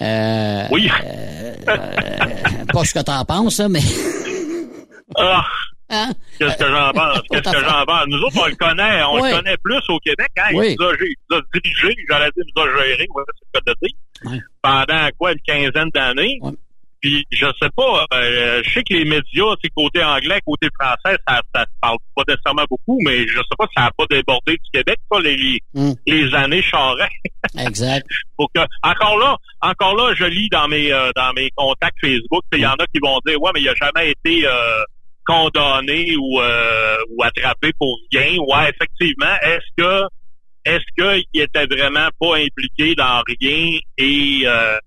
Euh, 0.00 0.64
oui. 0.70 0.90
pas 2.72 2.84
ce 2.84 2.92
que 2.92 3.02
t'en 3.02 3.24
penses, 3.24 3.60
hein, 3.60 3.68
mais. 3.68 3.80
Ah! 5.16 5.44
Hein? 5.88 6.10
Qu'est-ce 6.38 6.56
que 6.56 6.66
j'en 6.66 6.90
pense? 6.90 7.20
Qu'est-ce 7.30 7.52
que 7.52 7.64
j'en 7.64 7.84
pense? 7.86 8.06
Nous 8.08 8.18
autres, 8.18 8.42
on 8.42 8.46
le 8.46 8.56
connaît, 8.56 9.04
on 9.04 9.20
Oui. 9.20 9.30
le 9.30 9.36
connaît 9.36 9.56
plus 9.62 9.80
au 9.88 9.98
Québec. 10.00 10.30
Hein? 10.36 10.50
Oui. 10.54 10.72
Il, 10.72 10.76
nous 10.80 10.88
a, 10.88 10.94
il 10.98 11.14
nous 11.30 11.36
a 11.36 11.40
dirigé, 11.54 11.96
j'allais 12.08 12.30
dire, 12.34 12.44
il 12.44 12.52
nous 12.56 12.62
a 12.62 12.66
géré, 12.82 13.06
ouais, 13.14 13.22
c'est 13.26 13.46
le 13.46 13.60
cas 13.60 13.72
de 13.72 13.86
dire, 13.86 13.96
pendant 14.62 15.08
quoi, 15.18 15.32
une 15.32 15.40
quinzaine 15.46 15.90
d'années? 15.94 16.38
Puis, 17.02 17.24
je 17.30 17.46
sais 17.62 17.68
pas, 17.76 18.06
euh, 18.14 18.62
je 18.64 18.70
sais 18.72 18.82
que 18.82 18.94
les 18.94 19.04
médias, 19.04 19.54
c'est 19.62 19.70
côté 19.76 20.02
anglais, 20.02 20.40
côté 20.44 20.68
français, 20.80 21.16
ça, 21.28 21.40
ça 21.54 21.60
se 21.60 21.70
parle 21.80 21.98
pas 22.16 22.22
nécessairement 22.26 22.64
beaucoup, 22.68 22.98
mais 23.04 23.28
je 23.28 23.36
sais 23.36 23.56
pas 23.56 23.66
si 23.66 23.74
ça 23.76 23.84
a 23.84 23.90
pas 23.96 24.06
débordé 24.10 24.52
du 24.54 24.70
Québec, 24.72 24.96
ça, 25.12 25.20
les, 25.20 25.36
les, 25.36 25.58
Mm. 25.74 25.92
les 26.06 26.34
années 26.34 26.62
Charest. 26.62 27.12
Exact. 27.58 28.06
Faut 28.36 28.48
que, 28.52 28.62
encore 28.82 29.18
là, 29.18 29.36
encore 29.60 29.94
là, 29.94 30.14
je 30.16 30.24
lis 30.24 30.48
dans 30.48 30.68
mes 30.68 30.90
euh, 30.90 31.10
dans 31.14 31.32
mes 31.34 31.50
contacts 31.54 31.98
Facebook, 32.00 32.42
il 32.52 32.60
y 32.60 32.66
en 32.66 32.72
a 32.72 32.86
qui 32.86 32.98
vont 33.00 33.20
dire 33.26 33.40
ouais, 33.40 33.50
mais 33.54 33.60
il 33.60 33.68
a 33.68 33.74
jamais 33.74 34.10
été 34.10 34.46
euh, 34.46 34.82
condamné 35.26 36.16
ou 36.16 36.40
euh, 36.40 36.96
ou 37.10 37.22
attrapé 37.22 37.72
pour 37.78 37.98
rien. 38.10 38.36
Ouais, 38.38 38.70
effectivement. 38.70 39.34
Est-ce 39.42 39.66
que 39.76 40.02
est-ce 40.66 40.84
qu'il 41.32 41.40
était 41.42 41.66
vraiment 41.66 42.08
pas 42.20 42.36
impliqué 42.36 42.94
dans 42.94 43.22
rien 43.26 43.78
et 43.98 44.42
euh, 44.44 44.50
euh, 44.76 44.78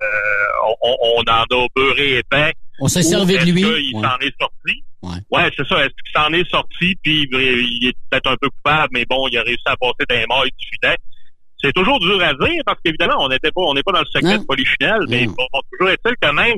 on, 0.84 0.96
on 1.02 1.20
en 1.22 1.24
a 1.32 1.46
beurré 1.76 2.18
épais? 2.20 2.54
On 2.82 2.88
s'est 2.88 3.02
servi 3.02 3.34
de 3.34 3.40
est-ce 3.40 3.46
lui? 3.52 3.62
qu'il 3.64 3.96
Ouais. 3.96 4.02
s'en 4.04 4.18
est 4.20 4.36
sorti? 4.40 4.84
Ouais, 5.32 5.50
c'est 5.56 5.66
ça. 5.68 5.80
Est-ce 5.86 5.90
qu'il 5.90 6.12
s'en 6.14 6.32
est 6.34 6.50
sorti 6.50 6.96
puis 7.02 7.28
il 7.32 7.88
est 7.88 7.94
peut-être 8.10 8.30
un 8.30 8.36
peu 8.42 8.50
coupable, 8.50 8.90
mais 8.92 9.06
bon, 9.10 9.28
il 9.32 9.38
a 9.38 9.44
réussi 9.44 9.64
à 9.66 9.76
passer 9.78 10.06
d'un 10.10 10.26
mort 10.28 10.44
du 10.44 10.52
filet? 10.82 10.96
C'est 11.62 11.74
toujours 11.74 12.00
dur 12.00 12.22
à 12.24 12.34
dire 12.34 12.62
parce 12.66 12.80
qu'évidemment, 12.84 13.16
on 13.20 13.28
n'était 13.30 13.52
pas, 13.52 13.62
on 13.62 13.74
n'est 13.74 13.84
pas 13.84 13.92
dans 13.94 14.00
le 14.00 14.06
secret 14.14 14.38
de 14.40 14.44
Polichinelle, 14.46 15.02
mais 15.10 15.26
bon, 15.28 15.46
toujours 15.72 15.90
est-il 15.90 16.14
que 16.22 16.32
même, 16.34 16.56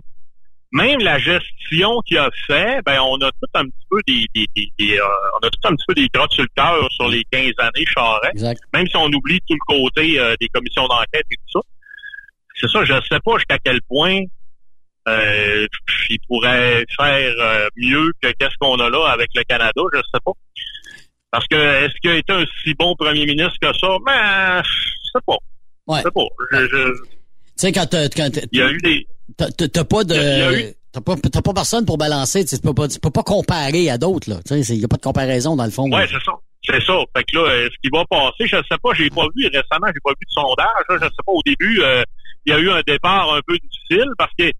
même 0.73 0.99
la 1.01 1.17
gestion 1.19 1.99
qu'il 2.05 2.17
a 2.17 2.29
fait, 2.47 2.79
ben, 2.85 2.99
on 3.01 3.15
a 3.17 3.29
tout 3.31 3.47
un 3.55 3.63
petit 3.65 3.85
peu 3.89 3.99
des, 4.07 4.25
des, 4.33 4.47
des- 4.55 4.71
des, 4.79 4.97
euh, 4.99 5.05
on 5.41 5.45
a 5.45 5.49
tout 5.49 5.59
un 5.67 5.75
petit 5.75 5.85
peu 5.87 5.93
des 5.93 6.07
crottes 6.09 6.31
sur 6.31 6.43
le 6.43 6.49
cœur 6.55 6.87
sur 6.91 7.07
les 7.09 7.23
15 7.31 7.51
années 7.57 7.85
Charest. 7.93 8.35
Même 8.73 8.87
si 8.87 8.95
on 8.95 9.07
oublie 9.07 9.39
tout 9.47 9.53
le 9.55 9.65
côté 9.67 10.19
euh, 10.19 10.35
des 10.39 10.47
commissions 10.47 10.87
d'enquête 10.87 11.25
et 11.29 11.35
tout 11.35 11.59
ça. 11.59 11.59
C'est 12.55 12.69
ça, 12.69 12.85
je 12.85 12.93
sais 13.09 13.19
pas 13.25 13.37
jusqu'à 13.37 13.57
quel 13.63 13.81
point 13.83 14.21
euh, 15.07 15.65
il 16.09 16.19
pourrait 16.27 16.85
faire 16.99 17.33
euh, 17.39 17.67
mieux 17.75 18.11
que 18.21 18.29
qu'est-ce 18.39 18.55
qu'on 18.59 18.75
a 18.75 18.89
là 18.89 19.07
avec 19.11 19.29
le 19.35 19.43
Canada, 19.43 19.81
je 19.93 19.97
sais 19.99 20.19
pas. 20.23 20.31
Parce 21.31 21.47
que 21.47 21.55
est-ce 21.55 21.93
qu'il 22.01 22.11
a 22.11 22.15
été 22.15 22.31
un 22.33 22.45
si 22.63 22.73
bon 22.75 22.93
premier 22.95 23.25
ministre 23.25 23.55
que 23.61 23.73
ça? 23.77 23.87
Ben, 24.05 24.61
je 24.63 25.09
sais 25.13 25.23
pas. 25.25 25.37
Ouais. 25.87 25.99
Je 25.99 26.03
sais 26.03 26.11
pas. 26.11 26.27
Je- 26.51 26.67
je- 26.67 26.93
Tu 26.93 27.07
sais, 27.57 27.71
quand 27.71 27.89
quand 27.91 28.29
il 28.51 28.59
y 28.59 28.61
a 28.61 28.69
eu 28.69 28.77
des. 28.77 29.07
T'as, 29.37 29.83
pas 29.83 30.03
de, 30.03 30.13
a- 30.15 30.49
a 30.49 30.71
t'as 30.93 31.01
pas, 31.01 31.15
t'as 31.15 31.41
pas 31.41 31.53
personne 31.53 31.85
pour 31.85 31.97
balancer, 31.97 32.45
tu 32.45 32.57
peux 32.59 32.73
pas, 32.73 32.87
tu 32.87 32.99
peux 32.99 33.11
pas 33.11 33.23
comparer 33.23 33.89
à 33.89 33.97
d'autres, 33.97 34.29
là. 34.29 34.37
Tu 34.45 34.63
sais, 34.63 34.75
il 34.75 34.81
y 34.81 34.85
a 34.85 34.87
pas 34.87 34.97
de 34.97 35.01
comparaison 35.01 35.55
dans 35.55 35.65
le 35.65 35.71
fond. 35.71 35.89
Ouais, 35.91 36.07
c'est 36.07 36.21
ça. 36.23 36.33
C'est 36.63 36.81
ça. 36.83 36.93
Fait 37.17 37.23
que 37.23 37.37
là, 37.37 37.49
euh, 37.49 37.69
ce 37.71 37.75
qui 37.81 37.89
va 37.91 38.05
passer, 38.05 38.45
je 38.45 38.57
sais 38.57 38.77
pas, 38.83 38.91
j'ai 38.95 39.09
pas 39.09 39.25
vu 39.35 39.45
récemment, 39.47 39.87
j'ai 39.87 40.01
pas 40.03 40.11
vu 40.11 40.25
de 40.25 40.31
sondage. 40.31 40.83
là, 40.89 40.97
je 41.01 41.05
sais 41.05 41.23
pas, 41.25 41.31
au 41.31 41.41
début, 41.45 41.81
euh, 41.81 42.03
il 42.45 42.53
y 42.53 42.55
a 42.55 42.59
eu 42.59 42.69
un 42.69 42.81
départ 42.85 43.33
un 43.33 43.39
peu 43.47 43.57
difficile 43.57 44.05
parce 44.17 44.31
que 44.37 44.51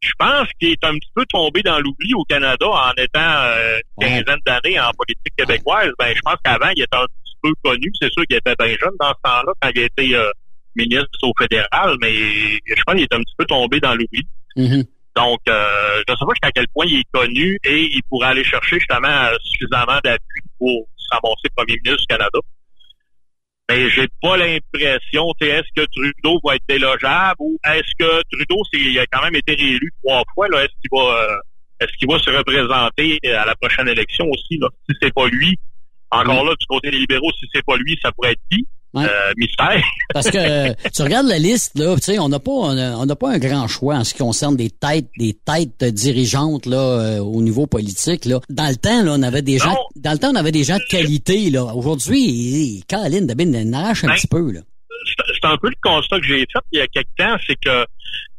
je 0.00 0.10
pense 0.18 0.46
qu'il 0.60 0.70
est 0.70 0.84
un 0.84 0.92
petit 0.94 1.10
peu 1.14 1.24
tombé 1.26 1.62
dans 1.62 1.78
l'oubli 1.80 2.12
au 2.14 2.24
Canada 2.24 2.66
en 2.66 2.92
étant 2.98 3.18
euh, 3.20 3.78
une 4.00 4.06
quinzaine 4.08 4.38
d'années 4.46 4.78
en 4.78 4.90
politique 4.96 5.34
québécoise. 5.36 5.88
Ben, 5.98 6.14
je 6.14 6.20
pense 6.20 6.36
qu'avant, 6.44 6.68
il 6.76 6.82
était 6.82 6.96
un 6.96 7.06
petit 7.06 7.34
peu 7.42 7.50
connu. 7.64 7.90
C'est 8.00 8.12
sûr 8.12 8.22
qu'il 8.26 8.36
était 8.36 8.54
bien 8.58 8.68
jeune 8.68 8.94
dans 9.00 9.08
ce 9.08 9.22
temps-là 9.24 9.52
quand 9.60 9.70
il 9.74 9.80
était 9.82 10.14
euh, 10.14 10.30
ministre 10.76 11.18
au 11.22 11.32
fédéral, 11.38 11.96
mais 12.00 12.14
je 12.14 12.82
pense 12.86 12.94
qu'il 12.94 13.04
est 13.04 13.14
un 13.14 13.20
petit 13.20 13.34
peu 13.36 13.44
tombé 13.44 13.80
dans 13.80 13.94
l'oubli. 13.94 14.26
Mm-hmm. 14.56 14.84
Donc, 15.16 15.40
euh, 15.48 16.02
je 16.08 16.12
ne 16.12 16.16
sais 16.16 16.24
pas 16.26 16.32
jusqu'à 16.34 16.50
quel 16.52 16.68
point 16.68 16.86
il 16.86 17.00
est 17.00 17.10
connu 17.12 17.58
et 17.64 17.82
il 17.82 18.02
pourrait 18.08 18.28
aller 18.28 18.44
chercher 18.44 18.78
justement 18.78 19.28
suffisamment 19.44 20.00
d'appui 20.02 20.40
pour 20.58 20.86
s'avancer 21.10 21.48
premier 21.54 21.78
ministre 21.84 22.00
du 22.00 22.06
Canada. 22.06 22.38
Mais 23.70 23.88
j'ai 23.90 24.08
pas 24.20 24.36
l'impression, 24.36 25.24
tu 25.40 25.46
sais, 25.46 25.52
est-ce 25.52 25.68
que 25.74 25.86
Trudeau 25.86 26.38
va 26.44 26.56
être 26.56 26.64
délogeable 26.68 27.36
ou 27.38 27.58
est-ce 27.64 27.92
que 27.98 28.22
Trudeau, 28.30 28.62
il 28.74 28.98
a 28.98 29.06
quand 29.06 29.22
même 29.22 29.36
été 29.36 29.54
réélu 29.54 29.90
trois 30.02 30.22
fois, 30.34 30.48
là, 30.48 30.64
est-ce 30.64 30.74
qu'il 30.82 30.90
va, 30.92 31.22
euh, 31.22 31.36
est-ce 31.80 31.92
qu'il 31.96 32.08
va 32.10 32.18
se 32.18 32.30
représenter 32.30 33.18
à 33.24 33.46
la 33.46 33.54
prochaine 33.54 33.88
élection 33.88 34.26
aussi, 34.30 34.58
là? 34.58 34.68
Si 34.88 34.96
c'est 35.00 35.14
pas 35.14 35.28
lui, 35.28 35.56
Encore 36.10 36.44
là, 36.44 36.54
du 36.58 36.66
côté 36.66 36.90
des 36.90 36.98
libéraux, 36.98 37.32
si 37.38 37.46
c'est 37.52 37.64
pas 37.64 37.76
lui, 37.76 37.98
ça 38.02 38.12
pourrait 38.12 38.32
être 38.32 38.42
qui? 38.50 38.66
Ouais. 38.94 39.04
Euh, 39.04 39.32
mystère. 39.36 39.82
Parce 40.14 40.30
que 40.30 40.38
euh, 40.38 40.72
tu 40.94 41.02
regardes 41.02 41.26
la 41.26 41.38
liste 41.38 41.76
là, 41.78 41.94
tu 41.96 42.02
sais, 42.02 42.18
on 42.18 42.28
n'a 42.28 42.38
pas 42.38 42.50
on 42.52 42.76
a- 42.78 42.96
on 42.96 43.06
n'a 43.06 43.16
pas 43.16 43.30
un 43.32 43.38
grand 43.38 43.66
choix 43.66 43.96
en 43.96 44.04
ce 44.04 44.12
qui 44.14 44.20
concerne 44.20 44.56
des 44.56 44.70
têtes 44.70 45.08
des 45.18 45.32
têtes 45.34 45.82
dirigeantes 45.92 46.66
là 46.66 46.78
euh, 46.78 47.18
au 47.18 47.42
niveau 47.42 47.66
politique 47.66 48.24
là. 48.24 48.40
Dans 48.48 48.68
le 48.68 48.76
temps 48.76 49.02
là, 49.02 49.14
on 49.18 49.22
avait 49.22 49.42
des 49.42 49.58
gens 49.58 49.76
dans 49.96 50.12
le 50.12 50.18
temps 50.18 50.30
on 50.32 50.36
avait 50.36 50.52
des 50.52 50.64
gens 50.64 50.76
de 50.78 50.84
qualité 50.88 51.50
là. 51.50 51.64
Aujourd'hui, 51.74 52.84
Caroline 52.88 53.26
Dabin 53.26 53.52
en 53.54 53.72
arrache 53.72 54.04
un 54.04 54.08
Ben, 54.08 54.14
petit 54.14 54.26
peu 54.28 54.52
là. 54.52 54.60
c'est 55.32 55.46
un 55.48 55.56
peu 55.56 55.68
le 55.68 55.76
constat 55.82 56.20
que 56.20 56.26
j'ai 56.26 56.38
fait 56.40 56.60
il 56.72 56.78
y 56.78 56.82
a 56.82 56.86
quelque 56.86 57.10
temps, 57.18 57.36
c'est 57.46 57.56
que 57.56 57.84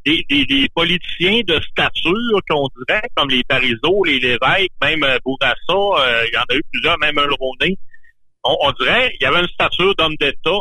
des, 0.05 0.23
des, 0.29 0.45
des 0.45 0.67
politiciens 0.75 1.41
de 1.47 1.59
stature, 1.71 2.39
qu'on 2.47 2.67
dirait, 2.87 3.01
comme 3.15 3.27
les 3.29 3.41
Parizeau, 3.47 4.03
les 4.05 4.19
Lévesque, 4.19 4.69
même 4.81 5.03
Bourassa, 5.25 5.55
euh, 5.69 6.23
il 6.27 6.33
y 6.33 6.37
en 6.37 6.43
a 6.47 6.55
eu 6.55 6.61
plusieurs, 6.71 6.97
même 6.99 7.17
un 7.17 7.25
Roney, 7.39 7.75
on, 8.45 8.55
on 8.61 8.71
dirait 8.73 9.11
il 9.19 9.23
y 9.23 9.27
avait 9.27 9.41
une 9.41 9.47
stature 9.47 9.93
d'homme 9.95 10.15
d'État. 10.19 10.59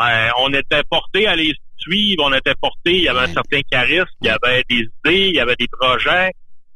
Euh, 0.00 0.28
on 0.40 0.52
était 0.52 0.82
porté 0.90 1.26
à 1.26 1.36
les 1.36 1.52
suivre, 1.78 2.24
on 2.24 2.32
était 2.32 2.54
porté, 2.60 2.96
il 2.96 3.02
y 3.02 3.08
avait 3.08 3.20
un 3.20 3.32
certain 3.32 3.60
charisme, 3.70 4.06
il 4.22 4.26
y 4.26 4.30
avait 4.30 4.62
des 4.68 4.76
idées, 4.76 5.28
il 5.28 5.34
y 5.34 5.40
avait 5.40 5.56
des 5.56 5.68
projets. 5.68 6.32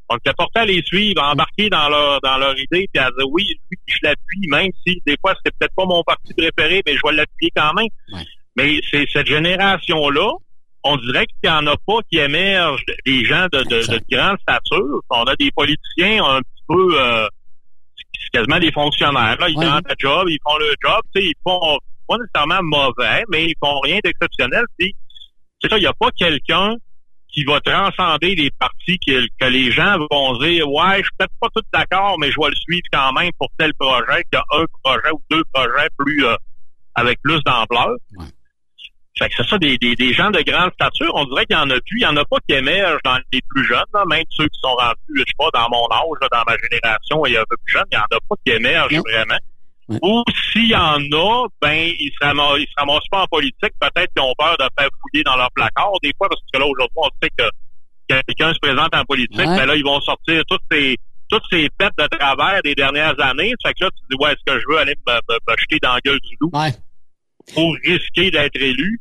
On 0.09 0.17
était 0.17 0.33
porté 0.33 0.61
à 0.61 0.65
les 0.65 0.83
suivre, 0.83 1.23
à 1.23 1.33
embarquer 1.33 1.69
dans 1.69 1.89
leur 1.89 2.21
dans 2.23 2.39
leur 2.39 2.59
idée, 2.59 2.89
puis 2.93 3.03
à 3.03 3.11
dire 3.11 3.29
oui, 3.31 3.45
lui, 3.71 3.79
je 3.87 3.99
l'appuie, 4.03 4.49
même 4.49 4.71
si 4.87 5.01
des 5.07 5.17
fois 5.21 5.35
c'était 5.37 5.55
peut-être 5.59 5.75
pas 5.77 5.85
mon 5.85 6.03
parti 6.03 6.35
préféré, 6.35 6.83
mais 6.87 6.95
je 6.97 7.01
vais 7.05 7.15
l'appuyer 7.15 7.53
quand 7.55 7.73
même. 7.75 7.89
Mais 8.57 8.81
c'est 8.91 9.07
cette 9.13 9.29
génération-là, 9.29 10.31
on 10.83 10.97
dirait 10.97 11.27
qu'il 11.27 11.51
n'y 11.51 11.57
en 11.57 11.67
a 11.67 11.77
pas 11.87 11.99
qui 12.11 12.19
émergent 12.19 12.85
des 13.07 13.25
gens 13.25 13.47
de, 13.53 13.63
de, 13.63 13.87
de 13.87 14.01
grande 14.11 14.39
stature. 14.41 15.01
On 15.11 15.25
a 15.25 15.37
des 15.37 15.51
politiciens 15.53 16.25
un 16.25 16.41
petit 16.41 16.65
peu 16.67 17.01
euh, 17.01 17.29
c'est 18.33 18.39
quasiment 18.39 18.59
des 18.59 18.73
fonctionnaires. 18.73 19.37
Là. 19.39 19.49
Ils 19.49 19.57
Ouais. 19.59 19.69
rentrent 19.69 19.91
à 19.91 19.95
job, 19.99 20.29
ils 20.29 20.39
font 20.43 20.57
le 20.59 20.75
job, 20.83 21.01
tu 21.15 21.21
sais, 21.21 21.27
ils 21.29 21.35
font 21.45 21.79
pas 22.09 22.17
nécessairement 22.19 22.61
mauvais, 22.63 23.25
mais 23.31 23.47
ils 23.47 23.55
font 23.63 23.79
rien 23.81 23.99
d'exceptionnel. 24.03 24.65
C'est 24.79 25.69
ça, 25.69 25.77
il 25.77 25.81
n'y 25.81 25.87
a 25.87 25.93
pas 25.93 26.11
quelqu'un 26.17 26.75
qui 27.33 27.45
va 27.45 27.61
transcender 27.61 28.35
les 28.35 28.51
partis 28.59 28.99
que, 29.07 29.25
que 29.39 29.47
les 29.47 29.71
gens 29.71 29.97
vont 30.11 30.37
dire 30.39 30.69
Ouais, 30.69 30.97
je 30.99 31.03
suis 31.05 31.11
peut-être 31.19 31.33
pas 31.41 31.49
tout 31.55 31.63
d'accord, 31.73 32.17
mais 32.19 32.31
je 32.31 32.37
vais 32.41 32.49
le 32.49 32.57
suivre 32.57 32.83
quand 32.93 33.13
même 33.13 33.31
pour 33.39 33.49
tel 33.59 33.73
projet, 33.75 34.25
qu'il 34.33 34.35
y 34.35 34.37
a 34.37 34.45
un 34.61 34.65
projet 34.83 35.11
ou 35.13 35.23
deux 35.31 35.45
projets 35.53 35.89
plus 35.97 36.25
euh, 36.27 36.35
avec 36.97 37.21
plus 37.23 37.41
d'ampleur. 37.45 37.91
Fait 39.21 39.29
que 39.29 39.35
c'est 39.37 39.47
ça, 39.49 39.59
des, 39.59 39.77
des, 39.77 39.95
des 39.97 40.15
gens 40.15 40.31
de 40.31 40.41
grande 40.41 40.73
stature, 40.73 41.13
on 41.15 41.25
dirait 41.27 41.45
qu'il 41.45 41.57
y 41.57 41.61
en 41.61 41.69
a 41.69 41.75
plus. 41.81 41.99
Il 41.99 42.03
y 42.03 42.07
en 42.07 42.17
a 42.17 42.25
pas 42.25 42.39
qui 42.49 42.55
émergent 42.55 43.01
dans 43.05 43.19
les 43.33 43.41
plus 43.51 43.65
jeunes, 43.67 43.85
là, 43.93 44.05
même 44.09 44.25
ceux 44.31 44.47
qui 44.49 44.59
sont 44.63 44.75
rendus, 44.75 44.97
je 45.15 45.21
sais 45.21 45.35
pas, 45.39 45.51
dans 45.53 45.69
mon 45.71 45.87
âge, 45.93 46.19
là, 46.23 46.29
dans 46.33 46.45
ma 46.47 46.57
génération 46.57 47.27
et 47.27 47.37
un 47.37 47.45
peu 47.49 47.57
plus 47.65 47.73
jeunes, 47.75 47.85
il 47.93 47.97
y 47.97 47.99
en 47.99 48.03
a 48.17 48.21
pas 48.29 48.35
qui 48.47 48.53
émergent 48.53 48.89
vraiment. 49.05 49.39
Ou 50.03 50.23
s'il 50.53 50.69
y 50.69 50.77
en 50.77 51.01
a, 51.01 51.47
ben 51.61 51.93
ils 51.99 52.13
se 52.19 52.25
ramassent, 52.25 52.61
ils 52.61 52.67
se 52.69 52.75
ramassent 52.79 53.09
pas 53.11 53.23
en 53.23 53.27
politique, 53.27 53.73
peut-être 53.81 54.09
qu'ils 54.15 54.23
ont 54.23 54.33
peur 54.39 54.57
de 54.57 54.65
faire 54.79 54.89
fouiller 55.03 55.25
dans 55.25 55.37
leur 55.37 55.51
placard 55.53 55.91
des 56.03 56.13
fois, 56.17 56.29
parce 56.29 56.41
que 56.53 56.59
là, 56.61 56.65
aujourd'hui, 56.67 56.95
on 56.97 57.09
sait 57.23 57.31
que 57.37 57.45
quelqu'un 58.09 58.55
se 58.55 58.59
présente 58.61 58.95
en 58.95 59.05
politique, 59.05 59.37
Ouais. 59.37 59.47
ben 59.57 59.67
là, 59.67 59.75
ils 59.77 59.85
vont 59.85 60.01
sortir 60.01 60.43
toutes 60.49 60.63
ces 60.71 60.97
toutes 61.29 61.43
ces 61.51 61.69
pètes 61.79 61.93
de 61.99 62.07
travers 62.07 62.61
des 62.63 62.75
dernières 62.75 63.15
années. 63.21 63.53
Fait 63.65 63.73
que 63.75 63.85
là, 63.85 63.91
tu 63.95 64.03
te 64.03 64.07
dis, 64.11 64.17
ouais, 64.25 64.33
est-ce 64.33 64.53
que 64.53 64.61
je 64.61 64.65
veux 64.69 64.79
aller 64.79 64.95
me, 65.07 65.13
me- 65.13 65.39
me 65.53 65.57
jeter 65.59 65.79
dans 65.83 65.95
la 65.95 66.01
gueule 66.01 66.19
du 66.21 66.37
loup 66.41 66.51
pour 67.55 67.75
risquer 67.85 68.31
d'être 68.33 68.57
élu? 68.57 69.01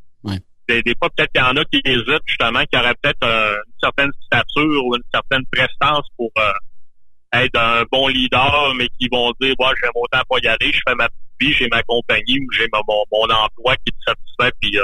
Des, 0.70 0.84
des 0.84 0.94
fois, 1.00 1.10
peut-être 1.10 1.32
qu'il 1.34 1.42
y 1.42 1.46
en 1.46 1.58
a 1.58 1.66
qui 1.66 1.82
hésitent, 1.84 2.28
justement, 2.28 2.64
qui 2.72 2.78
auraient 2.78 2.94
peut-être 3.02 3.24
euh, 3.24 3.56
une 3.56 3.80
certaine 3.82 4.12
stature 4.26 4.86
ou 4.86 4.96
une 4.96 5.04
certaine 5.12 5.44
prestance 5.52 6.06
pour 6.16 6.30
euh, 6.38 6.52
être 7.34 7.60
un 7.60 7.84
bon 7.92 8.08
leader, 8.08 8.74
mais 8.76 8.88
qui 9.00 9.08
vont 9.12 9.34
dire, 9.42 9.56
ouais, 9.60 9.74
j'aime 9.82 9.92
autant 9.96 10.22
pas 10.30 10.38
y 10.44 10.48
aller, 10.48 10.72
je 10.72 10.80
fais 10.88 10.96
ma 10.96 11.08
vie, 11.40 11.54
j'ai 11.54 11.68
ma 11.70 11.82
compagnie 11.84 12.40
ou 12.40 12.52
j'ai 12.54 12.68
mon, 12.72 13.04
mon 13.12 13.34
emploi 13.34 13.76
qui 13.78 13.92
me 13.92 14.14
satisfait, 14.14 14.56
puis 14.62 14.78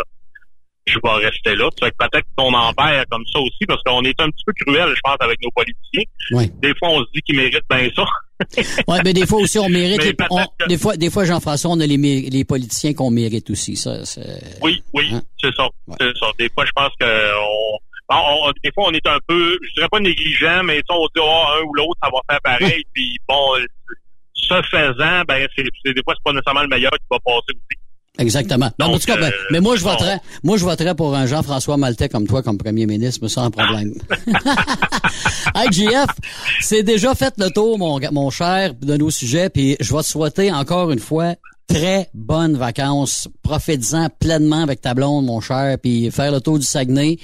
vais 1.05 1.25
rester 1.27 1.55
là. 1.55 1.69
Fait 1.79 1.91
que 1.91 1.95
peut-être 1.99 2.25
qu'on 2.37 2.53
en 2.53 2.73
perd 2.73 3.05
comme 3.09 3.23
ça 3.31 3.39
aussi, 3.39 3.65
parce 3.67 3.81
qu'on 3.83 4.03
est 4.03 4.19
un 4.19 4.29
petit 4.29 4.43
peu 4.45 4.53
cruel, 4.65 4.89
je 4.95 5.01
pense, 5.03 5.17
avec 5.19 5.39
nos 5.43 5.51
politiciens. 5.51 6.03
Des 6.61 6.73
fois, 6.79 6.89
on 6.89 6.99
se 7.01 7.05
dit 7.13 7.21
qu'ils 7.21 7.35
méritent 7.37 7.63
bien 7.69 7.89
ça. 7.95 8.03
Ouais, 8.89 8.99
mais 9.05 9.13
des 9.13 9.25
fois 9.25 9.39
aussi 9.39 9.57
on 9.59 9.69
mérite 9.69 10.03
les, 10.03 10.13
des 10.67 10.77
fois 10.77 10.97
des 10.97 11.09
fois 11.09 11.23
Jean-François 11.23 11.71
on 11.71 11.79
a 11.79 11.85
les, 11.85 11.95
les 11.95 12.43
politiciens 12.43 12.93
qu'on 12.93 13.09
mérite 13.09 13.49
aussi 13.49 13.77
ça 13.77 13.99
Oui, 14.61 14.83
oui, 14.93 15.09
c'est 15.41 15.55
ça. 15.55 15.69
C'est 16.01 16.17
ça. 16.17 16.27
Des 16.37 16.49
fois, 16.53 16.65
je 16.65 16.71
pense 16.75 16.91
que 16.99 17.05
on, 18.09 18.51
des 18.61 18.71
fois, 18.73 18.85
on 18.89 18.91
est 18.91 19.07
un 19.07 19.17
peu, 19.25 19.57
je 19.63 19.73
dirais 19.75 19.87
pas 19.89 20.01
négligent, 20.01 20.63
mais 20.65 20.81
on 20.89 21.05
dit 21.05 21.21
oh, 21.21 21.43
un 21.57 21.63
ou 21.63 21.73
l'autre, 21.75 21.97
ça 22.03 22.09
va 22.13 22.19
faire 22.29 22.41
pareil. 22.41 22.83
Puis 22.93 23.17
bon, 23.27 23.55
ce 24.33 24.61
faisant, 24.69 25.21
ben 25.27 25.47
c'est 25.55 25.63
c'est- 25.83 25.93
des 25.93 26.01
fois 26.03 26.13
c'est 26.17 26.23
pas 26.23 26.33
nécessairement 26.33 26.61
le 26.63 26.67
meilleur 26.67 26.91
qui 26.91 27.05
va 27.09 27.19
passer 27.19 27.53
aussi. 27.55 27.79
Exactement. 28.17 28.69
Non, 28.79 28.87
en 28.87 28.99
tout 28.99 29.05
cas, 29.05 29.17
ben, 29.17 29.25
euh, 29.25 29.31
mais 29.51 29.59
moi 29.59 29.75
je 29.75 29.83
bon. 29.83 29.91
voterais, 29.91 30.19
moi 30.43 30.57
je 30.57 30.63
voterais 30.63 30.95
pour 30.95 31.15
un 31.15 31.25
Jean-François 31.25 31.77
Maltais 31.77 32.09
comme 32.09 32.27
toi 32.27 32.41
comme 32.41 32.57
premier 32.57 32.85
ministre, 32.85 33.19
mais 33.23 33.29
sans 33.29 33.51
problème. 33.51 33.93
hey 35.55 35.71
JF, 35.71 36.07
c'est 36.61 36.83
déjà 36.83 37.13
fait 37.15 37.33
le 37.37 37.49
tour 37.49 37.77
mon 37.77 37.99
mon 38.11 38.29
cher 38.29 38.73
de 38.73 38.97
nos 38.97 39.11
sujets 39.11 39.49
puis 39.49 39.75
je 39.79 39.93
vais 39.93 40.01
te 40.01 40.07
souhaiter 40.07 40.51
encore 40.51 40.91
une 40.91 40.99
fois 40.99 41.35
très 41.67 42.09
bonnes 42.13 42.55
vacances. 42.55 43.27
Profite-en 43.41 44.07
pleinement 44.19 44.63
avec 44.63 44.81
ta 44.81 44.93
blonde 44.93 45.25
mon 45.25 45.41
cher 45.41 45.77
puis 45.81 46.09
faire 46.11 46.31
le 46.31 46.39
tour 46.39 46.59
du 46.59 46.65
Saguenay, 46.65 47.17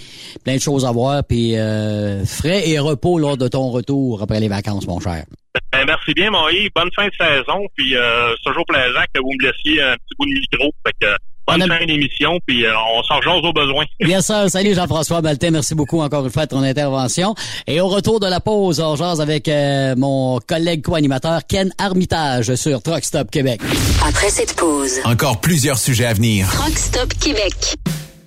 plein 0.44 0.56
de 0.56 0.62
choses 0.62 0.86
à 0.86 0.92
voir 0.92 1.24
puis 1.24 1.56
euh, 1.58 2.26
frais 2.26 2.68
et 2.68 2.80
repos 2.80 3.18
lors 3.18 3.38
de 3.38 3.48
ton 3.48 3.70
retour 3.70 4.22
après 4.22 4.39
les 4.39 4.50
vacances 4.50 4.88
mon 4.88 5.00
cher. 5.00 5.26
Ben, 5.72 5.86
merci 5.86 6.14
bien, 6.14 6.32
Maï. 6.32 6.70
Bonne 6.76 6.89
fin 6.95 7.08
de 7.08 7.14
saison. 7.20 7.66
Puis 7.76 7.95
euh, 7.95 8.34
c'est 8.38 8.49
toujours 8.49 8.66
plaisant 8.66 9.04
que 9.14 9.20
vous 9.22 9.32
me 9.39 9.47
laissiez 9.47 9.82
un 9.82 9.93
petit 9.95 10.16
bout 10.18 10.26
de 10.26 10.32
micro. 10.32 10.72
Fait 10.86 10.93
que 11.02 11.16
bonne 11.47 11.68
fin 11.68 11.86
d'émission. 11.86 12.39
Puis 12.45 12.66
euh, 12.66 12.72
on 12.95 13.04
s'en 13.04 13.18
rejoint 13.18 13.36
aux 13.36 13.54
besoins. 13.54 13.86
Bien 13.99 14.22
sûr. 14.22 14.49
Salut 14.49 14.74
Jean-François 14.74 15.22
Maltais. 15.22 15.52
Merci 15.52 15.76
beaucoup 15.76 15.99
encore 16.02 16.26
une 16.26 16.32
fois 16.32 16.45
de 16.45 16.52
ton 16.52 16.64
intervention. 16.64 17.36
Et 17.68 17.82
au 17.82 17.88
retour 17.88 18.20
de 18.20 18.28
la 18.28 18.39
pause, 18.39 18.80
on 18.80 18.95
jase 18.95 19.20
avec 19.20 19.47
euh, 19.47 19.95
mon 19.97 20.39
collègue 20.39 20.84
co-animateur 20.84 21.41
Ken 21.47 21.72
Armitage 21.78 22.56
sur 22.56 22.82
Truck 22.82 23.04
Stop 23.04 23.30
Québec. 23.30 23.62
Après 24.08 24.30
cette 24.30 24.56
pause, 24.56 24.99
Encore 25.04 25.41
plusieurs 25.41 25.78
sujets 25.78 26.06
à 26.06 26.14
venir. 26.14 26.47
Truck 26.52 26.78
Stop 26.78 27.14
Québec. 27.20 27.76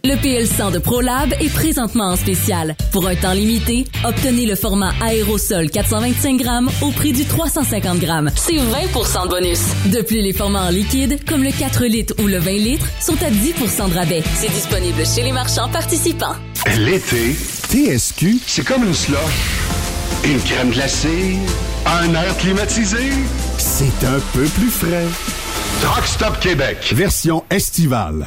Le 0.07 0.16
PL100 0.16 0.70
de 0.70 0.78
ProLab 0.78 1.32
est 1.40 1.50
présentement 1.50 2.09
en 2.09 2.16
spécial. 2.16 2.76
Pour 2.92 3.09
un 3.09 3.14
temps 3.14 3.32
limité, 3.32 3.86
obtenez 4.05 4.44
le 4.44 4.55
format 4.55 4.92
aérosol 5.00 5.70
425 5.70 6.36
grammes 6.36 6.70
au 6.82 6.90
prix 6.90 7.12
du 7.12 7.24
350 7.24 8.00
grammes. 8.00 8.30
C'est 8.36 8.59
20 8.59 9.24
de 9.24 9.28
bonus. 9.30 9.61
De 9.86 10.02
plus, 10.02 10.20
les 10.20 10.34
formats 10.34 10.66
en 10.66 10.68
liquide, 10.68 11.24
comme 11.26 11.42
le 11.42 11.50
4 11.50 11.86
litres 11.86 12.14
ou 12.22 12.26
le 12.26 12.36
20 12.36 12.50
litres, 12.50 12.86
sont 13.00 13.16
à 13.22 13.30
10 13.30 13.55
de 13.55 13.94
rabais. 13.94 14.22
C'est 14.34 14.52
disponible 14.52 15.07
chez 15.07 15.22
les 15.22 15.32
marchands 15.32 15.70
participants. 15.70 16.36
L'été, 16.76 17.34
TSQ, 17.70 18.40
c'est 18.46 18.66
comme 18.66 18.84
une 18.84 18.92
slush. 18.92 19.16
Une 20.22 20.40
crème 20.40 20.70
glacée, 20.70 21.38
un 21.86 22.12
air 22.12 22.36
climatisé. 22.36 23.11
C'est 23.57 24.05
un 24.05 24.20
peu 24.34 24.44
plus 24.44 24.68
frais. 24.68 25.07
Truck 25.80 26.07
Stop 26.07 26.40
Québec, 26.40 26.92
version 26.94 27.42
estivale. 27.48 28.26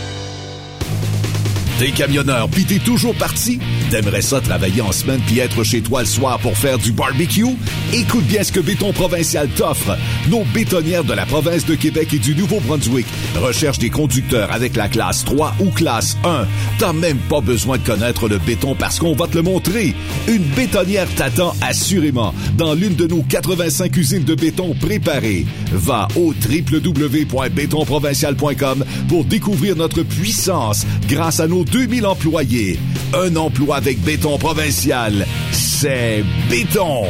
T'es 1.81 1.89
camionneur 1.89 2.47
pis 2.47 2.63
t'es 2.63 2.77
toujours 2.77 3.15
parti? 3.15 3.57
T'aimerais 3.89 4.21
ça 4.21 4.39
travailler 4.39 4.83
en 4.83 4.91
semaine 4.91 5.19
puis 5.25 5.39
être 5.39 5.63
chez 5.63 5.81
toi 5.81 6.01
le 6.01 6.05
soir 6.05 6.37
pour 6.37 6.55
faire 6.55 6.77
du 6.77 6.91
barbecue? 6.91 7.43
Écoute 7.91 8.25
bien 8.25 8.43
ce 8.43 8.51
que 8.51 8.59
Béton 8.59 8.93
Provincial 8.93 9.49
t'offre. 9.49 9.97
Nos 10.29 10.43
bétonnières 10.53 11.03
de 11.03 11.13
la 11.13 11.25
province 11.25 11.65
de 11.65 11.73
Québec 11.73 12.13
et 12.13 12.19
du 12.19 12.35
Nouveau-Brunswick 12.35 13.07
recherchent 13.35 13.79
des 13.79 13.89
conducteurs 13.89 14.51
avec 14.51 14.75
la 14.75 14.89
classe 14.89 15.25
3 15.25 15.55
ou 15.59 15.71
classe 15.71 16.17
1. 16.23 16.45
T'as 16.77 16.93
même 16.93 17.17
pas 17.17 17.41
besoin 17.41 17.79
de 17.79 17.83
connaître 17.83 18.29
le 18.29 18.37
béton 18.37 18.75
parce 18.75 18.99
qu'on 18.99 19.15
va 19.15 19.25
te 19.25 19.35
le 19.35 19.41
montrer. 19.41 19.95
Une 20.27 20.43
bétonnière 20.43 21.07
t'attend 21.15 21.55
assurément 21.61 22.35
dans 22.59 22.75
l'une 22.75 22.93
de 22.93 23.07
nos 23.07 23.23
85 23.23 23.97
usines 23.97 24.23
de 24.23 24.35
béton 24.35 24.75
préparées. 24.79 25.47
Va 25.71 26.07
au 26.15 26.31
www.bétonprovincial.com 26.31 28.85
pour 29.09 29.25
découvrir 29.25 29.75
notre 29.75 30.03
puissance 30.03 30.85
grâce 31.07 31.39
à 31.39 31.47
nos 31.47 31.65
2000 31.71 32.05
employés. 32.05 32.79
Un 33.13 33.35
emploi 33.35 33.77
avec 33.77 33.99
béton 34.01 34.37
provincial, 34.37 35.25
c'est 35.51 36.23
béton. 36.49 37.05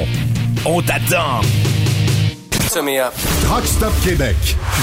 On 0.66 0.82
t'attend. 0.82 1.42
Truck 3.44 3.66
Stop 3.66 3.94
Québec, 4.04 4.36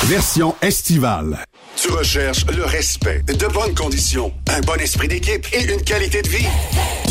version 0.05 0.55
estivale. 0.61 1.39
Tu 1.76 1.91
recherches 1.91 2.45
le 2.55 2.64
respect, 2.64 3.22
de 3.22 3.47
bonnes 3.47 3.74
conditions, 3.74 4.33
un 4.49 4.61
bon 4.61 4.79
esprit 4.81 5.09
d'équipe 5.09 5.47
et 5.53 5.62
une 5.72 5.83
qualité 5.83 6.20
de 6.22 6.29
vie. 6.29 6.47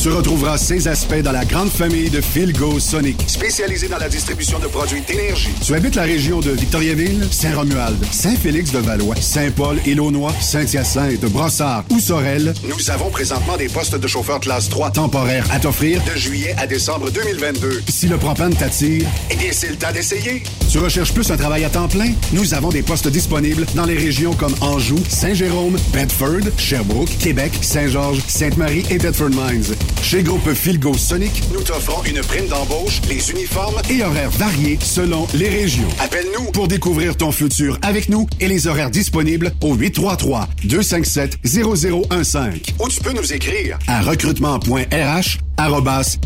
Tu 0.02 0.10
retrouveras 0.10 0.58
ces 0.58 0.88
aspects 0.88 1.22
dans 1.22 1.32
la 1.32 1.44
grande 1.44 1.70
famille 1.70 2.10
de 2.10 2.22
Philgo 2.22 2.80
Sonic, 2.80 3.22
spécialisée 3.28 3.88
dans 3.88 3.98
la 3.98 4.08
distribution 4.08 4.60
de 4.60 4.68
produits 4.68 5.02
d'énergie. 5.02 5.50
Tu 5.62 5.74
habites 5.74 5.96
la 5.96 6.04
région 6.04 6.40
de 6.40 6.52
Victoriaville, 6.52 7.28
Saint-Romuald, 7.32 7.98
Saint-Félix-de-Valois, 8.12 9.16
Saint-Paul, 9.20 9.80
Élonois, 9.86 10.34
Saint-Hyacinthe, 10.40 11.26
Brossard 11.26 11.84
ou 11.90 12.00
Sorel. 12.00 12.54
Nous 12.70 12.92
avons 12.92 13.10
présentement 13.10 13.58
des 13.58 13.70
postes 13.70 13.96
de 13.96 14.08
chauffeur 14.08 14.40
classe 14.40 14.70
3 14.70 14.92
temporaires 14.92 15.46
à 15.52 15.60
t'offrir 15.60 16.00
de 16.04 16.18
juillet 16.18 16.56
à 16.58 16.68
décembre 16.68 17.10
2022. 17.10 17.82
Si 17.90 18.08
le 18.08 18.18
propane 18.18 18.56
t'attire, 18.56 19.08
eh 19.32 19.36
bien, 19.36 19.50
c'est 19.52 19.70
le 19.70 19.78
temps 19.78 19.92
d'essayer. 19.92 20.44
Tu 20.70 20.78
recherches 20.78 21.12
plus 21.12 21.30
un 21.32 21.38
travail 21.38 21.66
à 21.66 21.70
temps 21.70 21.88
plein? 21.88 22.12
Nous 22.34 22.54
avons 22.54 22.70
des 22.70 22.84
postes 22.84 23.08
disponibles 23.08 23.66
dans 23.74 23.86
les 23.86 23.98
régions 23.98 24.34
comme 24.34 24.54
Anjou, 24.62 25.00
Saint-Jérôme, 25.10 25.78
Bedford, 25.92 26.52
Sherbrooke, 26.58 27.18
Québec, 27.20 27.52
Saint-Georges, 27.62 28.22
Sainte-Marie 28.28 28.86
et 28.90 29.00
Bedford 29.00 29.32
Mines. 29.32 29.76
Chez 30.02 30.24
Groupe 30.24 30.54
Philgo 30.54 30.98
Sonic, 30.98 31.44
nous 31.54 31.62
t'offrons 31.62 32.04
une 32.06 32.22
prime 32.22 32.48
d'embauche, 32.48 33.02
les 33.10 33.30
uniformes 33.32 33.82
et 33.90 34.02
horaires 34.04 34.30
variés 34.32 34.78
selon 34.82 35.28
les 35.34 35.50
régions. 35.50 35.88
Appelle-nous 36.00 36.52
pour 36.52 36.68
découvrir 36.68 37.16
ton 37.18 37.32
futur 37.32 37.80
avec 37.82 38.10
nous 38.10 38.28
et 38.40 38.48
les 38.48 38.68
horaires 38.68 38.92
disponibles 38.92 39.52
au 39.62 39.76
833-257-0015. 39.76 42.74
Ou 42.80 42.88
tu 42.88 43.02
peux 43.02 43.14
nous 43.14 43.34
écrire 43.34 43.80
à 43.88 44.02
recrutement.rh 44.02 45.38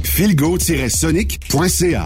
philgo-sonic.ca. 0.03 2.05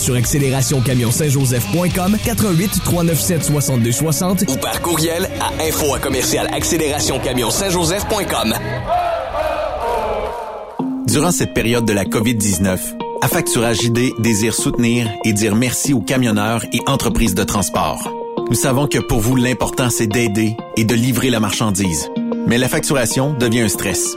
Sur 0.00 0.16
accélérationcamionsaintjoseph.com 0.16 2.16
88 2.24 2.80
397 2.84 3.44
62 3.44 3.92
60 3.92 4.44
ou 4.48 4.56
par 4.56 4.80
courriel 4.80 5.28
à 5.40 5.50
info 5.62 5.94
à 5.94 5.98
commercial 5.98 6.48
accélérationcamionsaintjoseph.com. 6.52 8.54
Durant 11.06 11.32
cette 11.32 11.54
période 11.54 11.84
de 11.84 11.92
la 11.92 12.04
COVID-19, 12.04 12.78
Affacturage 13.22 13.84
ID 13.84 14.12
désire 14.18 14.54
soutenir 14.54 15.06
et 15.24 15.34
dire 15.34 15.54
merci 15.54 15.92
aux 15.92 16.00
camionneurs 16.00 16.64
et 16.72 16.80
entreprises 16.86 17.34
de 17.34 17.44
transport. 17.44 18.10
Nous 18.48 18.56
savons 18.56 18.86
que 18.86 18.98
pour 18.98 19.20
vous, 19.20 19.36
l'important, 19.36 19.90
c'est 19.90 20.06
d'aider 20.06 20.56
et 20.76 20.84
de 20.84 20.94
livrer 20.94 21.28
la 21.28 21.38
marchandise. 21.38 22.08
Mais 22.46 22.56
la 22.56 22.68
facturation 22.68 23.34
devient 23.34 23.60
un 23.60 23.68
stress. 23.68 24.16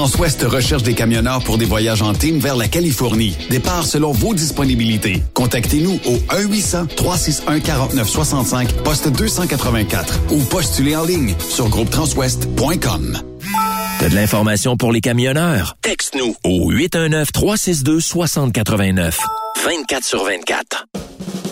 Transwest 0.00 0.40
recherche 0.44 0.82
des 0.82 0.94
camionneurs 0.94 1.44
pour 1.44 1.58
des 1.58 1.66
voyages 1.66 2.00
en 2.00 2.14
team 2.14 2.38
vers 2.38 2.56
la 2.56 2.68
Californie. 2.68 3.36
Départ 3.50 3.84
selon 3.84 4.12
vos 4.12 4.32
disponibilités. 4.32 5.22
Contactez-nous 5.34 6.00
au 6.06 6.16
1-800-361-4965, 6.34 8.82
poste 8.82 9.10
284 9.10 10.20
ou 10.30 10.38
postulez 10.38 10.96
en 10.96 11.04
ligne 11.04 11.34
sur 11.38 11.68
groupetranswest.com. 11.68 13.20
T'as 13.98 14.08
de 14.08 14.14
l'information 14.14 14.78
pour 14.78 14.90
les 14.90 15.02
camionneurs? 15.02 15.76
Texte-nous 15.82 16.34
au 16.44 16.72
819-362-6089. 16.72 19.18
24 19.62 20.02
sur 20.02 20.24
24. 20.24 20.86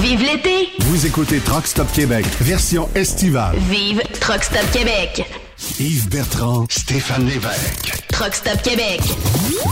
Vive 0.00 0.22
l'été! 0.22 0.70
Vous 0.78 1.04
écoutez 1.04 1.38
Truck 1.40 1.66
Stop 1.66 1.92
Québec, 1.92 2.24
version 2.40 2.88
estivale. 2.94 3.54
Vive 3.68 4.00
Truck 4.20 4.42
Stop 4.42 4.64
Québec! 4.72 5.26
Yves 5.62 6.08
Bertrand, 6.08 6.66
Stéphane 6.68 7.24
Lévesque. 7.28 8.04
Truck 8.10 8.34
Stop 8.34 8.60
Québec. 8.62 9.00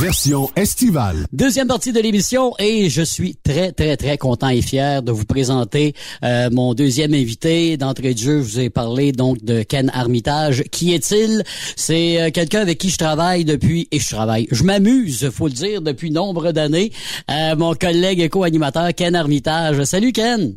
Version 0.01 0.49
estivale. 0.55 1.27
Deuxième 1.33 1.67
partie 1.67 1.93
de 1.93 2.01
l'émission 2.01 2.53
et 2.61 2.89
je 2.89 3.03
suis 3.03 3.35
très, 3.35 3.73
très, 3.73 3.97
très 3.97 4.17
content 4.17 4.51
et 4.51 4.63
fier 4.63 5.03
de 5.03 5.11
vous 5.11 5.25
présenter 5.25 5.95
euh, 6.23 6.49
mon 6.53 6.75
deuxième 6.75 7.13
invité. 7.13 7.77
D'entrée 7.77 8.15
de 8.15 8.19
jeu, 8.19 8.39
je 8.39 8.43
vous 8.43 8.61
ai 8.61 8.71
parlé 8.71 9.11
donc 9.11 9.43
de 9.43 9.63
Ken 9.65 9.91
Armitage. 9.93 10.63
Qui 10.71 10.95
est-il? 10.95 11.43
C'est 11.75 12.21
euh, 12.21 12.31
quelqu'un 12.31 12.61
avec 12.61 12.79
qui 12.79 12.91
je 12.91 12.99
travaille 12.99 13.45
depuis, 13.45 13.89
et 13.91 13.99
je 13.99 14.09
travaille, 14.09 14.47
je 14.53 14.63
m'amuse, 14.63 15.29
faut 15.31 15.49
le 15.49 15.55
dire, 15.55 15.83
depuis 15.83 16.13
nombre 16.13 16.53
d'années. 16.53 16.93
Euh, 17.31 17.57
mon 17.57 17.75
collègue 17.75 18.21
et 18.21 18.29
co-animateur 18.29 18.95
Ken 18.95 19.17
Armitage. 19.17 19.83
Salut 19.83 20.13
Ken! 20.13 20.55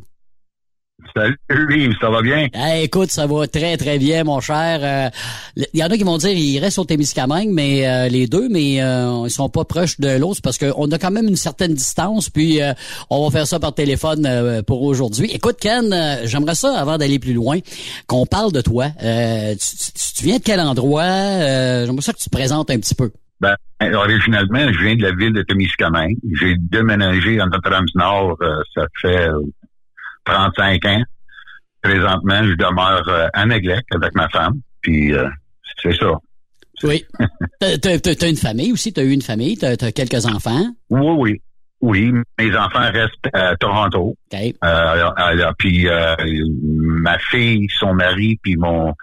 Salut 1.16 1.38
Yves, 1.70 1.96
ça 2.00 2.10
va 2.10 2.22
bien? 2.22 2.48
Hey, 2.54 2.86
écoute, 2.86 3.12
ça 3.12 3.28
va 3.28 3.48
très 3.48 3.78
très 3.78 4.00
bien, 4.00 4.24
mon 4.24 4.40
cher. 4.40 5.12
Il 5.56 5.80
y 5.80 5.84
en 5.84 5.88
a 5.88 5.98
qui 5.98 6.04
vont 6.04 6.18
dire 6.18 6.32
il 6.32 6.60
reste 6.60 6.80
au 6.80 6.86
Témiscamingue, 6.86 7.50
mais 7.52 7.88
euh, 7.88 8.10
les 8.10 8.28
deux, 8.28 8.50
mais 8.50 8.82
euh, 8.82 9.24
ils 9.26 9.32
sont 9.32 9.50
pas 9.50 9.66
proches 9.66 10.00
de 10.00 10.18
l'autre 10.18 10.42
parce 10.44 10.58
qu'on 10.58 10.92
a 10.92 10.98
quand 10.98 11.12
même 11.12 11.28
une 11.28 11.36
certaine 11.36 11.74
distance. 11.74 12.30
Puis 12.30 12.62
euh, 12.62 12.74
on 13.10 13.24
va 13.26 13.32
faire 13.32 13.48
ça 13.48 13.60
par 13.60 13.74
téléphone 13.74 14.64
pour 14.66 14.84
aujourd'hui. 14.84 15.30
Écoute, 15.32 15.58
Ken, 15.60 15.94
j'aimerais 16.26 16.56
ça 16.56 16.80
avant 16.80 16.98
d'aller 16.98 17.20
plus 17.20 17.34
loin 17.34 17.60
qu'on 18.08 18.26
parle 18.26 18.52
de 18.52 18.62
toi. 18.62 18.88
Tu, 19.00 20.14
tu, 20.18 20.24
viens 20.24 20.38
de 20.38 20.44
quel 20.44 20.60
endroit? 20.60 21.04
J'aimerais 21.04 22.02
ça 22.02 22.14
que 22.14 22.18
tu 22.18 22.30
te 22.30 22.36
présentes 22.36 22.70
un 22.72 22.80
petit 22.80 22.96
peu. 22.96 23.12
Ben, 23.40 23.56
originalement, 23.94 24.72
je 24.72 24.80
viens 24.84 24.96
de 24.96 25.04
la 25.04 25.12
ville 25.12 25.34
de 25.34 25.42
Témiscamingue. 25.44 26.18
J'ai 26.40 26.56
déménagé 26.58 27.40
à 27.40 27.46
Notre-Dame-du-Nord, 27.46 28.38
ça 28.74 28.88
fait 29.02 29.28
35 30.26 30.86
ans. 30.86 31.04
Présentement, 31.82 32.44
je 32.44 32.54
demeure 32.54 33.08
euh, 33.10 33.28
à 33.34 33.46
Neglec 33.46 33.86
avec 33.92 34.16
ma 34.16 34.30
femme. 34.30 34.62
Puis 34.82 35.14
euh, 35.14 35.28
c'est 35.82 35.96
ça. 35.96 36.12
Oui. 36.84 37.06
t'as, 37.60 37.78
as 37.78 38.28
une 38.28 38.38
famille 38.38 38.72
aussi, 38.72 38.94
t'as 38.94 39.04
eu 39.04 39.12
une 39.12 39.22
famille, 39.22 39.58
t'as 39.58 39.72
as 39.72 39.92
quelques 39.92 40.26
enfants? 40.26 40.66
Oui, 40.90 41.16
oui. 41.18 41.42
Oui, 41.82 42.14
mes 42.40 42.56
enfants 42.56 42.92
restent 42.94 43.28
à 43.34 43.58
Toronto. 43.58 44.16
Okay. 44.32 44.56
Euh, 44.64 45.52
puis 45.58 45.86
ma 45.86 47.20
fille, 47.20 47.68
son 47.78 47.94
mari, 47.94 48.40
puis 48.42 48.56
mon 48.56 48.94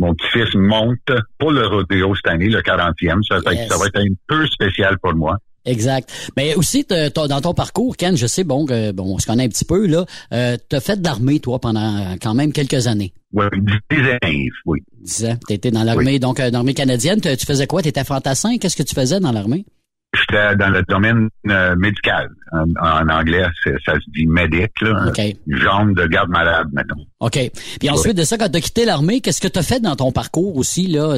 mon 0.00 0.14
petit-fils 0.14 0.54
monte 0.54 1.12
pour 1.38 1.52
le 1.52 1.66
rodéo 1.66 2.14
cette 2.14 2.28
année, 2.28 2.48
le 2.48 2.62
40e. 2.62 3.22
Ça, 3.22 3.38
ça 3.40 3.76
va 3.76 3.86
être 3.86 3.98
un 4.00 4.14
peu 4.26 4.46
spécial 4.46 4.98
pour 4.98 5.14
moi. 5.14 5.36
Exact. 5.64 6.10
Mais 6.36 6.54
aussi, 6.54 6.86
dans 7.14 7.40
ton 7.40 7.54
parcours, 7.54 7.96
Ken, 7.96 8.16
je 8.16 8.26
sais, 8.26 8.44
bon, 8.44 8.66
que, 8.66 8.92
bon, 8.92 9.14
on 9.14 9.18
se 9.18 9.26
connaît 9.26 9.44
un 9.44 9.48
petit 9.48 9.64
peu, 9.64 9.86
là. 9.86 10.04
Euh, 10.32 10.56
t'as 10.68 10.80
fait 10.80 11.00
d'armée, 11.00 11.40
toi, 11.40 11.58
pendant 11.58 12.16
quand 12.20 12.34
même 12.34 12.52
quelques 12.52 12.86
années. 12.86 13.12
Oui, 13.32 13.46
dix 13.90 14.00
ans, 14.00 14.48
oui. 14.66 14.80
Dix 15.00 15.24
ans. 15.26 15.36
T'étais 15.46 15.70
dans 15.70 15.84
l'armée, 15.84 16.18
donc, 16.18 16.40
euh, 16.40 16.50
l'armée 16.50 16.74
canadienne. 16.74 17.20
Tu 17.20 17.46
faisais 17.46 17.66
quoi? 17.66 17.82
T'étais 17.82 18.04
fantassin? 18.04 18.58
Qu'est-ce 18.58 18.76
que 18.76 18.82
tu 18.82 18.94
faisais 18.94 19.20
dans 19.20 19.32
l'armée? 19.32 19.64
J'étais 20.12 20.56
dans 20.56 20.70
le 20.70 20.82
domaine 20.88 21.28
euh, 21.48 21.76
médical. 21.76 22.30
En, 22.52 23.08
anglais, 23.08 23.44
ça 23.86 23.94
se 23.94 24.10
dit 24.10 24.26
medic, 24.26 24.72
là. 24.80 25.06
OK. 25.08 25.20
Jambe 25.46 25.94
de 25.94 26.06
garde 26.06 26.30
malade, 26.30 26.66
maintenant. 26.72 27.04
OK. 27.20 27.38
Puis 27.78 27.90
ensuite 27.90 28.16
de 28.16 28.24
ça, 28.24 28.36
quand 28.36 28.48
t'as 28.48 28.60
quitté 28.60 28.84
l'armée, 28.84 29.20
qu'est-ce 29.20 29.40
que 29.40 29.46
t'as 29.46 29.62
fait 29.62 29.78
dans 29.78 29.94
ton 29.94 30.10
parcours 30.10 30.56
aussi, 30.56 30.88
là? 30.88 31.16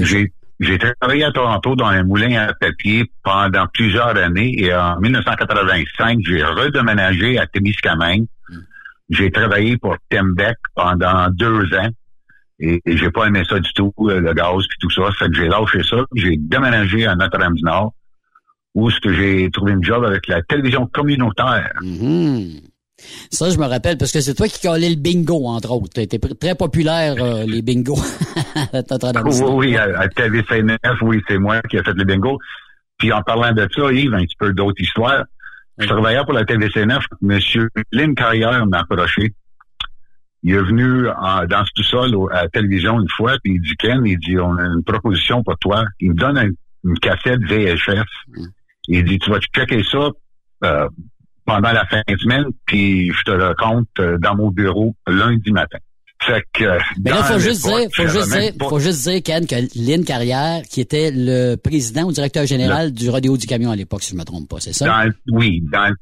J'ai 0.00 0.32
j'ai 0.62 0.78
travaillé 0.78 1.24
à 1.24 1.32
Toronto 1.32 1.74
dans 1.74 1.86
un 1.86 2.04
moulin 2.04 2.46
à 2.46 2.54
papier 2.54 3.10
pendant 3.24 3.66
plusieurs 3.66 4.16
années 4.16 4.54
et 4.62 4.72
en 4.72 5.00
1985, 5.00 6.20
j'ai 6.24 6.44
redéménagé 6.44 7.38
à 7.38 7.46
Témiscamingue. 7.48 8.26
Hmm. 8.48 8.58
J'ai 9.10 9.32
travaillé 9.32 9.76
pour 9.76 9.96
Tembec 10.08 10.56
pendant 10.76 11.28
deux 11.30 11.64
ans 11.74 11.88
et, 12.60 12.80
j'ai 12.86 13.10
pas 13.10 13.26
aimé 13.26 13.42
ça 13.48 13.58
du 13.58 13.72
tout, 13.72 13.92
euh, 14.02 14.20
le 14.20 14.32
gaz 14.34 14.64
puis 14.68 14.78
tout 14.80 14.90
ça. 14.90 15.10
Ça 15.18 15.26
que 15.26 15.34
j'ai 15.34 15.48
lâché 15.48 15.82
ça. 15.82 15.96
J'ai 16.14 16.36
déménagé 16.36 17.06
à 17.06 17.16
Notre-Dame-du-Nord 17.16 17.92
où 18.74 18.88
j'ai 18.88 19.50
trouvé 19.50 19.72
une 19.72 19.82
job 19.82 20.04
avec 20.04 20.28
la 20.28 20.42
télévision 20.42 20.86
communautaire. 20.86 21.72
Hmm. 21.82 22.58
Ça, 23.30 23.50
je 23.50 23.58
me 23.58 23.66
rappelle, 23.66 23.98
parce 23.98 24.12
que 24.12 24.20
c'est 24.20 24.34
toi 24.34 24.48
qui 24.48 24.60
collais 24.60 24.90
le 24.90 24.96
bingo, 24.96 25.46
entre 25.46 25.70
autres. 25.72 25.90
Tu 25.94 26.00
étais 26.00 26.18
très 26.18 26.54
populaire, 26.54 27.14
euh, 27.18 27.44
les 27.44 27.62
bingos. 27.62 27.96
oui, 29.24 29.42
oui, 29.50 29.76
à, 29.76 29.84
à 29.98 30.06
TVC9, 30.08 30.78
oui, 31.02 31.22
c'est 31.28 31.38
moi 31.38 31.60
qui 31.62 31.76
ai 31.76 31.82
fait 31.82 31.94
le 31.94 32.04
bingo. 32.04 32.38
Puis 32.98 33.12
en 33.12 33.22
parlant 33.22 33.52
de 33.52 33.66
ça, 33.74 33.92
Yves, 33.92 34.14
un 34.14 34.22
petit 34.22 34.36
peu 34.38 34.52
d'autres 34.52 34.80
histoires. 34.80 35.24
Je 35.78 35.86
travaillais 35.86 36.22
pour 36.24 36.34
la 36.34 36.44
TVC9. 36.44 37.00
Monsieur 37.20 37.68
Lynn 37.90 38.14
Carrière 38.14 38.66
m'a 38.66 38.80
approché. 38.80 39.32
Il 40.44 40.54
est 40.54 40.62
venu 40.62 41.04
dans 41.04 41.64
ce 41.64 41.70
sous-sol 41.82 42.14
à 42.32 42.42
la 42.42 42.48
télévision 42.48 43.00
une 43.00 43.08
fois, 43.08 43.36
puis 43.42 43.54
il 43.54 43.60
dit, 43.60 43.76
Ken, 43.78 44.04
il 44.04 44.18
dit, 44.18 44.38
on 44.38 44.56
a 44.56 44.64
une 44.64 44.82
proposition 44.84 45.42
pour 45.44 45.56
toi. 45.58 45.84
Il 46.00 46.10
me 46.10 46.14
donne 46.14 46.54
une 46.84 46.98
cassette 46.98 47.40
VHF. 47.42 48.06
Il 48.88 49.04
dit, 49.04 49.18
tu 49.18 49.30
vas 49.30 49.38
checker 49.38 49.82
ça? 49.84 50.10
Euh, 50.64 50.88
pendant 51.44 51.72
la 51.72 51.84
fin 51.86 52.02
de 52.08 52.16
semaine, 52.16 52.44
puis 52.66 53.10
je 53.12 53.22
te 53.24 53.30
le 53.30 53.54
compte 53.54 53.88
euh, 53.98 54.18
dans 54.18 54.36
mon 54.36 54.50
bureau 54.50 54.94
lundi 55.06 55.50
matin. 55.50 55.78
Fait 56.20 56.44
que, 56.52 56.78
Mais 57.04 57.10
là, 57.10 57.24
faut 57.24 57.38
juste 57.40 57.64
dire, 57.64 57.88
faut 57.94 58.06
juste 58.06 58.30
dire, 58.30 58.52
faut 58.60 58.78
juste 58.78 59.08
dire, 59.08 59.22
Ken, 59.24 59.44
que 59.44 59.56
Lynn 59.74 60.04
Carrière, 60.04 60.62
qui 60.62 60.80
était 60.80 61.10
le 61.12 61.56
président 61.56 62.04
ou 62.04 62.12
directeur 62.12 62.46
général 62.46 62.92
du 62.92 63.10
rodéo 63.10 63.36
du 63.36 63.46
camion 63.46 63.72
à 63.72 63.76
l'époque, 63.76 64.04
si 64.04 64.12
je 64.12 64.16
me 64.16 64.24
trompe 64.24 64.48
pas, 64.48 64.60
c'est 64.60 64.72
ça? 64.72 64.86
Dans, 64.86 65.12
oui, 65.32 65.64
dans 65.72 65.92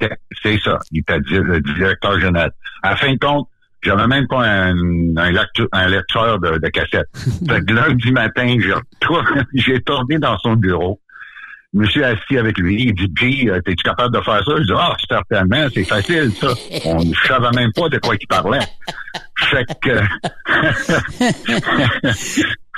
c'est 0.42 0.58
ça. 0.58 0.78
Il 0.92 1.00
était 1.00 1.18
le 1.18 1.60
directeur 1.60 2.20
général. 2.20 2.52
À 2.82 2.96
fin 2.96 3.12
de 3.14 3.18
compte, 3.18 3.48
j'avais 3.82 4.06
même 4.06 4.26
pas 4.28 4.46
un, 4.46 5.16
un, 5.16 5.30
lecteur, 5.30 5.66
un 5.72 5.88
lecteur 5.88 6.38
de, 6.38 6.58
de 6.58 6.68
cassette. 6.68 7.08
fait 7.48 7.64
que 7.64 7.72
lundi 7.72 8.12
matin, 8.12 8.58
j'ai 9.54 9.80
tourné 9.80 10.18
dans 10.18 10.38
son 10.38 10.54
bureau. 10.54 11.00
Suis 11.88 12.02
assis 12.02 12.36
avec 12.36 12.58
lui. 12.58 12.82
Il 12.82 12.94
dit, 12.94 13.08
Guy, 13.08 13.48
euh, 13.48 13.60
es-tu 13.64 13.84
capable 13.84 14.12
de 14.14 14.20
faire 14.22 14.42
ça? 14.44 14.56
Je 14.56 14.62
dis, 14.62 14.72
ah, 14.74 14.96
certainement, 15.08 15.68
c'est 15.72 15.84
facile, 15.84 16.32
ça. 16.32 16.48
On 16.84 17.04
ne 17.04 17.14
savait 17.26 17.50
même 17.54 17.72
pas 17.72 17.88
de 17.88 17.98
quoi 17.98 18.16
il 18.20 18.26
parlait. 18.26 18.58
Fait 19.36 19.64
que, 19.80 19.90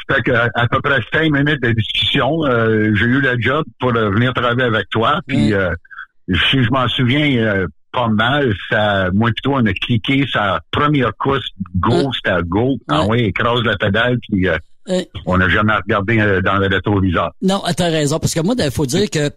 fait 0.09 0.23
que, 0.23 0.32
à 0.32 0.66
peu 0.70 0.81
près 0.82 1.01
cinq 1.12 1.32
minutes 1.32 1.62
de 1.62 1.73
discussion, 1.73 2.44
euh, 2.44 2.94
j'ai 2.94 3.06
eu 3.06 3.20
le 3.20 3.40
job 3.40 3.64
pour 3.81 3.97
euh, 3.97 4.10
venir 4.10 4.35
travailler 4.35 4.64
avec 4.64 4.90
toi. 4.90 5.20
Puis, 5.27 5.55
si 6.51 6.62
je 6.62 6.70
m'en 6.70 6.86
souviens 6.89 7.66
pas 7.93 8.09
mal, 8.09 8.55
ça, 8.70 9.10
moi 9.12 9.31
plutôt, 9.31 9.55
on 9.55 9.64
a 9.64 9.73
cliqué 9.73 10.27
sa 10.31 10.60
première 10.70 11.16
course, 11.16 11.48
go, 11.77 12.12
c'était 12.12 12.43
go. 12.44 12.77
Ah 12.89 13.06
oui, 13.06 13.20
écrase 13.20 13.62
la 13.64 13.77
pédale, 13.77 14.19
puis 14.28 14.47
euh, 14.88 15.02
On 15.26 15.38
n'a 15.38 15.48
jamais 15.48 15.74
regardé 15.74 16.18
euh, 16.18 16.40
dans 16.42 16.56
le 16.56 16.66
rétroviseur. 16.66 17.32
Non, 17.42 17.62
t'as 17.76 17.88
raison, 17.88 18.18
parce 18.18 18.34
que 18.34 18.40
moi, 18.40 18.54
il 18.59 18.70
faut 18.70 18.86
dire 18.86 19.09
que 19.10 19.30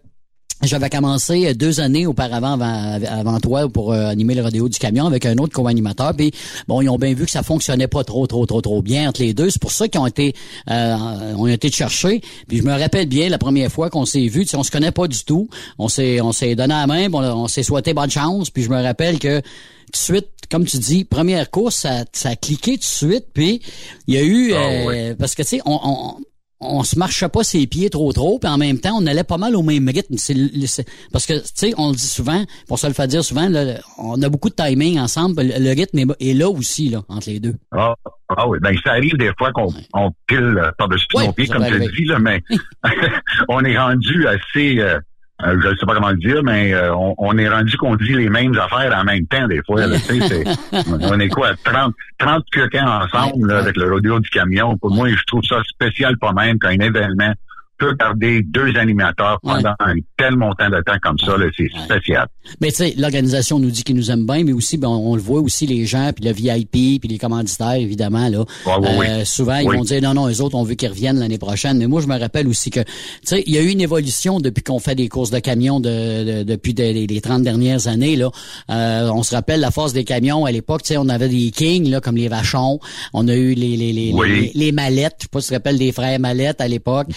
j'avais 0.62 0.88
commencé 0.88 1.52
deux 1.54 1.80
années 1.80 2.06
auparavant 2.06 2.58
avant, 2.58 3.38
toi 3.40 3.68
pour 3.68 3.92
euh, 3.92 4.06
animer 4.06 4.34
le 4.34 4.42
rodéo 4.42 4.70
du 4.70 4.78
camion 4.78 5.06
avec 5.06 5.26
un 5.26 5.36
autre 5.36 5.52
co-animateur. 5.52 6.14
Puis 6.16 6.32
bon, 6.66 6.80
ils 6.80 6.88
ont 6.88 6.96
bien 6.96 7.12
vu 7.12 7.26
que 7.26 7.30
ça 7.30 7.42
fonctionnait 7.42 7.88
pas 7.88 8.04
trop, 8.04 8.26
trop, 8.26 8.46
trop, 8.46 8.62
trop 8.62 8.80
bien 8.80 9.08
entre 9.08 9.20
les 9.20 9.34
deux. 9.34 9.50
C'est 9.50 9.60
pour 9.60 9.70
ça 9.70 9.86
qu'ils 9.86 10.00
ont 10.00 10.06
été 10.06 10.34
ont 10.66 11.46
été 11.46 11.70
cherchés. 11.70 12.22
Puis 12.48 12.58
je 12.58 12.62
me 12.62 12.72
rappelle 12.72 13.06
bien 13.06 13.28
la 13.28 13.36
première 13.38 13.70
fois 13.70 13.90
qu'on 13.90 14.06
s'est 14.06 14.28
vu, 14.28 14.46
on 14.54 14.62
se 14.62 14.70
connaît 14.70 14.92
pas 14.92 15.06
du 15.08 15.24
tout. 15.24 15.48
On 15.78 15.88
s'est 15.88 16.22
on 16.22 16.32
s'est 16.32 16.54
donné 16.54 16.72
la 16.72 16.86
main, 16.86 17.08
on, 17.12 17.22
on 17.22 17.48
s'est 17.48 17.62
souhaité 17.62 17.92
bonne 17.92 18.10
chance. 18.10 18.48
Puis 18.48 18.62
je 18.62 18.70
me 18.70 18.82
rappelle 18.82 19.18
que 19.18 19.42
de 19.92 19.96
suite, 19.96 20.28
comme 20.50 20.64
tu 20.64 20.78
dis, 20.78 21.04
première 21.04 21.50
course, 21.50 21.76
ça, 21.76 22.04
ça 22.12 22.30
a 22.30 22.36
cliqué 22.36 22.72
tout 22.72 22.78
de 22.78 22.82
suite, 22.84 23.26
puis 23.34 23.62
il 24.06 24.14
y 24.14 24.18
a 24.18 24.22
eu... 24.22 24.52
Ah, 24.54 24.56
euh, 24.58 24.84
oui. 25.10 25.14
Parce 25.18 25.34
que, 25.34 25.42
tu 25.42 25.48
sais, 25.48 25.60
on, 25.66 25.78
on, 25.82 26.16
on 26.60 26.82
se 26.84 26.98
marchait 26.98 27.28
pas 27.28 27.44
ses 27.44 27.66
pieds 27.66 27.90
trop 27.90 28.12
trop, 28.12 28.38
puis 28.38 28.48
en 28.48 28.56
même 28.56 28.78
temps, 28.80 28.96
on 28.98 29.06
allait 29.06 29.24
pas 29.24 29.36
mal 29.36 29.54
au 29.56 29.62
même 29.62 29.86
rythme. 29.88 30.16
C'est- 30.16 30.86
parce 31.12 31.26
que, 31.26 31.34
tu 31.34 31.44
sais, 31.54 31.74
on 31.76 31.90
le 31.90 31.94
dit 31.96 32.06
souvent, 32.06 32.44
pour 32.66 32.78
se 32.78 32.86
le 32.86 32.92
faire 32.94 33.06
dire 33.08 33.22
souvent, 33.24 33.48
là, 33.48 33.78
on 33.98 34.20
a 34.22 34.28
beaucoup 34.30 34.48
de 34.48 34.54
timing 34.54 34.98
ensemble. 34.98 35.42
Le, 35.42 35.58
le 35.58 35.70
rythme 35.70 35.98
est, 35.98 36.30
est 36.30 36.34
là 36.34 36.48
aussi, 36.48 36.88
là, 36.88 37.02
entre 37.08 37.28
les 37.28 37.40
deux. 37.40 37.54
Ah, 37.72 37.94
ah 38.30 38.48
oui, 38.48 38.58
ben 38.62 38.74
ça 38.82 38.92
arrive 38.92 39.16
des 39.18 39.30
fois 39.38 39.52
qu'on 39.52 39.72
on 39.94 40.10
pile 40.26 40.38
euh, 40.58 40.70
par-dessus 40.78 41.06
Ouais, 41.14 41.26
nos 41.26 41.32
pieds, 41.32 41.46
comme 41.46 41.62
arriver. 41.62 41.88
dis, 41.96 42.04
là, 42.06 42.18
mais 42.18 42.42
on 43.48 43.62
est 43.64 43.76
rendu 43.78 44.26
assez, 44.26 44.78
euh, 44.78 44.98
euh, 45.44 45.60
je 45.62 45.68
ne 45.68 45.74
sais 45.76 45.84
pas 45.86 45.94
comment 45.94 46.10
le 46.10 46.16
dire, 46.16 46.42
mais 46.42 46.72
euh, 46.72 46.94
on, 46.94 47.14
on 47.18 47.36
est 47.36 47.48
rendu 47.48 47.76
qu'on 47.76 47.94
dit 47.96 48.14
les 48.14 48.30
mêmes 48.30 48.56
affaires 48.58 48.96
en 48.96 49.04
même 49.04 49.26
temps 49.26 49.46
des 49.46 49.60
fois. 49.66 49.86
là, 49.86 49.98
c'est- 49.98 50.44
on 51.02 51.20
est 51.20 51.28
quoi, 51.28 51.50
30, 51.64 51.92
30 52.18 52.44
coquins 52.52 53.02
ensemble 53.02 53.48
là, 53.48 53.58
avec 53.58 53.76
le 53.76 53.90
rodeo 53.92 54.18
du 54.20 54.30
camion. 54.30 54.76
Pour 54.78 54.90
moi, 54.90 55.08
je 55.10 55.22
trouve 55.26 55.42
ça 55.44 55.62
spécial 55.68 56.16
pas 56.18 56.32
même 56.32 56.58
qu'un 56.58 56.70
événement 56.78 57.34
peut 57.78 57.94
garder 57.94 58.42
deux 58.42 58.76
animateurs 58.76 59.38
pendant 59.42 59.74
un 59.80 59.94
tel 60.16 60.36
montant 60.36 60.68
de 60.70 60.82
temps 60.82 60.96
comme 61.02 61.18
ça. 61.18 61.34
C'est 61.56 61.68
spécial. 61.84 62.26
Mais 62.60 62.70
tu 62.70 62.76
sais, 62.76 62.94
l'organisation 62.96 63.58
nous 63.58 63.70
dit 63.70 63.82
qu'ils 63.84 63.96
nous 63.96 64.10
aiment 64.10 64.26
bien, 64.26 64.44
mais 64.44 64.52
aussi, 64.52 64.76
ben, 64.78 64.88
on, 64.88 65.12
on 65.12 65.16
le 65.16 65.20
voit 65.22 65.40
aussi, 65.40 65.66
les 65.66 65.84
gens, 65.84 66.10
puis 66.14 66.24
le 66.24 66.32
VIP, 66.32 67.00
puis 67.00 67.08
les 67.08 67.18
commanditaires, 67.18 67.74
évidemment, 67.74 68.28
là. 68.28 68.44
Ouais, 68.66 68.76
ouais, 68.78 69.08
Euh, 69.10 69.18
oui. 69.20 69.26
Souvent, 69.26 69.56
ils 69.56 69.68
Oui. 69.68 69.76
vont 69.76 69.84
dire, 69.84 70.00
non, 70.02 70.14
non, 70.14 70.28
eux 70.28 70.40
autres, 70.40 70.54
on 70.56 70.62
veut 70.62 70.74
qu'ils 70.74 70.88
reviennent 70.88 71.18
l'année 71.18 71.38
prochaine. 71.38 71.78
Mais 71.78 71.86
moi, 71.86 72.00
je 72.00 72.06
me 72.06 72.18
rappelle 72.18 72.48
aussi 72.48 72.70
que, 72.70 72.80
tu 72.80 72.86
sais, 73.24 73.42
il 73.46 73.54
y 73.54 73.58
a 73.58 73.62
eu 73.62 73.68
une 73.68 73.80
évolution 73.80 74.40
depuis 74.40 74.62
qu'on 74.62 74.78
fait 74.78 74.94
des 74.94 75.08
courses 75.08 75.30
de 75.30 75.38
camions 75.38 75.80
de, 75.80 75.88
de- 75.88 76.42
depuis 76.44 76.72
de- 76.74 76.82
les, 76.82 77.06
les 77.06 77.20
30 77.20 77.42
dernières 77.42 77.88
années, 77.88 78.16
là. 78.16 78.30
Euh, 78.70 79.10
on 79.12 79.22
se 79.22 79.34
rappelle 79.34 79.60
la 79.60 79.70
force 79.70 79.92
des 79.92 80.04
camions 80.04 80.44
à 80.44 80.52
l'époque, 80.52 80.82
tu 80.82 80.88
sais, 80.88 80.96
on 80.96 81.08
avait 81.08 81.28
des 81.28 81.50
kings, 81.50 81.88
là, 81.90 82.00
comme 82.00 82.16
les 82.16 82.28
vachons. 82.28 82.78
On 83.12 83.28
a 83.28 83.34
eu 83.34 83.54
les, 83.54 83.76
les, 83.76 83.92
les, 83.92 84.12
Oui. 84.14 84.50
les, 84.54 84.66
les 84.66 84.72
mallettes. 84.72 85.16
Je 85.18 85.22
sais 85.24 85.28
pas 85.30 85.40
si 85.40 85.46
tu 85.46 85.50
te 85.50 85.54
rappelles 85.56 85.78
des 85.78 85.92
frères 85.92 86.18
mallettes 86.20 86.60
à 86.60 86.68
l'époque. 86.68 87.08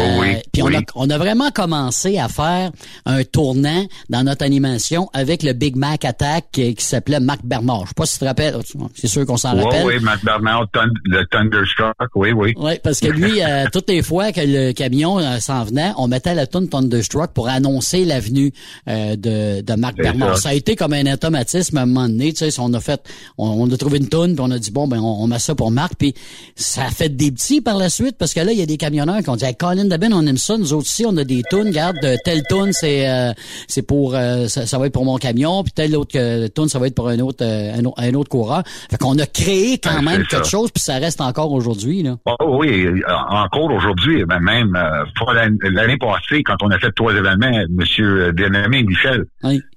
Oui, 0.00 0.18
oui, 0.20 0.36
Puis 0.52 0.62
on, 0.62 0.66
oui. 0.66 0.76
a, 0.76 0.80
on 0.94 1.10
a 1.10 1.18
vraiment 1.18 1.50
commencé 1.50 2.18
à 2.18 2.28
faire 2.28 2.70
un 3.06 3.24
tournant 3.24 3.84
dans 4.08 4.22
notre 4.24 4.44
animation 4.44 5.08
avec 5.12 5.42
le 5.42 5.52
Big 5.52 5.76
Mac 5.76 6.04
Attack 6.04 6.46
qui, 6.52 6.74
qui 6.74 6.84
s'appelait 6.84 7.20
Marc 7.20 7.40
Bernard. 7.44 7.82
Je 7.84 7.88
sais 7.88 7.94
pas 7.96 8.06
si 8.06 8.14
tu 8.14 8.20
te 8.20 8.24
rappelles. 8.24 8.56
C'est 8.94 9.06
sûr 9.08 9.26
qu'on 9.26 9.36
s'en 9.36 9.56
Oui, 9.56 9.64
rappelle. 9.64 9.86
oui, 9.86 9.98
Mac 10.00 10.24
Bernard, 10.24 10.66
le 11.04 11.24
Thunderstruck, 11.26 11.94
oui, 12.14 12.32
oui. 12.32 12.52
Oui, 12.56 12.72
parce 12.82 13.00
que 13.00 13.08
lui, 13.08 13.42
euh, 13.42 13.66
toutes 13.72 13.88
les 13.88 14.02
fois 14.02 14.32
que 14.32 14.40
le 14.42 14.72
camion 14.72 15.18
euh, 15.18 15.38
s'en 15.38 15.64
venait, 15.64 15.92
on 15.96 16.08
mettait 16.08 16.34
la 16.34 16.46
tune 16.46 16.68
Thunderstruck 16.68 17.32
pour 17.32 17.48
annoncer 17.48 18.04
l'avenue 18.04 18.52
euh, 18.88 19.16
de, 19.16 19.60
de 19.62 19.74
Marc 19.74 19.96
Bernard. 19.96 20.36
ça. 20.36 20.42
Ça. 20.42 20.48
a 20.50 20.54
été 20.54 20.76
comme 20.76 20.92
un 20.92 21.12
automatisme 21.12 21.78
à 21.78 21.82
un 21.82 21.86
moment 21.86 22.08
donné. 22.08 22.32
Tu 22.32 22.50
sais, 22.50 22.60
on 22.60 22.72
a 22.74 22.80
fait, 22.80 23.00
on, 23.38 23.46
on 23.48 23.70
a 23.72 23.76
trouvé 23.76 23.98
une 23.98 24.08
tune, 24.08 24.34
puis 24.34 24.40
on 24.40 24.50
a 24.50 24.58
dit 24.58 24.70
bon, 24.70 24.88
ben 24.88 24.98
on, 25.00 25.22
on 25.22 25.26
met 25.26 25.38
ça 25.38 25.54
pour 25.54 25.70
Marc, 25.70 25.92
puis 25.98 26.14
ça 26.56 26.84
a 26.86 26.90
fait 26.90 27.08
des 27.08 27.30
petits 27.30 27.60
par 27.60 27.76
la 27.76 27.88
suite, 27.90 28.16
parce 28.18 28.34
que 28.34 28.40
là, 28.40 28.52
il 28.52 28.58
y 28.58 28.62
a 28.62 28.66
des 28.66 28.76
camionneurs 28.76 29.22
qui 29.22 29.30
ont 29.30 29.36
dit, 29.36 29.44
hey, 29.44 29.54
Colin 29.54 29.84
Deben, 29.90 30.12
on 30.14 30.26
aime 30.26 30.36
ça, 30.38 30.56
nous 30.56 30.72
autres 30.72 30.86
aussi, 30.86 31.04
on 31.06 31.16
a 31.18 31.24
des 31.24 31.42
tunes, 31.50 31.70
garde, 31.70 31.98
euh, 32.04 32.16
telle 32.24 32.42
tune, 32.48 32.72
c'est 32.72 33.08
euh, 33.08 33.32
c'est 33.68 33.82
pour, 33.86 34.14
euh, 34.14 34.46
ça, 34.48 34.64
ça 34.66 34.78
va 34.78 34.86
être 34.86 34.92
pour 34.94 35.04
mon 35.04 35.18
camion, 35.18 35.62
puis 35.62 35.72
telle 35.72 35.94
autre 35.96 36.12
tune, 36.48 36.68
ça 36.68 36.78
va 36.78 36.86
être 36.86 36.94
pour 36.94 37.08
un 37.08 37.18
autre, 37.18 37.44
un, 37.44 37.84
autre- 37.84 38.00
un 38.02 38.14
autre 38.14 38.28
coureur. 38.30 38.62
Fait 38.90 38.96
qu'on 38.98 39.18
a 39.18 39.26
créé 39.26 39.78
quand 39.78 40.00
même 40.02 40.24
quelque 40.26 40.44
ça. 40.44 40.50
chose, 40.50 40.70
puis 40.70 40.82
ça 40.82 40.94
reste 40.96 41.20
encore 41.20 41.52
aujourd'hui 41.52 42.02
là. 42.02 42.16
Oh 42.26 42.58
oui, 42.60 42.88
encore 43.28 43.70
aujourd'hui, 43.72 44.24
ben 44.24 44.40
même 44.40 44.78
l'année 45.62 45.96
passée, 45.98 46.42
quand 46.42 46.56
on 46.62 46.70
a 46.70 46.78
fait 46.78 46.92
trois 46.92 47.12
événements, 47.14 47.64
Monsieur 47.70 48.32
bien-aimé 48.32 48.82
Michel, 48.84 49.24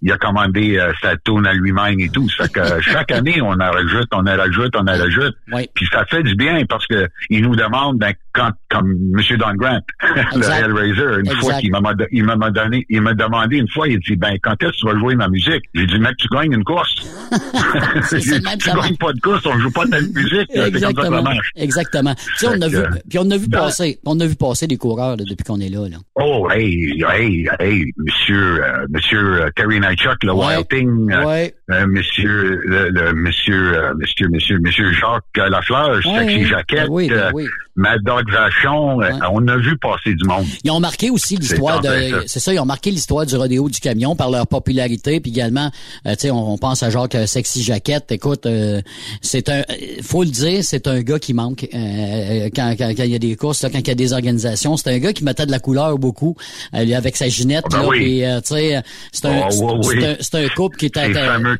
il 0.02 0.12
a 0.12 0.18
commandé 0.18 0.80
sa 1.02 1.16
tourne 1.18 1.46
à 1.48 1.54
lui-même 1.54 2.00
et 2.00 2.10
tout. 2.10 2.28
Fait 2.30 2.52
que 2.52 2.62
chaque 2.82 3.12
année, 3.12 3.42
on 3.42 3.52
en 3.54 3.72
rajoute, 3.72 4.08
on 4.14 4.26
en 4.26 4.38
rajoute, 4.38 4.74
on 4.76 4.82
en 4.88 4.98
rajoute. 4.98 5.36
Puis 5.74 5.88
ça 5.92 6.06
fait 6.06 6.24
du 6.24 6.36
bien 6.36 6.66
parce 6.68 6.86
que 6.88 7.08
il 7.30 7.44
nous 7.44 7.56
demande, 7.56 7.98
ben, 7.98 8.14
quand, 8.34 8.52
comme 8.70 8.96
Monsieur 9.12 9.38
Don 9.38 9.54
Grant, 9.56 9.80
le. 10.36 10.44
Hellraiser, 10.44 11.20
une 11.20 11.28
Exact. 11.28 11.40
fois 11.42 11.54
qu'il 11.56 11.72
m'a 11.72 11.80
il 12.12 12.24
m'a 12.24 12.50
donné, 12.52 12.86
il 12.90 13.02
m'a 13.02 13.14
demandé 13.14 13.58
une 13.58 13.70
fois, 13.70 13.88
il 13.88 14.00
dit, 14.00 14.16
ben, 14.16 14.36
quand 14.42 14.54
est-ce 14.62 14.72
que 14.72 14.76
tu 14.78 14.86
vas 14.88 15.00
jouer 15.00 15.16
ma 15.16 15.28
musique? 15.28 15.64
J'ai 15.74 15.86
dit, 15.86 16.00
mec, 16.00 16.16
tu 16.18 16.28
gagnes 16.30 16.54
une 16.54 16.64
course. 16.64 16.96
C'est 18.04 18.18
dit, 18.20 18.30
même 18.32 18.58
tu 18.60 18.70
gagnes 18.70 18.98
pas 18.98 19.14
de 19.14 19.20
course, 19.20 19.46
on 19.46 19.58
joue 19.60 19.72
pas 19.72 19.86
ta 19.88 20.00
musique. 20.00 20.48
Comme 20.54 20.64
ça 20.64 20.68
Exactement. 20.68 21.24
Exactement. 21.56 22.16
Tu 22.16 22.22
sais, 22.38 22.48
on 22.48 22.62
a 22.62 22.68
vu, 22.68 22.78
puis 23.10 23.20
on 23.20 23.32
a 23.32 23.38
vu 23.38 23.48
ben- 23.48 23.60
passer, 23.60 24.00
on 24.06 24.20
a 24.20 24.26
vu 24.26 24.36
passer 24.36 24.68
des 24.68 24.78
coureurs 24.78 25.16
là, 25.18 25.24
depuis 25.28 25.44
qu'on 25.44 25.60
est 25.60 25.70
là. 25.70 25.88
là. 25.90 25.98
Oh, 26.16 26.48
hey, 26.52 27.02
hey, 27.12 27.48
hey, 27.60 27.86
monsieur, 27.98 28.64
euh, 28.64 28.86
monsieur 28.90 29.44
euh, 29.44 29.50
Terry 29.56 29.80
Nightchuck, 29.80 30.24
le 30.24 30.34
Wild 30.34 30.68
Thing, 30.70 31.12
euh, 31.12 31.48
euh, 31.72 31.88
monsieur, 31.88 32.62
le, 32.66 32.90
le 32.90 33.14
monsieur, 33.14 33.78
euh, 33.78 33.94
monsieur, 33.96 34.28
monsieur, 34.30 34.60
monsieur 34.60 34.92
Jacques 34.94 35.24
Lafleur, 35.50 36.00
Ouais, 36.06 36.20
Sexy 36.20 36.38
ouais. 36.40 36.46
Jaquette, 36.46 36.80
Ben 36.88 36.88
oui, 36.90 37.10
ben 37.10 37.32
oui. 37.34 37.48
Mad 37.76 38.02
Dog 38.04 38.30
Vachon, 38.32 39.00
on 39.32 39.48
a 39.48 39.58
vu 39.58 39.78
passer 39.78 39.93
du 40.06 40.24
monde. 40.26 40.46
Ils 40.64 40.72
ont 40.72 40.80
marqué 40.80 41.10
aussi 41.10 41.36
l'histoire 41.38 41.82
C'est 41.84 42.12
de, 42.12 42.24
c'est 42.28 42.40
ça, 42.40 42.54
ils 42.54 42.60
ont 42.60 42.66
marqué 42.66 42.92
l'histoire 42.92 43.26
du 43.26 43.36
rodéo 43.36 43.70
du 43.70 43.80
camion 43.80 44.16
par 44.16 44.30
leur 44.30 44.48
popularité, 44.48 45.20
puis 45.20 45.32
également, 45.32 45.72
euh, 46.08 46.12
tu 46.16 46.22
sais, 46.22 46.32
on, 46.32 46.54
on 46.54 46.58
pense 46.58 46.84
à 46.84 46.90
Jacques 46.90 47.16
euh, 47.16 47.26
Sexy 47.26 47.64
Jaquette. 47.64 48.12
Écoute, 48.12 48.46
euh, 48.46 48.82
c'est 49.22 49.50
un, 49.50 49.60
euh, 49.60 49.64
faut 50.02 50.24
le 50.24 50.30
dire, 50.30 50.64
c'est 50.64 50.88
un 50.88 51.02
gars 51.02 51.20
qui 51.20 51.34
manque 51.34 51.68
euh, 51.74 51.78
euh, 51.78 52.50
quand, 52.56 52.76
quand, 52.78 52.90
quand 52.96 53.04
il 53.04 53.12
y 53.12 53.16
a 53.16 53.20
des 53.20 53.36
courses, 53.36 53.62
là, 53.64 53.70
quand 53.70 53.80
il 53.80 53.88
y 53.88 53.92
a 53.92 53.96
des 53.96 54.14
organisations. 54.14 54.78
C'est 54.78 54.90
un 54.92 55.00
gars 55.00 55.14
qui 55.14 55.24
mettait 55.24 55.46
de 55.46 55.52
la 55.52 55.60
couleur 55.60 55.98
beaucoup, 55.98 56.36
euh, 56.74 56.94
avec 56.96 57.16
sa 57.16 57.28
ginette, 57.30 57.64
Ah 57.68 57.70
ben 57.78 57.82
là, 57.84 57.88
oui. 57.90 58.24
euh, 58.24 58.42
tu 58.42 58.56
sais, 58.56 58.82
c'est 59.12 59.26
un, 59.28 59.42
Oh, 59.46 59.52
c'est- 59.52 59.64
oui, 59.88 59.96
c'est 60.00 60.08
un, 60.08 60.16
c'est 60.20 60.36
un 60.46 60.48
couple 60.50 60.78
qui 60.78 60.86
était 60.88 61.08
Ces 61.08 61.14
fameux, 61.14 61.58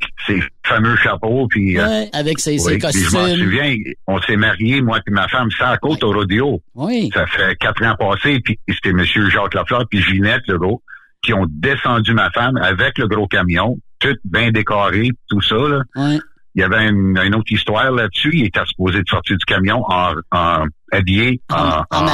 fameux 0.66 0.96
chapeaux, 0.98 1.48
puis... 1.50 1.78
euh, 1.80 1.86
Ouais, 1.88 2.10
avec 2.14 2.40
ses, 2.40 2.58
ses 2.58 2.78
puis 2.78 2.90
je 2.92 3.16
m'en 3.16 3.22
costumes. 3.24 3.44
souviens, 3.46 3.76
on 4.08 4.22
s'est 4.22 4.38
mariés, 4.38 4.82
moi 4.82 5.00
et 5.06 5.12
ma 5.12 5.28
femme, 5.28 5.50
ça 5.58 5.70
à 5.70 5.78
côte 5.78 6.04
au 6.04 6.12
rodéo. 6.12 6.62
Oui. 6.76 7.10
Ça 7.14 7.26
fait 7.28 7.56
quatre 7.58 7.84
ans 7.84 7.96
passés, 8.00 8.40
puis 8.40 8.58
c'était 8.70 8.94
Monsieur 8.94 9.30
Jacques 9.30 9.54
Lafleur 9.54 9.86
puis 9.90 10.02
Ginette 10.02 10.48
Legault 10.48 10.82
qui 11.22 11.34
ont 11.34 11.46
descendu 11.50 12.14
ma 12.14 12.30
femme 12.32 12.58
avec 12.58 12.98
le 12.98 13.08
gros 13.08 13.28
camion, 13.28 13.78
tout 14.00 14.16
bien 14.26 14.52
décoré, 14.52 15.10
tout 15.30 15.42
ça. 15.42 15.56
Là. 15.56 15.82
Ouais. 15.96 16.20
Il 16.56 16.60
y 16.62 16.64
avait 16.64 16.88
une, 16.90 17.18
une 17.18 17.34
autre 17.34 17.52
histoire 17.52 17.90
là-dessus. 17.92 18.30
Il 18.34 18.46
était 18.46 18.60
supposé 18.66 19.00
de 19.00 19.08
sortir 19.10 19.38
du 19.38 19.46
camion 19.46 19.84
en, 19.90 20.12
en 20.32 20.66
habillé, 20.92 21.42
en, 21.52 21.82
en 21.90 22.06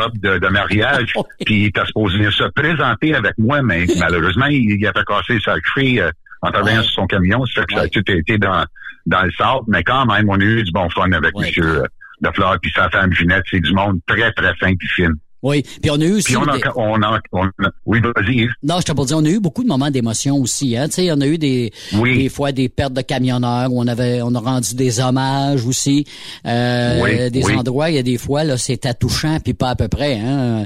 robe 0.00 0.18
de, 0.22 0.38
de 0.38 0.48
mariage, 0.48 1.12
puis 1.44 1.62
il 1.62 1.64
était 1.66 1.84
supposé 1.86 2.30
se 2.30 2.44
présenter 2.54 3.14
avec 3.14 3.32
moi, 3.38 3.60
mais 3.62 3.86
malheureusement, 3.98 4.46
il, 4.46 4.70
il 4.78 4.86
avait 4.86 5.02
cassé 5.04 5.38
sa 5.44 5.56
cheville 5.64 6.00
euh, 6.00 6.10
en 6.42 6.50
travaillant 6.50 6.82
sur 6.82 6.92
son 6.92 7.06
camion. 7.06 7.44
Ça 7.46 7.60
fait 7.62 7.66
que 7.66 7.74
ça 7.74 7.80
a 7.82 7.88
tout 7.88 8.10
été 8.10 8.38
dans, 8.38 8.64
dans 9.06 9.22
le 9.22 9.30
sable, 9.32 9.64
mais 9.68 9.82
quand 9.82 10.06
même, 10.06 10.28
on 10.28 10.38
a 10.40 10.44
eu 10.44 10.62
du 10.62 10.72
bon 10.72 10.88
fun 10.90 11.10
avec 11.12 11.34
Monsieur 11.36 11.82
euh, 11.82 11.86
Lafleur 12.20 12.58
puis 12.60 12.70
sa 12.74 12.88
femme 12.90 13.12
Ginette. 13.12 13.44
C'est 13.50 13.60
du 13.60 13.72
monde 13.72 13.98
très, 14.06 14.32
très 14.32 14.54
fin 14.56 14.68
et 14.68 14.76
fine. 14.94 15.14
Oui, 15.40 15.62
puis 15.80 15.88
on 15.92 16.00
a 16.00 16.04
eu 16.04 16.14
aussi... 16.14 16.24
Puis 16.24 16.36
on 16.36 16.42
a, 16.48 16.56
des- 16.58 16.64
on 16.74 17.00
a, 17.00 17.20
on 17.30 17.46
a- 17.46 17.70
oui, 17.86 18.00
vas-y. 18.00 18.48
Non, 18.64 18.80
je 18.80 18.86
t'ai 18.86 18.92
pas 18.92 19.04
dit, 19.04 19.14
on 19.14 19.24
a 19.24 19.28
eu 19.28 19.38
beaucoup 19.38 19.62
de 19.62 19.68
moments 19.68 19.88
d'émotion 19.88 20.34
aussi. 20.38 20.76
Hein? 20.76 20.88
Tu 20.88 20.94
sais, 20.94 21.12
on 21.12 21.20
a 21.20 21.26
eu 21.28 21.38
des, 21.38 21.72
des 21.92 22.28
fois 22.28 22.50
des 22.50 22.68
pertes 22.68 22.92
de 22.92 23.02
camionneurs 23.02 23.72
où 23.72 23.80
on 23.80 23.86
avait, 23.86 24.20
on 24.20 24.34
a 24.34 24.40
rendu 24.40 24.74
des 24.74 24.98
hommages 24.98 25.64
aussi. 25.64 26.04
Euh, 26.44 27.00
Oui, 27.04 27.30
des 27.30 27.44
oui. 27.44 27.54
endroits, 27.54 27.88
il 27.88 27.94
y 27.94 27.98
a 27.98 28.02
des 28.02 28.18
fois 28.18 28.42
là, 28.42 28.56
c'était 28.58 28.94
touchant 28.94 29.38
puis 29.38 29.54
pas 29.54 29.68
à 29.70 29.76
peu 29.76 29.86
près. 29.86 30.18
Hein? 30.18 30.64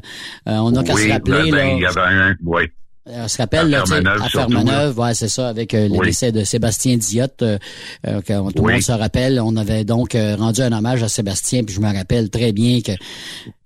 Euh, 0.49 0.57
on 0.57 0.75
a 0.75 0.83
qu'à 0.83 0.95
oui, 0.95 1.03
se 1.07 1.13
rappeler 1.13 1.51
ben, 1.51 1.55
là. 1.55 1.73
il 1.75 1.81
y 1.81 1.85
avait 1.87 2.01
un, 2.01 2.35
oui. 2.43 2.63
On 3.05 3.27
se 3.27 3.37
rappelle, 3.39 3.67
À 3.75 3.79
là, 3.81 3.85
sais, 3.85 3.95
Fermeneuve, 3.95 4.23
à 4.23 4.29
Fermeneuve, 4.29 4.99
ouais, 5.01 5.15
c'est 5.15 5.29
ça, 5.29 5.49
avec 5.49 5.75
euh, 5.75 5.89
le 5.89 5.95
Oui. 5.99 6.07
décès 6.07 6.31
de 6.31 6.45
Sébastien 6.45 6.97
Diotte, 6.97 7.43
euh, 7.43 7.59
euh, 8.07 8.21
que 8.21 8.33
tout 8.53 8.59
le 8.63 8.67
Oui. 8.67 8.73
monde 8.75 8.83
se 8.83 8.93
rappelle. 8.93 9.41
On 9.41 9.57
avait 9.57 9.83
donc 9.85 10.15
euh, 10.15 10.37
rendu 10.37 10.61
un 10.61 10.71
hommage 10.71 11.03
à 11.03 11.09
Sébastien, 11.09 11.65
puis 11.65 11.75
je 11.75 11.81
me 11.81 11.93
rappelle 11.93 12.31
très 12.31 12.53
bien 12.53 12.81
que, 12.81 12.93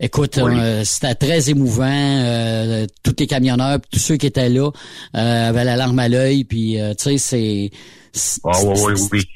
écoute, 0.00 0.38
Oui. 0.42 0.54
euh, 0.58 0.84
c'était 0.84 1.14
très 1.14 1.50
émouvant. 1.50 1.84
euh, 1.86 2.86
tous 3.02 3.14
les 3.18 3.26
camionneurs, 3.26 3.78
tous 3.92 3.98
ceux 3.98 4.16
qui 4.16 4.26
étaient 4.26 4.48
là 4.48 4.70
euh, 5.14 5.48
avaient 5.50 5.64
la 5.64 5.76
larme 5.76 5.98
à 5.98 6.08
l'œil, 6.08 6.44
puis 6.44 6.80
euh, 6.80 6.94
tu 6.94 7.18
sais, 7.18 7.18
c'est 7.18 7.70
Ah, 8.44 8.52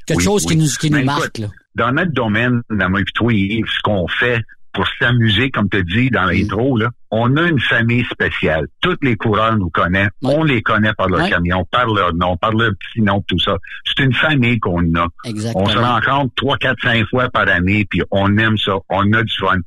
quelque 0.07 0.23
chose 0.23 0.47
qui 0.47 0.57
nous 0.57 0.67
qui 0.81 0.89
nous 0.91 0.97
Mais 0.99 1.05
marque. 1.05 1.39
écoute, 1.39 1.39
Là. 1.41 1.49
Dans 1.77 1.93
notre 1.93 2.13
domaine, 2.13 2.63
dans 2.71 2.89
moi 2.89 3.01
et 3.01 3.05
toi, 3.15 3.31
ce 3.33 3.83
qu'on 3.83 4.09
fait 4.09 4.41
pour 4.73 4.87
s'amuser, 5.01 5.51
comme 5.51 5.69
tu 5.69 5.83
dis 5.85 6.11
dans 6.11 6.27
Mm. 6.27 6.31
l'intro, 6.33 6.77
là, 6.79 6.91
on 7.11 7.37
a 7.37 7.43
une 7.43 7.59
famille 7.61 8.05
spéciale. 8.05 8.67
Tous 8.81 8.97
les 9.03 9.17
coureurs 9.17 9.57
nous 9.57 9.71
connaissent. 9.71 10.11
On 10.23 10.45
les 10.45 10.63
connaît 10.63 10.93
par 10.95 11.09
leur 11.09 11.21
Ouais. 11.23 11.31
camion, 11.31 11.65
par 11.71 11.87
leur 11.87 12.15
nom, 12.15 12.37
par 12.37 12.53
leur 12.53 12.71
petit 12.79 13.03
nom, 13.03 13.23
tout 13.27 13.39
ça. 13.41 13.57
C'est 13.85 14.05
une 14.05 14.15
famille 14.15 14.59
qu'on 14.61 14.81
a. 14.95 15.07
Exactement. 15.25 15.65
On 15.65 15.69
se 15.69 15.79
rencontre 15.79 16.33
trois, 16.37 16.57
quatre, 16.57 16.81
cinq 16.83 17.05
fois 17.09 17.29
par 17.31 17.49
année, 17.49 17.85
puis 17.91 18.03
on 18.11 18.37
aime 18.39 18.57
ça. 18.59 18.75
On 18.89 19.13
a 19.13 19.23
du 19.23 19.35
fun. 19.39 19.59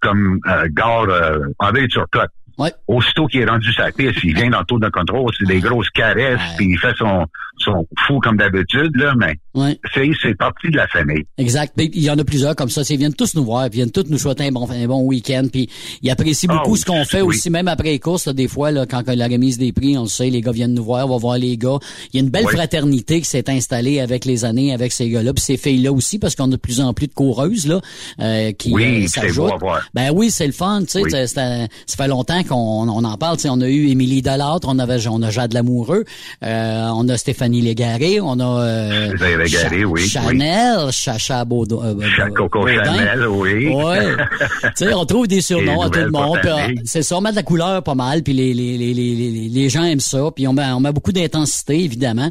Comme 0.00 0.40
euh, 0.46 0.68
Gare 0.72 1.08
euh, 1.08 1.38
André 1.58 1.88
Turcotte. 1.88 2.30
Ouais. 2.58 2.72
Aussitôt 2.88 3.26
qu'il 3.26 3.40
est 3.42 3.46
rendu 3.46 3.70
sa 3.74 3.90
piste, 3.92 4.22
il 4.24 4.34
vient 4.34 4.48
dans 4.48 4.60
le 4.60 4.64
tour 4.64 4.80
de 4.80 4.88
contrôle, 4.88 5.30
c'est 5.38 5.46
des 5.46 5.60
grosses 5.60 5.90
caresses, 5.90 6.40
puis 6.56 6.66
il 6.70 6.78
fait 6.78 6.94
son 6.96 7.26
sont 7.58 7.86
fous 8.06 8.18
comme 8.20 8.36
d'habitude, 8.36 8.94
là, 8.96 9.14
mais 9.16 9.34
Ouais. 9.54 9.78
c'est, 9.94 10.10
c'est 10.22 10.36
partie 10.36 10.68
de 10.70 10.76
la 10.76 10.86
famille. 10.88 11.24
Exact. 11.38 11.72
Il 11.78 12.02
y 12.02 12.10
en 12.10 12.18
a 12.18 12.24
plusieurs 12.24 12.54
comme 12.54 12.68
ça. 12.68 12.82
Ils 12.90 12.98
viennent 12.98 13.14
tous 13.14 13.34
nous 13.34 13.44
voir, 13.44 13.66
ils 13.66 13.72
viennent 13.72 13.90
tous 13.90 14.04
nous 14.08 14.18
souhaiter 14.18 14.44
un 14.44 14.52
bon, 14.52 14.68
un 14.70 14.86
bon 14.86 15.02
week-end. 15.04 15.46
Puis 15.50 15.68
ils 16.02 16.10
apprécient 16.10 16.48
Ah 16.52 16.58
beaucoup 16.58 16.76
ce 16.76 16.84
qu'on 16.84 17.04
fait 17.06 17.22
oui. 17.22 17.28
aussi, 17.36 17.48
même 17.50 17.66
après 17.68 17.88
les 17.90 17.98
courses. 17.98 18.26
là, 18.26 18.32
des 18.34 18.48
fois, 18.48 18.70
là, 18.70 18.84
quand 18.86 19.02
la 19.08 19.26
remise 19.26 19.56
des 19.58 19.72
prix, 19.72 19.96
on 19.96 20.02
le 20.02 20.08
sait, 20.08 20.28
les 20.28 20.42
gars 20.42 20.52
viennent 20.52 20.74
nous 20.74 20.84
voir, 20.84 21.06
on 21.06 21.10
va 21.12 21.16
voir 21.16 21.38
les 21.38 21.56
gars. 21.56 21.78
Il 22.12 22.18
y 22.18 22.20
a 22.20 22.24
une 22.24 22.30
belle 22.30 22.44
Oui. 22.46 22.52
fraternité 22.52 23.20
qui 23.20 23.26
s'est 23.26 23.48
installée 23.48 24.00
avec 24.00 24.24
les 24.26 24.44
années, 24.44 24.74
avec 24.74 24.92
ces 24.92 25.08
gars-là, 25.08 25.32
puis 25.32 25.42
ces 25.42 25.56
filles-là 25.56 25.92
aussi, 25.92 26.18
parce 26.18 26.34
qu'on 26.34 26.44
a 26.48 26.48
de 26.48 26.56
plus 26.56 26.80
en 26.80 26.92
plus 26.92 27.06
de 27.06 27.14
coureuses 27.14 27.66
là 27.66 27.80
euh, 28.20 28.52
qui 28.52 28.72
Oui, 28.72 29.04
euh, 29.04 29.08
s'ajoutent. 29.08 29.52
Ben 29.94 30.10
oui, 30.14 30.30
c'est 30.30 30.46
le 30.46 30.52
fun, 30.52 30.80
tu 30.82 30.88
sais. 30.88 31.02
Oui. 31.02 31.10
Ça 31.26 31.66
fait 31.96 32.08
longtemps 32.08 32.42
qu'on 32.44 32.88
on 32.88 33.04
en 33.04 33.16
parle. 33.16 33.36
tu 33.36 33.42
sais, 33.44 33.48
On 33.48 33.60
a 33.62 33.68
eu 33.68 33.88
Émilie 33.88 34.20
Delattre, 34.20 34.68
on 34.68 34.78
avait 34.78 35.06
on 35.08 35.22
a 35.22 35.30
Jade 35.30 35.54
Lamoureux, 35.54 36.04
euh, 36.42 36.88
on 36.94 37.08
a 37.08 37.16
Stéphanie 37.16 37.45
Légaré, 37.48 38.20
on 38.20 38.38
a 38.38 38.62
euh, 38.62 39.08
Stéphanie 39.08 39.44
Légaré, 39.44 39.80
Cha- 39.80 39.86
oui, 39.86 40.02
oui. 40.02 40.08
Chanel, 40.08 40.92
Chacha 40.92 41.40
euh, 41.42 42.30
Coco 42.34 42.60
Baudin. 42.60 42.84
Chanel, 42.84 43.26
oui. 43.28 43.68
Ouais. 43.68 44.16
tu 44.76 44.84
sais, 44.86 44.94
on 44.94 45.04
trouve 45.04 45.26
des 45.26 45.40
surnoms 45.40 45.82
à 45.82 45.90
tout 45.90 45.98
le 45.98 46.10
monde. 46.10 46.38
C'est 46.84 47.02
ça, 47.02 47.16
on 47.16 47.20
met 47.20 47.30
de 47.30 47.36
la 47.36 47.42
couleur 47.42 47.82
pas 47.82 47.94
mal, 47.94 48.22
puis 48.22 48.32
les, 48.32 48.52
les, 48.54 48.76
les, 48.76 48.92
les, 48.94 49.14
les, 49.14 49.48
les 49.48 49.68
gens 49.68 49.84
aiment 49.84 50.00
ça, 50.00 50.30
puis 50.34 50.46
on 50.48 50.52
met, 50.52 50.64
on 50.72 50.80
met 50.80 50.92
beaucoup 50.92 51.12
d'intensité, 51.12 51.84
évidemment. 51.84 52.30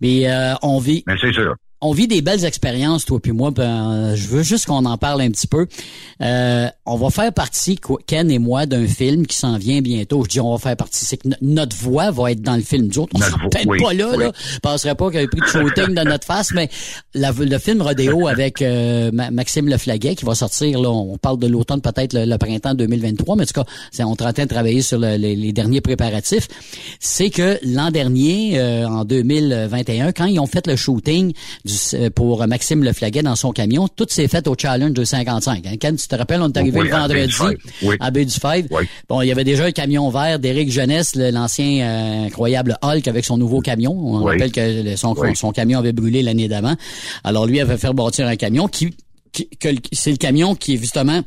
Mais 0.00 0.30
euh, 0.30 0.54
on 0.62 0.78
vit 0.78 1.04
Mais 1.06 1.14
c'est 1.20 1.32
sûr. 1.32 1.54
On 1.82 1.92
vit 1.92 2.08
des 2.08 2.22
belles 2.22 2.44
expériences, 2.44 3.04
toi 3.04 3.20
puis 3.20 3.32
moi. 3.32 3.52
euh, 3.58 4.16
je 4.16 4.26
veux 4.28 4.42
juste 4.42 4.66
qu'on 4.66 4.84
en 4.86 4.96
parle 4.96 5.20
un 5.20 5.30
petit 5.30 5.46
peu. 5.46 5.66
Euh, 6.22 6.68
on 6.86 6.96
va 6.96 7.10
faire 7.10 7.32
partie, 7.32 7.78
Ken 8.06 8.30
et 8.30 8.38
moi, 8.38 8.66
d'un 8.66 8.86
film 8.86 9.26
qui 9.26 9.36
s'en 9.36 9.58
vient 9.58 9.80
bientôt. 9.80 10.24
Je 10.24 10.28
dis 10.30 10.40
on 10.40 10.52
va 10.52 10.58
faire 10.58 10.76
partie, 10.76 11.04
c'est 11.04 11.16
que 11.16 11.28
no- 11.28 11.36
notre 11.42 11.76
voix 11.76 12.10
va 12.10 12.30
être 12.32 12.40
dans 12.42 12.56
le 12.56 12.62
film. 12.62 12.86
Nous 12.86 12.98
autres, 13.00 13.12
on 13.14 13.18
sera 13.20 13.38
peut-être 13.50 13.66
oui, 13.66 13.82
pas 13.82 13.92
là, 13.92 14.10
oui. 14.16 14.24
là. 14.24 14.32
Je 14.54 14.58
penserais 14.60 14.94
pas 14.94 15.10
qu'il 15.10 15.20
y 15.20 15.22
ait 15.24 15.28
pris 15.28 15.40
de 15.40 15.46
shooting 15.46 15.94
de 15.94 16.02
notre 16.08 16.24
face, 16.24 16.52
mais 16.54 16.68
la- 17.14 17.32
le 17.32 17.58
film 17.58 17.82
Rodéo 17.82 18.26
avec 18.28 18.62
euh, 18.62 19.10
Ma- 19.12 19.30
Maxime 19.30 19.68
Leflaguet 19.68 20.14
qui 20.14 20.24
va 20.24 20.34
sortir, 20.34 20.80
là, 20.80 20.90
on 20.90 21.18
parle 21.18 21.38
de 21.38 21.46
l'automne, 21.48 21.80
peut-être 21.80 22.12
le, 22.12 22.24
le 22.24 22.38
printemps 22.38 22.74
2023, 22.74 23.36
mais 23.36 23.42
en 23.42 23.46
tout 23.46 23.52
cas, 23.60 23.64
on 23.98 24.14
est 24.14 24.22
en 24.22 24.32
train 24.32 24.32
de 24.44 24.48
travailler 24.48 24.82
sur 24.82 24.98
le- 24.98 25.16
les, 25.16 25.34
les 25.36 25.52
derniers 25.52 25.80
préparatifs. 25.80 26.46
C'est 27.00 27.30
que 27.30 27.58
l'an 27.64 27.90
dernier, 27.90 28.58
euh, 28.60 28.86
en 28.86 29.04
2021, 29.04 30.12
quand 30.12 30.26
ils 30.26 30.38
ont 30.38 30.46
fait 30.46 30.66
le 30.66 30.76
shooting 30.76 31.32
du, 31.64 31.71
euh, 31.94 32.10
pour 32.10 32.46
Maxime 32.46 32.82
Leflaguet 32.84 33.22
dans 33.22 33.36
son 33.36 33.52
camion, 33.52 33.88
tout 33.88 34.06
s'est 34.08 34.28
fait 34.28 34.46
au 34.48 34.54
Challenge 34.58 34.92
255. 34.92 35.66
Hein. 35.66 35.76
Ken, 35.78 35.96
tu 35.96 36.06
te 36.08 36.14
rappelles, 36.14 36.40
on 36.42 36.48
est 36.50 36.56
arrivé 36.56 36.80
Oui, 36.80 36.86
le 36.88 36.92
vendredi. 36.92 37.34
Oui. 37.82 37.96
à 38.00 38.10
Baie 38.10 38.24
du 38.24 38.32
Five. 38.32 38.66
Oui. 38.70 38.84
Bon, 39.08 39.20
il 39.22 39.28
y 39.28 39.32
avait 39.32 39.44
déjà 39.44 39.64
un 39.64 39.72
camion 39.72 40.08
vert 40.10 40.38
d'Éric 40.38 40.70
Jeunesse, 40.70 41.14
l'ancien 41.14 41.80
euh, 41.86 42.26
incroyable 42.26 42.76
Hulk 42.82 43.06
avec 43.08 43.24
son 43.24 43.36
nouveau 43.38 43.60
camion. 43.60 43.92
On 43.92 44.22
Oui. 44.24 44.32
rappelle 44.32 44.52
que 44.52 44.96
son, 44.96 45.14
Oui. 45.18 45.34
son 45.36 45.52
camion 45.52 45.78
avait 45.78 45.92
brûlé 45.92 46.22
l'année 46.22 46.48
d'avant. 46.48 46.74
Alors 47.24 47.46
lui 47.46 47.60
avait 47.60 47.76
fait 47.78 47.92
bâtir 47.92 48.26
un 48.26 48.36
camion 48.36 48.68
qui, 48.68 48.94
qui- 49.32 49.48
que 49.60 49.68
le- 49.68 49.78
c'est 49.92 50.10
le 50.10 50.16
camion 50.16 50.54
qui 50.54 50.74
est 50.74 50.78
justement 50.78 51.22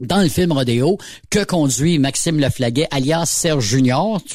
dans 0.00 0.20
le 0.20 0.28
film 0.28 0.50
Rodéo 0.50 0.98
que 1.30 1.44
conduit 1.44 1.98
Maxime 2.00 2.40
Leflaguet 2.40 2.88
alias 2.90 3.26
Serge 3.26 3.64
Junior. 3.64 4.20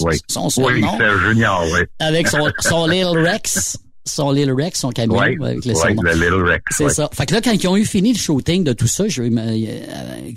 Oui. 0.00 0.16
son 0.28 0.44
Oui, 0.44 0.50
surnom. 0.80 0.96
c'est 0.98 1.28
Junior, 1.28 1.64
oui. 1.72 1.80
avec 1.98 2.26
son, 2.28 2.50
son 2.60 2.86
Little 2.86 3.18
Rex. 3.18 3.76
Son 4.04 4.32
Little 4.32 4.54
Rex, 4.60 4.80
son 4.80 4.90
camion, 4.90 5.18
avec 5.20 5.38
le 5.38 5.72
oui, 5.72 5.76
surnom. 5.76 6.02
le 6.02 6.12
Little 6.14 6.42
Rex. 6.42 6.62
C'est 6.76 6.88
ça. 6.88 7.08
Fait 7.12 7.24
que 7.24 7.34
là, 7.34 7.40
quand 7.40 7.52
ils 7.52 7.68
ont 7.68 7.76
eu 7.76 7.84
fini 7.84 8.12
le 8.12 8.18
shooting 8.18 8.64
de 8.64 8.72
tout 8.72 8.88
ça, 8.88 9.06
je, 9.06 9.22
euh, 9.22 9.56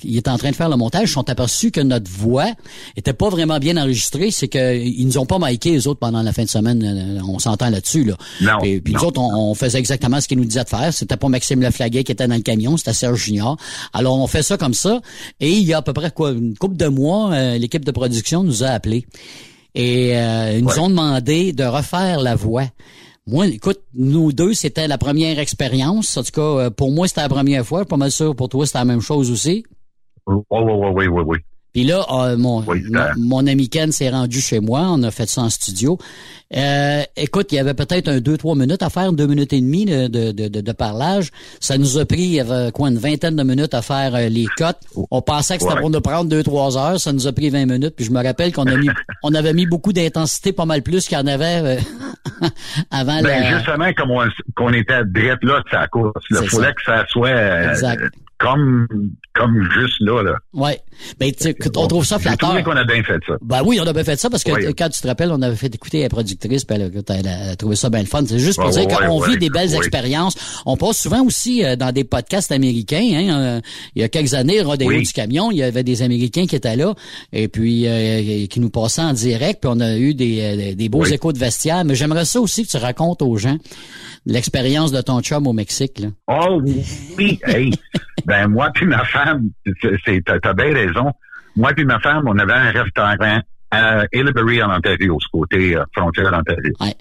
il 0.03 0.17
est 0.17 0.27
en 0.27 0.37
train 0.37 0.51
de 0.51 0.55
faire 0.55 0.69
le 0.69 0.75
montage, 0.77 1.09
ils 1.09 1.13
sont 1.13 1.27
aperçus 1.29 1.71
que 1.71 1.81
notre 1.81 2.09
voix 2.11 2.45
était 2.95 3.13
pas 3.13 3.29
vraiment 3.29 3.57
bien 3.57 3.75
enregistrée. 3.77 4.29
C'est 4.29 4.47
que 4.47 4.75
ils 4.77 5.05
nous 5.07 5.17
ont 5.17 5.25
pas 5.25 5.39
miqué 5.39 5.71
les 5.71 5.87
autres 5.87 5.99
pendant 5.99 6.21
la 6.21 6.31
fin 6.31 6.43
de 6.43 6.49
semaine. 6.49 6.83
euh, 6.83 7.21
On 7.27 7.39
s'entend 7.39 7.69
là-dessus, 7.71 8.03
là. 8.03 8.17
Non, 8.41 8.59
Puis, 8.61 8.81
puis 8.81 8.93
nous 8.93 9.03
autres, 9.03 9.19
on, 9.19 9.51
on 9.51 9.55
faisait 9.55 9.79
exactement 9.79 10.21
ce 10.21 10.27
qu'ils 10.27 10.37
nous 10.37 10.45
disaient 10.45 10.63
de 10.63 10.69
faire. 10.69 10.93
C'était 10.93 11.17
pas 11.17 11.27
Maxime 11.29 11.61
Leflaguet 11.61 12.03
qui 12.03 12.11
était 12.11 12.27
dans 12.27 12.35
le 12.35 12.41
camion, 12.41 12.77
c'était 12.77 12.93
Serge 12.93 13.19
Junior. 13.19 13.57
Alors, 13.93 14.19
on 14.19 14.27
fait 14.27 14.43
ça 14.43 14.57
comme 14.57 14.75
ça. 14.75 15.01
Et 15.39 15.51
il 15.51 15.63
y 15.63 15.73
a 15.73 15.77
à 15.77 15.81
peu 15.81 15.93
près 15.93 16.11
quoi, 16.11 16.31
une 16.31 16.55
couple 16.55 16.77
de 16.77 16.87
mois, 16.87 17.31
euh, 17.33 17.57
l'équipe 17.57 17.83
de 17.83 17.91
production 17.91 18.43
nous 18.43 18.63
a 18.63 18.67
appelés. 18.67 19.05
Et 19.73 20.15
euh, 20.15 20.53
ils 20.57 20.63
nous 20.63 20.69
Ouais. 20.69 20.79
ont 20.79 20.89
demandé 20.89 21.51
de 21.51 21.63
refaire 21.63 22.19
la 22.21 22.35
voix. 22.35 22.65
Moi, 23.27 23.47
écoute, 23.47 23.81
nous 23.95 24.31
deux, 24.33 24.53
c'était 24.53 24.87
la 24.87 24.99
première 24.99 25.39
expérience. 25.39 26.15
En 26.15 26.23
tout 26.23 26.31
cas, 26.31 26.41
euh, 26.41 26.69
pour 26.69 26.91
moi, 26.91 27.07
c'était 27.07 27.21
la 27.21 27.29
première 27.29 27.65
fois. 27.65 27.83
Pas 27.83 27.97
mal 27.97 28.11
sûr 28.11 28.35
pour 28.35 28.49
toi, 28.49 28.67
c'était 28.67 28.77
la 28.77 28.85
même 28.85 29.01
chose 29.01 29.31
aussi. 29.31 29.65
Oui, 30.27 30.35
oui, 30.51 30.61
oui, 30.61 30.89
oui, 30.93 31.07
oui, 31.07 31.23
oui. 31.25 31.37
Puis 31.75 31.83
là, 31.83 32.05
euh, 32.09 32.37
mon, 32.37 32.63
Oui, 32.65 32.81
mon, 32.89 33.01
mon 33.17 33.47
ami 33.47 33.67
Ken 33.67 33.91
s'est 33.91 34.09
rendu 34.09 34.39
chez 34.39 34.61
moi. 34.61 34.79
On 34.89 35.03
a 35.03 35.11
fait 35.11 35.27
ça 35.29 35.41
en 35.41 35.49
studio. 35.49 35.97
Euh, 36.55 37.01
écoute, 37.17 37.47
il 37.51 37.55
y 37.55 37.59
avait 37.59 37.73
peut-être 37.73 38.07
un 38.07 38.21
deux, 38.21 38.37
trois 38.37 38.55
minutes 38.55 38.81
à 38.81 38.89
faire, 38.89 39.11
deux 39.11 39.27
minutes 39.27 39.51
et 39.51 39.59
demie 39.59 39.83
de, 39.83 40.07
de, 40.07 40.31
de, 40.31 40.47
de- 40.47 40.61
de 40.61 40.71
parlage. 40.71 41.31
Ça 41.59 41.77
nous 41.77 41.97
a 41.97 42.05
pris, 42.05 42.21
il 42.21 42.31
y 42.35 42.39
avait 42.39 42.71
quoi, 42.71 42.87
une 42.87 42.97
vingtaine 42.97 43.35
de 43.35 43.43
minutes 43.43 43.73
à 43.73 43.81
faire 43.81 44.15
euh, 44.15 44.29
les 44.29 44.45
cotes. 44.55 44.77
On 45.11 45.21
pensait 45.21 45.55
que 45.57 45.63
c'était 45.63 45.73
Ouais. 45.75 45.81
pour 45.81 45.89
nous 45.89 45.99
prendre 45.99 46.29
deux, 46.29 46.43
trois 46.43 46.77
heures. 46.77 46.97
Ça 46.97 47.11
nous 47.11 47.27
a 47.27 47.33
pris 47.33 47.49
20 47.49 47.65
minutes. 47.65 47.95
Puis 47.97 48.05
je 48.05 48.11
me 48.11 48.23
rappelle 48.23 48.53
qu'on 48.53 48.67
a 48.67 48.77
mis, 48.77 48.87
on 49.23 49.33
avait 49.33 49.51
mis 49.53 49.65
beaucoup 49.65 49.91
d'intensité, 49.91 50.53
pas 50.53 50.63
mal 50.65 50.81
plus 50.81 51.05
qu'il 51.09 51.17
y 51.17 51.21
en 51.21 51.27
avait 51.27 51.61
euh, 51.61 51.77
avant 52.89 53.21
Ben, 53.21 53.41
la... 53.41 53.57
justement, 53.57 53.91
comme 53.97 54.11
on, 54.11 54.21
qu'on 54.55 54.71
était 54.71 55.03
direct 55.07 55.43
là, 55.43 55.61
c'est 55.69 55.75
à 55.75 55.87
course. 55.87 56.13
Il 56.29 56.37
fallait 56.37 56.49
ça. 56.67 56.71
que 56.73 56.83
ça 56.85 57.05
soit 57.09 57.69
Exact. 57.71 58.01
Comme, 58.37 58.87
comme 59.33 59.61
juste 59.79 59.95
là, 60.01 60.21
là. 60.21 60.33
Ouais. 60.53 60.79
Ben, 61.19 61.31
tu 61.31 61.43
sais, 61.43 61.55
on 61.75 61.87
trouve 61.87 62.05
ça 62.05 62.19
flatteur. 62.19 62.49
trouvé 62.49 62.63
qu'on 62.63 62.71
a 62.75 62.83
bien 62.83 63.01
fait 63.03 63.19
ça. 63.27 63.33
Ben 63.41 63.61
oui, 63.65 63.79
on 63.81 63.87
a 63.87 63.93
bien 63.93 64.03
fait 64.03 64.17
ça 64.19 64.29
parce 64.29 64.43
que 64.43 64.51
Oui. 64.51 64.73
quand 64.77 64.89
tu 64.89 65.01
te 65.01 65.07
rappelles, 65.07 65.31
on 65.31 65.41
avait 65.41 65.55
fait 65.55 65.73
écouter 65.73 66.01
la 66.01 66.09
productrice, 66.09 66.63
puis 66.65 66.75
elle, 66.75 66.83
a- 66.83 67.13
elle 67.15 67.27
a, 67.27 67.31
elle 67.43 67.49
a 67.51 67.55
trouvé 67.55 67.75
ça 67.75 67.89
bien 67.89 68.01
le 68.01 68.05
fun. 68.07 68.23
C'est 68.27 68.39
juste 68.39 68.57
pour 68.59 68.65
Ouais, 68.73 68.85
dire 68.85 68.99
ouais, 68.99 69.07
qu'on 69.07 69.19
ouais, 69.21 69.29
vit 69.31 69.37
des 69.37 69.49
belles 69.49 69.69
oui. 69.71 69.77
expériences. 69.77 70.35
On 70.65 70.77
passe 70.77 70.99
souvent 71.01 71.23
aussi 71.23 71.63
euh, 71.65 71.75
dans 71.75 71.91
des 71.93 72.03
podcasts 72.03 72.51
américains. 72.51 73.09
Hein, 73.13 73.39
euh, 73.39 73.61
il 73.95 74.01
y 74.01 74.05
a 74.05 74.09
quelques 74.09 74.33
années, 74.33 74.61
Rodéo 74.61 74.89
Oui. 74.89 75.03
du 75.03 75.11
camion, 75.13 75.51
il 75.51 75.57
y 75.57 75.63
avait 75.63 75.83
des 75.83 76.01
Américains 76.01 76.45
qui 76.45 76.55
étaient 76.55 76.75
là 76.75 76.93
et 77.33 77.47
puis 77.47 77.87
euh, 77.87 78.47
qui 78.47 78.59
nous 78.59 78.69
passaient 78.69 79.01
en 79.01 79.13
direct, 79.13 79.61
puis 79.61 79.71
on 79.73 79.79
a 79.79 79.97
eu 79.97 80.13
des, 80.13 80.41
euh, 80.71 80.75
des 80.75 80.89
beaux 80.89 81.03
Oui. 81.03 81.13
échos 81.13 81.31
de 81.33 81.39
vestiaire. 81.39 81.83
Mais 81.85 81.95
j'aimerais 81.95 82.25
ça 82.25 82.39
aussi 82.41 82.65
que 82.65 82.71
tu 82.71 82.77
racontes 82.77 83.21
aux 83.21 83.35
gens 83.37 83.57
l'expérience 84.25 84.91
de 84.91 85.01
ton 85.01 85.21
chum 85.21 85.45
au 85.47 85.53
Mexique. 85.53 85.99
Là. 85.99 86.07
Oh 86.27 86.61
oui, 87.17 87.39
hey. 87.45 87.71
Ben 88.25 88.47
moi 88.47 88.71
puis 88.73 88.85
ma 88.85 89.05
femme, 89.05 89.49
c'est, 90.05 90.23
t'as 90.23 90.53
bien 90.53 90.73
raison. 90.73 91.11
Moi 91.55 91.71
puis 91.73 91.85
ma 91.85 91.99
femme, 91.99 92.23
on 92.25 92.37
avait 92.37 92.53
un 92.53 92.71
restaurant 92.71 93.41
à 93.71 94.05
Hillbury 94.13 94.61
en 94.63 94.75
Ontario, 94.75 95.17
ce 95.19 95.27
côté 95.31 95.75
euh, 95.75 95.83
frontière 95.93 96.31
d'Ontario. 96.31 96.73
Ouais. 96.79 96.95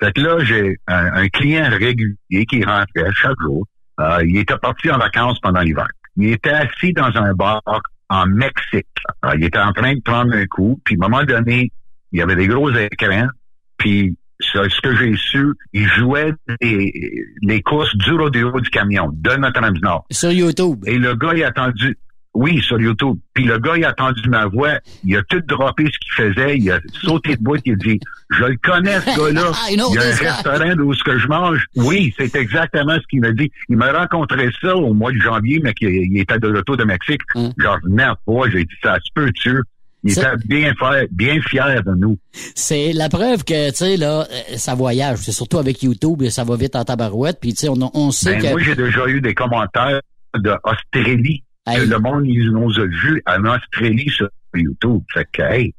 Fait 0.00 0.12
que 0.12 0.20
là, 0.20 0.38
j'ai 0.44 0.76
un, 0.86 1.12
un 1.12 1.28
client 1.28 1.68
régulier 1.70 2.46
qui 2.48 2.64
rentrait 2.64 3.10
chaque 3.14 3.38
jour. 3.40 3.66
Euh, 4.00 4.24
il 4.24 4.36
était 4.36 4.56
parti 4.58 4.90
en 4.90 4.98
vacances 4.98 5.40
pendant 5.40 5.60
l'hiver. 5.60 5.88
Il 6.16 6.30
était 6.30 6.50
assis 6.50 6.92
dans 6.92 7.10
un 7.16 7.34
bar 7.34 7.62
en 8.08 8.26
Mexique. 8.26 8.86
Euh, 9.24 9.32
il 9.36 9.44
était 9.44 9.58
en 9.58 9.72
train 9.72 9.94
de 9.94 10.00
prendre 10.00 10.34
un 10.34 10.46
coup, 10.46 10.80
puis 10.84 10.96
à 11.00 11.04
un 11.04 11.08
moment 11.08 11.24
donné, 11.24 11.72
il 12.12 12.18
y 12.18 12.22
avait 12.22 12.36
des 12.36 12.46
gros 12.46 12.70
écrans, 12.70 13.28
puis 13.76 14.16
ce, 14.40 14.80
que 14.80 14.96
j'ai 14.96 15.16
su, 15.16 15.52
il 15.72 15.86
jouait 15.88 16.32
des, 16.60 17.24
les 17.42 17.62
courses 17.62 17.94
du 17.96 18.12
rodéo 18.12 18.60
du 18.60 18.70
camion 18.70 19.10
de 19.12 19.36
Notre-Dame-du-Nord. 19.36 20.06
Sur 20.10 20.32
YouTube. 20.32 20.82
Et 20.86 20.98
le 20.98 21.14
gars, 21.14 21.32
il 21.34 21.42
a 21.42 21.48
attendu, 21.48 21.98
oui, 22.34 22.62
sur 22.62 22.80
YouTube. 22.80 23.16
Puis 23.34 23.44
le 23.44 23.58
gars, 23.58 23.76
il 23.76 23.84
a 23.84 23.88
attendu 23.88 24.28
ma 24.28 24.46
voix. 24.46 24.78
Il 25.04 25.16
a 25.16 25.22
tout 25.24 25.40
droppé 25.40 25.86
ce 25.86 25.98
qu'il 25.98 26.12
faisait. 26.12 26.58
Il 26.58 26.70
a 26.70 26.78
sauté 27.02 27.36
de 27.36 27.42
bout. 27.42 27.58
Il 27.64 27.72
a 27.72 27.76
dit, 27.76 28.00
je 28.30 28.44
le 28.44 28.56
connais, 28.62 29.00
ce 29.00 29.18
gars-là. 29.18 29.52
Il 29.70 29.78
y 29.78 29.80
a 29.80 30.02
un 30.02 30.14
restaurant 30.14 30.76
d'où 30.76 30.94
ce 30.94 31.02
que 31.02 31.18
je 31.18 31.26
mange. 31.26 31.66
Oui, 31.76 32.14
c'est 32.16 32.34
exactement 32.36 32.94
ce 32.94 33.06
qu'il 33.08 33.20
m'a 33.20 33.32
dit. 33.32 33.50
Il 33.68 33.76
m'a 33.76 33.92
rencontré 33.92 34.50
ça 34.60 34.76
au 34.76 34.94
mois 34.94 35.12
de 35.12 35.18
janvier, 35.18 35.60
mais 35.62 35.74
qu'il 35.74 35.88
il 35.88 36.18
était 36.20 36.38
de 36.38 36.48
l'auto 36.48 36.76
de 36.76 36.84
Mexique. 36.84 37.22
Hum. 37.34 37.52
Genre, 37.58 37.78
merde, 37.84 38.18
pas. 38.24 38.48
J'ai 38.50 38.64
dit, 38.64 38.74
ça 38.82 38.98
se 39.02 39.10
peut-tu? 39.14 39.60
Il 40.04 40.12
était 40.12 40.22
bien 40.46 40.72
fier, 40.78 41.06
bien 41.10 41.40
fier 41.40 41.82
de 41.82 41.94
nous. 41.94 42.18
C'est 42.54 42.92
la 42.92 43.08
preuve 43.08 43.44
que, 43.44 43.70
tu 43.70 43.76
sais, 43.76 43.96
là, 43.96 44.26
euh, 44.30 44.56
ça 44.56 44.74
voyage. 44.74 45.18
C'est 45.18 45.32
surtout 45.32 45.58
avec 45.58 45.82
YouTube, 45.82 46.22
ça 46.28 46.44
va 46.44 46.56
vite 46.56 46.76
en 46.76 46.84
tabarouette. 46.84 47.38
Puis, 47.40 47.52
tu 47.52 47.60
sais, 47.60 47.68
on, 47.68 47.78
on 47.94 48.10
sait 48.12 48.36
Ben, 48.36 48.42
que... 48.42 48.48
Moi, 48.50 48.60
j'ai 48.62 48.76
déjà 48.76 49.06
eu 49.08 49.20
des 49.20 49.34
commentaires 49.34 50.00
d'Australie. 50.36 51.42
Hey. 51.66 51.80
Que 51.80 51.90
le 51.90 51.98
monde, 51.98 52.24
ils 52.26 52.50
nous 52.50 52.78
a 52.78 52.86
vus 52.86 53.22
en 53.26 53.44
Australie 53.44 54.08
sur 54.08 54.28
YouTube. 54.54 55.02
Fait 55.12 55.26
que, 55.32 55.42
hey, 55.42 55.74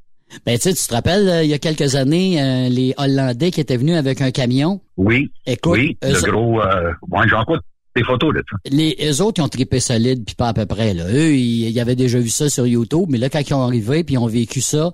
Ben, 0.45 0.57
tu 0.57 0.63
sais, 0.63 0.73
tu 0.73 0.83
te 0.87 0.93
rappelles, 0.93 1.27
euh, 1.29 1.43
il 1.43 1.49
y 1.49 1.53
a 1.53 1.59
quelques 1.59 1.95
années, 1.95 2.41
euh, 2.41 2.69
les 2.69 2.93
Hollandais 2.97 3.51
qui 3.51 3.61
étaient 3.61 3.77
venus 3.77 3.95
avec 3.95 4.21
un 4.21 4.31
camion? 4.31 4.81
oui, 4.97 5.31
Écoute, 5.45 5.73
oui, 5.73 5.97
le 6.03 6.29
gros, 6.29 6.61
moi, 7.07 7.25
j'en 7.27 7.43
crois 7.43 7.59
des 7.99 8.05
photos. 8.05 8.33
Les 8.65 8.95
eux 9.01 9.21
autres, 9.21 9.39
ils 9.41 9.43
ont 9.43 9.49
trippé 9.49 9.79
solide, 9.79 10.23
puis 10.25 10.35
pas 10.35 10.49
à 10.49 10.53
peu 10.53 10.65
près. 10.65 10.93
Là. 10.93 11.05
Eux, 11.07 11.35
ils, 11.35 11.69
ils 11.69 11.79
avaient 11.79 11.95
déjà 11.95 12.19
vu 12.19 12.29
ça 12.29 12.49
sur 12.49 12.65
YouTube, 12.65 13.07
mais 13.09 13.17
là, 13.17 13.29
quand 13.29 13.41
ils 13.47 13.53
ont 13.53 13.63
arrivé, 13.63 14.03
puis 14.03 14.15
ils 14.15 14.17
ont 14.17 14.27
vécu 14.27 14.61
ça 14.61 14.91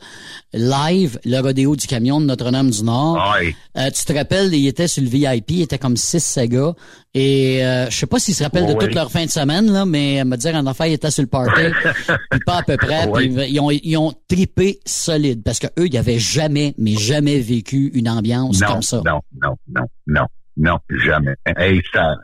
live, 0.56 1.20
le 1.26 1.40
rodéo 1.40 1.76
du 1.76 1.86
camion 1.88 2.20
de 2.20 2.26
Notre-Dame-du-Nord. 2.26 3.36
Euh, 3.78 3.90
tu 3.92 4.06
te 4.06 4.14
rappelles, 4.14 4.54
ils 4.54 4.68
étaient 4.68 4.88
sur 4.88 5.04
le 5.04 5.10
VIP, 5.10 5.52
ils 5.52 5.62
étaient 5.64 5.78
comme 5.78 5.98
six 5.98 6.24
ces 6.24 6.48
gars. 6.48 6.74
Et 7.14 7.66
euh, 7.66 7.90
je 7.90 7.96
sais 7.96 8.08
pas 8.08 8.20
s'ils 8.20 8.36
se 8.36 8.44
rappellent 8.44 8.68
de 8.68 8.74
toute 8.74 8.94
leur 8.94 9.12
fin 9.12 9.26
de 9.26 9.30
semaine, 9.30 9.72
là, 9.72 9.86
mais 9.86 10.20
à 10.20 10.26
me 10.26 10.36
dire 10.36 10.56
en 10.56 10.66
affaire, 10.66 10.88
ils 10.88 10.94
étaient 10.94 11.12
sur 11.12 11.24
le 11.24 11.30
party, 11.30 11.62
puis 12.32 12.40
pas 12.46 12.58
à 12.58 12.64
peu 12.64 12.78
près. 12.78 13.10
Puis 13.12 13.34
ils 13.50 13.60
ont 13.60 13.72
ils 13.72 13.98
ont 13.98 14.14
trippé 14.28 14.80
solide 14.86 15.44
parce 15.44 15.60
que 15.60 15.68
eux, 15.80 15.88
ils 15.88 15.98
avaient 15.98 16.20
jamais, 16.20 16.74
mais 16.78 16.94
jamais 16.94 17.40
vécu 17.40 17.92
une 17.94 18.10
ambiance 18.10 18.60
non, 18.62 18.68
comme 18.68 18.82
ça. 18.82 19.02
Non, 19.06 19.22
non, 19.42 19.56
non, 19.68 19.86
non, 20.08 20.28
non, 20.58 20.80
jamais. 21.06 21.36
Hey, 21.58 21.82
ça, 21.94 22.16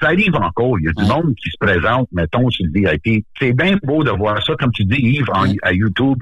ça 0.00 0.06
arrive 0.08 0.34
encore. 0.34 0.78
Il 0.80 0.86
y 0.86 0.88
a 0.88 0.92
du 0.92 1.04
monde 1.08 1.34
qui 1.36 1.50
se 1.50 1.56
présente, 1.58 2.08
mettons, 2.12 2.48
sur 2.50 2.64
le 2.66 2.72
VIP. 2.72 3.24
C'est 3.38 3.52
bien 3.52 3.76
beau 3.82 4.04
de 4.04 4.10
voir 4.10 4.42
ça, 4.44 4.54
comme 4.58 4.72
tu 4.72 4.84
dis, 4.84 4.96
Yves, 5.00 5.30
en- 5.32 5.52
à 5.62 5.72
YouTube. 5.72 6.18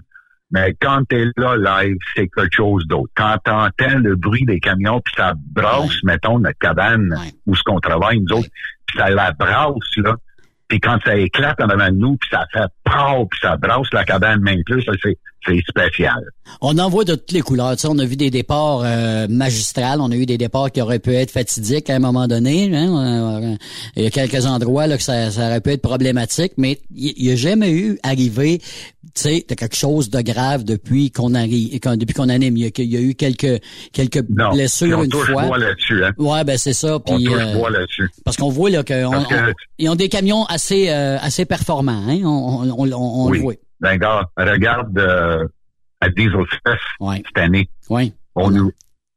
Mais 0.51 0.75
quand 0.81 1.03
t'es 1.09 1.25
là 1.37 1.57
live, 1.57 1.97
c'est 2.15 2.29
quelque 2.29 2.55
chose 2.55 2.87
d'autre. 2.87 3.11
Quand 3.17 3.37
t'entends 3.45 3.99
le 3.99 4.15
bruit 4.15 4.45
des 4.45 4.61
camions, 4.61 5.01
puis 5.01 5.15
ça 5.17 5.33
brasse, 5.53 6.03
mettons, 6.05 6.39
notre 6.39 6.59
cabane 6.59 7.13
où 7.47 7.57
ce 7.57 7.63
qu'on 7.65 7.81
travaille, 7.81 8.21
nous 8.21 8.37
autres, 8.39 8.49
puis 8.87 8.99
ça 8.99 9.11
la 9.11 9.33
brasse, 9.33 9.97
là. 9.97 10.15
Puis 10.69 10.81
quand 10.81 10.99
ça 11.05 11.17
éclate 11.17 11.61
en 11.61 11.69
avant 11.69 11.89
de 11.91 11.97
nous, 11.97 12.17
puis 12.17 12.29
ça 12.31 12.47
fait 12.53 12.69
pow, 12.85 13.27
puis 13.27 13.39
ça 13.43 13.57
brasse 13.57 13.89
la 13.93 14.05
cabane 14.05 14.41
même 14.43 14.63
plus, 14.65 14.83
ça, 14.83 14.93
c'est, 15.03 15.19
c'est 15.47 15.61
spécial. 15.69 16.23
On 16.61 16.79
en 16.79 16.89
voit 16.89 17.05
de 17.05 17.15
toutes 17.15 17.33
les 17.33 17.41
couleurs. 17.41 17.73
Tu 17.77 17.83
sais, 17.83 17.89
on 17.91 17.99
a 17.99 18.05
vu 18.05 18.17
des 18.17 18.31
départs 18.31 18.83
euh, 18.85 19.27
magistrales, 19.29 20.01
on 20.01 20.11
a 20.11 20.15
eu 20.15 20.27
des 20.27 20.39
départs 20.39 20.71
qui 20.71 20.81
auraient 20.81 20.99
pu 20.99 21.15
être 21.15 21.31
fatidiques 21.31 21.91
à 21.91 21.97
un 21.97 21.99
moment 21.99 22.27
donné. 22.29 22.75
hein. 22.75 23.41
Euh, 23.43 23.57
Il 23.97 24.05
y 24.05 24.07
a 24.07 24.11
quelques 24.11 24.47
endroits 24.47 24.87
là 24.87 24.97
que 24.97 25.03
ça, 25.03 25.31
ça 25.31 25.47
aurait 25.49 25.61
pu 25.61 25.71
être 25.71 25.83
problématique, 25.83 26.53
mais 26.57 26.81
il 26.95 27.15
n'y 27.19 27.31
a 27.33 27.37
jamais 27.37 27.71
eu 27.73 27.99
arrivé, 28.03 28.59
tu 28.59 29.11
sais, 29.15 29.45
de 29.49 29.55
quelque 29.55 29.77
chose 29.77 30.11
de 30.11 30.21
grave 30.21 30.65
depuis 30.65 31.11
qu'on 31.11 31.35
arrive, 31.35 31.79
qu'on- 31.81 31.97
depuis 31.97 32.15
qu'on 32.15 32.29
anime. 32.29 32.57
Il 32.57 32.65
y 32.65 32.67
a, 32.67 32.71
il 32.79 32.93
y 32.93 32.97
a 32.97 33.01
eu 33.01 33.15
quelques 33.15 33.61
quelques 33.93 34.25
Non, 34.31 34.51
blessures 34.53 34.99
on 34.99 35.05
une 35.05 35.11
touche 35.11 35.31
fois. 35.31 35.47
bois 35.47 35.59
là-dessus, 35.59 36.05
hein. 36.05 36.13
Ouais, 36.19 36.45
ben 36.45 36.57
c'est 36.59 36.73
ça. 36.73 36.97
On 36.97 37.01
Puis 37.17 37.25
touche 37.25 37.35
euh, 37.39 37.55
bois 37.55 37.71
là-dessus. 37.71 38.09
parce 38.25 38.37
qu'on 38.37 38.51
voit 38.51 38.71
là 38.71 38.83
que, 38.83 39.05
on- 39.05 39.25
que- 39.25 39.51
on- 39.51 39.55
ils 39.79 39.89
ont 39.89 39.95
des 39.95 40.09
camions 40.09 40.45
assez 40.47 40.89
euh, 40.91 41.19
assez 41.21 41.45
performants. 41.45 42.03
Hein? 42.09 42.21
On, 42.25 42.71
on, 42.77 42.93
on, 42.93 42.93
on 42.93 43.29
oui. 43.31 43.39
le 43.39 43.43
voit. 43.43 43.55
Ben, 43.85 43.99
gars, 43.99 44.31
regarde 44.39 44.99
euh, 44.99 45.47
à 46.01 46.09
Diesel 46.09 46.47
Fest 46.67 47.23
cette 47.27 47.37
année. 47.37 47.69
Oui. 47.91 48.15
On 48.35 48.51
a 48.55 48.57
eu 48.57 48.73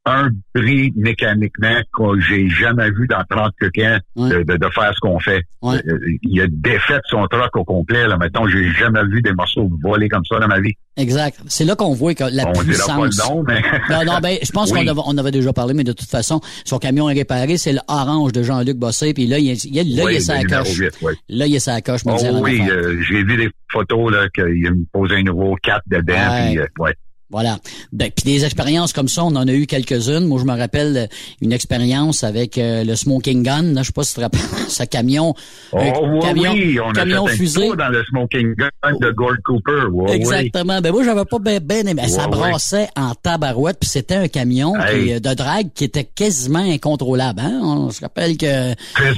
un 0.08 0.30
prix 0.54 0.94
mécaniquement 0.96 1.76
que 1.96 2.20
j'ai 2.22 2.48
jamais 2.50 2.90
vu 2.92 3.08
dans 3.08 3.24
30 3.30 3.52
quelqu'un 3.60 4.00
de, 4.16 4.44
de, 4.44 4.58
de 4.58 4.70
faire 4.74 4.92
ce 4.94 5.00
qu'on 5.02 5.20
fait. 5.20 5.42
Euh, 5.64 5.80
Il 6.24 6.42
a 6.42 6.48
défait 6.50 7.00
son 7.10 7.28
truck 7.28 7.56
au 7.56 7.64
complet. 7.64 8.08
Là. 8.08 8.18
Mettons, 8.18 8.48
j'ai 8.48 8.70
jamais 8.72 9.04
vu 9.06 9.22
des 9.22 9.34
morceaux 9.34 9.70
voler 9.84 10.08
comme 10.10 10.24
ça 10.26 10.40
dans 10.40 10.48
ma 10.48 10.60
vie. 10.60 10.74
Exact. 10.96 11.40
C'est 11.48 11.66
là 11.66 11.76
qu'on 11.76 11.94
voit 11.94 12.14
que 12.16 12.24
la 12.32 12.48
On 12.48 12.54
puissance. 12.54 12.88
pas 12.88 13.06
le 13.06 13.36
nom, 13.36 13.44
mais... 13.48 13.62
non, 13.90 14.06
non, 14.14 14.20
ben, 14.20 14.38
je 14.42 14.52
pense 14.52 14.72
Oui. 14.72 14.80
qu'on 14.80 14.88
avait, 14.88 15.02
on 15.06 15.18
avait 15.18 15.32
déjà 15.32 15.54
parlé, 15.54 15.74
mais 15.74 15.84
de 15.84 15.92
toute 15.92 16.10
façon, 16.10 16.40
son 16.66 16.80
camion 16.80 17.10
est 17.10 17.14
réparé, 17.14 17.58
c'est 17.58 17.74
le 17.74 17.80
orange 17.88 18.32
de 18.32 18.42
Jean-Luc 18.44 18.78
Bossé, 18.78 19.14
puis 19.14 19.28
là, 19.28 19.38
il, 19.40 19.50
est- 19.52 19.66
il, 19.66 19.96
là, 19.96 20.06
Oui, 20.06 20.14
il 20.14 20.18
est 20.18 20.20
sa 20.22 20.42
coche. 20.44 20.80
oui. 21.02 21.14
Là, 21.30 21.46
il 21.46 21.56
est 21.56 21.60
sa 21.60 21.82
coche, 21.82 22.02
Oh 22.06 22.16
oui, 22.42 22.62
euh, 22.70 23.00
j'ai 23.08 23.24
vu 23.24 23.38
des 23.38 23.50
photos 23.72 24.12
là 24.12 24.28
qu'il 24.34 24.46
me 24.72 24.86
posait 24.92 25.18
un 25.18 25.24
nouveau 25.24 25.56
4 25.62 25.82
dedans. 25.88 26.14
Puis, 26.48 26.60
euh, 26.60 26.66
ouais. 26.80 26.94
Voilà. 27.30 27.58
Ben, 27.92 28.10
puis 28.16 28.24
des 28.24 28.46
expériences 28.46 28.94
comme 28.94 29.10
ça, 29.10 29.24
on 29.26 29.36
en 29.36 29.48
a 29.48 29.52
eu 29.52 29.66
quelques-unes. 29.68 30.26
Moi, 30.26 30.40
je 30.40 30.46
me 30.46 30.58
rappelle 30.58 30.96
euh, 30.98 31.08
une 31.42 31.52
expérience 31.52 32.24
avec 32.24 32.58
euh, 32.58 32.84
le 32.86 32.96
Smoking 32.96 33.44
Gun. 33.44 33.74
Là, 33.74 33.82
je 33.82 33.88
sais 33.88 33.92
pas 33.94 34.04
si 34.04 34.12
tu 34.14 34.16
te 34.18 34.22
rappelles, 34.22 34.40
ce 34.70 34.84
camion. 34.84 35.34
Oh 35.74 35.78
un 35.78 36.14
oui, 36.14 36.20
camion, 36.22 36.52
oui, 36.54 36.80
on 36.80 36.92
camion 36.92 37.26
a 37.26 37.30
fait 37.30 37.36
fusée. 37.38 37.64
un 37.64 37.68
tour 37.68 37.76
dans 37.78 37.90
le 37.90 38.04
Smoking 38.06 38.56
Gun 38.56 38.70
de 39.02 39.12
Gord 39.12 39.36
Cooper. 39.44 39.88
Ouais, 39.92 40.10
ouais. 40.10 40.16
Exactement. 40.16 40.80
Ben 40.82 40.92
moi, 40.94 41.04
j'avais 41.04 41.26
pas 41.26 41.40
bien 41.40 41.60
ben 41.62 41.88
aimé. 41.88 42.08
Ça 42.08 42.30
Ouais, 42.30 42.36
ouais. 42.38 42.50
brassait 42.50 42.88
en 42.96 43.14
tabarouette, 43.14 43.78
puis 43.82 43.90
c'était 43.90 44.16
un 44.16 44.28
camion 44.30 44.74
Hey. 44.80 45.06
qui, 45.08 45.14
euh, 45.14 45.20
de 45.20 45.34
drague 45.34 45.68
qui 45.74 45.84
était 45.84 46.06
quasiment 46.06 46.60
incontrôlable. 46.60 47.42
Hein? 47.42 47.60
On 47.62 47.90
se 47.90 48.02
rappelle 48.02 48.38
que... 48.38 48.70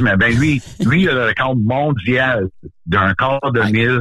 Mais 0.01 0.17
ben 0.17 0.35
lui, 0.35 0.61
lui, 0.79 1.03
il 1.03 1.09
a 1.09 1.13
le 1.13 1.25
record 1.27 1.55
mondial 1.55 2.47
d'un 2.87 3.13
quart 3.13 3.51
de 3.53 3.61
mille 3.71 3.99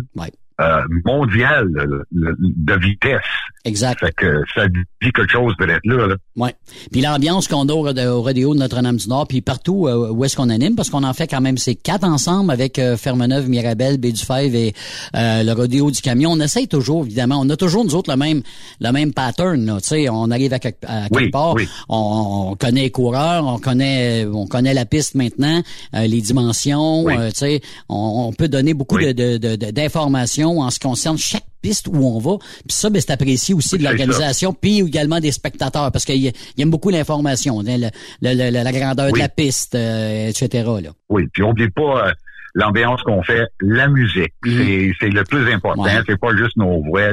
euh, 0.60 0.82
mondial 1.04 1.68
de 2.10 2.74
vitesse. 2.80 3.20
Exact. 3.68 4.00
Fait 4.00 4.12
que 4.16 4.42
ça 4.54 4.66
dit 4.68 4.80
quelque 5.00 5.30
chose 5.30 5.54
de 5.60 5.66
d'être 5.66 5.84
là, 5.84 6.06
là. 6.06 6.14
Ouais. 6.36 6.54
Puis 6.90 7.00
l'ambiance 7.00 7.46
qu'on 7.48 7.68
a 7.68 7.72
au, 7.72 7.86
au 7.86 8.22
rodéo 8.22 8.54
de 8.54 8.58
Notre-Dame-du-Nord, 8.60 9.26
puis 9.28 9.40
partout 9.40 9.86
euh, 9.86 10.10
où 10.10 10.24
est-ce 10.24 10.36
qu'on 10.36 10.48
anime, 10.50 10.74
parce 10.74 10.90
qu'on 10.90 11.02
en 11.04 11.12
fait 11.12 11.26
quand 11.26 11.40
même 11.40 11.58
ces 11.58 11.74
quatre 11.74 12.04
ensemble 12.04 12.50
avec 12.50 12.78
euh, 12.78 12.96
Fermeneuve, 12.96 13.48
Mirabel, 13.48 13.98
Baie-du-Fèvre 13.98 14.54
et 14.56 14.74
euh, 15.14 15.42
le 15.42 15.52
rodéo 15.52 15.90
du 15.90 16.00
camion. 16.00 16.30
On 16.32 16.40
essaye 16.40 16.68
toujours, 16.68 17.04
évidemment. 17.04 17.40
On 17.40 17.48
a 17.50 17.56
toujours, 17.56 17.84
nous 17.84 17.94
autres, 17.94 18.10
le 18.10 18.16
même 18.16 18.42
le 18.80 18.90
même 18.92 19.12
pattern. 19.12 19.64
Là. 19.66 19.80
Tu 19.80 19.88
sais, 19.88 20.08
on 20.08 20.30
arrive 20.30 20.52
à, 20.52 20.58
quelque- 20.58 20.84
à 20.86 21.02
quelque 21.08 21.16
Oui, 21.24 21.30
part, 21.30 21.54
oui. 21.54 21.68
on, 21.88 22.50
on 22.52 22.56
connaît 22.56 22.82
les 22.82 22.90
coureurs, 22.90 23.44
on 23.46 23.58
connaît 23.58 24.26
on 24.26 24.46
connaît 24.46 24.74
la 24.74 24.86
piste 24.86 25.14
maintenant, 25.14 25.62
euh, 25.94 26.06
les 26.06 26.20
dimensions. 26.20 27.02
Oui. 27.04 27.14
euh, 27.18 27.28
tu 27.30 27.38
sais, 27.38 27.60
on, 27.88 28.28
on 28.28 28.32
peut 28.32 28.48
donner 28.48 28.74
beaucoup 28.74 28.98
de- 28.98 29.12
de- 29.12 29.36
de- 29.36 29.56
de- 29.56 29.70
d'informations 29.70 30.60
en 30.60 30.70
ce 30.70 30.78
qui 30.78 30.86
concerne 30.88 31.18
chaque 31.18 31.44
piste 31.60 31.88
où 31.88 31.96
on 31.96 32.18
va. 32.18 32.38
Puis 32.38 32.74
ça, 32.76 32.90
ben, 32.90 33.00
c'est 33.00 33.12
apprécié 33.12 33.54
aussi 33.54 33.78
de 33.78 33.82
l'organisation, 33.84 34.52
puis 34.52 34.80
également 34.80 35.20
des 35.20 35.32
spectateurs, 35.32 35.90
parce 35.92 36.04
qu'ils 36.04 36.32
ils 36.56 36.62
aiment 36.62 36.70
beaucoup 36.70 36.90
l'information, 36.90 37.60
hein, 37.60 37.64
le- 37.78 37.88
le- 38.22 38.50
le- 38.50 38.64
la 38.64 38.72
grandeur 38.72 39.12
de 39.12 39.18
la 39.18 39.28
piste, 39.28 39.74
euh, 39.74 40.28
etc. 40.28 40.64
Là. 40.82 40.90
Oui, 41.08 41.24
puis 41.32 41.42
oublie 41.42 41.70
pas 41.70 42.08
euh, 42.08 42.12
l'ambiance 42.54 43.02
qu'on 43.02 43.22
fait, 43.22 43.46
la 43.60 43.88
musique. 43.88 44.32
C'est 44.44 44.92
c'est 45.00 45.08
le 45.10 45.22
plus 45.24 45.52
important. 45.52 45.82
Ouais. 45.84 46.00
C'est 46.06 46.18
pas 46.18 46.34
juste 46.36 46.56
nos 46.56 46.82
voix. 46.82 47.10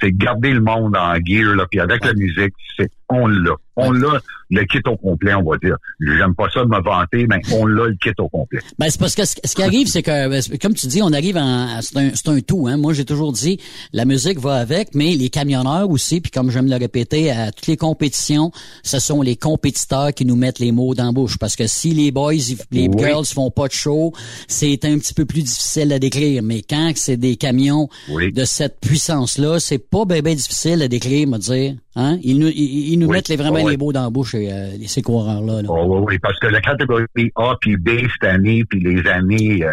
C'est 0.00 0.12
garder 0.12 0.52
le 0.52 0.60
monde 0.60 0.96
en 0.96 1.14
gear. 1.24 1.54
Là, 1.54 1.66
puis 1.70 1.80
avec 1.80 2.04
la 2.04 2.14
musique, 2.14 2.54
c'est 2.76 2.90
on 3.12 3.26
l'a. 3.26 3.54
On 3.76 3.90
l'a 3.90 4.20
le 4.50 4.64
kit 4.64 4.80
au 4.86 4.96
complet, 4.98 5.32
on 5.32 5.42
va 5.42 5.56
dire. 5.56 5.76
J'aime 5.98 6.34
pas 6.34 6.50
ça 6.52 6.60
de 6.60 6.68
me 6.68 6.82
vanter, 6.82 7.26
mais 7.26 7.40
on 7.54 7.64
l'a 7.64 7.86
le 7.86 7.94
kit 7.94 8.10
au 8.18 8.28
complet. 8.28 8.60
Ben, 8.78 8.90
c'est 8.90 9.00
parce 9.00 9.14
que 9.14 9.24
ce, 9.24 9.54
qui 9.54 9.62
arrive, 9.62 9.86
c'est 9.88 10.02
que, 10.02 10.28
ben, 10.28 10.42
comme 10.60 10.74
tu 10.74 10.86
dis, 10.88 11.00
on 11.02 11.12
arrive 11.12 11.38
en, 11.38 11.80
c'est 11.80 11.96
un, 11.96 12.10
c'est 12.14 12.28
un 12.28 12.40
tout, 12.40 12.68
hein. 12.68 12.76
Moi, 12.76 12.92
j'ai 12.92 13.06
toujours 13.06 13.32
dit, 13.32 13.58
la 13.94 14.04
musique 14.04 14.38
va 14.38 14.56
avec, 14.56 14.94
mais 14.94 15.14
les 15.14 15.30
camionneurs 15.30 15.88
aussi, 15.88 16.20
puis 16.20 16.30
comme 16.30 16.50
j'aime 16.50 16.68
le 16.68 16.76
répéter, 16.76 17.30
à 17.30 17.50
toutes 17.50 17.66
les 17.66 17.78
compétitions, 17.78 18.52
ce 18.82 18.98
sont 18.98 19.22
les 19.22 19.36
compétiteurs 19.36 20.12
qui 20.12 20.26
nous 20.26 20.36
mettent 20.36 20.58
les 20.58 20.72
mots 20.72 20.94
dans 20.94 21.06
la 21.06 21.12
bouche. 21.12 21.38
Parce 21.38 21.56
que 21.56 21.66
si 21.66 21.92
les 21.92 22.10
boys, 22.10 22.34
les 22.70 22.88
Oui. 22.88 22.98
girls 22.98 23.24
font 23.24 23.50
pas 23.50 23.68
de 23.68 23.72
show, 23.72 24.12
c'est 24.48 24.84
un 24.84 24.98
petit 24.98 25.14
peu 25.14 25.24
plus 25.24 25.42
difficile 25.42 25.92
à 25.94 25.98
décrire. 25.98 26.42
Mais 26.42 26.60
quand 26.60 26.92
c'est 26.94 27.16
des 27.16 27.36
camions 27.36 27.88
de 28.10 28.44
cette 28.44 28.80
puissance-là, 28.80 29.60
c'est 29.60 29.78
pas 29.78 30.04
bien 30.04 30.20
ben 30.20 30.34
difficile 30.34 30.82
à 30.82 30.88
décrire, 30.88 31.26
me 31.26 31.38
dire. 31.38 31.74
Hein? 31.94 32.18
Ils 32.22 32.38
nous, 32.38 32.48
ils, 32.48 32.92
ils 32.92 32.98
nous 32.98 33.06
Oui. 33.06 33.16
mettent 33.16 33.28
les, 33.28 33.36
vraiment 33.36 33.66
les 33.68 33.76
mots 33.76 33.92
dans 33.92 34.04
la 34.04 34.10
bouche, 34.10 34.34
euh, 34.34 34.70
ces 34.86 35.02
coureurs-là. 35.02 35.62
là. 35.62 35.68
Oh, 35.68 35.84
oui, 35.98 36.04
oui, 36.12 36.18
parce 36.18 36.38
que 36.38 36.46
la 36.46 36.60
catégorie 36.60 37.04
A 37.36 37.54
puis 37.60 37.76
B 37.76 37.90
cette 38.12 38.24
année, 38.30 38.64
puis 38.64 38.80
les 38.80 39.06
années 39.08 39.62
euh, 39.64 39.72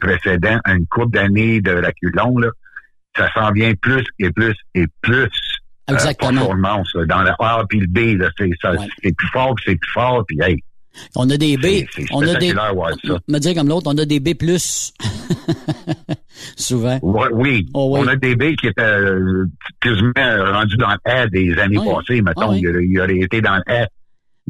précédentes, 0.00 0.60
une 0.66 0.86
couple 0.86 1.12
d'années 1.12 1.60
de 1.60 1.72
reculons, 1.72 2.38
là, 2.38 2.48
ça 3.16 3.30
s'en 3.32 3.50
vient 3.52 3.72
plus 3.80 4.04
et 4.18 4.30
plus 4.30 4.54
et 4.74 4.86
plus. 5.00 5.22
euh, 5.22 5.94
Exactement. 5.94 6.32
performance 6.40 6.94
là. 6.94 7.06
dans 7.06 7.22
le 7.22 7.30
A 7.38 7.64
puis 7.68 7.80
le 7.80 7.86
B, 7.86 8.20
là, 8.20 8.28
c'est 8.36 8.50
ça, 8.60 8.72
c'est 9.02 9.16
plus 9.16 9.28
fort, 9.28 9.54
c'est 9.64 9.76
plus 9.76 9.90
fort, 9.92 10.24
puis 10.28 10.38
hey, 10.42 10.62
On 11.14 11.28
a 11.30 11.36
des 11.36 11.56
B. 11.56 11.84
On 12.12 12.22
a 12.26 12.34
des. 12.36 12.50
ça. 12.52 12.72
Me 13.28 13.38
dire 13.38 13.54
comme 13.54 13.68
l'autre, 13.68 13.90
on 13.92 13.96
a 13.98 14.04
des 14.04 14.20
B+. 14.20 14.34
Souvent. 16.56 16.98
Ouais, 17.02 17.28
oui, 17.32 17.66
Oh, 17.74 17.90
oui. 17.94 18.00
on 18.02 18.06
a 18.08 18.16
des 18.16 18.34
B 18.36 18.54
qui 18.56 18.66
étaient 18.68 18.82
euh, 18.82 19.46
quasiment 19.80 20.12
rendus 20.16 20.76
dans 20.76 20.88
le 20.90 20.98
A 21.04 21.26
des 21.28 21.56
années 21.58 21.78
Oui. 21.78 21.86
passées, 21.94 22.22
mettons, 22.22 22.40
Ah 22.42 22.48
oui. 22.50 22.60
ils, 22.62 22.68
auraient- 22.68 22.84
ils 22.86 23.00
auraient 23.00 23.18
été 23.18 23.40
dans 23.40 23.56
le 23.56 23.62
A. 23.72 23.86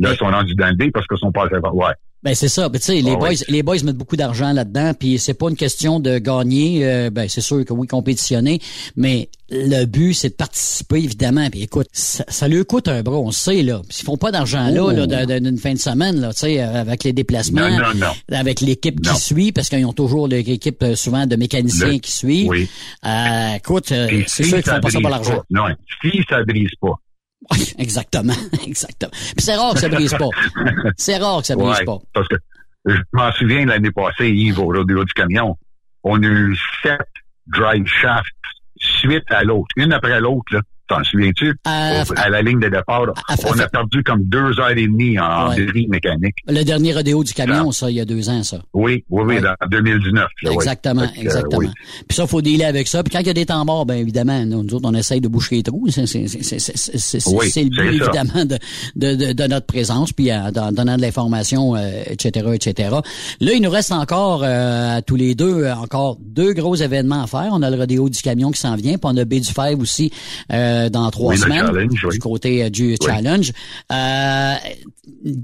Là, 0.01 0.12
ils 0.12 0.16
sont 0.16 0.27
rendus 0.27 0.55
dans 0.55 0.69
le 0.69 0.74
B 0.77 0.90
parce 0.93 1.06
qu'ils 1.06 1.19
sont 1.19 1.32
passés 1.32 1.60
par... 1.62 1.74
Ouais. 1.74 1.93
Ben 2.24 2.35
c'est 2.35 2.49
ça. 2.49 2.69
Ben, 2.69 2.78
tu 2.81 2.86
sais, 2.86 3.01
les 3.01 3.12
Ah 3.12 3.16
boys, 3.16 3.31
les 3.49 3.62
boys 3.62 3.77
mettent 3.85 3.97
beaucoup 3.97 4.16
d'argent 4.16 4.53
là-dedans, 4.53 4.93
puis 4.99 5.19
c'est 5.20 5.35
pas 5.35 5.51
une 5.51 5.57
question 5.57 6.01
de 6.01 6.19
gagner. 6.19 6.85
euh, 6.85 7.11
ben 7.11 7.28
c'est 7.28 7.40
sûr 7.40 7.65
que 7.65 7.73
oui, 7.73 7.86
compétitionner, 7.86 8.61
mais 8.97 9.28
le 9.51 9.85
but 9.85 10.15
c'est 10.15 10.31
de 10.31 10.35
participer 10.35 10.97
évidemment. 10.97 11.49
Puis 11.49 11.62
écoute, 11.62 11.86
ça, 11.93 12.24
ça 12.27 12.49
lui 12.49 12.65
coûte 12.65 12.89
un 12.89 13.03
bras, 13.05 13.19
on 13.19 13.31
sait 13.31 13.62
là. 13.62 13.82
S'ils 13.89 14.05
font 14.05 14.16
pas 14.16 14.32
d'argent 14.32 14.69
là, 14.69 14.82
Oh. 14.85 14.90
là 14.90 15.07
de- 15.07 15.39
d'une 15.39 15.59
fin 15.59 15.73
de 15.74 15.78
semaine 15.78 16.20
là, 16.20 16.32
tu 16.32 16.40
sais, 16.40 16.61
euh, 16.61 16.81
avec 16.81 17.05
les 17.05 17.12
déplacements, 17.12 17.69
Non, 17.70 17.78
non, 17.95 17.95
non. 17.95 18.36
avec 18.36 18.61
l'équipe 18.62 19.01
qui 19.01 19.15
suit, 19.15 19.53
parce 19.53 19.69
qu'ils 19.69 19.86
ont 19.86 19.93
toujours 19.93 20.27
l'équipe 20.27 20.82
euh, 20.82 20.97
souvent 20.97 21.24
de 21.24 21.36
mécaniciens 21.36 21.93
Le- 21.93 21.99
qui 21.99 22.11
suivent. 22.12 22.49
Oui. 22.49 22.69
Euh, 23.07 23.55
écoute, 23.59 23.86
c'est 23.89 24.24
si 24.28 24.45
sûr 24.45 24.61
qu'ils 24.62 24.73
font 24.73 24.81
pas 24.81 24.90
ça 24.90 25.01
pour 25.01 25.11
l'argent. 25.11 25.43
Non, 25.51 25.65
si 26.03 26.20
ça 26.28 26.43
brise 26.43 26.70
pas. 26.81 26.95
Exactement, 27.79 28.35
exactement. 28.66 29.11
Puis 29.11 29.35
c'est 29.39 29.57
rare 29.57 29.75
que 29.75 29.81
ça 29.81 29.89
brise 29.89 30.15
pas. 30.15 30.29
C'est 30.97 31.16
rare 31.16 31.41
que 31.41 31.47
ça 31.47 31.57
brise 31.57 31.79
Ouais, 31.79 31.85
pas. 31.85 31.99
Parce 32.12 32.29
que 32.29 32.37
je 32.85 32.97
m'en 33.12 33.33
souviens 33.33 33.65
l'année 33.66 33.91
passée, 33.91 34.31
Yves, 34.31 34.59
au 34.59 34.66
rodeo 34.66 35.05
du 35.05 35.12
camion, 35.12 35.57
on 36.03 36.23
a 36.23 36.27
eu 36.27 36.57
sept 36.83 37.01
drive 37.47 37.87
shafts 37.87 38.33
suite 38.79 39.31
à 39.31 39.45
l'autre, 39.45 39.69
une 39.77 39.93
après 39.93 40.20
l'autre, 40.20 40.55
là. 40.55 40.61
T'en 40.89 41.05
souviens-tu? 41.05 41.55
À, 41.65 42.02
à, 42.16 42.28
la 42.28 42.43
ligne 42.43 42.60
de 42.60 42.69
départ, 42.69 43.02
on 43.44 43.59
a 43.59 43.69
perdu 43.69 44.02
comme 44.02 44.23
deux 44.24 44.59
heures 44.59 44.70
et 44.70 44.86
demie 44.86 45.19
en 45.19 45.51
ouais. 45.51 45.86
mécanique. 45.89 46.36
Le 46.47 46.62
dernier 46.62 46.94
rodéo 46.94 47.23
du 47.24 47.32
camion, 47.32 47.73
ça, 47.73 47.90
il 47.90 47.97
y 47.97 48.01
a 48.01 48.05
deux 48.05 48.28
ans, 48.28 48.43
ça. 48.43 48.59
Oui, 48.73 49.05
oui, 49.10 49.23
oui, 49.27 49.40
dans 49.40 49.55
2019. 49.70 50.15
là, 50.15 50.51
ouais. 50.51 50.55
Exactement, 50.55 51.02
euh, 51.02 51.20
exactement. 51.20 51.59
oui. 51.59 51.69
Puis 52.09 52.16
ça, 52.16 52.27
faut 52.27 52.43
dealer 52.43 52.65
avec 52.65 52.89
ça. 52.89 53.02
Puis 53.02 53.12
quand 53.12 53.20
il 53.20 53.27
y 53.27 53.31
a 53.31 53.35
des 53.35 53.47
temps 53.47 53.65
morts, 53.65 53.86
ben 53.86 53.97
évidemment, 53.97 54.44
nous 54.44 54.62
nous 54.62 54.74
autres, 54.74 54.89
on 54.89 54.94
essaye 54.94 55.20
de 55.20 55.28
boucher 55.28 55.56
les 55.56 55.62
trous. 55.62 55.89
C'est 55.89 56.05
le 56.05 57.69
but, 57.69 58.02
évidemment, 58.02 58.44
de, 58.44 59.32
de, 59.32 59.47
notre 59.47 59.66
présence, 59.66 60.12
puis 60.12 60.32
en 60.32 60.51
en 60.56 60.73
donnant 60.73 60.97
de 60.97 61.02
l'information, 61.02 61.77
euh, 61.77 62.02
etc., 62.06 62.47
etc. 62.55 62.90
Là, 63.40 63.52
il 63.52 63.62
nous 63.62 63.70
reste 63.70 63.93
encore, 63.93 64.43
euh, 64.43 64.97
à 64.97 65.02
tous 65.02 65.16
les 65.16 65.35
deux, 65.35 65.65
euh, 65.65 65.74
encore 65.74 66.19
deux 66.20 66.52
gros 66.52 66.74
événements 66.74 67.23
à 67.23 67.27
faire. 67.27 67.48
On 67.52 67.62
a 67.62 67.70
le 67.70 67.77
rodéo 67.77 68.09
du 68.09 68.20
camion 68.20 68.51
qui 68.51 68.60
s'en 68.60 68.77
vient, 68.77 68.98
puis 68.98 69.01
on 69.05 69.16
a 69.16 69.24
B 69.24 69.35
du 69.35 69.52
Five 69.52 69.81
aussi 69.81 70.10
euh, 70.52 70.78
dans 70.91 71.11
trois 71.11 71.33
Oui, 71.33 71.39
semaines, 71.39 71.71
oui. 71.73 71.89
du 71.89 72.19
côté 72.19 72.65
euh, 72.65 72.71
du 72.71 72.97
challenge. 73.03 73.53
Euh, 73.93 74.55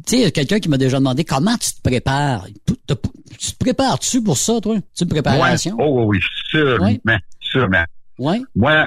tu 0.07 0.23
sais, 0.23 0.31
quelqu'un 0.31 0.61
qui 0.61 0.69
m'a 0.69 0.79
déjà 0.79 0.99
demandé 0.99 1.25
comment 1.25 1.57
tu 1.57 1.73
te 1.73 1.81
prépares. 1.83 2.47
Tu 2.67 3.53
te 3.53 3.59
prépares-tu 3.59 4.23
pour 4.23 4.37
ça, 4.37 4.61
toi? 4.61 4.77
Tu 4.95 5.03
une 5.05 5.09
préparation? 5.09 5.77
Ouais. 5.77 5.85
Oh 5.87 6.05
oui, 6.07 6.19
sûrement, 6.51 6.87
Oui. 6.87 7.01
sûrement. 7.41 7.85
Ouais. 8.19 8.41
Moi, 8.55 8.87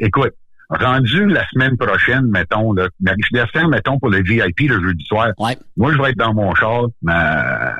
écoute, 0.00 0.32
rendu 0.68 1.26
la 1.26 1.46
semaine 1.48 1.76
prochaine, 1.76 2.26
mettons, 2.30 2.72
là, 2.72 2.88
je 3.00 3.12
descends, 3.32 3.68
mettons, 3.68 3.98
pour 3.98 4.10
le 4.10 4.22
VIP 4.22 4.68
le 4.68 4.80
jeudi 4.80 5.04
soir. 5.04 5.28
Moi, 5.76 5.92
je 5.92 5.98
vais 6.02 6.10
être 6.10 6.18
dans 6.18 6.34
mon 6.34 6.54
char, 6.54 6.86
ma- 7.02 7.74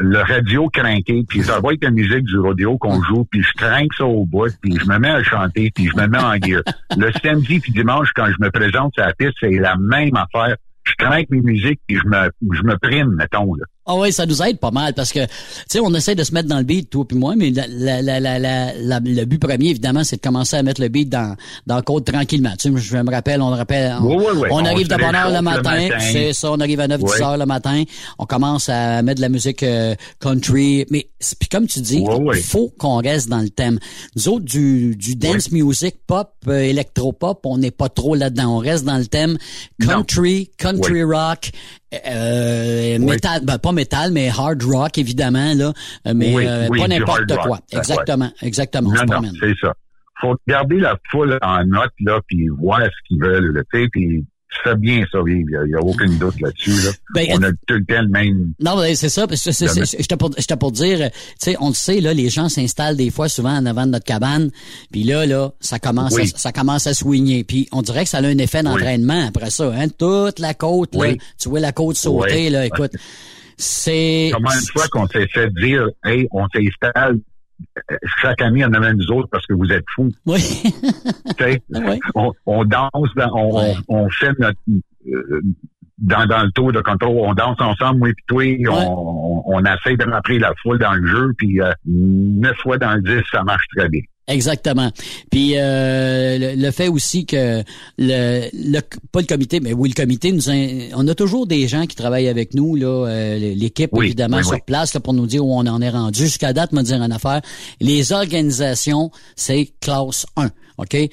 le 0.00 0.18
radio 0.18 0.68
craqué, 0.68 1.24
puis 1.28 1.42
ça 1.42 1.60
va 1.60 1.72
être 1.72 1.84
la 1.84 1.90
musique 1.90 2.24
du 2.24 2.38
rodéo 2.38 2.78
qu'on 2.78 3.02
joue, 3.02 3.26
puis 3.30 3.42
je 3.42 3.52
craque 3.56 3.92
ça 3.96 4.04
au 4.04 4.24
bout, 4.24 4.48
puis 4.62 4.76
je 4.78 4.86
me 4.88 4.98
mets 4.98 5.10
à 5.10 5.22
chanter, 5.22 5.70
puis 5.74 5.86
je 5.88 5.96
me 5.96 6.06
mets 6.06 6.18
en 6.22 6.34
gear. 6.34 6.62
Le 6.96 7.10
samedi 7.22 7.60
puis 7.60 7.72
dimanche, 7.72 8.10
quand 8.14 8.26
je 8.26 8.36
me 8.44 8.50
présente 8.50 8.94
sur 8.94 9.04
la 9.04 9.12
piste, 9.12 9.34
c'est 9.40 9.50
la 9.50 9.76
même 9.76 10.16
affaire. 10.16 10.56
Je 10.84 10.94
craque 10.96 11.26
mes 11.30 11.40
musiques, 11.42 11.80
puis 11.86 11.98
je 12.02 12.08
me, 12.08 12.30
je 12.54 12.62
me 12.62 12.76
prime, 12.78 13.14
mettons, 13.14 13.54
là. 13.54 13.64
Ah 13.92 13.96
oui, 13.96 14.12
ça 14.12 14.24
nous 14.26 14.40
aide 14.42 14.58
pas 14.58 14.70
mal 14.70 14.94
parce 14.94 15.12
que, 15.12 15.24
tu 15.24 15.30
sais, 15.68 15.80
on 15.80 15.92
essaie 15.94 16.14
de 16.14 16.22
se 16.22 16.32
mettre 16.32 16.48
dans 16.48 16.58
le 16.58 16.62
beat, 16.64 16.88
toi 16.90 17.04
puis 17.06 17.16
moi, 17.18 17.34
mais 17.36 17.50
la, 17.50 17.66
la, 17.66 18.00
la, 18.02 18.20
la, 18.20 18.38
la- 18.38 18.72
la- 18.78 19.00
le 19.00 19.24
but 19.24 19.38
premier, 19.40 19.70
évidemment, 19.70 20.04
c'est 20.04 20.16
de 20.16 20.20
commencer 20.20 20.56
à 20.56 20.62
mettre 20.62 20.80
le 20.80 20.88
beat 20.88 21.08
dans, 21.08 21.34
dans 21.66 21.76
le 21.76 21.82
code 21.82 22.04
tranquillement. 22.04 22.52
Tu 22.58 22.70
sais, 22.72 22.76
je 22.80 22.96
me 22.96 23.10
rappelle, 23.10 23.42
on 23.42 23.48
rappelle, 23.50 23.96
on, 24.00 24.04
Oui, 24.06 24.16
oui, 24.18 24.32
oui. 24.42 24.48
on 24.52 24.64
arrive 24.64 24.86
de 24.88 24.94
bonne 24.96 25.14
heure 25.14 25.28
le 25.30 25.36
le 25.36 25.42
matin, 25.42 25.88
matin. 25.88 25.98
c'est 26.12 26.32
ça, 26.32 26.52
on 26.52 26.60
arrive 26.60 26.78
à 26.80 26.86
9-10 26.86 27.02
Oui. 27.02 27.22
heures 27.22 27.36
le 27.36 27.46
matin, 27.46 27.82
on 28.18 28.26
commence 28.26 28.68
à 28.68 29.02
mettre 29.02 29.16
de 29.16 29.22
la 29.22 29.28
musique 29.28 29.62
euh, 29.64 29.94
country, 30.20 30.86
mais 30.90 31.08
puis 31.40 31.48
comme 31.48 31.66
tu 31.66 31.80
dis, 31.80 32.04
il 32.34 32.42
faut 32.42 32.72
qu'on 32.78 32.98
reste 32.98 33.28
dans 33.28 33.40
le 33.40 33.50
thème. 33.50 33.78
Nous 34.16 34.28
autres, 34.28 34.44
du, 34.44 34.94
du 34.96 35.16
dance 35.16 35.50
music, 35.50 35.96
pop, 36.06 36.32
euh, 36.46 36.60
électropop, 36.60 37.40
on 37.44 37.58
n'est 37.58 37.70
pas 37.70 37.88
trop 37.88 38.14
là-dedans. 38.14 38.56
On 38.56 38.58
reste 38.58 38.84
dans 38.84 38.98
le 38.98 39.06
thème 39.06 39.36
country, 39.84 40.50
country 40.58 41.02
rock, 41.02 41.50
euh, 41.92 42.98
Oui. 42.98 43.04
métal, 43.04 43.44
ben, 43.44 43.58
pas 43.58 43.72
métal, 43.72 44.12
mais 44.12 44.28
hard 44.28 44.62
rock, 44.62 44.98
évidemment, 44.98 45.52
là, 45.54 45.72
euh, 46.06 46.12
mais 46.14 46.34
Oui, 46.34 46.46
euh, 46.46 46.68
oui, 46.70 46.80
pas 46.80 46.88
n'importe 46.88 47.26
quoi. 47.26 47.42
rock. 47.42 47.60
Ouais. 47.72 47.78
Exactement, 47.78 48.30
exactement, 48.42 48.90
Non, 48.92 49.20
non, 49.22 49.30
c'est 49.40 49.54
ça. 49.60 49.74
Faut 50.20 50.36
garder 50.46 50.78
la 50.78 50.96
foule 51.10 51.38
en 51.42 51.64
note, 51.64 51.92
là, 52.00 52.20
puis 52.26 52.48
voir 52.48 52.80
ce 52.82 53.08
qu'ils 53.08 53.20
veulent, 53.22 53.64
tu 53.72 53.80
sais, 53.82 53.88
puis 53.90 54.24
tu 54.50 54.58
fais 54.64 54.76
bien 54.76 55.04
ça, 55.10 55.18
Yves. 55.18 55.46
Il 55.48 55.68
n'y 55.68 55.74
a, 55.74 55.80
aucun 55.80 56.06
doute 56.06 56.40
là-dessus, 56.40 56.72
là. 56.84 56.90
Ben, 57.14 57.26
On 57.30 57.42
a 57.42 57.50
tout 57.52 57.74
le 57.74 57.84
temps 57.84 58.02
le 58.02 58.08
même... 58.08 58.52
Non, 58.58 58.76
ben, 58.76 58.94
c'est 58.96 59.08
ça. 59.08 59.26
parce 59.28 59.44
que 59.44 59.50
J'étais 59.52 60.16
pour, 60.56 60.72
dire, 60.72 61.10
tu 61.10 61.16
sais, 61.38 61.56
on 61.60 61.68
le 61.68 61.74
sait, 61.74 62.00
là, 62.00 62.12
les 62.12 62.28
gens 62.30 62.48
s'installent 62.48 62.96
des 62.96 63.10
fois 63.10 63.28
souvent 63.28 63.56
en 63.56 63.64
avant 63.66 63.86
de 63.86 63.92
notre 63.92 64.04
cabane, 64.04 64.50
puis 64.90 65.04
là, 65.04 65.24
là, 65.24 65.52
ça 65.60 65.78
commence, 65.78 66.14
Oui. 66.14 66.32
à, 66.34 66.38
ça 66.38 66.52
commence 66.52 66.86
à 66.86 66.94
swinguer. 66.94 67.44
Puis 67.44 67.68
on 67.70 67.82
dirait 67.82 68.04
que 68.04 68.10
ça 68.10 68.18
a 68.18 68.22
un 68.22 68.38
effet 68.38 68.62
d'entraînement 68.62 69.28
après 69.28 69.50
ça. 69.50 69.72
Hein? 69.72 69.88
Toute 69.88 70.38
la 70.40 70.54
côte, 70.54 70.94
là, 70.94 71.14
tu 71.38 71.48
vois 71.48 71.60
la 71.60 71.72
côte 71.72 71.96
sauter, 71.96 72.50
là, 72.50 72.66
écoute, 72.66 72.92
c'est... 73.56 74.30
Comment 74.32 74.50
une 74.52 74.66
fois 74.72 74.88
qu'on 74.88 75.06
s'est 75.06 75.28
fait 75.28 75.50
dire, 75.60 75.86
hey, 76.04 76.26
on 76.32 76.46
s'installe 76.48 77.18
chaque 78.20 78.40
année 78.42 78.64
en 78.64 78.72
avant 78.72 78.92
nous 78.92 79.10
autres 79.12 79.28
parce 79.30 79.46
que 79.46 79.54
vous 79.54 79.70
êtes 79.72 79.84
fous. 79.94 80.10
Oui. 80.26 80.40
Tu 81.38 81.44
sais, 81.44 81.62
on, 82.14 82.32
on 82.46 82.64
danse, 82.64 82.90
dans- 83.16 83.32
on, 83.34 83.58
on, 83.88 84.04
on 84.04 84.10
fait 84.10 84.32
notre... 84.38 84.58
euh, 85.08 85.40
dans, 85.98 86.24
dans 86.26 86.42
le 86.44 86.50
tour 86.52 86.72
de 86.72 86.80
contrôle, 86.80 87.10
on 87.16 87.34
danse 87.34 87.60
ensemble, 87.60 87.98
moi 87.98 88.08
et 88.08 88.14
toi, 88.26 88.42
on, 88.70 89.42
on, 89.46 89.56
on 89.56 89.64
essaie 89.64 89.96
de 89.96 90.10
rentrer 90.10 90.38
la 90.38 90.52
foule 90.62 90.78
dans 90.78 90.94
le 90.94 91.06
jeu, 91.06 91.32
puis 91.36 91.60
euh, 91.60 91.72
neuf 91.86 92.56
fois 92.58 92.78
dans 92.78 92.98
dix, 93.02 93.22
ça 93.30 93.42
marche 93.44 93.66
très 93.76 93.88
bien. 93.88 94.00
Exactement. 94.28 94.90
Puis 95.30 95.54
euh, 95.56 96.38
le, 96.38 96.54
le 96.62 96.70
fait 96.70 96.86
aussi 96.86 97.26
que 97.26 97.64
le, 97.98 98.48
le 98.52 98.80
pas 99.10 99.20
le 99.20 99.26
comité, 99.26 99.58
mais 99.58 99.72
oui 99.72 99.88
le 99.88 99.94
comité 99.94 100.30
nous 100.30 100.48
in- 100.48 100.88
on 100.94 101.08
a 101.08 101.14
toujours 101.16 101.48
des 101.48 101.66
gens 101.66 101.86
qui 101.86 101.96
travaillent 101.96 102.28
avec 102.28 102.54
nous 102.54 102.76
là, 102.76 102.86
euh, 103.08 103.38
l'équipe 103.56 103.90
Oui, 103.92 104.06
évidemment 104.06 104.36
oui, 104.36 104.44
sur 104.44 104.52
oui. 104.52 104.60
place 104.64 104.94
là, 104.94 105.00
pour 105.00 105.14
nous 105.14 105.26
dire 105.26 105.44
où 105.44 105.52
on 105.52 105.66
en 105.66 105.82
est 105.82 105.90
rendu. 105.90 106.20
Jusqu'à 106.20 106.52
date, 106.52 106.70
me 106.72 106.82
dire 106.82 106.98
en 107.00 107.10
affaire, 107.10 107.40
les 107.80 108.12
organisations 108.12 109.10
c'est 109.34 109.72
classe 109.80 110.26
1. 110.36 110.50
OK? 110.80 110.94
Euh, 110.94 111.08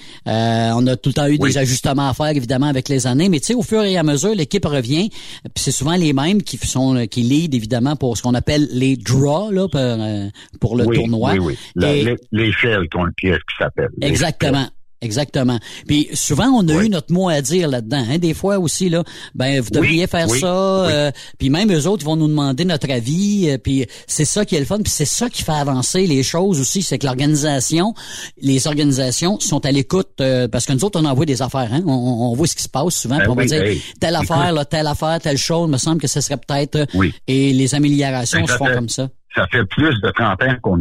on 0.75 0.87
a 0.87 0.95
tout 0.95 1.09
le 1.09 1.13
temps 1.13 1.27
eu 1.27 1.37
des 1.37 1.57
ajustements 1.57 2.09
à 2.09 2.13
faire, 2.13 2.27
évidemment, 2.35 2.67
avec 2.67 2.89
les 2.89 3.05
années, 3.07 3.29
mais 3.29 3.39
tu 3.39 3.47
sais, 3.47 3.53
au 3.53 3.61
fur 3.61 3.83
et 3.83 3.97
à 3.97 4.03
mesure, 4.03 4.33
l'équipe 4.33 4.65
revient, 4.65 5.09
puis 5.09 5.63
c'est 5.63 5.71
souvent 5.71 5.95
les 5.95 6.13
mêmes 6.13 6.41
qui 6.41 6.57
sont 6.57 7.05
qui 7.07 7.21
lead, 7.21 7.53
évidemment, 7.53 7.95
pour 7.95 8.17
ce 8.17 8.21
qu'on 8.23 8.33
appelle 8.33 8.67
les 8.71 8.95
draws, 8.97 9.51
là, 9.51 9.67
pour, 9.67 9.79
euh, 9.81 10.27
pour 10.59 10.75
le 10.75 10.85
oui, 10.85 10.95
tournoi. 10.97 11.31
Oui, 11.33 11.39
oui. 11.39 11.57
La- 11.75 11.93
Et- 11.95 12.03
l'é- 12.03 12.15
L'échelle 12.31 12.87
qu'on 12.91 13.05
pièce 13.15 13.37
qui 13.39 13.55
s'appelle. 13.59 13.89
Exactement. 14.01 14.67
Exactement. 15.01 15.59
Puis 15.87 16.09
souvent 16.13 16.47
on 16.47 16.67
a 16.67 16.83
eu 16.83 16.89
notre 16.89 17.13
mot 17.13 17.29
à 17.29 17.41
dire 17.41 17.67
là-dedans. 17.67 18.03
Hein. 18.09 18.17
Des 18.17 18.33
fois 18.33 18.57
aussi 18.57 18.89
là, 18.89 19.03
ben 19.35 19.61
vous 19.61 19.69
devriez 19.69 20.03
Oui, 20.03 20.07
faire 20.09 20.27
oui, 20.29 20.39
ça. 20.39 20.47
euh, 20.47 21.11
puis 21.37 21.49
même 21.51 21.71
eux 21.71 21.87
autres 21.87 22.01
ils 22.03 22.05
vont 22.07 22.15
nous 22.15 22.27
demander 22.27 22.65
notre 22.65 22.89
avis. 22.91 23.49
euh, 23.49 23.57
puis 23.59 23.85
c'est 24.07 24.25
ça 24.25 24.43
qui 24.43 24.55
est 24.55 24.59
le 24.59 24.65
fun. 24.65 24.77
Puis 24.77 24.91
c'est 24.91 25.05
ça 25.05 25.29
qui 25.29 25.43
fait 25.43 25.51
avancer 25.51 26.07
les 26.07 26.23
choses 26.23 26.59
aussi, 26.59 26.81
c'est 26.81 26.97
que 26.97 27.05
l'organisation, 27.05 27.93
les 28.41 28.65
organisations 28.67 29.39
sont 29.39 29.63
à 29.65 29.71
l'écoute 29.71 30.09
euh, 30.19 30.47
parce 30.47 30.65
que 30.65 30.73
nous 30.73 30.83
autres 30.83 30.99
on 30.99 31.05
envoie 31.05 31.25
des 31.25 31.41
affaires. 31.43 31.69
Hein. 31.71 31.83
On, 31.85 31.91
on 32.31 32.33
voit 32.33 32.47
ce 32.47 32.55
qui 32.55 32.63
se 32.63 32.69
passe 32.69 32.95
souvent. 32.95 33.17
Ben 33.17 33.29
on 33.29 33.35
va 33.35 33.45
dire 33.45 33.63
telle 33.99 34.15
affaire, 34.15 34.51
là, 34.51 34.65
telle 34.65 34.87
affaire, 34.87 35.19
telle 35.19 35.37
chose. 35.37 35.69
Me 35.69 35.77
semble 35.77 36.01
que 36.01 36.07
ce 36.07 36.21
serait 36.21 36.37
peut-être. 36.37 36.75
euh, 36.75 36.85
Oui. 36.95 37.13
Et 37.27 37.53
les 37.53 37.75
améliorations 37.75 38.39
Ben, 38.39 38.47
se 38.47 38.53
font 38.57 38.65
fait- 38.65 38.73
comme 38.73 38.89
ça. 38.89 39.09
Ça 39.35 39.45
fait 39.51 39.63
plus 39.65 39.93
de 40.01 40.09
30 40.15 40.41
ans 40.41 40.55
qu'on 40.63 40.79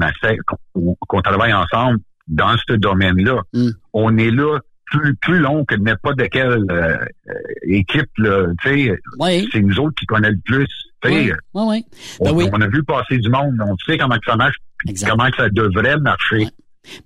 qu'on 0.73 0.97
qu'on 1.07 1.21
travaille 1.21 1.53
ensemble 1.53 1.99
dans 2.29 2.57
ce 2.67 2.75
domaine-là. 2.75 3.43
Mm. 3.53 3.69
On 3.99 4.19
est 4.19 4.31
là 4.31 4.59
plus, 4.85 5.17
plus 5.17 5.39
long 5.39 5.65
que 5.65 5.75
n'importe 5.75 6.29
quelle 6.29 6.65
euh, 6.71 6.97
euh, 7.29 7.33
équipe, 7.63 8.11
là, 8.19 8.47
sais. 8.63 8.95
C'est 9.53 9.61
nous 9.61 9.79
autres 9.81 9.95
qui 9.99 10.05
connaissons 10.05 10.35
le 10.35 10.41
plus. 10.45 10.69
sais. 11.03 11.11
Oui, 11.11 11.33
oui, 11.55 11.63
oui. 11.67 11.85
Ben 12.21 12.31
on, 12.31 12.37
oui. 12.37 12.49
on 12.53 12.61
a 12.61 12.69
vu 12.69 12.83
passer 12.85 13.17
du 13.17 13.29
monde, 13.31 13.55
on 13.61 13.75
sait 13.87 13.97
comment 13.97 14.17
ça 14.27 14.37
marche, 14.37 14.57
comment 15.07 15.29
ça 15.37 15.49
devrait 15.49 15.99
marcher. 15.99 16.47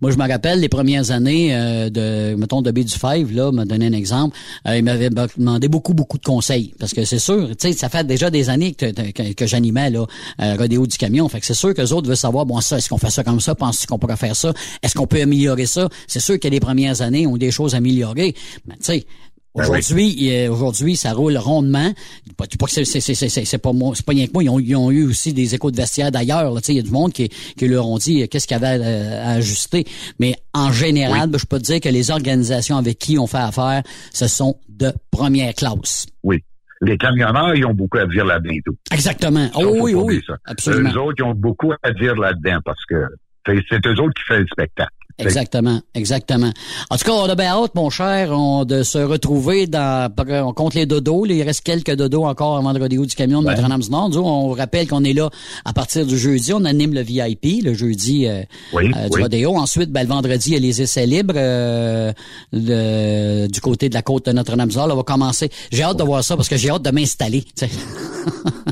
Moi, 0.00 0.10
je 0.10 0.16
me 0.16 0.28
rappelle 0.28 0.60
les 0.60 0.68
premières 0.68 1.10
années 1.10 1.54
euh, 1.54 1.90
de, 1.90 2.34
mettons, 2.36 2.62
de 2.62 2.70
B 2.70 2.80
du 2.80 2.94
Five, 2.94 3.32
là, 3.34 3.52
m'a 3.52 3.64
donné 3.64 3.86
un 3.86 3.92
exemple. 3.92 4.36
Euh, 4.66 4.76
il 4.76 4.84
m'avait 4.84 5.10
demandé 5.10 5.68
beaucoup, 5.68 5.94
beaucoup 5.94 6.18
de 6.18 6.24
conseils. 6.24 6.74
Parce 6.78 6.92
que 6.92 7.04
c'est 7.04 7.18
sûr, 7.18 7.48
tu 7.50 7.68
sais, 7.68 7.72
ça 7.72 7.88
fait 7.88 8.06
déjà 8.06 8.30
des 8.30 8.50
années 8.50 8.74
que, 8.74 9.46
j'animais, 9.46 9.90
là, 9.90 10.06
euh, 10.40 10.56
Rodéo 10.56 10.86
du 10.86 10.96
camion. 10.96 11.28
Fait 11.28 11.40
c'est 11.42 11.54
sûr 11.54 11.74
que 11.74 11.80
les 11.80 11.92
autres 11.92 12.08
veulent 12.08 12.16
savoir, 12.16 12.46
bon, 12.46 12.60
ça, 12.60 12.78
est-ce 12.78 12.88
qu'on 12.88 12.98
fait 12.98 13.10
ça 13.10 13.24
comme 13.24 13.40
ça? 13.40 13.54
Penses-tu 13.54 13.86
qu'on 13.86 13.98
pourrait 13.98 14.16
faire 14.16 14.36
ça? 14.36 14.52
Est-ce 14.82 14.94
qu'on 14.94 15.06
peut 15.06 15.20
améliorer 15.20 15.66
ça? 15.66 15.88
C'est 16.06 16.20
sûr 16.20 16.38
que 16.38 16.48
les 16.48 16.60
premières 16.60 17.02
années 17.02 17.26
ont 17.26 17.36
des 17.36 17.50
choses 17.50 17.74
à 17.74 17.78
améliorer. 17.78 18.34
Mais, 18.66 18.74
tu 18.74 18.84
sais, 18.84 19.06
Ben 19.54 19.62
Aujourd'hui, 19.64 20.30
euh, 20.30 20.48
aujourd'hui, 20.52 20.94
ça 20.94 21.12
roule 21.12 21.36
rondement. 21.36 21.92
Pas, 22.36 22.44
pas 22.58 22.66
que 22.66 22.72
c'est, 22.72 22.84
c'est, 22.84 23.00
c'est, 23.00 23.14
c'est, 23.14 23.44
c'est 23.44 23.58
pas 23.58 23.72
moi, 23.72 23.92
c'est 23.96 24.06
pas 24.06 24.12
rien 24.12 24.26
que 24.26 24.32
moi. 24.32 24.44
Ils 24.44 24.48
ont, 24.48 24.60
ils 24.60 24.76
ont 24.76 24.90
eu 24.92 25.06
aussi 25.08 25.32
des 25.32 25.54
échos 25.56 25.72
de 25.72 25.76
vestiaire 25.76 26.12
d'ailleurs. 26.12 26.52
là. 26.54 26.60
Tu 26.60 26.66
sais, 26.66 26.72
Il 26.74 26.76
y 26.76 26.80
a 26.80 26.82
du 26.82 26.90
monde 26.92 27.12
qui, 27.12 27.28
qui 27.28 27.66
leur 27.66 27.88
ont 27.88 27.98
dit 27.98 28.22
euh, 28.22 28.26
qu'est-ce 28.28 28.46
qu'il 28.46 28.56
y 28.56 28.64
avait 28.64 28.84
à, 28.84 29.28
à 29.28 29.30
ajuster. 29.32 29.84
Mais 30.20 30.36
en 30.54 30.70
général, 30.70 31.30
ben, 31.30 31.38
je 31.38 31.46
peux 31.46 31.58
te 31.58 31.64
dire 31.64 31.80
que 31.80 31.88
les 31.88 32.12
organisations 32.12 32.76
avec 32.76 32.98
qui 32.98 33.18
on 33.18 33.26
fait 33.26 33.38
affaire, 33.38 33.82
ce 34.12 34.28
sont 34.28 34.56
de 34.68 34.92
première 35.10 35.52
classe. 35.54 36.06
Oui. 36.22 36.44
Les 36.82 36.96
camionneurs, 36.96 37.54
ils 37.56 37.66
ont 37.66 37.74
beaucoup 37.74 37.98
à 37.98 38.06
dire 38.06 38.24
là-dedans. 38.24 38.54
tout. 38.64 38.76
Exactement. 38.92 39.50
Oh, 39.56 39.76
oui, 39.80 39.94
oui, 39.94 40.22
ça. 40.26 40.34
absolument. 40.46 40.90
Eux 40.94 40.98
autres, 40.98 41.16
ils 41.18 41.24
ont 41.24 41.34
beaucoup 41.34 41.72
à 41.82 41.90
dire 41.92 42.14
là-dedans 42.14 42.60
parce 42.64 42.82
que 42.86 43.04
c'est 43.46 43.58
c'est 43.68 43.84
eux 43.86 44.00
autres 44.00 44.14
qui 44.14 44.22
font 44.26 44.38
le 44.38 44.46
spectacle. 44.46 44.92
Exactement, 45.18 45.80
exactement. 45.94 46.50
En 46.90 46.96
tout 46.96 47.04
cas, 47.04 47.12
on 47.12 47.24
a 47.28 47.34
bien 47.34 47.52
hâte, 47.52 47.74
mon 47.74 47.90
cher, 47.90 48.30
on- 48.32 48.64
de 48.64 48.82
se 48.82 48.98
retrouver 48.98 49.66
dans. 49.66 50.10
On 50.44 50.52
compte 50.52 50.74
les 50.74 50.86
dodos. 50.86 51.24
là, 51.24 51.34
il 51.34 51.42
reste 51.42 51.62
quelques 51.62 51.94
dodos 51.94 52.24
encore 52.24 52.56
avant 52.56 52.72
le 52.72 52.80
rodéo 52.80 53.04
du 53.04 53.14
camion 53.14 53.42
de 53.42 53.46
Ouais. 53.48 53.54
Notre-Dame-du-Nord. 53.56 54.10
On 54.16 54.48
vous 54.48 54.54
rappelle 54.54 54.86
qu'on 54.88 55.04
est 55.04 55.12
là 55.12 55.28
à 55.64 55.72
partir 55.72 56.06
du 56.06 56.16
jeudi. 56.18 56.52
On 56.52 56.64
anime 56.64 56.94
le 56.94 57.02
VIP 57.02 57.62
le 57.62 57.74
jeudi 57.74 58.26
euh, 58.26 58.42
Oui, 58.72 58.90
euh, 58.96 59.08
du 59.08 59.16
oui. 59.16 59.22
rodéo. 59.22 59.56
Ensuite, 59.56 59.90
ben, 59.90 60.02
le 60.02 60.08
vendredi, 60.08 60.50
il 60.50 60.54
y 60.54 60.56
a 60.56 60.60
les 60.60 60.82
essais 60.82 61.06
libres 61.06 61.34
euh, 61.36 62.12
le- 62.52 63.46
du 63.48 63.60
côté 63.60 63.88
de 63.88 63.94
la 63.94 64.02
côte 64.02 64.26
de 64.26 64.32
Notre-Dame-du-Nord. 64.32 64.88
On 64.92 64.96
va 64.96 65.02
commencer. 65.02 65.50
J'ai 65.72 65.82
hâte 65.82 65.98
de 65.98 66.04
voir 66.04 66.22
ça 66.24 66.36
parce 66.36 66.48
que 66.48 66.56
j'ai 66.56 66.70
hâte 66.70 66.82
de 66.82 66.90
m'installer. 66.90 67.44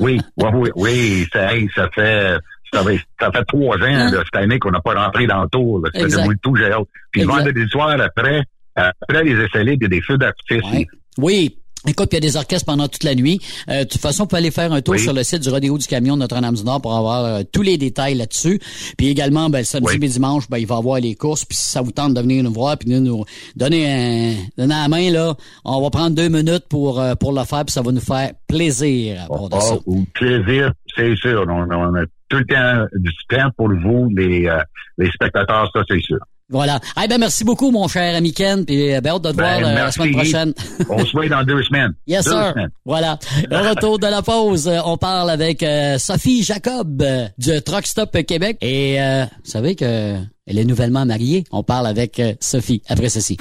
Oui, 0.01 0.19
oui, 0.37 0.49
oui, 0.55 0.71
oui, 0.77 1.27
ça, 1.33 1.51
ça 1.75 1.89
fait 1.95 2.37
ça 2.73 2.83
fait, 2.85 3.01
ça 3.21 3.31
fait 3.33 3.45
trois 3.45 3.77
ans 3.77 4.11
là, 4.11 4.23
cette 4.25 4.37
année 4.37 4.59
qu'on 4.59 4.71
n'a 4.71 4.81
pas 4.81 4.95
rentré 4.95 5.27
dans 5.27 5.43
le 5.43 5.49
tour. 5.49 5.83
Ça 5.95 6.01
Hein? 6.01 6.25
Moi 6.25 6.33
le 6.33 6.39
tout, 6.43 6.57
j'ai 6.57 6.71
hâte. 6.71 6.87
Puis 7.11 7.23
Exact. 7.23 7.37
vendredi 7.37 7.69
soir 7.69 8.01
après, 8.01 8.43
Après 8.75 9.25
les 9.25 9.33
essais 9.45 9.65
libres, 9.65 9.79
il 9.81 9.83
y 9.83 9.87
a 9.87 9.89
des 9.89 10.03
feux 10.03 10.19
d'artifice. 10.19 10.87
Oui. 11.19 11.57
Écoute, 11.87 12.09
il 12.11 12.17
y 12.17 12.19
a 12.19 12.21
des 12.21 12.37
orchestres 12.37 12.67
pendant 12.67 12.89
toute 12.89 13.05
la 13.05 13.15
nuit. 13.15 13.41
Euh, 13.71 13.85
de 13.85 13.89
toute 13.89 14.01
façon, 14.01 14.25
vous 14.25 14.29
pouvez 14.29 14.41
aller 14.41 14.51
faire 14.51 14.73
un 14.73 14.83
tour 14.83 14.99
sur 14.99 15.13
le 15.13 15.23
site 15.23 15.43
du 15.43 15.49
Rodéo 15.49 15.79
du 15.79 15.87
Camion 15.87 16.15
de 16.15 16.21
Notre-Dame-du-Nord 16.21 16.83
pour 16.83 16.95
avoir 16.95 17.25
euh, 17.25 17.43
tous 17.51 17.63
les 17.63 17.79
détails 17.79 18.15
là-dessus. 18.15 18.61
Puis 18.97 19.09
également, 19.09 19.49
ben, 19.49 19.59
le 19.59 19.65
samedi 19.65 19.95
et 19.95 19.99
dimanche, 20.09 20.51
ben, 20.51 20.59
il 20.59 20.67
va 20.67 20.75
y 20.75 20.79
avoir 20.79 20.99
les 20.99 21.15
courses. 21.15 21.45
Puis 21.45 21.57
si 21.57 21.71
ça 21.71 21.81
vous 21.81 21.93
tente 21.93 22.15
de 22.15 22.21
venir 22.21 22.43
nous 22.43 22.53
voir 22.53 22.77
puis 22.79 22.91
de 22.91 22.99
nous 22.99 23.25
donner, 23.55 23.87
un, 23.87 24.35
donner 24.59 24.75
la 24.75 24.89
main, 24.89 25.11
là, 25.11 25.35
on 25.65 25.81
va 25.81 25.91
prendre 25.91 26.17
deux 26.17 26.29
minutes 26.29 26.67
pour, 26.69 27.01
euh, 27.01 27.15
pour 27.15 27.33
le 27.33 27.45
faire 27.45 27.65
puis 27.65 27.73
ça 27.73 27.81
va 27.81 27.93
nous 27.93 28.01
faire 28.01 28.33
plaisir. 28.49 29.27
Oh, 29.31 29.49
oh, 29.53 30.05
plaisir, 30.15 30.73
c'est 30.97 31.15
sûr. 31.15 31.47
On, 31.49 31.95
a 31.95 32.03
tout 32.29 32.39
le 32.39 32.45
temps 32.45 32.87
du 32.95 33.11
temps 33.29 33.51
pour 33.57 33.69
vous, 33.69 34.11
les, 34.17 34.51
les 34.99 35.11
spectateurs, 35.11 35.71
ça, 35.73 35.83
c'est 35.89 36.01
sûr. 36.01 36.19
Voilà. 36.51 36.81
Eh 37.03 37.07
ben 37.09 37.19
merci 37.19 37.45
beaucoup, 37.45 37.71
mon 37.71 37.89
cher 37.89 38.17
ami 38.17 38.33
Ken, 38.33 38.65
puis 38.65 38.95
euh, 38.95 39.03
ben, 39.03 39.11
hâte 39.11 39.23
de 39.23 39.31
te 39.33 39.37
ben, 39.37 39.61
voir 39.61 39.71
euh, 39.71 39.75
la 39.75 39.93
semaine 39.93 40.13
prochaine. 40.13 40.55
on 40.89 41.05
se 41.05 41.13
voit 41.13 41.29
dans 41.29 41.45
deux 41.45 41.63
semaines. 41.63 41.93
Yes, 42.07 42.25
sir. 42.25 42.55
Voilà. 42.87 43.19
Au 43.51 43.69
retour 43.69 43.99
de 43.99 44.07
la 44.07 44.23
pause, 44.23 44.67
euh, 44.67 44.79
on 44.87 44.97
parle 44.97 45.29
avec 45.29 45.65
Sophie 45.99 46.43
Jacob 46.43 47.05
du 47.37 47.63
Truck 47.63 47.87
Stop 47.87 48.17
Québec. 48.27 48.57
Et 48.63 48.99
vous 48.99 49.51
savez 49.51 49.75
que 49.75 50.17
elle 50.47 50.59
est 50.59 50.65
nouvellement 50.65 51.05
mariée. 51.05 51.45
On 51.53 51.63
parle 51.63 51.87
avec 51.87 52.23
Sophie 52.41 52.83
après 52.89 53.11
ceci. 53.11 53.37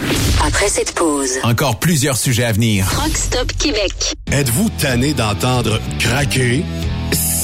Après 0.46 0.68
cette 0.68 0.94
pause. 0.94 1.38
Encore 1.44 1.80
plusieurs 1.80 2.18
sujets 2.18 2.44
à 2.44 2.52
venir. 2.52 2.86
Truck 2.92 3.16
Stop 3.16 3.54
Québec. 3.54 4.16
Êtes-vous 4.32 4.70
tanné 4.82 5.14
d'entendre 5.14 5.80
craquer, 6.00 6.66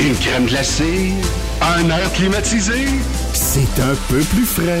Une 0.00 0.14
crème 0.14 0.46
glacée, 0.46 1.12
un 1.60 1.88
air 1.88 2.12
climatisé, 2.14 2.86
c'est 3.32 3.80
un 3.80 3.94
peu 4.08 4.18
plus 4.20 4.46
frais. 4.46 4.80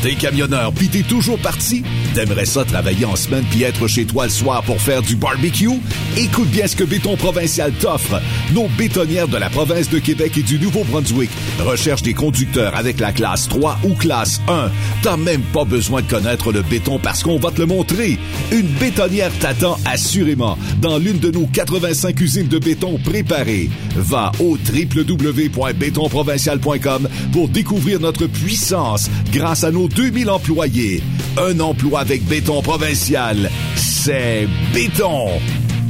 T'es 0.00 0.14
camionneur 0.14 0.72
pis 0.72 0.88
t'es 0.88 1.02
toujours 1.02 1.40
parti? 1.40 1.82
T'aimerais 2.14 2.44
ça 2.44 2.64
travailler 2.64 3.04
en 3.04 3.16
semaine 3.16 3.44
puis 3.50 3.64
être 3.64 3.88
chez 3.88 4.04
toi 4.04 4.26
le 4.26 4.30
soir 4.30 4.62
pour 4.62 4.80
faire 4.80 5.02
du 5.02 5.16
barbecue? 5.16 5.68
Écoute 6.16 6.48
bien 6.50 6.68
ce 6.68 6.76
que 6.76 6.84
Béton 6.84 7.16
Provincial 7.16 7.72
t'offre. 7.72 8.22
Nos 8.52 8.68
bétonnières 8.78 9.26
de 9.26 9.38
la 9.38 9.50
province 9.50 9.90
de 9.90 9.98
Québec 9.98 10.38
et 10.38 10.42
du 10.42 10.60
Nouveau-Brunswick 10.60 11.30
recherchent 11.58 12.04
des 12.04 12.14
conducteurs 12.14 12.76
avec 12.76 13.00
la 13.00 13.10
classe 13.10 13.48
3 13.48 13.80
ou 13.82 13.94
classe 13.94 14.40
1. 14.46 14.70
T'as 15.02 15.16
même 15.16 15.42
pas 15.52 15.64
besoin 15.64 16.00
de 16.00 16.06
connaître 16.06 16.52
le 16.52 16.62
béton 16.62 17.00
parce 17.00 17.24
qu'on 17.24 17.40
va 17.40 17.50
te 17.50 17.60
le 17.60 17.66
montrer. 17.66 18.18
Une 18.52 18.68
bétonnière 18.78 19.32
t'attend 19.40 19.78
assurément 19.84 20.56
dans 20.80 20.98
l'une 20.98 21.18
de 21.18 21.32
nos 21.32 21.46
85 21.46 22.20
usines 22.20 22.46
de 22.46 22.60
béton 22.60 23.00
préparées. 23.02 23.68
Va 23.96 24.30
au 24.38 24.56
www.bétonprovincial.com 24.56 27.08
pour 27.32 27.48
découvrir 27.48 27.98
notre 27.98 28.28
puissance 28.28 29.10
grâce 29.32 29.64
à 29.64 29.72
nos 29.72 29.87
2000 29.88 30.30
employés. 30.30 31.02
Un 31.36 31.60
emploi 31.60 32.00
avec 32.00 32.24
béton 32.24 32.62
provincial, 32.62 33.50
c'est 33.76 34.48
béton. 34.72 35.28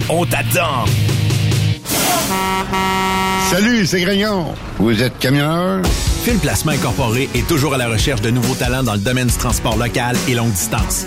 On 0.09 0.25
t'attend. 0.25 0.85
Salut, 3.51 3.87
c'est 3.87 4.01
Grignon. 4.01 4.47
Vous 4.79 5.03
êtes 5.03 5.19
camionneur? 5.19 5.83
Fil 6.25 6.39
Placement 6.39 6.73
Incorporé 6.73 7.29
est 7.35 7.47
toujours 7.47 7.75
à 7.75 7.79
la 7.79 7.89
recherche 7.89 8.21
de 8.21 8.31
nouveaux 8.31 8.55
talents 8.55 8.83
dans 8.83 8.95
le 8.95 8.99
domaine 8.99 9.29
du 9.29 9.37
transport 9.37 9.77
local 9.77 10.17
et 10.29 10.35
longue 10.35 10.53
distance. 10.53 11.07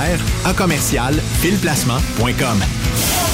à 0.45 0.53
commercial 0.53 1.13
filplacement.com. 1.41 2.57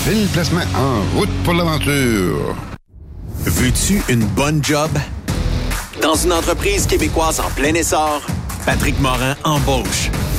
Fil 0.05 0.27
Placement 0.33 0.61
en 0.75 1.17
route 1.17 1.29
pour 1.43 1.53
l'aventure. 1.53 2.55
Veux-tu 3.45 4.01
une 4.09 4.25
bonne 4.25 4.63
job? 4.63 4.89
Dans 6.01 6.15
une 6.15 6.33
entreprise 6.33 6.85
québécoise 6.85 7.39
en 7.39 7.49
plein 7.51 7.73
essor, 7.73 8.21
Patrick 8.65 8.99
Morin 8.99 9.35
embauche. 9.43 10.09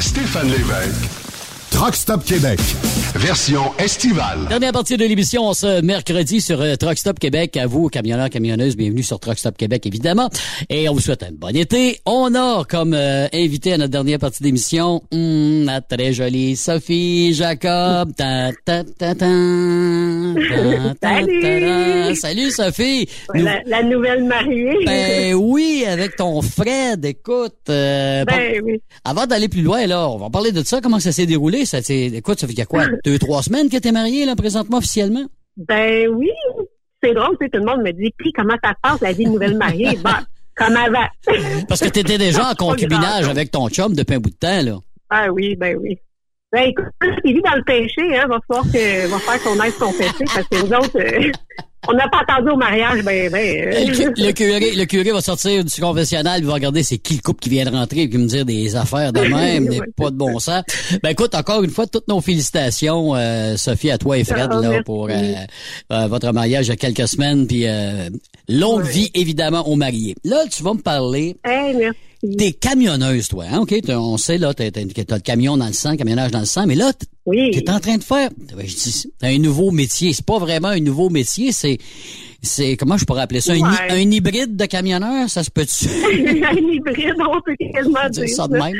Stéphane 0.00 0.50
Lévesque. 0.50 1.19
Truck 1.70 1.94
Stop 1.94 2.24
Québec, 2.24 2.58
version 3.14 3.62
estivale. 3.78 4.38
Dernière 4.48 4.72
partie 4.72 4.96
de 4.96 5.04
l'émission 5.04 5.52
ce 5.54 5.80
mercredi 5.80 6.40
sur 6.40 6.60
euh, 6.60 6.74
Truck 6.76 6.98
Stop 6.98 7.18
Québec. 7.18 7.56
À 7.56 7.66
vous, 7.66 7.88
camionneurs, 7.88 8.28
camionneuses, 8.28 8.76
bienvenue 8.76 9.02
sur 9.02 9.18
Truck 9.20 9.38
Stop 9.38 9.56
Québec, 9.56 9.86
évidemment. 9.86 10.28
Et 10.68 10.88
on 10.88 10.94
vous 10.94 11.00
souhaite 11.00 11.22
un 11.22 11.30
bon 11.32 11.54
été. 11.56 12.00
On 12.06 12.34
a 12.34 12.64
comme 12.64 12.92
euh, 12.94 13.28
invité 13.32 13.72
à 13.74 13.78
notre 13.78 13.92
dernière 13.92 14.18
partie 14.18 14.42
d'émission 14.42 15.02
hum, 15.12 15.64
la 15.64 15.80
très 15.80 16.12
jolie 16.12 16.56
Sophie 16.56 17.32
Jacob. 17.34 18.12
Ta, 18.16 18.50
ta, 18.64 18.84
ta, 18.84 19.14
ta, 19.14 19.14
ta, 19.14 19.26
ta, 21.00 21.08
Salut! 21.20 22.14
Salut 22.16 22.50
Sophie. 22.50 23.08
Ouais, 23.32 23.42
la, 23.42 23.60
la 23.66 23.82
nouvelle 23.82 24.24
mariée. 24.24 24.76
Ben 24.86 25.34
oui, 25.34 25.84
avec 25.88 26.16
ton 26.16 26.42
Fred, 26.42 27.04
écoute. 27.04 27.54
euh, 27.68 28.24
Ben 28.24 28.34
par- 28.34 28.64
oui. 28.64 28.80
Avant 29.04 29.26
d'aller 29.26 29.48
plus 29.48 29.62
loin, 29.62 29.86
là, 29.86 30.08
on 30.10 30.18
va 30.18 30.28
parler 30.30 30.52
de 30.52 30.62
ça, 30.64 30.80
comment 30.82 30.98
ça 31.00 31.12
s'est 31.12 31.26
déroulé, 31.26 31.59
Ça, 31.64 31.78
écoute, 31.88 32.40
ça 32.40 32.46
fait 32.46 32.52
qu'il 32.52 32.60
y 32.60 32.62
a 32.62 32.66
quoi? 32.66 32.84
deux, 33.04 33.18
trois 33.18 33.42
semaines 33.42 33.68
que 33.68 33.76
t'es 33.76 33.92
marié, 33.92 34.26
là, 34.26 34.36
présentement, 34.36 34.78
officiellement? 34.78 35.24
Ben 35.56 36.08
oui, 36.08 36.30
c'est 37.02 37.14
drôle, 37.14 37.36
tu 37.40 37.46
sais, 37.46 37.50
tout 37.50 37.58
le 37.58 37.64
monde 37.64 37.82
me 37.82 37.92
dit, 37.92 38.12
puis 38.16 38.32
comment 38.32 38.56
ça 38.62 38.70
se 38.70 38.80
passe 38.82 39.00
la 39.00 39.12
vie 39.12 39.24
de 39.24 39.30
nouvelle 39.30 39.56
mariée? 39.56 39.98
Ben, 40.04 40.24
comme 40.56 40.76
avant. 40.76 41.06
Parce 41.68 41.80
que 41.80 41.88
t'étais 41.88 42.18
déjà 42.18 42.50
en 42.50 42.54
concubinage 42.58 43.28
avec 43.28 43.50
ton 43.50 43.68
chum 43.68 43.94
depuis 43.94 44.16
un 44.16 44.20
bout 44.20 44.30
de 44.30 44.34
temps, 44.34 44.62
là. 44.62 44.78
Ah 45.08 45.28
oui, 45.32 45.56
ben 45.56 45.76
oui. 45.80 45.98
Ben 46.52 46.68
écoute, 46.68 46.86
il 47.24 47.34
vit 47.34 47.42
dans 47.42 47.54
le 47.54 47.62
péché, 47.62 48.18
hein, 48.18 48.26
va 48.26 48.40
falloir 48.46 48.66
que, 48.70 49.06
va 49.06 49.18
faire 49.20 49.42
qu'on 49.42 49.62
aide 49.62 49.72
son 49.72 49.92
péché, 49.92 50.24
parce 50.34 50.48
que 50.48 50.66
nous 50.66 50.72
autres, 50.72 50.98
euh, 50.98 51.32
on 51.88 51.94
n'a 51.94 52.08
pas 52.08 52.20
attendu 52.28 52.50
au 52.50 52.56
mariage, 52.56 53.02
ben, 53.02 53.30
ben. 53.30 53.38
euh, 53.38 53.84
Le, 53.86 53.94
cu- 54.14 54.22
le 54.22 54.32
curé, 54.32 54.72
le 54.76 54.84
curé 54.84 55.10
va 55.12 55.20
sortir 55.20 55.64
du 55.64 55.80
confessionnal, 55.80 56.40
il 56.40 56.46
va 56.46 56.54
regarder 56.54 56.82
c'est 56.82 56.98
qui 56.98 57.14
le 57.16 57.20
couple 57.22 57.40
qui 57.40 57.48
vient 57.48 57.64
de 57.64 57.70
rentrer 57.70 58.02
et 58.02 58.10
qui 58.10 58.18
me 58.18 58.26
dire 58.26 58.44
des 58.44 58.76
affaires 58.76 59.12
de 59.12 59.20
même, 59.20 59.66
des 59.68 59.80
pas 59.96 60.10
de 60.10 60.16
bon 60.16 60.38
sens. 60.38 60.62
Ben 61.02 61.10
écoute, 61.10 61.34
encore 61.34 61.62
une 61.62 61.70
fois, 61.70 61.86
toutes 61.86 62.06
nos 62.08 62.20
félicitations, 62.20 63.14
euh, 63.16 63.56
Sophie, 63.56 63.90
à 63.90 63.98
toi 63.98 64.18
et 64.18 64.24
Fred, 64.24 64.48
Ah, 64.50 64.60
là, 64.60 64.68
merci. 64.68 64.84
pour 64.84 65.08
euh, 65.10 65.12
euh, 65.92 66.06
votre 66.06 66.30
mariage 66.32 66.66
il 66.66 66.70
y 66.70 66.72
a 66.72 66.76
quelques 66.76 67.08
semaines, 67.08 67.46
puis 67.46 67.64
longue 68.48 68.82
vie, 68.84 69.10
évidemment, 69.14 69.66
aux 69.68 69.76
mariés. 69.76 70.14
Là, 70.24 70.44
tu 70.50 70.62
vas 70.62 70.74
me 70.74 70.80
parler 70.82 71.36
Hey, 71.44 71.74
merci. 71.76 71.98
des 72.22 72.52
camionneuses, 72.52 73.28
toi. 73.28 73.44
Hein? 73.50 73.60
OK, 73.60 73.74
on 73.88 74.18
sait, 74.18 74.38
là, 74.38 74.52
t'as, 74.54 74.70
t'as, 74.70 74.82
t'as 74.84 75.14
le 75.16 75.20
camion 75.22 75.56
dans 75.56 75.66
le 75.66 75.72
sang, 75.72 75.92
le 75.92 75.96
camionnage 75.96 76.30
dans 76.30 76.40
le 76.40 76.44
sang, 76.46 76.66
mais 76.66 76.74
là, 76.74 76.92
Oui. 77.30 77.50
t'es 77.52 77.70
en 77.70 77.80
train 77.80 77.96
de 77.96 78.02
faire, 78.04 78.28
ben, 78.56 78.66
je 78.66 78.74
dis, 78.74 79.12
t'as 79.18 79.28
un 79.28 79.38
nouveau 79.38 79.70
métier. 79.70 80.12
C'est 80.12 80.26
pas 80.26 80.38
vraiment 80.38 80.68
un 80.68 80.80
nouveau 80.80 81.08
métier, 81.10 81.52
c'est, 81.52 81.78
c'est, 82.42 82.76
comment 82.76 82.96
je 82.96 83.04
pourrais 83.04 83.22
appeler 83.22 83.40
ça? 83.40 83.52
Un, 83.52 83.56
hy- 83.56 83.62
Ouais. 83.62 83.90
un 83.92 84.10
hybride 84.10 84.56
de 84.56 84.66
camionneur, 84.66 85.28
ça 85.28 85.42
se 85.42 85.50
peut-tu? 85.50 85.86
un 86.44 86.56
hybride, 86.56 87.14
on 87.20 87.40
peut 87.40 87.54
quasiment 87.72 88.08
Dire 88.10 88.28
ça 88.28 88.48
de 88.48 88.54
même. 88.54 88.74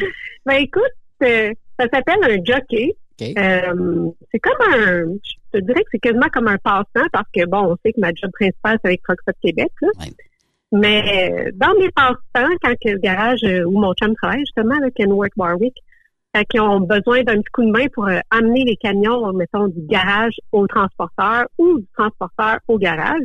Ben 0.46 0.54
écoute, 0.56 0.82
euh, 1.22 1.52
ça 1.78 1.86
s'appelle 1.92 2.18
un 2.22 2.36
jockey. 2.44 2.94
Euh, 3.22 4.08
c'est 4.32 4.38
comme 4.38 4.72
un, 4.72 5.02
je 5.52 5.58
te 5.58 5.62
dirais 5.62 5.80
que 5.82 5.88
c'est 5.92 5.98
quasiment 5.98 6.28
comme 6.32 6.48
un 6.48 6.56
passe-temps 6.56 7.06
parce 7.12 7.28
que 7.34 7.44
bon, 7.44 7.72
on 7.72 7.76
sait 7.84 7.92
que 7.92 8.00
ma 8.00 8.08
job 8.14 8.30
principale 8.32 8.78
c'est 8.82 8.88
avec 8.88 9.02
Stop 9.02 9.36
Québec. 9.42 9.68
Là. 9.82 9.88
Mais 10.72 11.30
euh, 11.30 11.50
dans 11.54 11.74
mes 11.78 11.90
passe-temps, 11.90 12.48
quand 12.62 12.72
que 12.82 12.88
le 12.90 12.98
garage 12.98 13.40
où 13.66 13.78
mon 13.78 13.92
chum 13.92 14.14
travaille 14.14 14.40
justement, 14.40 14.76
là, 14.80 14.88
Kenworth 14.94 15.32
Warwick, 15.36 15.74
quand 16.34 16.42
ils 16.54 16.60
ont 16.60 16.80
besoin 16.80 17.22
d'un 17.22 17.36
petit 17.36 17.50
coup 17.52 17.64
de 17.64 17.70
main 17.70 17.86
pour 17.92 18.06
euh, 18.06 18.18
amener 18.30 18.64
les 18.64 18.76
camions, 18.76 19.32
mettons, 19.32 19.68
du 19.68 19.80
garage 19.86 20.34
au 20.52 20.66
transporteur 20.66 21.46
ou 21.58 21.78
du 21.78 21.86
transporteur 21.96 22.58
au 22.68 22.78
garage, 22.78 23.22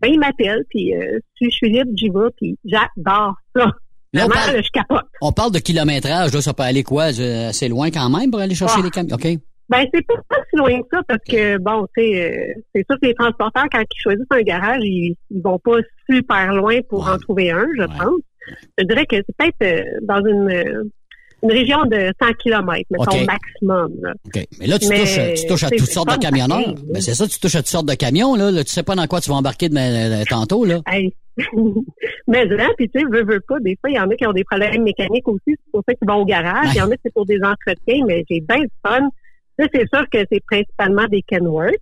ben 0.00 0.08
ils 0.12 0.18
m'appellent, 0.18 0.64
puis 0.70 0.94
euh, 0.94 1.18
si 1.38 1.46
je 1.46 1.56
suis 1.56 1.70
libre, 1.70 1.90
j'y 1.94 2.08
vais, 2.10 2.28
puis 2.36 2.58
j'adore 2.64 3.34
ça. 3.56 3.66
Là, 4.12 4.26
on 4.26 4.28
parle- 4.28 4.62
je 4.62 4.70
capote. 4.70 5.04
On 5.20 5.32
parle 5.32 5.52
de 5.52 5.58
kilométrage, 5.58 6.32
là, 6.32 6.40
ça 6.40 6.54
peut 6.54 6.62
aller 6.62 6.82
quoi? 6.84 7.04
Assez 7.04 7.68
loin 7.68 7.90
quand 7.90 8.08
même 8.10 8.30
pour 8.30 8.40
aller 8.40 8.54
chercher 8.54 8.78
Ah. 8.80 8.84
les 8.84 8.90
camions? 8.90 9.14
OK. 9.16 9.26
Ben, 9.68 9.84
c'est 9.92 10.06
pas 10.06 10.14
pas 10.28 10.36
si 10.48 10.56
loin 10.56 10.80
que 10.80 10.86
ça 10.92 11.02
parce 11.08 11.24
que, 11.28 11.58
bon, 11.58 11.86
tu 11.96 12.04
sais, 12.04 12.30
euh, 12.30 12.54
c'est 12.72 12.84
sûr 12.88 13.00
que 13.00 13.06
les 13.08 13.14
transporteurs, 13.14 13.64
quand 13.72 13.80
ils 13.80 14.00
choisissent 14.00 14.26
un 14.30 14.42
garage, 14.42 14.78
ils, 14.82 15.16
ils 15.30 15.42
vont 15.42 15.58
pas 15.58 15.78
super 16.08 16.54
loin 16.54 16.78
pour 16.88 17.08
en 17.08 17.18
trouver 17.18 17.50
un, 17.50 17.66
je 17.76 17.82
pense. 17.84 18.20
Je 18.78 18.84
dirais 18.84 19.06
que 19.06 19.16
c'est 19.16 19.36
peut-être 19.36 19.62
euh, 19.62 19.98
dans 20.02 20.24
une, 20.24 20.48
euh, 20.50 20.84
une 21.48 21.52
région 21.52 21.84
de 21.84 22.12
100 22.20 22.32
km, 22.42 22.82
mettons, 22.90 23.02
OK. 23.02 23.26
maximum. 23.26 23.92
Là. 24.02 24.12
OK. 24.26 24.46
Mais 24.60 24.66
là, 24.66 24.78
tu, 24.78 24.88
Mais 24.88 25.00
touches, 25.00 25.18
tu 25.40 25.46
touches 25.46 25.64
à 25.64 25.70
toutes 25.70 25.90
sortes 25.90 26.08
de 26.12 26.18
camionneurs. 26.20 26.58
pareil, 26.58 26.74
Ben, 26.92 27.00
c'est 27.00 27.14
ça, 27.14 27.26
tu 27.26 27.38
touches 27.38 27.54
à 27.54 27.58
toutes 27.58 27.68
sortes 27.68 27.88
de 27.88 27.94
camions, 27.94 28.34
là. 28.34 28.50
Là, 28.50 28.64
Tu 28.64 28.70
sais 28.70 28.82
pas 28.82 28.94
dans 28.94 29.06
quoi 29.06 29.20
tu 29.20 29.30
vas 29.30 29.36
embarquer 29.36 29.68
de, 29.68 29.76
euh, 29.76 30.24
tantôt, 30.28 30.64
là. 30.64 30.80
Hey. 30.86 31.12
Mais 32.28 32.46
là, 32.46 32.68
puis 32.76 32.88
tu 32.88 32.98
sais, 32.98 33.06
veux, 33.10 33.24
veux 33.24 33.40
pas, 33.40 33.60
des 33.60 33.76
fois, 33.80 33.90
il 33.90 33.96
y 33.96 34.00
en 34.00 34.08
a 34.10 34.14
qui 34.16 34.26
ont 34.26 34.32
des 34.32 34.44
problèmes 34.44 34.82
mécaniques 34.82 35.28
aussi, 35.28 35.42
c'est 35.48 35.70
pour 35.72 35.82
ça 35.86 35.94
qu'ils 35.94 36.08
vont 36.08 36.22
au 36.22 36.24
garage. 36.24 36.68
Il 36.72 36.78
y 36.78 36.80
en 36.80 36.90
a 36.90 36.94
qui 36.94 37.02
c'est 37.04 37.12
pour 37.12 37.26
des 37.26 37.38
entretiens, 37.42 38.04
mais 38.06 38.24
j'ai 38.30 38.40
bien 38.40 38.60
du 38.60 38.70
fun. 38.84 39.08
Là, 39.58 39.66
c'est 39.72 39.86
sûr 39.92 40.08
que 40.10 40.18
c'est 40.30 40.42
principalement 40.46 41.06
des 41.08 41.22
Kenworth. 41.22 41.76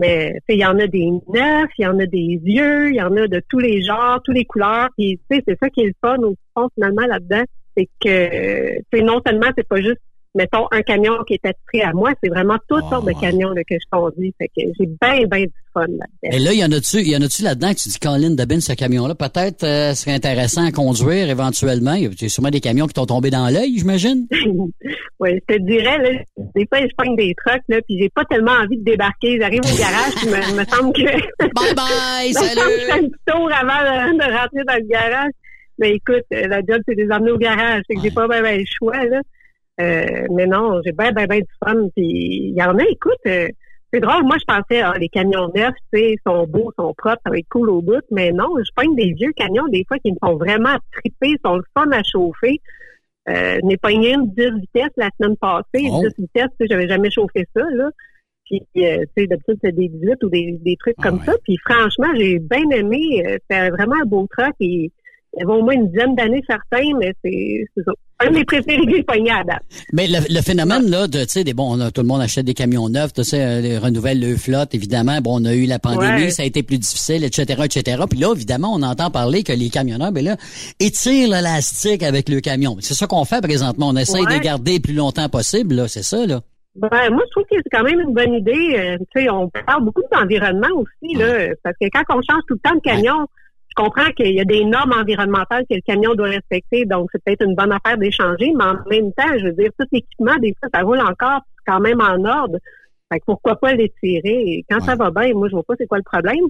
Mais 0.00 0.34
il 0.48 0.58
y 0.58 0.66
en 0.66 0.78
a 0.78 0.86
des 0.86 1.06
neufs, 1.28 1.70
il 1.78 1.82
y 1.82 1.86
en 1.86 1.98
a 1.98 2.06
des 2.06 2.38
vieux, 2.42 2.90
il 2.90 2.96
y 2.96 3.02
en 3.02 3.16
a 3.16 3.26
de 3.26 3.42
tous 3.48 3.58
les 3.58 3.82
genres, 3.82 4.20
tous 4.24 4.32
les 4.32 4.44
couleurs. 4.44 4.88
Puis 4.98 5.18
tu 5.30 5.36
sais, 5.36 5.42
c'est 5.46 5.58
ça 5.58 5.70
qui 5.70 5.80
est 5.82 5.86
le 5.86 5.94
fun 6.00 6.18
au 6.18 6.34
fond 6.54 6.68
finalement 6.74 7.06
là-dedans, 7.06 7.42
c'est 7.76 7.88
que 8.00 8.78
sais, 8.92 9.02
non 9.02 9.20
seulement 9.24 9.48
c'est 9.56 9.66
pas 9.66 9.80
juste 9.80 10.00
mettons 10.34 10.66
un 10.70 10.82
camion 10.82 11.12
qui 11.26 11.34
est 11.34 11.46
attiré 11.46 11.84
à 11.84 11.92
moi, 11.92 12.12
c'est 12.22 12.30
vraiment 12.30 12.56
toutes 12.68 12.88
sortes 12.88 13.06
de 13.06 13.12
camions 13.12 13.50
là, 13.50 13.62
que 13.64 13.74
je 13.74 13.86
conduis. 13.90 14.34
Fait 14.38 14.48
que 14.48 14.66
j'ai 14.78 14.86
bien 14.86 15.26
bien 15.26 15.44
du 15.44 15.52
fun 15.72 15.80
là-dedans. 15.82 16.36
Et 16.36 16.38
là, 16.38 16.52
il 16.52 16.58
y 16.58 16.64
en 16.64 16.72
a-tu, 16.72 16.98
il 16.98 17.08
y 17.08 17.16
en 17.16 17.22
a-tu 17.22 17.42
là-dedans 17.42 17.72
que 17.72 17.78
tu 17.78 17.88
dis, 17.88 17.98
Colin 17.98 18.30
Debin, 18.30 18.60
ce 18.60 18.72
camion-là, 18.72 19.14
peut-être, 19.14 19.64
euh, 19.64 19.94
serait 19.94 20.14
intéressant 20.14 20.64
à 20.64 20.72
conduire 20.72 21.28
éventuellement? 21.28 21.94
Il 21.94 22.04
y 22.04 22.24
a 22.24 22.28
sûrement 22.28 22.50
des 22.50 22.60
camions 22.60 22.86
qui 22.86 22.94
t'ont 22.94 23.06
tombé 23.06 23.30
dans 23.30 23.48
l'œil, 23.48 23.78
j'imagine? 23.78 24.26
Oui, 25.20 25.38
je 25.48 25.54
te 25.54 25.60
dirais, 25.60 25.98
là, 25.98 26.18
des 26.56 26.66
fois, 26.66 26.80
je 26.80 26.92
pogne 26.98 27.14
des 27.14 27.32
trucks, 27.46 27.62
là, 27.68 27.78
puis 27.86 27.96
j'ai 27.96 28.08
pas 28.08 28.24
tellement 28.24 28.58
envie 28.60 28.76
de 28.76 28.82
débarquer. 28.82 29.38
J'arrive 29.38 29.60
au 29.60 29.78
garage, 29.78 30.14
puis 30.16 30.26
me, 30.26 30.58
me 30.58 30.64
semble 30.64 30.92
que... 30.92 31.02
Bye 31.54 31.74
bye, 31.76 32.30
me 32.34 32.40
que 32.40 32.80
je 32.80 32.86
fais 32.86 32.92
un 32.92 33.04
petit 33.04 33.22
tour 33.24 33.48
avant 33.52 33.84
de, 33.84 34.18
de 34.18 34.36
rentrer 34.36 34.64
dans 34.66 34.74
le 34.74 34.88
garage. 34.88 35.30
Mais 35.82 35.96
écoute, 35.96 36.24
la 36.30 36.60
job, 36.60 36.80
c'est 36.86 36.94
de 36.94 37.02
les 37.02 37.10
emmener 37.10 37.32
au 37.32 37.38
garage. 37.38 37.82
C'est 37.90 37.96
que 37.96 38.02
j'ai 38.02 38.12
pas 38.12 38.28
bien 38.28 38.40
ben 38.40 38.56
le 38.56 38.64
choix, 38.64 39.04
là. 39.04 39.20
Euh, 39.80 40.26
mais 40.30 40.46
non, 40.46 40.80
j'ai 40.84 40.92
bien, 40.92 41.10
bien, 41.10 41.26
bien 41.26 41.40
du 41.40 41.46
fun. 41.64 41.88
Puis 41.96 42.06
il 42.50 42.54
y 42.54 42.62
en 42.62 42.78
a, 42.78 42.84
écoute, 42.84 43.18
euh, 43.26 43.48
c'est 43.92 43.98
drôle. 43.98 44.22
Moi, 44.22 44.36
je 44.38 44.44
pensais, 44.44 44.80
ah, 44.80 44.94
les 44.96 45.08
camions 45.08 45.50
neufs, 45.56 45.74
tu 45.92 45.98
sais, 45.98 46.14
sont 46.24 46.46
beaux, 46.46 46.72
sont 46.78 46.94
propres, 46.96 47.20
ça 47.26 47.30
va 47.30 47.38
être 47.38 47.48
cool 47.50 47.68
au 47.68 47.82
bout. 47.82 48.04
Mais 48.12 48.30
non, 48.30 48.46
je 48.64 48.70
pogne 48.76 48.94
des 48.94 49.12
vieux 49.12 49.32
camions, 49.32 49.66
des 49.72 49.84
fois, 49.88 49.98
qui 49.98 50.12
me 50.12 50.16
font 50.22 50.36
vraiment 50.36 50.76
triper, 50.92 51.34
sont 51.44 51.56
le 51.56 51.64
fun 51.76 51.90
à 51.90 52.02
chauffer. 52.04 52.60
Euh, 53.28 53.58
j'ai 53.68 53.76
pogné 53.76 54.14
une 54.14 54.32
10 54.32 54.60
vitesses 54.60 54.92
la 54.96 55.10
semaine 55.18 55.36
passée. 55.36 55.88
Oh. 55.90 56.00
10 56.00 56.14
vitesses, 56.16 56.46
tu 56.50 56.56
sais, 56.60 56.66
j'avais 56.70 56.86
jamais 56.86 57.10
chauffé 57.10 57.44
ça, 57.56 57.62
là. 57.72 57.90
Puis, 58.44 58.62
euh, 58.84 58.98
tu 59.16 59.22
sais, 59.22 59.26
d'habitude, 59.26 59.58
c'est 59.64 59.72
des 59.72 59.88
18 59.88 60.22
ou 60.22 60.28
des, 60.28 60.58
des 60.60 60.76
trucs 60.76 60.96
comme 61.02 61.20
ça. 61.24 61.32
Puis, 61.42 61.56
franchement, 61.64 62.12
j'ai 62.14 62.38
bien 62.38 62.68
aimé. 62.70 63.24
C'était 63.24 63.70
vraiment 63.70 63.96
un 64.00 64.06
beau 64.06 64.28
truck. 64.30 64.54
Et, 64.60 64.92
il 65.34 65.40
y 65.40 65.42
avait 65.44 65.52
au 65.58 65.62
moins 65.62 65.74
une 65.74 65.88
dizaine 65.88 66.14
d'années 66.14 66.42
certains, 66.46 66.86
mais 67.00 67.12
c'est 67.24 67.64
ça. 67.84 67.92
Un 68.24 68.30
de 68.30 68.34
mes 68.34 68.44
préférés 68.44 68.84
que 68.86 68.94
j'ai 68.94 69.02
pogné 69.02 69.30
à 69.32 69.42
date. 69.42 69.62
Mais 69.92 70.06
le, 70.06 70.18
le 70.32 70.40
phénomène 70.42 70.88
là 70.88 71.08
de 71.08 71.20
tu 71.24 71.28
sais 71.30 71.44
des 71.44 71.54
bon 71.54 71.76
on 71.76 71.80
a- 71.80 71.90
tout 71.90 72.02
le 72.02 72.06
monde 72.06 72.20
achète 72.20 72.44
des 72.46 72.54
camions 72.54 72.88
neufs, 72.88 73.12
tu 73.12 73.24
sais 73.24 73.42
euh, 73.42 73.60
les 73.60 73.78
renouvelle 73.78 74.20
le 74.20 74.36
flotte 74.36 74.74
évidemment. 74.76 75.20
Bon 75.20 75.40
on 75.40 75.44
a 75.44 75.54
eu 75.54 75.66
la 75.66 75.78
pandémie, 75.80 76.22
Ouais. 76.24 76.30
ça 76.30 76.42
a 76.44 76.46
été 76.46 76.62
plus 76.62 76.78
difficile, 76.78 77.24
etc., 77.24 77.62
etc. 77.64 78.02
Puis 78.08 78.18
là 78.20 78.32
évidemment 78.34 78.72
on 78.74 78.82
entend 78.82 79.10
parler 79.10 79.42
que 79.42 79.52
les 79.52 79.70
camionneurs 79.70 80.12
ben 80.12 80.24
là 80.24 80.36
étirent 80.78 81.30
l'élastique 81.30 82.02
avec 82.04 82.28
le 82.28 82.40
camion. 82.40 82.76
C'est 82.80 82.94
ça 82.94 83.06
qu'on 83.08 83.24
fait 83.24 83.40
présentement. 83.42 83.88
On 83.88 83.96
essaye 83.96 84.24
de 84.24 84.30
Ouais. 84.30 84.40
garder 84.40 84.74
le 84.74 84.80
plus 84.80 84.94
longtemps 84.94 85.28
possible 85.28 85.74
là, 85.74 85.88
c'est 85.88 86.04
ça 86.04 86.24
là. 86.26 86.40
Ben, 86.74 86.88
moi, 87.10 87.22
je 87.26 87.30
trouve 87.32 87.44
que 87.50 87.56
c'est 87.62 87.68
quand 87.70 87.82
même 87.84 88.00
une 88.00 88.14
bonne 88.14 88.32
idée. 88.32 88.76
Euh, 88.78 88.96
tu 89.14 89.20
sais, 89.24 89.28
on 89.28 89.50
parle 89.66 89.84
beaucoup 89.84 90.00
d'environnement 90.10 90.68
aussi, 90.76 91.14
là, 91.16 91.48
parce 91.62 91.76
que 91.78 91.86
quand 91.92 92.02
on 92.16 92.20
change 92.22 92.40
tout 92.48 92.54
le 92.54 92.60
temps 92.60 92.74
de 92.74 92.80
camion, 92.80 93.26
je 93.72 93.82
comprends 93.82 94.10
qu'il 94.12 94.34
y 94.34 94.40
a 94.40 94.44
des 94.44 94.64
normes 94.64 94.92
environnementales 94.92 95.64
que 95.68 95.74
le 95.74 95.80
camion 95.80 96.14
doit 96.14 96.28
respecter, 96.28 96.84
donc 96.84 97.08
c'est 97.12 97.24
peut-être 97.24 97.44
une 97.44 97.54
bonne 97.54 97.72
affaire 97.72 97.96
d'échanger, 97.96 98.52
mais 98.56 98.64
en 98.64 98.74
même 98.90 99.12
temps, 99.14 99.38
je 99.38 99.46
veux 99.46 99.52
dire, 99.52 99.70
tout 99.78 99.86
l'équipement, 99.92 100.36
des 100.36 100.54
fois, 100.60 100.68
ça 100.74 100.82
roule 100.82 101.00
encore, 101.00 101.40
c'est 101.56 101.72
quand 101.72 101.80
même 101.80 102.00
en 102.00 102.22
ordre. 102.24 102.58
Fait 103.10 103.20
que 103.20 103.24
pourquoi 103.26 103.56
pas 103.56 103.74
l'étirer? 103.74 104.64
Quand 104.68 104.80
ça 104.80 104.94
va 104.94 105.10
bien, 105.10 105.32
moi, 105.32 105.48
je 105.48 105.54
vois 105.54 105.62
pas 105.62 105.74
c'est 105.78 105.86
quoi 105.86 105.98
le 105.98 106.04
problème. 106.04 106.44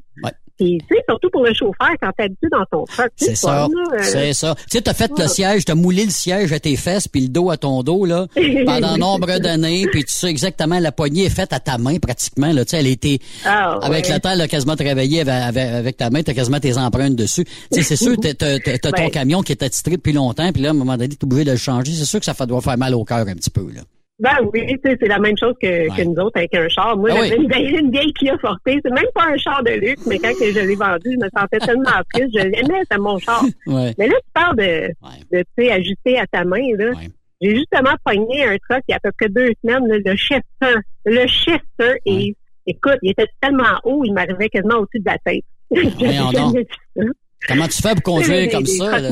Puis, 0.63 0.79
tu 0.89 0.95
sais, 0.97 1.03
surtout 1.09 1.29
pour 1.31 1.43
le 1.45 1.53
chauffeur, 1.55 1.91
quand 2.01 2.11
t'es 2.17 2.25
habitué 2.25 2.47
dans 2.51 2.65
ton 2.71 2.85
truck, 2.85 3.11
C'est 3.17 3.35
ça, 3.35 3.65
euh, 3.67 3.99
c'est 4.03 4.33
ça. 4.33 4.55
Tu 4.55 4.63
sais, 4.79 4.83
t'as 4.83 4.95
fait 4.95 5.11
le 5.19 5.27
siège, 5.27 5.65
t'as 5.65 5.75
moulé 5.75 6.05
le 6.05 6.11
siège 6.11 6.53
à 6.53 6.61
tes 6.61 6.77
fesses 6.77 7.09
puis 7.09 7.23
le 7.23 7.29
dos 7.29 7.51
à 7.51 7.57
ton 7.57 7.83
dos 7.83 8.05
là 8.05 8.27
pendant 8.67 8.97
nombre 8.97 9.39
d'années, 9.39 9.87
puis 9.91 10.05
tu 10.05 10.13
sais 10.13 10.29
exactement 10.29 10.79
la 10.79 10.93
poignée 10.93 11.25
est 11.25 11.31
faite 11.31 11.53
à 11.53 11.61
ta 11.61 11.79
main 11.79 11.99
pratiquement 11.99 12.53
là. 12.53 12.65
Tu 12.65 12.71
sais, 12.71 12.79
elle 12.79 12.87
était 12.87 13.19
Ah, 13.45 13.79
avec 13.83 14.09
le 14.09 14.19
temps, 14.21 14.31
elle 14.31 14.41
a 14.41 14.49
quasiment 14.49 14.77
travaillé 14.77 15.21
avec, 15.21 15.57
avec, 15.57 15.97
ta 15.97 16.11
main, 16.11 16.23
t'as 16.23 16.35
quasiment 16.35 16.61
tes 16.61 16.77
empreintes 16.79 17.17
dessus. 17.17 17.45
Tu 17.45 17.53
sais, 17.73 17.83
c'est 17.83 17.97
sûr, 17.97 18.17
t'as, 18.21 18.35
ton 18.35 18.91
Ouais. 19.03 19.11
camion 19.11 19.43
qui 19.43 19.53
est 19.53 19.63
attitré 19.63 19.97
depuis 19.97 20.13
longtemps, 20.13 20.53
puis 20.53 20.63
là, 20.63 20.69
à 20.69 20.73
un 20.73 20.75
moment 20.75 20.97
donné, 20.97 21.09
t'es 21.09 21.25
obligé 21.25 21.45
de 21.45 21.51
le 21.53 21.57
changer. 21.57 21.93
C'est 21.93 22.05
sûr 22.05 22.21
que 22.21 22.27
ça 22.27 22.35
doit 22.47 22.61
faire 22.61 22.79
mal 22.79 22.95
au 22.95 23.05
cœur 23.05 23.27
un 23.27 23.35
petit 23.35 23.51
peu 23.51 23.67
là. 23.75 23.81
Ben 24.23 24.37
oui, 24.53 24.65
c'est 24.85 25.09
la 25.09 25.19
même 25.19 25.37
chose 25.37 25.55
que, 25.61 25.89
que 25.97 26.03
nous 26.05 26.15
autres 26.15 26.37
avec 26.39 26.55
un 26.55 26.69
char. 26.69 26.97
Moi, 26.97 27.11
Ah 27.13 27.17
j'avais 27.17 27.39
oui. 27.39 27.43
une, 27.45 27.49
vieille, 27.51 27.77
une 27.81 27.91
vieille 27.91 28.13
Kia 28.13 28.39
Forte. 28.39 28.61
C'est 28.65 28.85
même 28.85 29.05
pas 29.17 29.25
un 29.27 29.37
char 29.37 29.65
de 29.65 29.73
luxe, 29.73 30.07
mais 30.07 30.19
quand 30.21 30.31
que 30.39 30.53
je 30.53 30.61
l'ai 30.61 30.77
vendu, 30.77 31.11
je 31.13 31.25
me 31.25 31.29
sentais 31.37 31.59
tellement 31.59 31.91
triste. 32.15 32.29
Je 32.39 32.45
l'aimais, 32.47 32.81
c'était 32.83 32.99
mon 32.99 33.19
char. 33.19 33.43
Ouais. 33.67 33.93
Mais 33.99 34.07
là, 34.07 34.15
tu 34.15 34.31
parles 34.33 34.57
de, 34.57 34.89
de 35.33 35.43
tu 35.43 35.65
sais, 35.65 35.73
ajuster 35.73 36.19
à 36.21 36.27
ta 36.29 36.45
main, 36.45 36.63
là. 36.79 36.93
J'ai 37.41 37.57
justement 37.57 37.91
pogné 38.05 38.45
un 38.45 38.57
truck 38.69 38.83
il 38.87 38.93
y 38.93 38.95
a 38.95 38.99
à 38.99 39.01
peu 39.01 39.11
près 39.19 39.29
deux 39.29 39.51
semaines, 39.61 39.89
là, 39.89 39.97
le 40.05 40.15
Chester. 40.17 40.79
Le 41.05 41.27
Chester, 41.27 42.01
et 42.07 42.37
écoute, 42.69 42.99
il 43.03 43.11
était 43.11 43.27
tellement 43.41 43.81
haut, 43.83 44.05
il 44.05 44.13
m'arrivait 44.15 44.49
quasiment 44.49 44.77
au-dessus 44.77 45.01
de 45.01 45.11
la 45.11 45.19
tête. 45.19 45.43
Comment 47.49 47.67
tu 47.69 47.83
fais 47.83 47.95
pour 47.95 48.03
conduire 48.03 48.51
comme 48.51 48.67
ça, 48.67 48.99
là. 49.01 49.09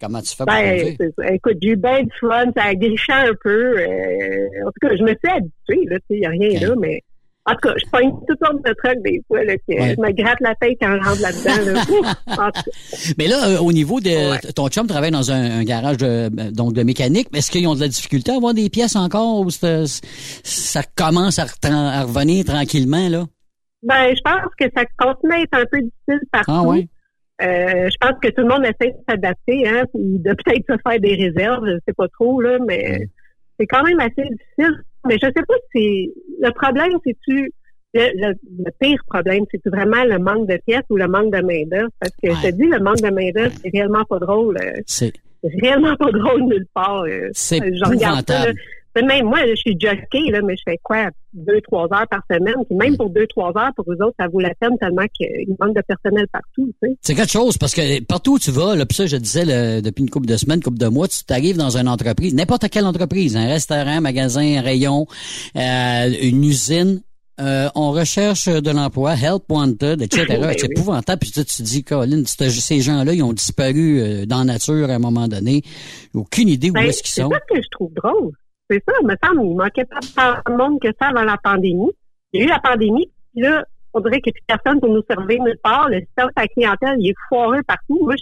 Comment 0.00 0.20
tu 0.22 0.28
fais 0.28 0.36
pour 0.44 0.46
Ben, 0.46 0.96
conduire? 0.96 1.32
Écoute, 1.32 1.56
j'ai 1.62 1.68
eu 1.70 1.76
bien 1.76 2.02
du 2.02 2.10
fun, 2.20 2.44
ça 2.56 2.64
a 2.64 2.74
griché 2.74 3.12
un 3.12 3.32
peu. 3.42 3.78
euh, 3.78 4.66
en 4.66 4.70
tout 4.70 4.88
cas, 4.88 4.96
je 4.96 5.02
me 5.02 5.08
suis 5.08 5.36
habituée, 5.36 5.88
là, 5.90 5.96
tu 5.98 6.04
sais, 6.08 6.14
il 6.16 6.20
n'y 6.20 6.26
a 6.26 6.30
rien 6.30 6.60
là, 6.60 6.74
mais 6.80 7.00
En 7.44 7.52
tout 7.54 7.58
cas, 7.68 7.74
je 7.76 7.90
pogne 7.90 8.12
toutes 8.28 8.38
sortes 8.38 8.64
de 8.64 8.72
trucs 8.82 9.02
des 9.02 9.20
fois, 9.26 9.42
là, 9.42 9.54
que 9.56 9.62
je 9.68 10.00
me 10.00 10.12
gratte 10.12 10.38
la 10.40 10.54
tête 10.54 10.76
quand 10.80 10.96
je 10.96 11.08
rentre 11.08 11.20
là-dedans. 11.20 11.72
Là. 12.36 12.50
Mais 13.18 13.26
là, 13.26 13.48
euh, 13.48 13.58
au 13.58 13.72
niveau 13.72 13.98
de 14.00 14.52
ton 14.52 14.68
chum 14.68 14.86
travaille 14.86 15.10
dans 15.10 15.32
un, 15.32 15.58
un 15.58 15.64
garage 15.64 15.96
de, 15.96 16.28
donc 16.52 16.72
de 16.72 16.84
mécanique. 16.84 17.26
Est-ce 17.34 17.50
qu'ils 17.50 17.66
ont 17.66 17.74
de 17.74 17.80
la 17.80 17.88
difficulté 17.88 18.30
à 18.30 18.36
avoir 18.36 18.54
des 18.54 18.70
pièces 18.70 18.94
encore 18.94 19.40
ou 19.40 19.50
ça 19.50 20.82
commence 20.94 21.40
à 21.40 21.44
revenir 22.04 22.44
tranquillement 22.44 23.08
là? 23.08 23.24
Ben, 23.82 24.14
je 24.14 24.20
pense 24.22 24.52
que 24.56 24.66
ça 24.76 24.84
continue 24.96 25.32
à 25.32 25.40
être 25.40 25.54
un 25.54 25.64
peu 25.68 25.78
difficile 25.80 26.20
partout. 26.30 26.52
Ah 26.54 26.62
ouais? 26.62 26.86
Euh, 27.42 27.88
je 27.90 27.96
pense 28.00 28.18
que 28.22 28.28
tout 28.28 28.42
le 28.42 28.48
monde 28.48 28.64
essaie 28.64 28.92
de 28.92 28.98
s'adapter, 29.08 29.68
hein, 29.68 29.84
puis 29.92 30.18
de 30.18 30.30
peut-être 30.34 30.64
se 30.68 30.76
faire 30.88 31.00
des 31.00 31.14
réserves, 31.14 31.64
je 31.66 31.76
sais 31.86 31.94
pas 31.96 32.08
trop, 32.08 32.40
là, 32.40 32.58
mais 32.66 33.06
c'est 33.58 33.66
quand 33.66 33.82
même 33.82 34.00
assez 34.00 34.22
difficile. 34.22 34.82
Mais 35.08 35.14
je 35.20 35.26
sais 35.26 35.44
pas 35.46 35.54
si 35.74 36.12
le 36.40 36.50
problème, 36.52 36.92
c'est-tu 37.04 37.52
le, 37.94 38.02
le- 38.14 38.34
le 38.64 38.70
pire 38.80 39.02
problème, 39.08 39.44
c'est 39.50 39.60
vraiment 39.66 40.04
le 40.04 40.18
manque 40.18 40.48
de 40.48 40.58
pièces 40.66 40.84
ou 40.90 40.96
le 40.96 41.08
manque 41.08 41.32
de 41.34 41.42
main-d'œuvre? 41.42 41.90
Parce 42.00 42.12
que 42.22 42.30
je 42.30 42.42
te 42.50 42.54
dis, 42.54 42.66
le 42.68 42.78
manque 42.78 43.00
de 43.02 43.10
main-d'œuvre, 43.10 43.52
c'est 43.62 43.70
réellement 43.70 44.04
pas 44.04 44.18
drôle. 44.20 44.56
euh, 44.62 44.80
C'est 45.42 45.50
réellement 45.60 45.96
pas 45.96 46.10
drôle 46.12 46.44
nulle 46.44 46.66
part. 46.72 47.02
euh. 47.02 47.28
C'est 47.58 47.58
regarde 47.90 48.24
ça, 48.28 48.46
là. 48.46 48.52
Même 48.96 49.26
moi, 49.26 49.38
je 49.48 49.54
suis 49.56 49.76
jockey, 49.78 50.30
là, 50.30 50.40
mais 50.42 50.54
je 50.56 50.62
fais 50.66 50.78
quoi? 50.82 51.08
Deux, 51.32 51.60
trois 51.62 51.84
heures 51.84 52.06
par 52.10 52.20
semaine. 52.30 52.54
Puis 52.68 52.76
même 52.76 52.96
pour 52.96 53.08
deux, 53.08 53.26
trois 53.26 53.48
heures, 53.56 53.70
pour 53.74 53.84
eux 53.90 53.96
autres, 54.02 54.14
ça 54.20 54.28
vaut 54.28 54.40
la 54.40 54.54
peine 54.54 54.76
tellement 54.78 55.06
qu'il 55.14 55.28
manque 55.58 55.74
de 55.74 55.82
personnel 55.82 56.26
partout, 56.30 56.70
tu 56.82 56.88
sais. 56.88 56.96
C'est 57.00 57.14
quelque 57.14 57.32
chose 57.32 57.56
parce 57.56 57.72
que 57.74 58.02
partout 58.04 58.34
où 58.34 58.38
tu 58.38 58.50
vas, 58.50 58.76
là, 58.76 58.84
puis 58.84 58.96
ça 58.96 59.06
je 59.06 59.16
disais 59.16 59.80
depuis 59.80 60.02
une 60.02 60.10
couple 60.10 60.26
de 60.26 60.36
semaines, 60.36 60.58
une 60.58 60.62
couple 60.64 60.78
de 60.78 60.88
mois, 60.88 61.08
tu 61.08 61.24
t'arrives 61.24 61.56
dans 61.56 61.76
une 61.78 61.88
entreprise, 61.88 62.34
n'importe 62.34 62.68
quelle 62.68 62.84
entreprise, 62.84 63.36
un 63.36 63.46
restaurant, 63.46 63.96
un 63.96 64.00
magasin, 64.00 64.58
un 64.58 64.60
rayon, 64.60 65.06
euh, 65.56 66.10
une 66.22 66.44
usine. 66.44 67.00
euh, 67.40 67.68
on 67.74 67.92
recherche 67.92 68.46
de 68.46 68.70
l'emploi, 68.70 69.14
help 69.14 69.44
wanted, 69.48 70.02
etc. 70.02 70.26
Ben 70.38 70.52
c'est 70.56 70.64
oui. 70.66 70.68
épouvantable. 70.76 71.18
Puis 71.20 71.30
tu 71.32 71.42
te 71.44 71.62
dis, 71.62 71.82
Colin, 71.82 72.22
c'est- 72.26 72.50
ces 72.50 72.80
gens-là, 72.82 73.14
ils 73.14 73.22
ont 73.22 73.32
disparu 73.32 74.00
euh, 74.00 74.26
dans 74.26 74.40
la 74.40 74.44
nature 74.44 74.90
à 74.90 74.94
un 74.94 74.98
moment 74.98 75.26
donné. 75.28 75.62
Aucune 76.12 76.48
idée 76.50 76.68
où 76.70 76.74
Ben, 76.74 76.82
est-ce 76.82 77.02
qu'ils 77.02 77.10
c'est 77.14 77.22
sont. 77.22 77.30
ça 77.30 77.40
que 77.48 77.56
je 77.56 77.68
trouve 77.70 77.90
drôle. 77.94 78.32
C'est 78.72 78.82
ça, 78.88 78.94
me 79.02 79.14
semble, 79.22 79.44
il 79.44 79.54
manquait 79.54 79.84
pas 79.84 80.42
de 80.46 80.56
monde 80.56 80.80
que 80.80 80.88
ça 80.98 81.08
avant 81.08 81.24
la 81.24 81.36
pandémie. 81.36 81.90
Il 82.32 82.40
y 82.40 82.42
a 82.42 82.46
eu 82.46 82.48
la 82.48 82.58
pandémie, 82.58 83.10
puis 83.32 83.42
là, 83.42 83.66
on 83.92 84.00
dirait 84.00 84.20
plus 84.20 84.32
personne 84.46 84.80
pour 84.80 84.88
nous 84.88 85.02
servir 85.06 85.42
nulle 85.42 85.58
part. 85.62 85.90
Le 85.90 86.00
service 86.16 86.32
à 86.36 86.42
la 86.42 86.48
clientèle, 86.48 86.96
il 86.98 87.10
est 87.10 87.14
foireux 87.28 87.62
partout. 87.64 88.00
Moi, 88.02 88.14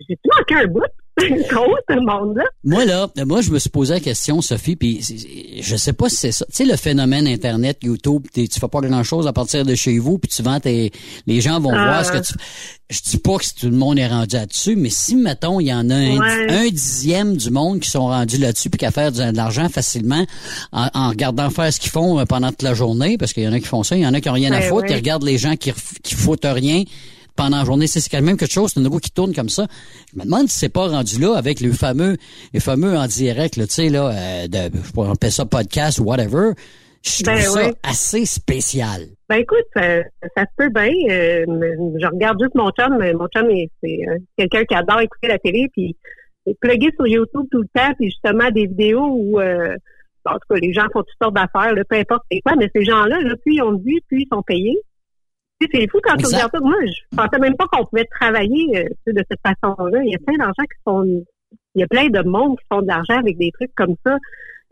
j'ai 0.00 0.18
manqué 0.36 0.54
un 0.56 0.66
bout. 0.66 0.82
Gros, 1.18 1.76
ce 1.88 1.94
monde-là. 1.96 2.44
Moi 2.64 2.84
là, 2.86 3.08
moi 3.26 3.42
je 3.42 3.50
me 3.50 3.58
suis 3.58 3.68
posé 3.68 3.92
la 3.94 4.00
question, 4.00 4.40
Sophie, 4.40 4.74
puis 4.76 5.00
je 5.60 5.76
sais 5.76 5.92
pas 5.92 6.08
si 6.08 6.16
c'est 6.16 6.32
ça. 6.32 6.46
Tu 6.46 6.56
sais 6.56 6.64
le 6.64 6.76
phénomène 6.76 7.26
Internet, 7.26 7.78
YouTube, 7.82 8.26
tu 8.32 8.46
fais 8.48 8.68
pas 8.68 8.80
grand 8.80 9.02
chose 9.02 9.26
à 9.26 9.32
partir 9.34 9.64
de 9.66 9.74
chez 9.74 9.98
vous, 9.98 10.18
puis 10.18 10.30
tu 10.34 10.42
vends 10.42 10.60
tes, 10.60 10.92
les 11.26 11.40
gens 11.42 11.60
vont 11.60 11.72
Ah. 11.74 11.84
voir 11.84 12.06
ce 12.06 12.12
que 12.12 12.18
tu. 12.26 12.32
Je 12.88 13.00
dis 13.02 13.18
pas 13.18 13.36
que 13.36 13.44
tout 13.60 13.66
le 13.68 13.76
monde 13.76 13.98
est 13.98 14.06
rendu 14.06 14.34
là-dessus, 14.36 14.76
mais 14.76 14.88
si 14.88 15.14
mettons 15.14 15.60
il 15.60 15.66
y 15.66 15.74
en 15.74 15.90
a 15.90 15.94
un, 15.94 16.16
Ouais. 16.18 16.52
un 16.52 16.68
dixième 16.68 17.36
du 17.36 17.50
monde 17.50 17.80
qui 17.80 17.90
sont 17.90 18.06
rendus 18.06 18.38
là-dessus 18.38 18.70
puis 18.70 18.78
qu'à 18.78 18.90
faire 18.90 19.12
de 19.12 19.36
l'argent 19.36 19.68
facilement 19.68 20.24
en, 20.72 20.88
en 20.94 21.08
regardant 21.10 21.50
faire 21.50 21.70
ce 21.72 21.78
qu'ils 21.80 21.90
font 21.90 22.18
euh, 22.18 22.24
pendant 22.24 22.48
toute 22.48 22.62
la 22.62 22.72
journée, 22.74 23.18
parce 23.18 23.32
qu'il 23.34 23.42
y 23.42 23.48
en 23.48 23.52
a 23.52 23.60
qui 23.60 23.66
font 23.66 23.82
ça, 23.82 23.94
il 23.96 24.02
y 24.02 24.06
en 24.06 24.14
a 24.14 24.20
qui 24.20 24.28
ont 24.30 24.32
rien 24.34 24.52
à 24.52 24.60
Ben 24.60 24.68
foutre, 24.68 24.84
ouais. 24.84 24.92
ils 24.92 24.96
regardent 24.96 25.24
les 25.24 25.38
gens 25.38 25.54
qui, 25.56 25.72
qui 26.02 26.14
foutent 26.14 26.44
rien 26.46 26.82
pendant 27.36 27.58
la 27.58 27.64
journée. 27.64 27.86
C'est 27.86 28.08
quand 28.08 28.22
même 28.22 28.36
quelque 28.36 28.52
chose, 28.52 28.72
c'est 28.74 28.80
une 28.80 28.86
roue 28.86 28.98
qui 28.98 29.10
tourne 29.10 29.34
comme 29.34 29.48
ça. 29.48 29.66
Je 30.12 30.18
me 30.18 30.24
demande 30.24 30.48
si 30.48 30.58
c'est 30.58 30.68
pas 30.68 30.88
rendu 30.88 31.20
là 31.20 31.36
avec 31.36 31.60
le 31.60 31.72
fameux, 31.72 32.16
les 32.52 32.60
fameux 32.60 32.96
en 32.96 33.06
direct, 33.06 33.56
là, 33.56 33.66
tu 33.66 33.72
sais, 33.74 33.88
là, 33.88 34.08
euh, 34.08 34.48
de, 34.48 34.76
je 34.76 34.92
pourrais 34.92 35.10
appeler 35.10 35.30
ça 35.30 35.46
podcast 35.46 35.98
ou 35.98 36.04
whatever. 36.04 36.52
Je 37.02 37.22
trouve 37.22 37.34
Ben 37.34 37.40
ça 37.40 37.66
ouais. 37.66 37.74
assez 37.82 38.26
spécial. 38.26 39.06
Ben 39.28 39.36
écoute, 39.36 39.64
ça, 39.74 40.02
ça 40.36 40.42
se 40.42 40.50
peut 40.56 40.68
bien. 40.68 40.90
Euh, 41.10 41.46
je 41.98 42.06
regarde 42.06 42.38
juste 42.40 42.54
mon 42.54 42.70
chum. 42.70 42.98
Mon 42.98 43.26
chum, 43.28 43.48
c'est 43.82 44.00
euh, 44.08 44.18
quelqu'un 44.36 44.64
qui 44.64 44.74
adore 44.74 45.00
écouter 45.00 45.28
la 45.28 45.38
télé, 45.38 45.68
puis 45.72 45.96
plugué 46.60 46.88
sur 46.96 47.06
YouTube 47.06 47.46
tout 47.50 47.62
le 47.62 47.68
temps, 47.74 47.92
puis 47.98 48.10
justement 48.10 48.50
des 48.50 48.66
vidéos 48.66 49.06
où, 49.06 49.40
euh, 49.40 49.76
en 50.26 50.32
tout 50.34 50.54
cas, 50.54 50.56
les 50.60 50.72
gens 50.72 50.86
font 50.92 51.00
toutes 51.00 51.22
sortes 51.22 51.34
d'affaires, 51.34 51.74
là, 51.74 51.82
peu 51.88 51.96
importe 51.96 52.22
c'est 52.30 52.40
quoi, 52.40 52.54
mais 52.56 52.68
ces 52.74 52.84
gens-là, 52.84 53.20
là, 53.20 53.34
plus 53.44 53.54
ils 53.54 53.62
ont 53.62 53.78
vues, 53.78 54.00
plus 54.08 54.22
ils 54.22 54.28
sont 54.32 54.42
payés. 54.42 54.78
C'est 55.60 55.90
fou 55.90 55.98
quand 56.02 56.16
tu 56.16 56.26
regardes 56.26 56.50
ça. 56.52 56.60
Moi, 56.60 56.76
je 56.86 57.16
pensais 57.16 57.38
même 57.38 57.54
pas 57.56 57.66
qu'on 57.66 57.84
pouvait 57.84 58.06
travailler 58.06 58.78
euh, 58.78 59.12
de 59.12 59.24
cette 59.30 59.40
façon-là. 59.44 60.00
Il 60.04 60.10
y 60.10 60.14
a 60.14 60.18
plein 60.18 60.38
d'argent 60.38 60.62
qui 60.62 60.82
font... 60.84 61.24
Il 61.74 61.80
y 61.80 61.84
a 61.84 61.86
plein 61.86 62.08
de 62.08 62.28
monde 62.28 62.58
qui 62.58 62.64
font 62.72 62.82
de 62.82 62.86
l'argent 62.86 63.18
avec 63.18 63.38
des 63.38 63.50
trucs 63.52 63.74
comme 63.76 63.94
ça. 64.04 64.16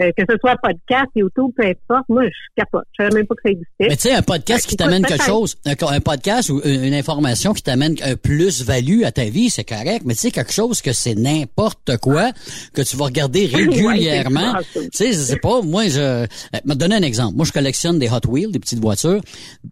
Euh, 0.01 0.11
que 0.17 0.23
ce 0.31 0.37
soit 0.41 0.55
podcast, 0.63 1.09
YouTube, 1.17 1.51
peu 1.57 1.65
importe. 1.65 2.09
Moi, 2.09 2.23
je 2.27 2.31
capote. 2.57 2.85
Je 2.97 3.03
savais 3.03 3.17
même 3.17 3.27
pas 3.27 3.35
que 3.35 3.41
ça 3.45 3.51
existait. 3.51 3.67
Mais 3.81 3.97
tu 3.97 4.03
sais, 4.03 4.13
un 4.13 4.23
podcast 4.23 4.65
qui 4.67 4.77
t'amène 4.77 5.05
quelque 5.05 5.25
chose, 5.25 5.57
un, 5.67 5.75
un 5.89 6.01
podcast 6.01 6.51
ou 6.51 6.61
une, 6.65 6.95
information 6.95 7.53
qui 7.53 7.63
t'amène 7.63 7.97
un 8.03 8.15
plus-value 8.15 9.03
à 9.03 9.11
ta 9.11 9.25
vie, 9.25 9.51
c'est 9.51 9.65
correct. 9.65 10.03
Mais 10.05 10.15
tu 10.15 10.21
sais, 10.21 10.31
quelque 10.31 10.53
chose 10.53 10.81
que 10.83 10.93
c'est 10.93 11.17
n'importe 11.17 11.97
quoi, 11.97 12.31
que 12.73 12.83
tu 12.83 12.97
vas 12.97 13.07
regarder 13.07 13.47
régulièrement. 13.53 14.53
Ouais, 14.53 14.83
tu 14.85 14.89
sais, 14.93 15.13
c'est 15.13 15.41
pas, 15.41 15.63
moi, 15.63 15.89
je, 15.89 15.99
euh, 16.01 16.27
me 16.65 16.75
donner 16.75 16.95
un 16.95 17.03
exemple. 17.03 17.35
Moi, 17.37 17.45
je 17.45 17.53
collectionne 17.53 17.99
des 17.99 18.09
Hot 18.09 18.21
Wheels, 18.29 18.53
des 18.53 18.61
petites 18.61 18.81
voitures. 18.81 19.21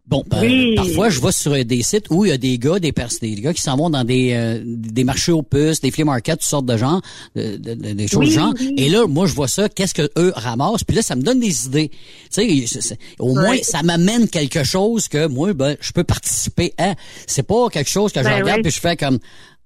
Bon, 0.08 0.24
ben, 0.28 0.74
parfois, 0.74 1.08
je 1.08 1.20
vais 1.20 1.32
sur 1.32 1.52
euh, 1.52 1.62
des 1.64 1.82
sites 1.82 2.06
où 2.10 2.24
il 2.24 2.30
y 2.30 2.32
a 2.32 2.38
des 2.38 2.58
gars, 2.58 2.78
des 2.80 2.90
pers 2.92 3.08
des 3.20 3.34
gars 3.36 3.54
qui 3.54 3.62
s'en 3.62 3.76
vont 3.76 3.90
dans 3.90 4.02
des, 4.04 4.32
euh, 4.34 4.60
des 4.64 5.04
marchés 5.04 5.30
aux 5.32 5.42
puces, 5.42 5.80
des 5.80 5.90
flea 5.92 6.04
markets, 6.04 6.36
toutes 6.38 6.42
sortes 6.42 6.66
de 6.66 6.76
gens, 6.76 7.00
de- 7.36 7.56
de- 7.56 7.74
de- 7.74 7.92
des 7.92 8.08
choses 8.08 8.18
Oui, 8.26 8.30
genre. 8.32 8.52
oui. 8.58 8.74
Et 8.76 8.88
là, 8.88 9.06
moi, 9.06 9.26
je 9.26 9.34
vois 9.34 9.46
ça, 9.48 9.68
qu'est-ce 9.68 9.94
que 9.94 10.08
eux 10.18 10.32
ramassent, 10.34 10.84
puis 10.84 10.96
là, 10.96 11.02
ça 11.02 11.16
me 11.16 11.22
donne 11.22 11.40
des 11.40 11.66
idées. 11.66 11.90
Tu 12.32 12.66
sais, 12.66 12.98
au 13.18 13.34
moins, 13.34 13.56
ça 13.62 13.82
m'amène 13.82 14.28
quelque 14.28 14.64
chose 14.64 15.08
que 15.08 15.26
moi, 15.26 15.52
ben, 15.52 15.76
je 15.80 15.92
peux 15.92 16.04
participer 16.04 16.72
à. 16.78 16.94
C'est 17.26 17.46
pas 17.46 17.68
quelque 17.68 17.90
chose 17.90 18.12
que 18.12 18.20
je 18.20 18.24
Ben 18.24 18.40
regarde 18.42 18.58
ouais. 18.58 18.62
puis 18.62 18.72
je 18.72 18.80
fais 18.80 18.96
comme 18.96 19.18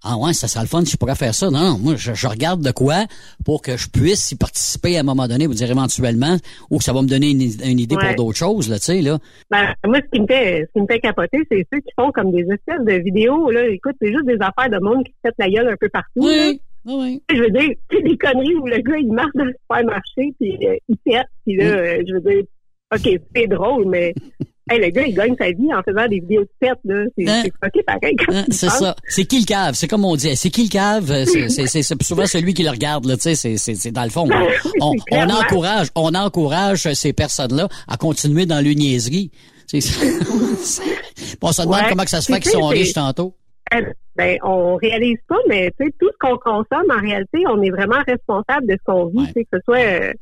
ah 0.02 0.16
ouais, 0.16 0.32
ça 0.32 0.48
serait 0.48 0.62
le 0.62 0.68
fun 0.68 0.82
si 0.84 0.92
je 0.92 0.96
pourrais 0.96 1.14
faire 1.14 1.34
ça. 1.34 1.50
Non, 1.50 1.76
moi, 1.78 1.94
je, 1.96 2.14
je 2.14 2.26
regarde 2.26 2.62
de 2.62 2.70
quoi 2.70 3.04
pour 3.44 3.60
que 3.60 3.76
je 3.76 3.86
puisse 3.88 4.30
y 4.32 4.36
participer 4.36 4.96
à 4.96 5.00
un 5.00 5.02
moment 5.02 5.28
donné, 5.28 5.46
vous 5.46 5.52
dire 5.52 5.70
éventuellement, 5.70 6.38
ou 6.70 6.78
que 6.78 6.84
ça 6.84 6.94
va 6.94 7.02
me 7.02 7.06
donner 7.06 7.30
une, 7.30 7.42
une 7.42 7.78
idée 7.78 7.96
Ouais. 7.96 8.14
pour 8.14 8.26
d'autres 8.26 8.38
choses, 8.38 8.70
là, 8.70 8.78
tu 8.78 8.86
sais, 8.86 9.02
là. 9.02 9.18
Ben, 9.50 9.74
moi, 9.86 9.98
ce 10.02 10.10
qui 10.10 10.22
me 10.22 10.26
fait, 10.26 10.66
ce 10.68 10.72
qui 10.72 10.80
me 10.80 10.86
fait 10.90 11.00
capoter, 11.00 11.38
c'est 11.50 11.66
ceux 11.70 11.80
qui 11.80 11.90
font 11.98 12.10
comme 12.12 12.32
des 12.32 12.40
espèces 12.50 12.82
de 12.86 13.02
vidéos, 13.02 13.50
là. 13.50 13.68
Écoute, 13.68 13.96
c'est 14.00 14.10
juste 14.10 14.24
des 14.24 14.38
affaires 14.40 14.70
de 14.70 14.82
monde 14.82 15.04
qui 15.04 15.12
se 15.22 15.30
la 15.38 15.50
gueule 15.50 15.68
un 15.68 15.76
peu 15.78 15.90
partout. 15.90 16.26
Oui. 16.86 17.22
Je 17.32 17.40
veux 17.40 17.50
dire, 17.50 17.70
c'est 17.90 18.02
des 18.02 18.16
conneries 18.16 18.54
où 18.56 18.66
le 18.66 18.78
gars, 18.78 18.96
il 18.98 19.12
marche 19.12 19.32
dans 19.34 19.44
le 19.44 19.54
supermarché, 19.62 20.32
puis 20.38 20.56
euh, 20.66 20.76
il 20.88 20.96
pète, 21.04 21.26
puis 21.46 21.56
là, 21.56 21.64
euh, 21.64 22.02
je 22.06 22.14
veux 22.14 22.20
dire, 22.20 22.42
OK, 22.94 23.20
c'est 23.36 23.46
drôle, 23.46 23.86
mais 23.88 24.14
hey, 24.70 24.80
le 24.80 24.88
gars, 24.90 25.06
il 25.06 25.14
gagne 25.14 25.34
sa 25.38 25.50
vie 25.50 25.72
en 25.74 25.82
faisant 25.82 26.08
des 26.08 26.20
vidéos 26.20 26.42
de 26.42 26.48
pète, 26.58 26.78
là. 26.84 27.04
C'est 27.16 27.28
Hein? 27.28 27.42
fucké 27.62 27.82
pareil. 27.82 28.16
Hein, 28.28 28.44
c'est 28.50 28.68
ça. 28.70 28.94
C'est 29.08 29.24
qui 29.24 29.40
le 29.40 29.46
cave? 29.46 29.74
C'est 29.74 29.88
comme 29.88 30.04
on 30.04 30.16
dit. 30.16 30.34
C'est 30.36 30.50
qui 30.50 30.64
le 30.64 30.68
cave? 30.68 31.10
Euh, 31.10 31.24
C'est- 31.24 31.48
C'est 31.48 31.66
c'est- 31.66 31.82
c'est 31.82 32.02
souvent 32.02 32.26
celui 32.26 32.54
qui 32.54 32.62
le 32.62 32.70
regarde, 32.70 33.04
là, 33.06 33.16
tu 33.16 33.22
sais. 33.22 33.34
c'est- 33.34 33.56
C'est 33.56 33.74
c'est 33.74 33.90
dans 33.92 34.04
le 34.04 34.10
fond. 34.10 34.28
On, 34.80 34.94
on 35.12 35.28
encourage, 35.30 35.88
on 35.94 36.14
encourage 36.14 36.92
ces 36.94 37.12
personnes-là 37.12 37.68
à 37.88 37.96
continuer 37.96 38.46
dans 38.46 38.64
le 38.64 38.72
niaiserie. 38.72 39.30
C'est- 39.66 39.80
c'est- 39.80 40.00
on 41.42 41.52
se 41.52 41.62
demande 41.62 41.74
Ouais. 41.74 41.86
comment 41.90 42.04
que 42.04 42.10
ça 42.10 42.20
se 42.20 42.32
fait 42.32 42.40
qu'ils 42.40 42.50
sont 42.52 42.66
riches 42.66 42.92
tantôt. 42.94 43.34
Ben, 44.16 44.38
on 44.42 44.76
réalise 44.76 45.18
pas, 45.28 45.38
mais 45.48 45.72
tu 45.78 45.86
sais, 45.86 45.94
tout 45.98 46.08
ce 46.12 46.16
qu'on 46.18 46.36
consomme, 46.36 46.90
en 46.90 47.00
réalité, 47.00 47.44
on 47.48 47.62
est 47.62 47.70
vraiment 47.70 48.02
responsable 48.06 48.66
de 48.66 48.72
ce 48.72 48.84
qu'on 48.84 49.06
vit, 49.06 49.32
que 49.34 49.40
ce 49.52 49.58
soit 49.64 49.78
euh, 49.78 50.12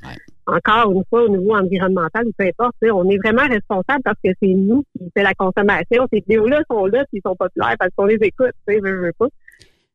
encore 0.47 0.93
une 0.93 1.03
fois 1.11 1.23
au 1.25 1.29
niveau 1.29 1.55
environnemental 1.57 2.27
ou 2.27 2.33
peu 2.39 2.45
importe, 2.47 2.77
on 2.83 3.09
est 3.11 3.17
vraiment 3.19 3.43
responsable 3.49 4.03
parce 4.05 4.19
que 4.23 4.31
c'est 4.41 4.49
nous 4.55 4.85
qui 4.97 5.05
fait 5.17 5.23
la 5.23 5.35
consommation. 5.35 6.07
Ces 6.13 6.21
vidéos-là 6.21 6.61
sont 6.71 6.87
là, 6.87 7.05
puis 7.11 7.19
ils 7.19 7.23
sont 7.27 7.35
populaires 7.35 7.75
parce 7.79 7.91
qu'on 7.97 8.05
les 8.05 8.19
écoute, 8.21 8.53
tu 8.69 8.75
sais, 8.75 8.81
veux, 8.81 9.01
veux 9.01 9.13
pas. 9.19 9.27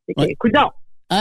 C'est 0.07 0.13
Ouais. 0.23 0.35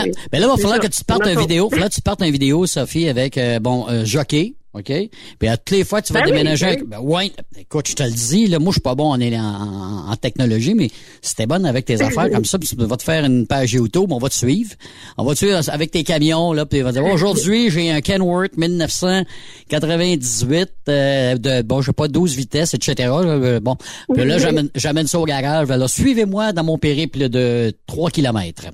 C'est- 0.04 0.12
Ben 0.32 0.40
là, 0.40 0.46
il 0.46 0.50
va 0.50 0.56
falloir 0.56 0.80
que 0.80 0.86
tu 0.86 1.00
te 1.02 1.04
partes 1.06 1.26
une 1.26 1.38
vidéo. 1.48 1.68
Que 1.68 1.88
tu 1.88 2.00
te 2.00 2.04
partes 2.04 2.22
une 2.22 2.30
vidéo, 2.32 2.66
Sophie, 2.66 3.09
avec 3.09 3.36
euh, 3.38 3.59
bon 3.60 3.86
euh, 3.88 4.04
jockey. 4.04 4.54
OK? 4.74 4.90
Puis 5.38 5.48
à 5.48 5.56
toutes 5.58 5.70
les 5.76 5.84
fois, 5.84 6.00
tu 6.02 6.12
vas 6.14 6.20
Ben 6.20 6.26
oui, 6.26 6.32
déménager. 6.32 6.64
ben 6.64 6.72
avec- 6.72 6.88
Ben, 6.88 6.98
ouais, 7.00 7.30
écoute, 7.58 7.88
je 7.88 7.94
te 7.94 8.02
le 8.02 8.10
dis, 8.10 8.46
là, 8.46 8.58
moi, 8.58 8.70
je 8.70 8.76
suis 8.76 8.80
pas 8.80 8.94
bon 8.94 9.12
en, 9.12 9.20
en, 9.20 10.10
en 10.10 10.16
technologie, 10.16 10.72
mais 10.74 10.88
si 11.20 11.34
t'es 11.36 11.44
bonne 11.46 11.66
avec 11.66 11.84
tes 11.84 12.00
affaires 12.00 12.30
comme 12.30 12.44
ça, 12.46 12.58
puis 12.58 12.68
tu 12.68 12.76
vas 12.76 12.96
te 12.96 13.02
faire 13.02 13.22
une 13.24 13.46
page 13.46 13.72
YouTube, 13.74 14.10
on 14.10 14.18
va 14.18 14.28
te 14.30 14.34
suivre. 14.34 14.70
On 15.18 15.24
va 15.24 15.32
te 15.34 15.38
suivre 15.38 15.60
avec 15.68 15.90
tes 15.90 16.04
camions, 16.04 16.52
là, 16.54 16.64
puis 16.66 16.80
on 16.80 16.84
va 16.84 16.92
dire, 16.92 17.04
aujourd'hui, 17.04 17.68
j'ai 17.70 17.90
un 17.90 18.00
Kenworth 18.00 18.56
1998, 18.56 20.70
euh, 20.88 21.36
de, 21.36 21.62
bon, 21.62 21.80
je 21.80 21.86
sais 21.86 21.92
pas, 21.92 22.08
12 22.08 22.34
vitesses, 22.36 22.74
etc. 22.74 22.94
là, 23.08 23.22
euh, 23.26 23.60
bon. 23.60 23.76
Puis 24.12 24.24
là, 24.24 24.36
Oui. 24.36 24.40
j'amène, 24.42 24.68
j'amène 24.74 25.06
ça 25.06 25.18
au 25.18 25.24
garage. 25.24 25.70
Alors, 25.70 25.90
suivez-moi 25.90 26.52
dans 26.52 26.64
mon 26.64 26.78
périple 26.78 27.28
de 27.28 27.72
3 27.86 28.10
kilomètres. 28.10 28.66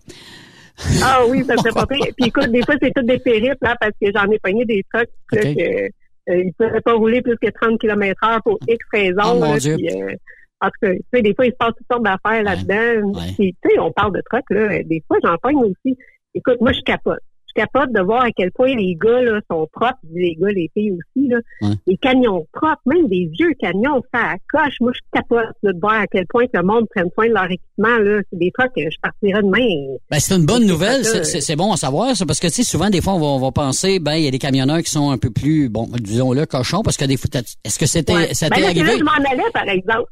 Ah 1.03 1.25
oui, 1.29 1.45
ça 1.45 1.57
serait 1.57 1.73
pas 1.73 1.87
pire. 1.87 2.07
Puis 2.17 2.29
écoute, 2.29 2.51
des 2.51 2.63
fois, 2.63 2.75
c'est 2.81 2.93
tout 2.95 3.03
des 3.03 3.19
périples, 3.19 3.57
là, 3.63 3.77
parce 3.81 3.93
que 4.01 4.09
j'en 4.15 4.31
ai 4.31 4.39
pogné 4.39 4.65
des 4.65 4.85
trucks, 4.93 5.09
là, 5.33 5.43
que, 5.43 5.85
euh, 5.85 5.89
ils 6.29 6.53
pouvaient 6.57 6.81
pas 6.81 6.95
rouler 6.95 7.23
plus 7.23 7.37
que 7.41 7.49
30 7.51 7.81
km 7.81 8.25
heure 8.25 8.43
pour 8.43 8.59
X 8.67 8.85
raisons. 8.93 9.17
Oh, 9.25 9.35
mon 9.35 9.53
là, 9.53 9.59
Dieu. 9.59 9.77
puis, 9.77 9.91
euh, 9.91 10.15
en 10.61 10.67
tout 10.67 10.73
cas, 10.83 10.93
tu 10.93 11.01
sais, 11.13 11.23
des 11.23 11.35
fois, 11.35 11.47
il 11.47 11.53
se 11.53 11.57
passe 11.57 11.73
toutes 11.77 11.87
sortes 11.91 12.05
d'affaires 12.05 12.43
là-dedans. 12.43 13.13
Puis, 13.37 13.57
tu 13.63 13.71
sais, 13.71 13.79
on 13.79 13.93
parle 13.93 14.13
de 14.15 14.23
trucks, 14.29 14.51
là. 14.51 14.83
Des 14.83 15.03
fois, 15.07 15.19
j'en 15.23 15.37
pogne 15.39 15.57
aussi. 15.65 15.97
Écoute, 16.35 16.61
moi, 16.61 16.73
je 16.73 16.81
capote. 16.81 17.21
Capote 17.59 17.93
de 17.93 18.01
voir 18.01 18.23
à 18.23 18.31
quel 18.31 18.53
point 18.53 18.73
les 18.77 18.95
gars 18.95 19.21
là, 19.21 19.41
sont 19.51 19.67
propres, 19.73 19.99
les 20.15 20.37
gars, 20.41 20.49
les 20.55 20.71
filles 20.75 20.93
aussi. 20.93 21.29
Là. 21.29 21.39
Ouais. 21.63 21.75
Les 21.89 21.97
camions 21.97 22.47
propres, 22.53 22.81
même 22.87 23.09
des 23.09 23.29
vieux 23.37 23.53
camions, 23.61 24.01
ça 24.15 24.35
coche. 24.53 24.75
Moi, 24.81 24.93
je 24.95 25.01
capote 25.13 25.47
là, 25.65 25.73
de 25.73 25.81
voir 25.81 25.95
à 26.03 26.07
quel 26.07 26.25
point 26.29 26.45
que 26.47 26.57
le 26.57 26.63
monde 26.63 26.87
prenne 26.95 27.09
soin 27.15 27.27
de 27.29 27.33
leur 27.35 27.47
équipement. 27.51 27.99
Là. 27.99 28.21
C'est 28.31 28.39
des 28.39 28.53
trucs 28.57 28.73
que 28.77 28.83
je 28.89 28.97
partirais 29.03 29.43
demain. 29.43 29.97
Ben, 30.11 30.19
c'est 30.21 30.37
une 30.37 30.47
bonne 30.47 30.67
nouvelle. 30.67 31.05
C'est- 31.05 31.57
bon 31.57 31.73
à 31.73 31.77
savoir, 31.77 32.15
ça, 32.15 32.25
parce 32.27 32.39
que, 32.39 32.47
tu 32.47 32.53
sais, 32.53 32.63
souvent, 32.63 32.89
des 32.91 33.01
fois, 33.01 33.15
on 33.15 33.19
va, 33.19 33.27
on 33.27 33.39
va 33.41 33.51
penser, 33.51 33.99
ben, 33.99 34.15
il 34.15 34.25
y 34.25 34.29
a 34.29 34.31
des 34.31 34.39
camionneurs 34.39 34.79
qui 34.79 34.91
sont 34.91 35.11
un 35.11 35.19
peu 35.19 35.31
plus, 35.31 35.69
bon, 35.69 35.89
disons-le, 35.99 36.47
cochons, 36.47 36.83
parce 36.85 36.97
que 36.97 37.05
des 37.07 37.17
fois, 37.17 37.29
est-ce 37.65 37.79
que 37.79 37.87
c'était, 37.87 38.13
Ouais. 38.13 38.35
ça 38.35 38.49
Ben 38.49 38.61
là, 38.61 38.67
arrivé? 38.69 38.99
je 38.99 39.03
m'en 39.03 39.11
allais, 39.13 39.51
par 39.53 39.69
exemple. 39.69 40.09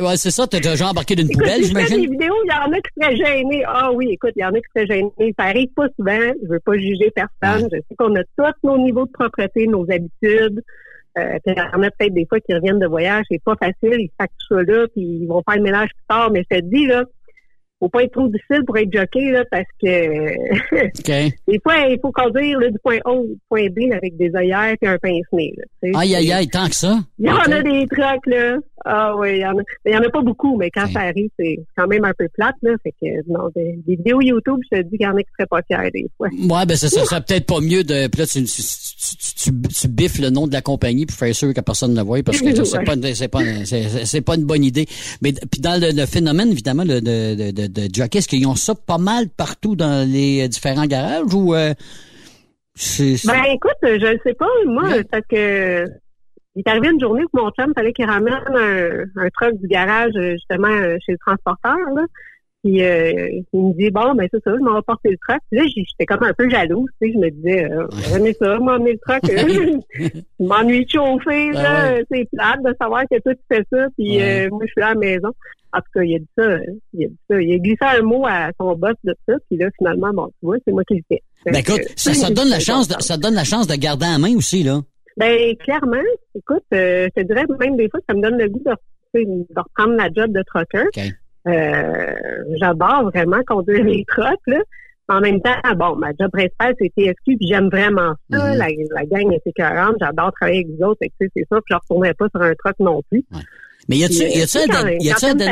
Ouais, 0.00 0.16
c'est 0.18 0.30
ça, 0.30 0.46
t'as 0.46 0.60
déjà 0.60 0.90
embarqué 0.90 1.14
d'une 1.16 1.30
poubelle, 1.30 1.60
des 1.62 1.68
j'imagine? 1.68 2.00
vidéos, 2.10 2.34
il 2.44 2.48
y 2.50 2.52
en 2.52 2.70
a 2.72 2.76
qui 2.76 2.90
seraient 3.00 3.16
gênés. 3.16 3.64
Ah 3.66 3.90
oui, 3.92 4.08
écoute, 4.10 4.32
il 4.36 4.40
y 4.40 4.44
en 4.44 4.50
a 4.50 4.58
qui 4.58 4.66
seraient 4.76 4.86
gênés. 4.86 5.34
Ça 5.38 5.46
arrive 5.46 5.68
pas 5.74 5.86
souvent. 5.96 6.32
Je 6.42 6.48
veux 6.48 6.60
pas 6.60 6.76
juger 6.82 7.10
personne. 7.10 7.68
Je 7.72 7.78
sais 7.78 7.94
qu'on 7.96 8.14
a 8.16 8.22
tous 8.36 8.66
nos 8.66 8.78
niveaux 8.78 9.06
de 9.06 9.12
propreté, 9.12 9.66
nos 9.66 9.84
habitudes. 9.90 10.62
Euh, 11.18 11.38
puis 11.44 11.54
il 11.54 11.58
y 11.58 11.60
en 11.60 11.82
a 11.82 11.90
peut-être 11.90 12.14
des 12.14 12.26
fois 12.26 12.40
qui 12.40 12.54
reviennent 12.54 12.78
de 12.78 12.86
voyage. 12.86 13.24
C'est 13.30 13.42
pas 13.42 13.56
facile. 13.56 14.00
Ils 14.00 14.10
facturent 14.18 14.46
ça 14.48 14.62
là, 14.62 14.86
puis 14.94 15.02
ils 15.02 15.26
vont 15.26 15.42
faire 15.46 15.58
le 15.58 15.62
ménage 15.62 15.90
plus 15.90 16.06
tard. 16.08 16.30
Mais 16.30 16.44
je 16.50 16.58
te 16.58 16.62
dis, 16.64 16.86
là, 16.86 17.04
faut 17.82 17.88
pas 17.88 18.04
être 18.04 18.12
trop 18.12 18.28
difficile 18.28 18.64
pour 18.64 18.78
être 18.78 18.92
jockey, 18.92 19.32
là, 19.32 19.44
parce 19.50 19.66
que 19.82 19.88
des 21.48 21.60
fois, 21.64 21.78
il 21.88 21.98
faut 22.00 22.12
conduire 22.12 22.60
là, 22.60 22.70
du 22.70 22.78
point 22.78 22.98
A 23.04 23.10
au 23.10 23.26
point 23.48 23.66
B 23.70 23.90
là, 23.90 23.96
avec 23.96 24.16
des 24.16 24.30
œillères 24.36 24.76
et 24.80 24.86
un 24.86 24.98
pince-nez. 24.98 25.54
Aïe, 25.82 26.14
aïe, 26.14 26.32
aïe, 26.32 26.48
tant 26.48 26.68
que 26.68 26.76
ça. 26.76 26.98
Il 27.18 27.26
y 27.26 27.30
en 27.30 27.38
a 27.38 27.60
des 27.60 27.86
trucs, 27.88 28.26
là. 28.26 28.58
Ah 28.84 29.14
oui, 29.16 29.34
il 29.34 29.40
y 29.40 29.46
en 29.46 29.56
a. 29.58 29.62
Il 29.86 29.92
y 29.92 29.96
en 29.96 30.02
a 30.02 30.10
pas 30.10 30.22
beaucoup, 30.22 30.56
mais 30.56 30.70
quand 30.70 30.86
ça 30.92 31.00
arrive, 31.00 31.28
c'est 31.38 31.58
quand 31.76 31.86
même 31.86 32.04
un 32.04 32.12
peu 32.18 32.28
plate, 32.34 32.56
là. 32.62 32.72
Fait 32.82 32.92
que, 33.00 33.06
non, 33.30 33.48
des, 33.54 33.78
des 33.86 33.96
vidéos 33.96 34.20
YouTube, 34.20 34.58
je 34.70 34.78
te 34.78 34.82
dis 34.82 34.96
qu'il 34.96 35.06
y 35.06 35.06
en 35.06 35.16
a 35.16 35.22
qui 35.22 35.28
seraient 35.38 35.46
pas 35.46 35.60
fiers 35.62 35.90
des 35.92 36.06
fois. 36.16 36.28
Ouais, 36.32 36.66
ben, 36.66 36.76
ça 36.76 36.88
ça 36.88 37.04
serait 37.04 37.20
peut-être 37.20 37.46
pas 37.46 37.60
mieux 37.60 37.84
de, 37.84 38.08
puis 38.08 38.20
là, 38.20 38.26
tu, 38.26 38.42
tu, 38.44 38.62
tu, 38.62 39.50
tu, 39.50 39.50
tu 39.68 39.88
biffes 39.88 40.18
le 40.18 40.30
nom 40.30 40.46
de 40.46 40.52
la 40.52 40.62
compagnie 40.62 41.06
pour 41.06 41.16
faire 41.16 41.34
sûr 41.34 41.54
que 41.54 41.60
personne 41.60 41.92
ne 41.92 41.96
le 41.98 42.02
voit, 42.02 42.22
parce 42.22 42.40
que 42.40 42.54
c'est 42.64 42.78
Ouais. 42.78 42.84
pas, 42.84 42.94
une- 42.94 43.14
c'est 43.14 43.28
pas, 43.28 43.40
c'est, 44.04 44.20
pas 44.22 44.34
une 44.34 44.44
bonne 44.44 44.64
idée. 44.64 44.86
Mais, 45.20 45.32
puis 45.32 45.60
dans 45.60 45.80
le, 45.80 45.90
le 45.94 46.06
phénomène, 46.06 46.50
évidemment, 46.50 46.84
le- 46.84 47.00
de, 47.00 47.34
de, 47.34 47.50
de, 47.52 47.66
de 47.68 47.94
jockey, 47.94 48.18
est-ce 48.18 48.28
qu'ils 48.28 48.46
ont 48.46 48.54
ça 48.56 48.74
pas 48.74 48.98
mal 48.98 49.28
partout 49.28 49.76
dans 49.76 50.08
les 50.10 50.48
différents 50.48 50.86
garages 50.86 51.32
ou, 51.34 51.54
euh, 51.54 51.72
c'est, 52.74 53.16
c'est- 53.16 53.28
Ben, 53.28 53.42
écoute, 53.54 53.72
je 53.82 54.12
ne 54.12 54.18
sais 54.24 54.34
pas, 54.34 54.46
moi, 54.66 54.88
parce 55.10 55.26
que 55.28 55.84
il 56.56 56.62
est 56.64 56.68
arrivé 56.70 56.88
une 56.90 57.00
journée 57.00 57.22
où 57.24 57.36
mon 57.38 57.50
chum 57.50 57.72
fallait 57.74 57.92
qu'il 57.92 58.04
ramène 58.06 58.34
un, 58.34 59.04
un 59.22 59.28
truck 59.30 59.54
du 59.60 59.66
garage, 59.68 60.12
euh, 60.16 60.32
justement, 60.32 60.68
euh, 60.68 60.96
chez 61.04 61.12
le 61.12 61.18
transporteur, 61.18 61.76
là. 61.94 62.02
Puis 62.64 62.80
euh, 62.84 63.28
il 63.52 63.60
me 63.60 63.72
dit 63.76 63.90
bon 63.90 64.14
ben 64.14 64.28
c'est 64.32 64.40
ça, 64.44 64.52
je 64.56 64.62
m'en 64.62 64.76
vais 64.76 64.82
porter 64.86 65.10
le 65.10 65.16
truck. 65.26 65.40
Puis 65.50 65.58
là 65.58 65.64
j'étais 65.66 66.06
comme 66.06 66.22
un 66.22 66.32
peu 66.32 66.48
jalouse, 66.48 66.88
tu 67.00 67.08
sais, 67.08 67.12
je 67.12 67.18
me 67.18 67.28
disais 67.30 67.68
euh, 67.72 68.32
ça, 68.38 68.56
m'emmener 68.60 68.92
le 68.92 68.98
truck, 69.00 69.28
euh, 69.30 69.80
je 70.38 70.44
m'ennuie 70.46 70.84
de 70.84 70.90
chauffer, 70.90 71.50
Ah 71.56 71.62
là, 71.62 71.92
ouais. 71.94 72.04
c'est 72.08 72.28
plate 72.32 72.62
de 72.64 72.72
savoir 72.80 73.02
que 73.10 73.18
toi 73.20 73.34
tu 73.34 73.40
fais 73.52 73.64
ça, 73.72 73.86
puis 73.98 74.16
Ouais. 74.18 74.46
euh, 74.46 74.48
moi 74.50 74.60
je 74.64 74.70
suis 74.70 74.80
là 74.80 74.86
à 74.90 74.94
la 74.94 75.00
maison. 75.00 75.28
En 75.74 75.78
tout 75.78 75.86
cas, 75.94 76.02
il 76.02 76.14
a 76.14 76.18
dit 76.20 76.28
ça, 76.38 76.44
il 76.92 77.04
a 77.04 77.08
dit 77.08 77.18
ça, 77.28 77.42
il 77.42 77.52
a 77.52 77.58
glissé 77.58 77.78
un 77.80 78.02
mot 78.02 78.26
à 78.28 78.50
son 78.60 78.76
boss 78.76 78.94
de 79.02 79.14
ça, 79.28 79.34
puis 79.48 79.58
là 79.58 79.66
finalement 79.76 80.10
bon 80.14 80.26
tu 80.28 80.34
vois, 80.46 80.56
c'est 80.64 80.72
moi 80.72 80.84
qui 80.84 80.94
le 80.94 81.02
fais. 81.08 81.20
ben, 81.46 81.56
écoute, 81.56 81.80
ça, 81.96 82.14
ça 82.14 82.28
te 82.28 82.32
donne 82.34 82.48
la 82.48 82.60
chance, 82.60 82.86
de, 82.86 82.94
ça 83.00 83.16
te 83.16 83.22
donne 83.22 83.34
la 83.34 83.42
chance 83.42 83.66
de 83.66 83.74
garder 83.74 84.06
en 84.06 84.20
main 84.20 84.36
aussi, 84.36 84.62
là. 84.62 84.82
Ben 85.16 85.56
clairement, 85.56 86.02
écoute, 86.34 86.64
euh, 86.74 87.08
je 87.16 87.22
te 87.22 87.26
dirais 87.26 87.44
même 87.60 87.76
des 87.76 87.88
fois 87.88 88.00
ça 88.08 88.14
me 88.14 88.22
donne 88.22 88.38
le 88.38 88.48
goût 88.48 88.62
de, 88.64 89.24
de 89.24 89.60
reprendre 89.60 89.94
la 89.96 90.08
job 90.14 90.32
de 90.32 90.42
trucker. 90.42 90.88
Euh, 91.48 92.14
J'adore 92.60 93.10
vraiment 93.12 93.42
conduire 93.46 93.84
les 93.84 94.04
trucks, 94.06 94.40
là. 94.46 94.58
En 95.08 95.20
même 95.20 95.40
temps, 95.42 95.56
bon, 95.76 95.96
ma 95.96 96.10
job 96.18 96.30
principale, 96.32 96.74
c'est 96.80 96.88
TSQ, 96.96 97.36
puis 97.36 97.48
j'aime 97.48 97.68
vraiment 97.68 98.14
ça. 98.30 98.52
Mhm. 98.52 98.58
la, 98.58 98.66
la 98.94 99.04
gang 99.04 99.32
est 99.32 99.42
écœurante. 99.46 99.96
J'adore 100.00 100.32
travailler 100.32 100.64
avec 100.64 100.76
vous 100.78 100.84
autres. 100.86 101.00
C'est 101.20 101.30
ça, 101.50 101.56
puis 101.56 101.62
je 101.68 101.74
ne 101.74 101.78
retournerai 101.80 102.14
pas 102.14 102.28
sur 102.30 102.40
un 102.40 102.54
truck 102.54 102.78
non 102.78 103.02
plus. 103.10 103.24
Mais 103.88 103.96
y 103.98 104.04
a-tu, 104.04 104.14
tu 104.32 104.38
un, 104.58 104.66
quand- 104.66 104.84
dead- 104.84 105.02
y 105.02 105.10
a-tu 105.10 105.24
un 105.24 105.34
dead- 105.34 105.48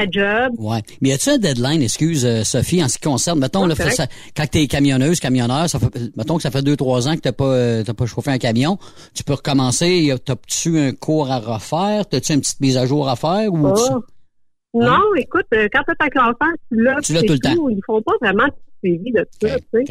Ouais. 0.59 0.83
Mais 1.01 1.09
y 1.09 1.13
a-tu 1.13 1.31
un 1.31 1.39
deadline, 1.39 1.83
excuse, 1.83 2.25
euh, 2.25 2.45
Sophie, 2.45 2.83
en 2.83 2.89
ce 2.89 2.95
qui 2.99 3.03
concerne, 3.09 3.39
mettons, 3.41 3.67
là, 3.67 3.75
ça- 3.91 4.07
quand 4.37 4.47
t'es 4.49 4.67
camionneuse, 4.67 5.19
camionneur, 5.21 5.69
ça 5.69 5.79
fait, 5.79 5.89
mettons 6.17 6.37
que 6.37 6.43
ça 6.43 6.51
fait 6.51 6.63
deux, 6.63 6.77
trois 6.77 7.09
ans 7.09 7.17
que 7.17 7.21
t'as 7.21 7.33
pas, 7.33 7.45
euh, 7.45 7.83
t'as 7.85 7.95
pas 7.95 8.07
chauffé 8.07 8.31
un 8.31 8.39
camion, 8.39 8.79
tu 9.15 9.25
peux 9.25 9.35
recommencer, 9.35 10.11
a- 10.13 10.19
t'as-tu 10.19 10.79
un 10.79 10.93
cours 10.93 11.31
à 11.31 11.39
refaire, 11.41 12.07
t'as-tu 12.09 12.33
une 12.35 12.41
petite 12.41 12.61
mise 12.61 12.77
à 12.77 12.87
jour 12.87 13.09
à 13.09 13.17
faire 13.17 13.53
ou 13.53 13.57
tu- 13.75 13.83
Oh. 13.93 14.05
Non, 14.73 14.99
écoute, 15.17 15.47
euh, 15.55 15.67
quand 15.73 15.81
tu 15.85 15.91
as 15.91 15.95
ta 15.97 16.09
classeur, 16.09 16.37
tu 16.71 16.81
l'as. 16.81 17.01
Tu 17.03 17.13
l'as 17.13 17.23
tout 17.23 17.33
le 17.33 17.39
temps. 17.41 17.69
Ils 17.69 17.81
font 17.85 18.01
pas 18.03 18.13
vraiment 18.23 18.47
de 18.47 18.53
suivi 18.89 19.11
de 19.11 19.27
ça, 19.43 19.49
tu 19.57 19.65
sais. 19.75 19.85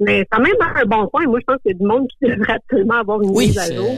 Mais 0.00 0.26
quand 0.30 0.40
même 0.42 0.52
un 0.60 0.84
bon 0.84 1.08
point. 1.08 1.24
Moi, 1.26 1.38
je 1.40 1.44
pense 1.46 1.56
qu'il 1.62 1.72
y 1.72 1.74
a 1.74 1.78
du 1.78 1.86
monde 1.86 2.06
qui 2.08 2.16
devrait 2.28 2.52
absolument 2.54 2.94
avoir 2.94 3.22
une 3.22 3.30
Oui, 3.30 3.46
mise 3.48 3.58
à 3.58 3.72
jour. 3.74 3.90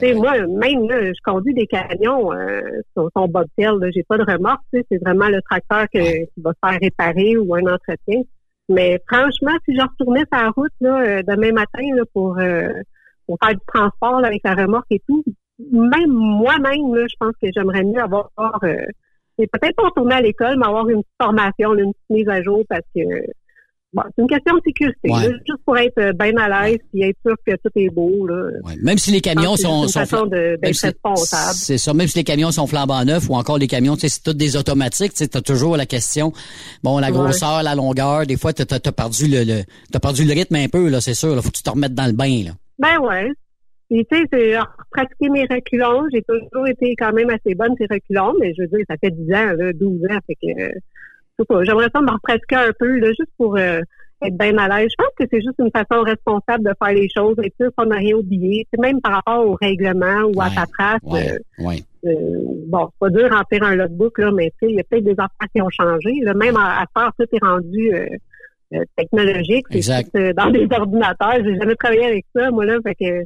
Sais, 0.00 0.14
moi, 0.14 0.32
même 0.46 0.88
là, 0.88 1.12
je 1.12 1.20
conduis 1.24 1.52
des 1.52 1.66
camions 1.66 2.32
euh, 2.32 2.60
sur 2.96 3.10
son 3.14 3.26
bobtail. 3.28 3.74
J'ai 3.94 4.02
pas 4.04 4.16
de 4.16 4.24
remorque. 4.30 4.62
C'est 4.72 4.98
vraiment 5.02 5.28
le 5.28 5.42
tracteur 5.42 5.84
que- 5.92 6.24
qui 6.24 6.40
va 6.40 6.52
se 6.52 6.68
faire 6.68 6.78
réparer 6.80 7.36
ou 7.36 7.54
un 7.54 7.62
entretien. 7.66 8.22
Mais 8.68 9.00
franchement, 9.08 9.52
si 9.68 9.76
je 9.76 9.82
retournais 9.82 10.24
sur 10.32 10.40
la 10.40 10.50
route 10.50 10.72
là, 10.80 11.00
euh, 11.02 11.22
demain 11.26 11.52
matin 11.52 11.82
là, 11.94 12.02
pour, 12.14 12.38
euh, 12.38 12.68
pour 13.26 13.36
faire 13.42 13.54
du 13.54 13.60
transport 13.66 14.20
là, 14.20 14.28
avec 14.28 14.42
la 14.44 14.54
remorque 14.54 14.86
et 14.90 15.02
tout, 15.08 15.24
même 15.70 16.06
moi-même, 16.08 16.94
je 16.96 17.14
pense 17.18 17.32
que 17.42 17.48
j'aimerais 17.54 17.82
mieux 17.82 18.00
avoir 18.00 18.30
euh, 18.62 18.76
peut-être 19.36 19.74
pas 19.76 19.82
retourner 19.88 20.14
à 20.14 20.20
l'école, 20.22 20.56
mais 20.56 20.66
avoir 20.66 20.88
une 20.88 21.02
petite 21.02 21.22
formation, 21.22 21.72
là, 21.72 21.82
une 21.82 21.92
petite 21.92 22.10
mise 22.10 22.28
à 22.28 22.42
jour 22.42 22.62
parce 22.68 22.84
que 22.94 23.00
bon, 23.92 24.02
c'est 24.16 24.22
une 24.22 24.28
question 24.28 24.54
de 24.54 24.60
sécurité. 24.66 24.98
Ouais. 25.10 25.28
là, 25.28 25.34
juste 25.46 25.60
pour 25.64 25.76
être 25.78 25.98
euh, 25.98 26.12
bien 26.12 26.36
à 26.36 26.68
l'aise 26.68 26.78
et 26.94 27.08
être 27.08 27.18
sûr 27.26 27.34
que 27.46 27.52
tout 27.52 27.70
est 27.76 27.90
beau. 27.90 28.26
Là. 28.26 28.50
Même 28.82 28.98
si 28.98 29.10
les 29.10 29.20
camions 29.20 29.56
c'est 29.56 29.62
sont, 29.64 29.82
sont 29.88 30.04
si- 30.04 30.86
responsable. 30.86 31.54
C'est 31.54 31.78
ça. 31.78 31.92
Même 31.94 32.06
si 32.06 32.18
les 32.18 32.24
camions 32.24 32.50
sont 32.50 32.66
flambant 32.66 33.04
neufs 33.04 33.28
ou 33.28 33.34
encore 33.34 33.58
les 33.58 33.66
camions, 33.66 33.96
tu 33.96 34.08
c'est 34.08 34.22
toutes 34.22 34.36
des 34.36 34.56
automatiques, 34.56 35.14
tu 35.14 35.28
t'as 35.28 35.40
toujours 35.40 35.76
la 35.76 35.86
question, 35.86 36.32
bon, 36.82 36.98
la 36.98 37.08
Ouais. 37.08 37.12
grosseur, 37.12 37.62
la 37.62 37.74
longueur, 37.74 38.26
des 38.26 38.36
fois, 38.36 38.52
t'as, 38.52 38.64
t'as, 38.64 38.78
t'as 38.78 38.92
perdu 38.92 39.26
le, 39.28 39.44
le- 39.44 39.62
t'as 39.92 40.00
perdu 40.00 40.24
le 40.24 40.32
rythme 40.32 40.56
un 40.56 40.68
peu, 40.68 40.88
là, 40.88 41.00
c'est 41.00 41.14
sûr, 41.14 41.34
là. 41.34 41.42
Faut 41.42 41.50
que 41.50 41.56
tu 41.56 41.62
te 41.62 41.70
remettes 41.70 41.94
dans 41.94 42.06
le 42.06 42.12
bain, 42.12 42.44
là. 42.44 42.50
Ben 42.78 42.98
ouais. 43.00 43.28
Et 43.92 44.06
tu 44.10 44.16
sais, 44.32 44.54
alors, 44.54 44.68
pratiquer 44.92 45.28
mes 45.30 45.42
reculons. 45.50 46.04
J'ai 46.14 46.22
toujours 46.22 46.68
été 46.68 46.94
quand 46.96 47.12
même 47.12 47.28
assez 47.30 47.56
bonne 47.56 47.74
ces 47.76 47.86
reculons, 47.90 48.34
mais 48.40 48.54
je 48.56 48.62
veux 48.62 48.68
dire, 48.68 48.86
ça 48.88 48.94
fait 49.02 49.10
10 49.10 49.32
ans, 49.34 49.52
là, 49.58 49.72
12 49.72 50.00
ans. 50.08 50.18
Fait 50.28 50.36
que 50.36 50.62
euh, 50.62 50.68
sais 51.40 51.46
pas, 51.46 51.64
j'aimerais 51.64 51.88
ça 51.94 52.00
me 52.00 52.10
repratiquer 52.10 52.56
un 52.56 52.72
peu, 52.78 52.98
là, 52.98 53.08
juste 53.08 53.30
pour 53.36 53.56
euh, 53.56 53.80
être 54.22 54.36
bien 54.36 54.56
à 54.58 54.68
l'aise. 54.68 54.90
Je 54.90 55.02
pense 55.02 55.12
que 55.18 55.24
c'est 55.30 55.40
juste 55.40 55.58
une 55.58 55.70
façon 55.70 56.02
responsable 56.02 56.64
de 56.64 56.72
faire 56.82 56.94
les 56.94 57.08
choses, 57.08 57.36
être 57.42 57.54
sûr 57.60 57.70
qu'on 57.76 57.86
n'a 57.86 57.96
rien 57.96 58.16
oublié. 58.16 58.66
Même 58.78 59.00
par 59.00 59.12
rapport 59.12 59.46
au 59.46 59.54
règlement 59.60 60.22
ou 60.34 60.40
à 60.40 60.50
ta 60.50 60.66
trace. 60.66 61.00
Ouais, 61.02 61.32
euh, 61.32 61.64
ouais. 61.64 61.82
euh, 62.04 62.10
bon, 62.66 62.88
c'est 62.92 62.98
pas 62.98 63.10
dur 63.10 63.28
de 63.28 63.34
remplir 63.34 63.62
un 63.62 63.76
logbook, 63.76 64.18
là, 64.18 64.30
mais 64.32 64.52
il 64.62 64.76
y 64.76 64.80
a 64.80 64.84
peut-être 64.84 65.04
des 65.04 65.12
affaires 65.12 65.48
qui 65.54 65.62
ont 65.62 65.70
changé. 65.70 66.12
Là. 66.22 66.34
Même 66.34 66.56
à, 66.56 66.82
à 66.82 66.84
faire, 66.94 67.12
tout 67.18 67.26
est 67.32 67.44
rendu 67.44 67.92
technologique. 68.96 69.66
C'est 69.70 70.32
dans 70.34 70.50
des 70.50 70.68
ordinateurs. 70.70 71.38
J'ai 71.44 71.56
jamais 71.56 71.74
travaillé 71.74 72.04
avec 72.04 72.24
ça, 72.34 72.50
moi, 72.50 72.64
là. 72.64 72.78
Fait 72.84 72.94
que 72.94 73.24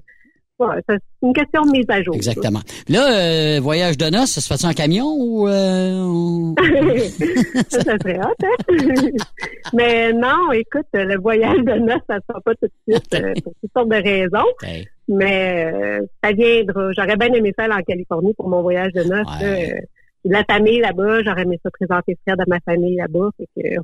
ouais, 0.58 0.82
c'est 0.88 0.98
une 1.22 1.32
question 1.32 1.62
de 1.62 1.70
mise 1.70 1.86
à 1.88 2.02
jour. 2.02 2.14
Exactement. 2.14 2.60
Là, 2.88 3.56
euh, 3.56 3.60
voyage 3.60 3.96
de 3.96 4.06
noces, 4.06 4.30
ça 4.30 4.40
se 4.40 4.54
fait 4.54 4.66
en 4.66 4.72
camion 4.72 5.14
ou, 5.16 5.48
euh, 5.48 6.54
ça, 7.68 7.80
ça 7.80 7.96
serait 7.98 8.18
hot, 8.18 8.44
hein? 8.44 8.66
Mais 9.72 10.12
non, 10.12 10.52
écoute, 10.52 10.86
le 10.92 11.18
voyage 11.18 11.58
de 11.58 11.78
noces, 11.78 12.02
ça 12.08 12.16
ne 12.16 12.20
sera 12.28 12.40
pas 12.40 12.54
tout 12.54 12.66
de 12.66 12.92
suite 12.92 13.14
euh, 13.14 13.32
pour 13.42 13.52
toutes 13.60 13.72
sortes 13.72 13.88
de 13.88 14.02
raisons. 14.02 14.84
Mais 15.08 15.72
euh, 15.72 16.00
ça 16.22 16.32
viendra. 16.32 16.92
J'aurais 16.92 17.16
bien 17.16 17.32
aimé 17.32 17.52
ça 17.56 17.64
aller 17.64 17.74
en 17.74 17.82
Californie 17.82 18.34
pour 18.34 18.48
mon 18.48 18.62
voyage 18.62 18.92
de 18.92 19.02
noces. 19.02 19.42
Euh, 19.42 19.78
de 20.24 20.32
la 20.32 20.44
famille 20.44 20.80
là-bas, 20.80 21.22
j'aurais 21.22 21.42
aimé 21.42 21.60
ça 21.62 21.70
présenter 21.70 22.16
Fred 22.26 22.40
à 22.40 22.44
ma 22.46 22.60
famille 22.60 22.96
là-bas. 22.96 23.28
Fait 23.36 23.48
que, 23.56 23.76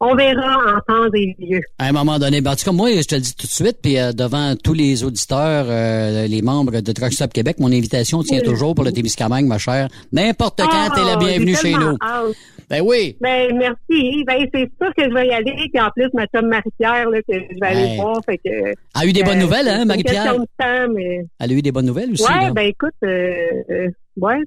on 0.00 0.14
verra 0.14 0.56
en 0.76 0.80
temps 0.86 1.10
et 1.14 1.34
lieu. 1.38 1.60
à 1.78 1.86
un 1.88 1.92
moment 1.92 2.18
donné. 2.18 2.40
Ben, 2.40 2.52
en 2.52 2.56
tout 2.56 2.64
cas, 2.64 2.72
moi, 2.72 2.90
je 2.92 3.06
te 3.06 3.14
le 3.14 3.20
dis 3.20 3.34
tout 3.34 3.46
de 3.46 3.52
suite, 3.52 3.78
puis 3.82 3.98
euh, 3.98 4.12
devant 4.12 4.54
tous 4.56 4.72
les 4.74 5.04
auditeurs, 5.04 5.66
euh, 5.68 6.26
les 6.26 6.42
membres 6.42 6.80
de 6.80 6.92
Truck 6.92 7.12
Stop 7.12 7.32
Québec, 7.32 7.56
mon 7.58 7.72
invitation 7.72 8.22
tient 8.22 8.38
Oui. 8.38 8.44
toujours 8.44 8.74
pour 8.74 8.84
le 8.84 8.92
Témiscamingue, 8.92 9.46
ma 9.46 9.58
chère. 9.58 9.88
N'importe 10.12 10.60
quand, 10.60 10.90
t'es 10.94 11.04
la 11.04 11.16
bienvenue 11.16 11.54
chez 11.54 11.72
nous. 11.72 11.96
hâte. 12.02 12.34
Ben 12.70 12.80
oui. 12.82 13.14
Ben 13.20 13.54
merci. 13.58 14.24
Ben 14.26 14.46
c'est 14.52 14.70
sûr 14.80 14.94
que 14.96 15.04
je 15.04 15.12
vais 15.14 15.26
y 15.28 15.32
aller. 15.32 15.52
Puis 15.70 15.80
en 15.82 15.90
plus, 15.90 16.08
ma 16.14 16.26
chum 16.28 16.48
Marie-Pierre, 16.48 17.10
là, 17.10 17.18
que 17.20 17.34
je 17.34 17.60
vais 17.60 17.66
aller 17.66 17.96
voir. 17.96 18.16
Fait 18.24 18.38
que, 18.38 18.72
A 18.94 19.04
eu 19.04 19.12
des 19.12 19.22
bonnes 19.22 19.38
nouvelles, 19.40 19.68
hein, 19.68 19.84
Marie-Pierre? 19.84 20.34
mais... 20.94 21.26
Elle 21.38 21.50
a 21.52 21.54
eu 21.54 21.60
des 21.62 21.72
bonnes 21.72 21.84
nouvelles 21.86 22.12
aussi. 22.12 22.22
Ouais, 22.24 22.46
là. 22.46 22.52
ben 22.52 22.62
écoute, 22.68 22.94
euh, 23.04 23.34
euh, 23.70 23.88
ouais. 24.16 24.40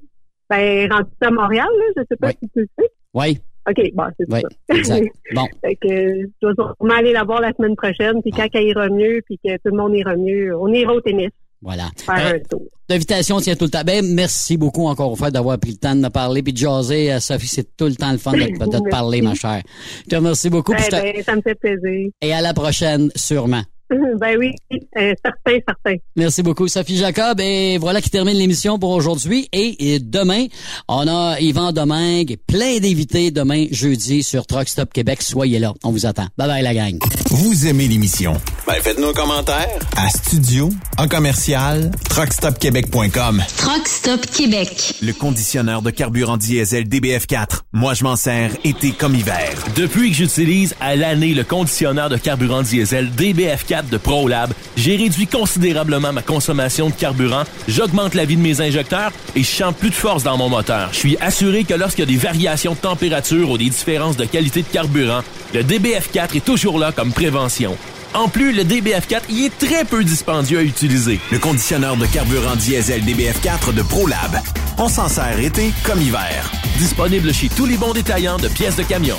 Ben, 0.50 0.90
rendu 0.90 1.10
à 1.20 1.30
Montréal, 1.30 1.66
là, 1.78 1.84
je 1.96 2.02
sais 2.10 2.16
pas 2.16 2.30
si 2.30 2.48
tu 2.52 2.60
le 2.60 2.68
sais. 2.78 2.88
Oui. 3.14 3.38
OK, 3.68 3.90
bon, 3.94 4.04
c'est 4.18 4.32
Oui, 4.32 4.40
ça. 4.70 4.76
exact. 4.76 5.08
Bon. 5.34 5.44
fait 5.62 5.74
que 5.76 5.88
je 5.88 6.26
dois 6.40 6.52
sûrement 6.54 6.94
aller 6.94 7.12
la 7.12 7.24
voir 7.24 7.40
la 7.40 7.52
semaine 7.52 7.76
prochaine, 7.76 8.22
puis 8.22 8.30
quand 8.30 8.46
elle 8.54 8.64
ira 8.68 8.88
mieux, 8.88 9.20
puis 9.26 9.38
que 9.44 9.52
tout 9.56 9.60
le 9.74 9.76
monde 9.76 9.94
ira 9.96 10.16
mieux, 10.16 10.56
on 10.58 10.72
ira 10.72 10.94
au 10.94 11.00
tennis. 11.00 11.30
Voilà. 11.60 11.88
Faire 11.96 12.14
Euh, 12.34 12.36
un 12.36 12.38
tour. 12.48 12.62
L'invitation 12.88 13.40
tient 13.40 13.56
tout 13.56 13.64
le 13.64 13.70
temps. 13.70 13.82
Ben, 13.84 14.04
merci 14.14 14.56
beaucoup 14.56 14.86
encore 14.86 15.10
au 15.10 15.16
fait 15.16 15.30
d'avoir 15.32 15.58
pris 15.58 15.72
le 15.72 15.76
temps 15.76 15.94
de 15.96 16.00
me 16.00 16.08
parler 16.08 16.40
puis 16.42 16.52
de 16.52 16.58
jaser. 16.58 17.12
Euh, 17.12 17.18
Sophie, 17.18 17.48
c'est 17.48 17.76
tout 17.76 17.86
le 17.86 17.96
temps 17.96 18.12
le 18.12 18.18
fun 18.18 18.32
de, 18.32 18.38
de 18.64 18.78
te 18.78 18.88
parler, 18.90 19.20
ma 19.22 19.34
chère. 19.34 19.62
Je 20.04 20.08
te 20.08 20.14
remercie 20.16 20.50
beaucoup. 20.50 20.72
te- 20.72 20.90
ben, 20.90 21.22
ça 21.24 21.34
me 21.34 21.42
fait 21.42 21.56
plaisir. 21.56 22.10
Et 22.22 22.32
à 22.32 22.40
la 22.40 22.54
prochaine, 22.54 23.10
sûrement. 23.16 23.62
Ben 23.90 24.36
oui, 24.38 24.54
euh, 24.72 25.14
certain, 25.24 25.58
certain. 25.66 25.96
Merci 26.16 26.42
beaucoup, 26.42 26.68
Sophie 26.68 26.96
Jacob. 26.96 27.40
Et 27.40 27.78
voilà 27.78 28.00
qui 28.00 28.10
termine 28.10 28.36
l'émission 28.36 28.78
pour 28.78 28.90
aujourd'hui. 28.90 29.48
Et, 29.52 29.98
demain, 29.98 30.46
on 30.88 31.06
a 31.08 31.40
Yvan 31.40 31.72
Domingue 31.72 32.32
et 32.32 32.36
plein 32.36 32.78
d'invités 32.78 33.30
demain, 33.30 33.66
jeudi, 33.70 34.22
sur 34.22 34.46
Truck 34.46 34.68
Stop 34.68 34.92
Québec. 34.92 35.22
Soyez 35.22 35.58
là. 35.58 35.72
On 35.84 35.90
vous 35.90 36.06
attend. 36.06 36.26
Bye 36.36 36.48
bye, 36.48 36.62
la 36.62 36.74
gang. 36.74 36.98
Vous 37.30 37.66
aimez 37.66 37.88
l'émission? 37.88 38.34
Ben, 38.66 38.74
faites-nous 38.82 39.08
un 39.08 39.12
commentaire. 39.14 39.78
À 39.96 40.08
studio, 40.08 40.68
en 40.98 41.08
commercial, 41.08 41.90
truckstopquebec.com. 42.10 43.42
Truck 43.56 43.88
Stop 43.88 44.26
Québec. 44.26 44.94
Le 45.02 45.12
conditionneur 45.12 45.82
de 45.82 45.90
carburant 45.90 46.36
diesel 46.36 46.84
DBF4. 46.84 47.60
Moi, 47.72 47.94
je 47.94 48.04
m'en 48.04 48.16
sers 48.16 48.52
été 48.64 48.92
comme 48.92 49.14
hiver. 49.14 49.50
Depuis 49.76 50.10
que 50.10 50.16
j'utilise 50.16 50.74
à 50.80 50.96
l'année 50.96 51.34
le 51.34 51.44
conditionneur 51.44 52.08
de 52.08 52.16
carburant 52.16 52.62
diesel 52.62 53.10
DBF4, 53.16 53.77
de 53.86 53.96
ProLab, 53.96 54.52
j'ai 54.76 54.96
réduit 54.96 55.26
considérablement 55.26 56.12
ma 56.12 56.22
consommation 56.22 56.88
de 56.88 56.94
carburant, 56.94 57.44
j'augmente 57.66 58.14
la 58.14 58.24
vie 58.24 58.36
de 58.36 58.42
mes 58.42 58.60
injecteurs 58.60 59.12
et 59.36 59.42
je 59.42 59.48
sens 59.48 59.74
plus 59.74 59.90
de 59.90 59.94
force 59.94 60.22
dans 60.22 60.36
mon 60.36 60.48
moteur. 60.48 60.88
Je 60.92 60.98
suis 60.98 61.16
assuré 61.18 61.64
que 61.64 61.74
lorsqu'il 61.74 62.00
y 62.00 62.08
a 62.08 62.18
des 62.18 62.24
variations 62.24 62.72
de 62.72 62.78
température 62.78 63.50
ou 63.50 63.58
des 63.58 63.70
différences 63.70 64.16
de 64.16 64.24
qualité 64.24 64.62
de 64.62 64.68
carburant, 64.68 65.22
le 65.54 65.62
DBF4 65.62 66.36
est 66.36 66.44
toujours 66.44 66.78
là 66.78 66.92
comme 66.92 67.12
prévention. 67.12 67.76
En 68.14 68.28
plus, 68.28 68.52
le 68.52 68.64
DBF4 68.64 69.22
y 69.28 69.44
est 69.44 69.58
très 69.58 69.84
peu 69.84 70.02
dispendieux 70.02 70.58
à 70.58 70.62
utiliser. 70.62 71.20
Le 71.30 71.38
conditionneur 71.38 71.96
de 71.96 72.06
carburant 72.06 72.56
diesel 72.56 73.02
DBF4 73.02 73.74
de 73.74 73.82
ProLab. 73.82 74.40
On 74.78 74.88
s'en 74.88 75.08
sert 75.08 75.38
été 75.38 75.72
comme 75.84 76.00
hiver. 76.00 76.50
Disponible 76.78 77.34
chez 77.34 77.48
tous 77.48 77.66
les 77.66 77.76
bons 77.76 77.92
détaillants 77.92 78.38
de 78.38 78.48
pièces 78.48 78.76
de 78.76 78.82
camion. 78.82 79.18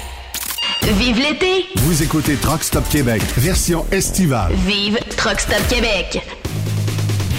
Vive 0.83 1.17
l'été! 1.19 1.67
Vous 1.75 2.01
écoutez 2.01 2.35
Truck 2.35 2.63
Stop 2.63 2.87
Québec, 2.89 3.21
version 3.37 3.85
estivale. 3.91 4.51
Vive 4.65 4.97
Truck 5.15 5.39
Stop 5.39 5.67
Québec! 5.69 6.40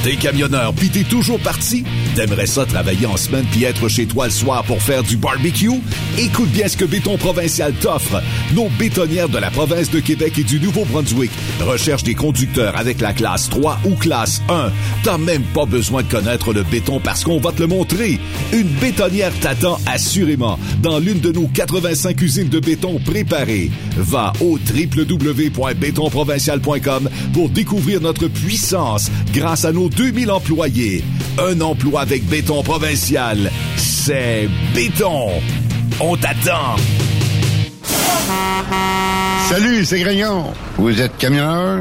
T'es 0.03 0.17
camionneur 0.17 0.75
pis 0.75 0.91
t'es 0.91 1.05
toujours 1.05 1.39
parti? 1.39 1.85
T'aimerais 2.17 2.49
ça 2.49 2.67
travailler 2.67 3.07
en 3.07 3.17
semaine 3.17 3.45
puis 3.53 3.63
être 3.63 3.87
chez 3.87 4.07
toi 4.07 4.25
le 4.25 4.33
soir 4.33 4.65
pour 4.65 4.83
faire 4.83 5.05
du 5.05 5.17
barbecue? 5.17 5.71
Écoute 6.19 6.51
bien 6.51 6.67
ce 6.67 6.77
que 6.77 6.85
Béton 6.85 7.17
Provincial 7.17 7.73
t'offre. 7.73 8.21
Nos 8.53 8.69
bétonnières 8.81 9.29
de 9.29 9.39
la 9.39 9.53
province 9.53 9.91
de 9.91 10.01
Québec 10.01 10.33
et 10.39 10.43
du 10.43 10.59
Nouveau-Brunswick 10.59 11.31
recherchent 11.61 12.03
des 12.03 12.17
conducteurs 12.17 12.77
avec 12.77 13.01
la 13.01 13.13
classe 13.13 13.49
3 13.49 13.79
ou 13.85 13.95
classe 13.95 14.43
1. 14.49 14.73
T'as 15.05 15.19
même 15.19 15.45
pas 15.55 15.67
besoin 15.67 16.03
de 16.03 16.09
connaître 16.09 16.53
le 16.53 16.65
béton 16.65 16.99
parce 16.99 17.23
qu'on 17.23 17.39
va 17.39 17.53
te 17.53 17.61
le 17.61 17.69
montrer. 17.69 18.19
Une 18.53 18.67
bétonnière 18.81 19.33
t'attend 19.41 19.79
assurément 19.87 20.59
dans 20.83 20.99
l'une 20.99 21.21
de 21.21 21.31
nos 21.31 21.47
85 21.47 22.21
usines 22.21 22.49
de 22.49 22.59
béton 22.59 22.99
préparées. 23.05 23.71
Va 23.97 24.33
au 24.41 24.59
www.bétonprovincial.com 24.59 27.09
pour 27.33 27.51
découvrir 27.51 28.01
notre 28.01 28.27
puissance 28.27 29.09
grâce 29.33 29.65
à 29.65 29.71
nos 29.71 29.92
2000 29.95 30.31
employés. 30.31 31.05
Un 31.39 31.61
emploi 31.61 32.03
avec 32.03 32.25
béton 32.27 32.63
provincial. 32.63 33.51
C'est 33.77 34.49
béton. 34.75 35.31
On 36.01 36.17
t'attend. 36.17 36.77
Salut, 39.49 39.85
c'est 39.85 40.01
Grignon. 40.01 40.47
Vous 40.79 41.01
êtes 41.01 41.17
camionneur? 41.19 41.81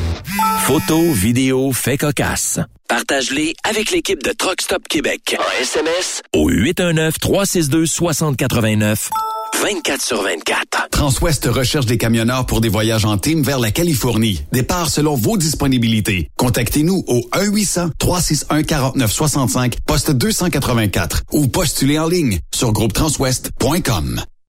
Photos, 0.61 1.15
vidéos, 1.15 1.73
faits 1.73 2.01
cocasse. 2.01 2.59
Partage-les 2.87 3.53
avec 3.63 3.91
l'équipe 3.91 4.23
de 4.23 4.31
Truck 4.31 4.61
Stop 4.61 4.87
Québec. 4.87 5.35
En 5.37 5.61
SMS 5.61 6.21
au 6.33 6.49
819-362-6089. 6.51 9.09
24 9.61 10.01
sur 10.01 10.23
24. 10.23 10.89
Transwest 10.91 11.45
recherche 11.45 11.85
des 11.85 11.97
camionneurs 11.97 12.45
pour 12.45 12.61
des 12.61 12.69
voyages 12.69 13.03
en 13.05 13.17
team 13.17 13.43
vers 13.43 13.59
la 13.59 13.71
Californie. 13.71 14.41
Départ 14.51 14.89
selon 14.89 15.15
vos 15.15 15.37
disponibilités. 15.37 16.29
Contactez-nous 16.37 17.03
au 17.07 17.21
1-800-361-4965, 17.33 19.73
poste 19.85 20.11
284 20.11 21.23
ou 21.33 21.47
postulez 21.47 21.99
en 21.99 22.07
ligne 22.07 22.39
sur 22.53 22.71
groupetranswest.com. 22.71 24.21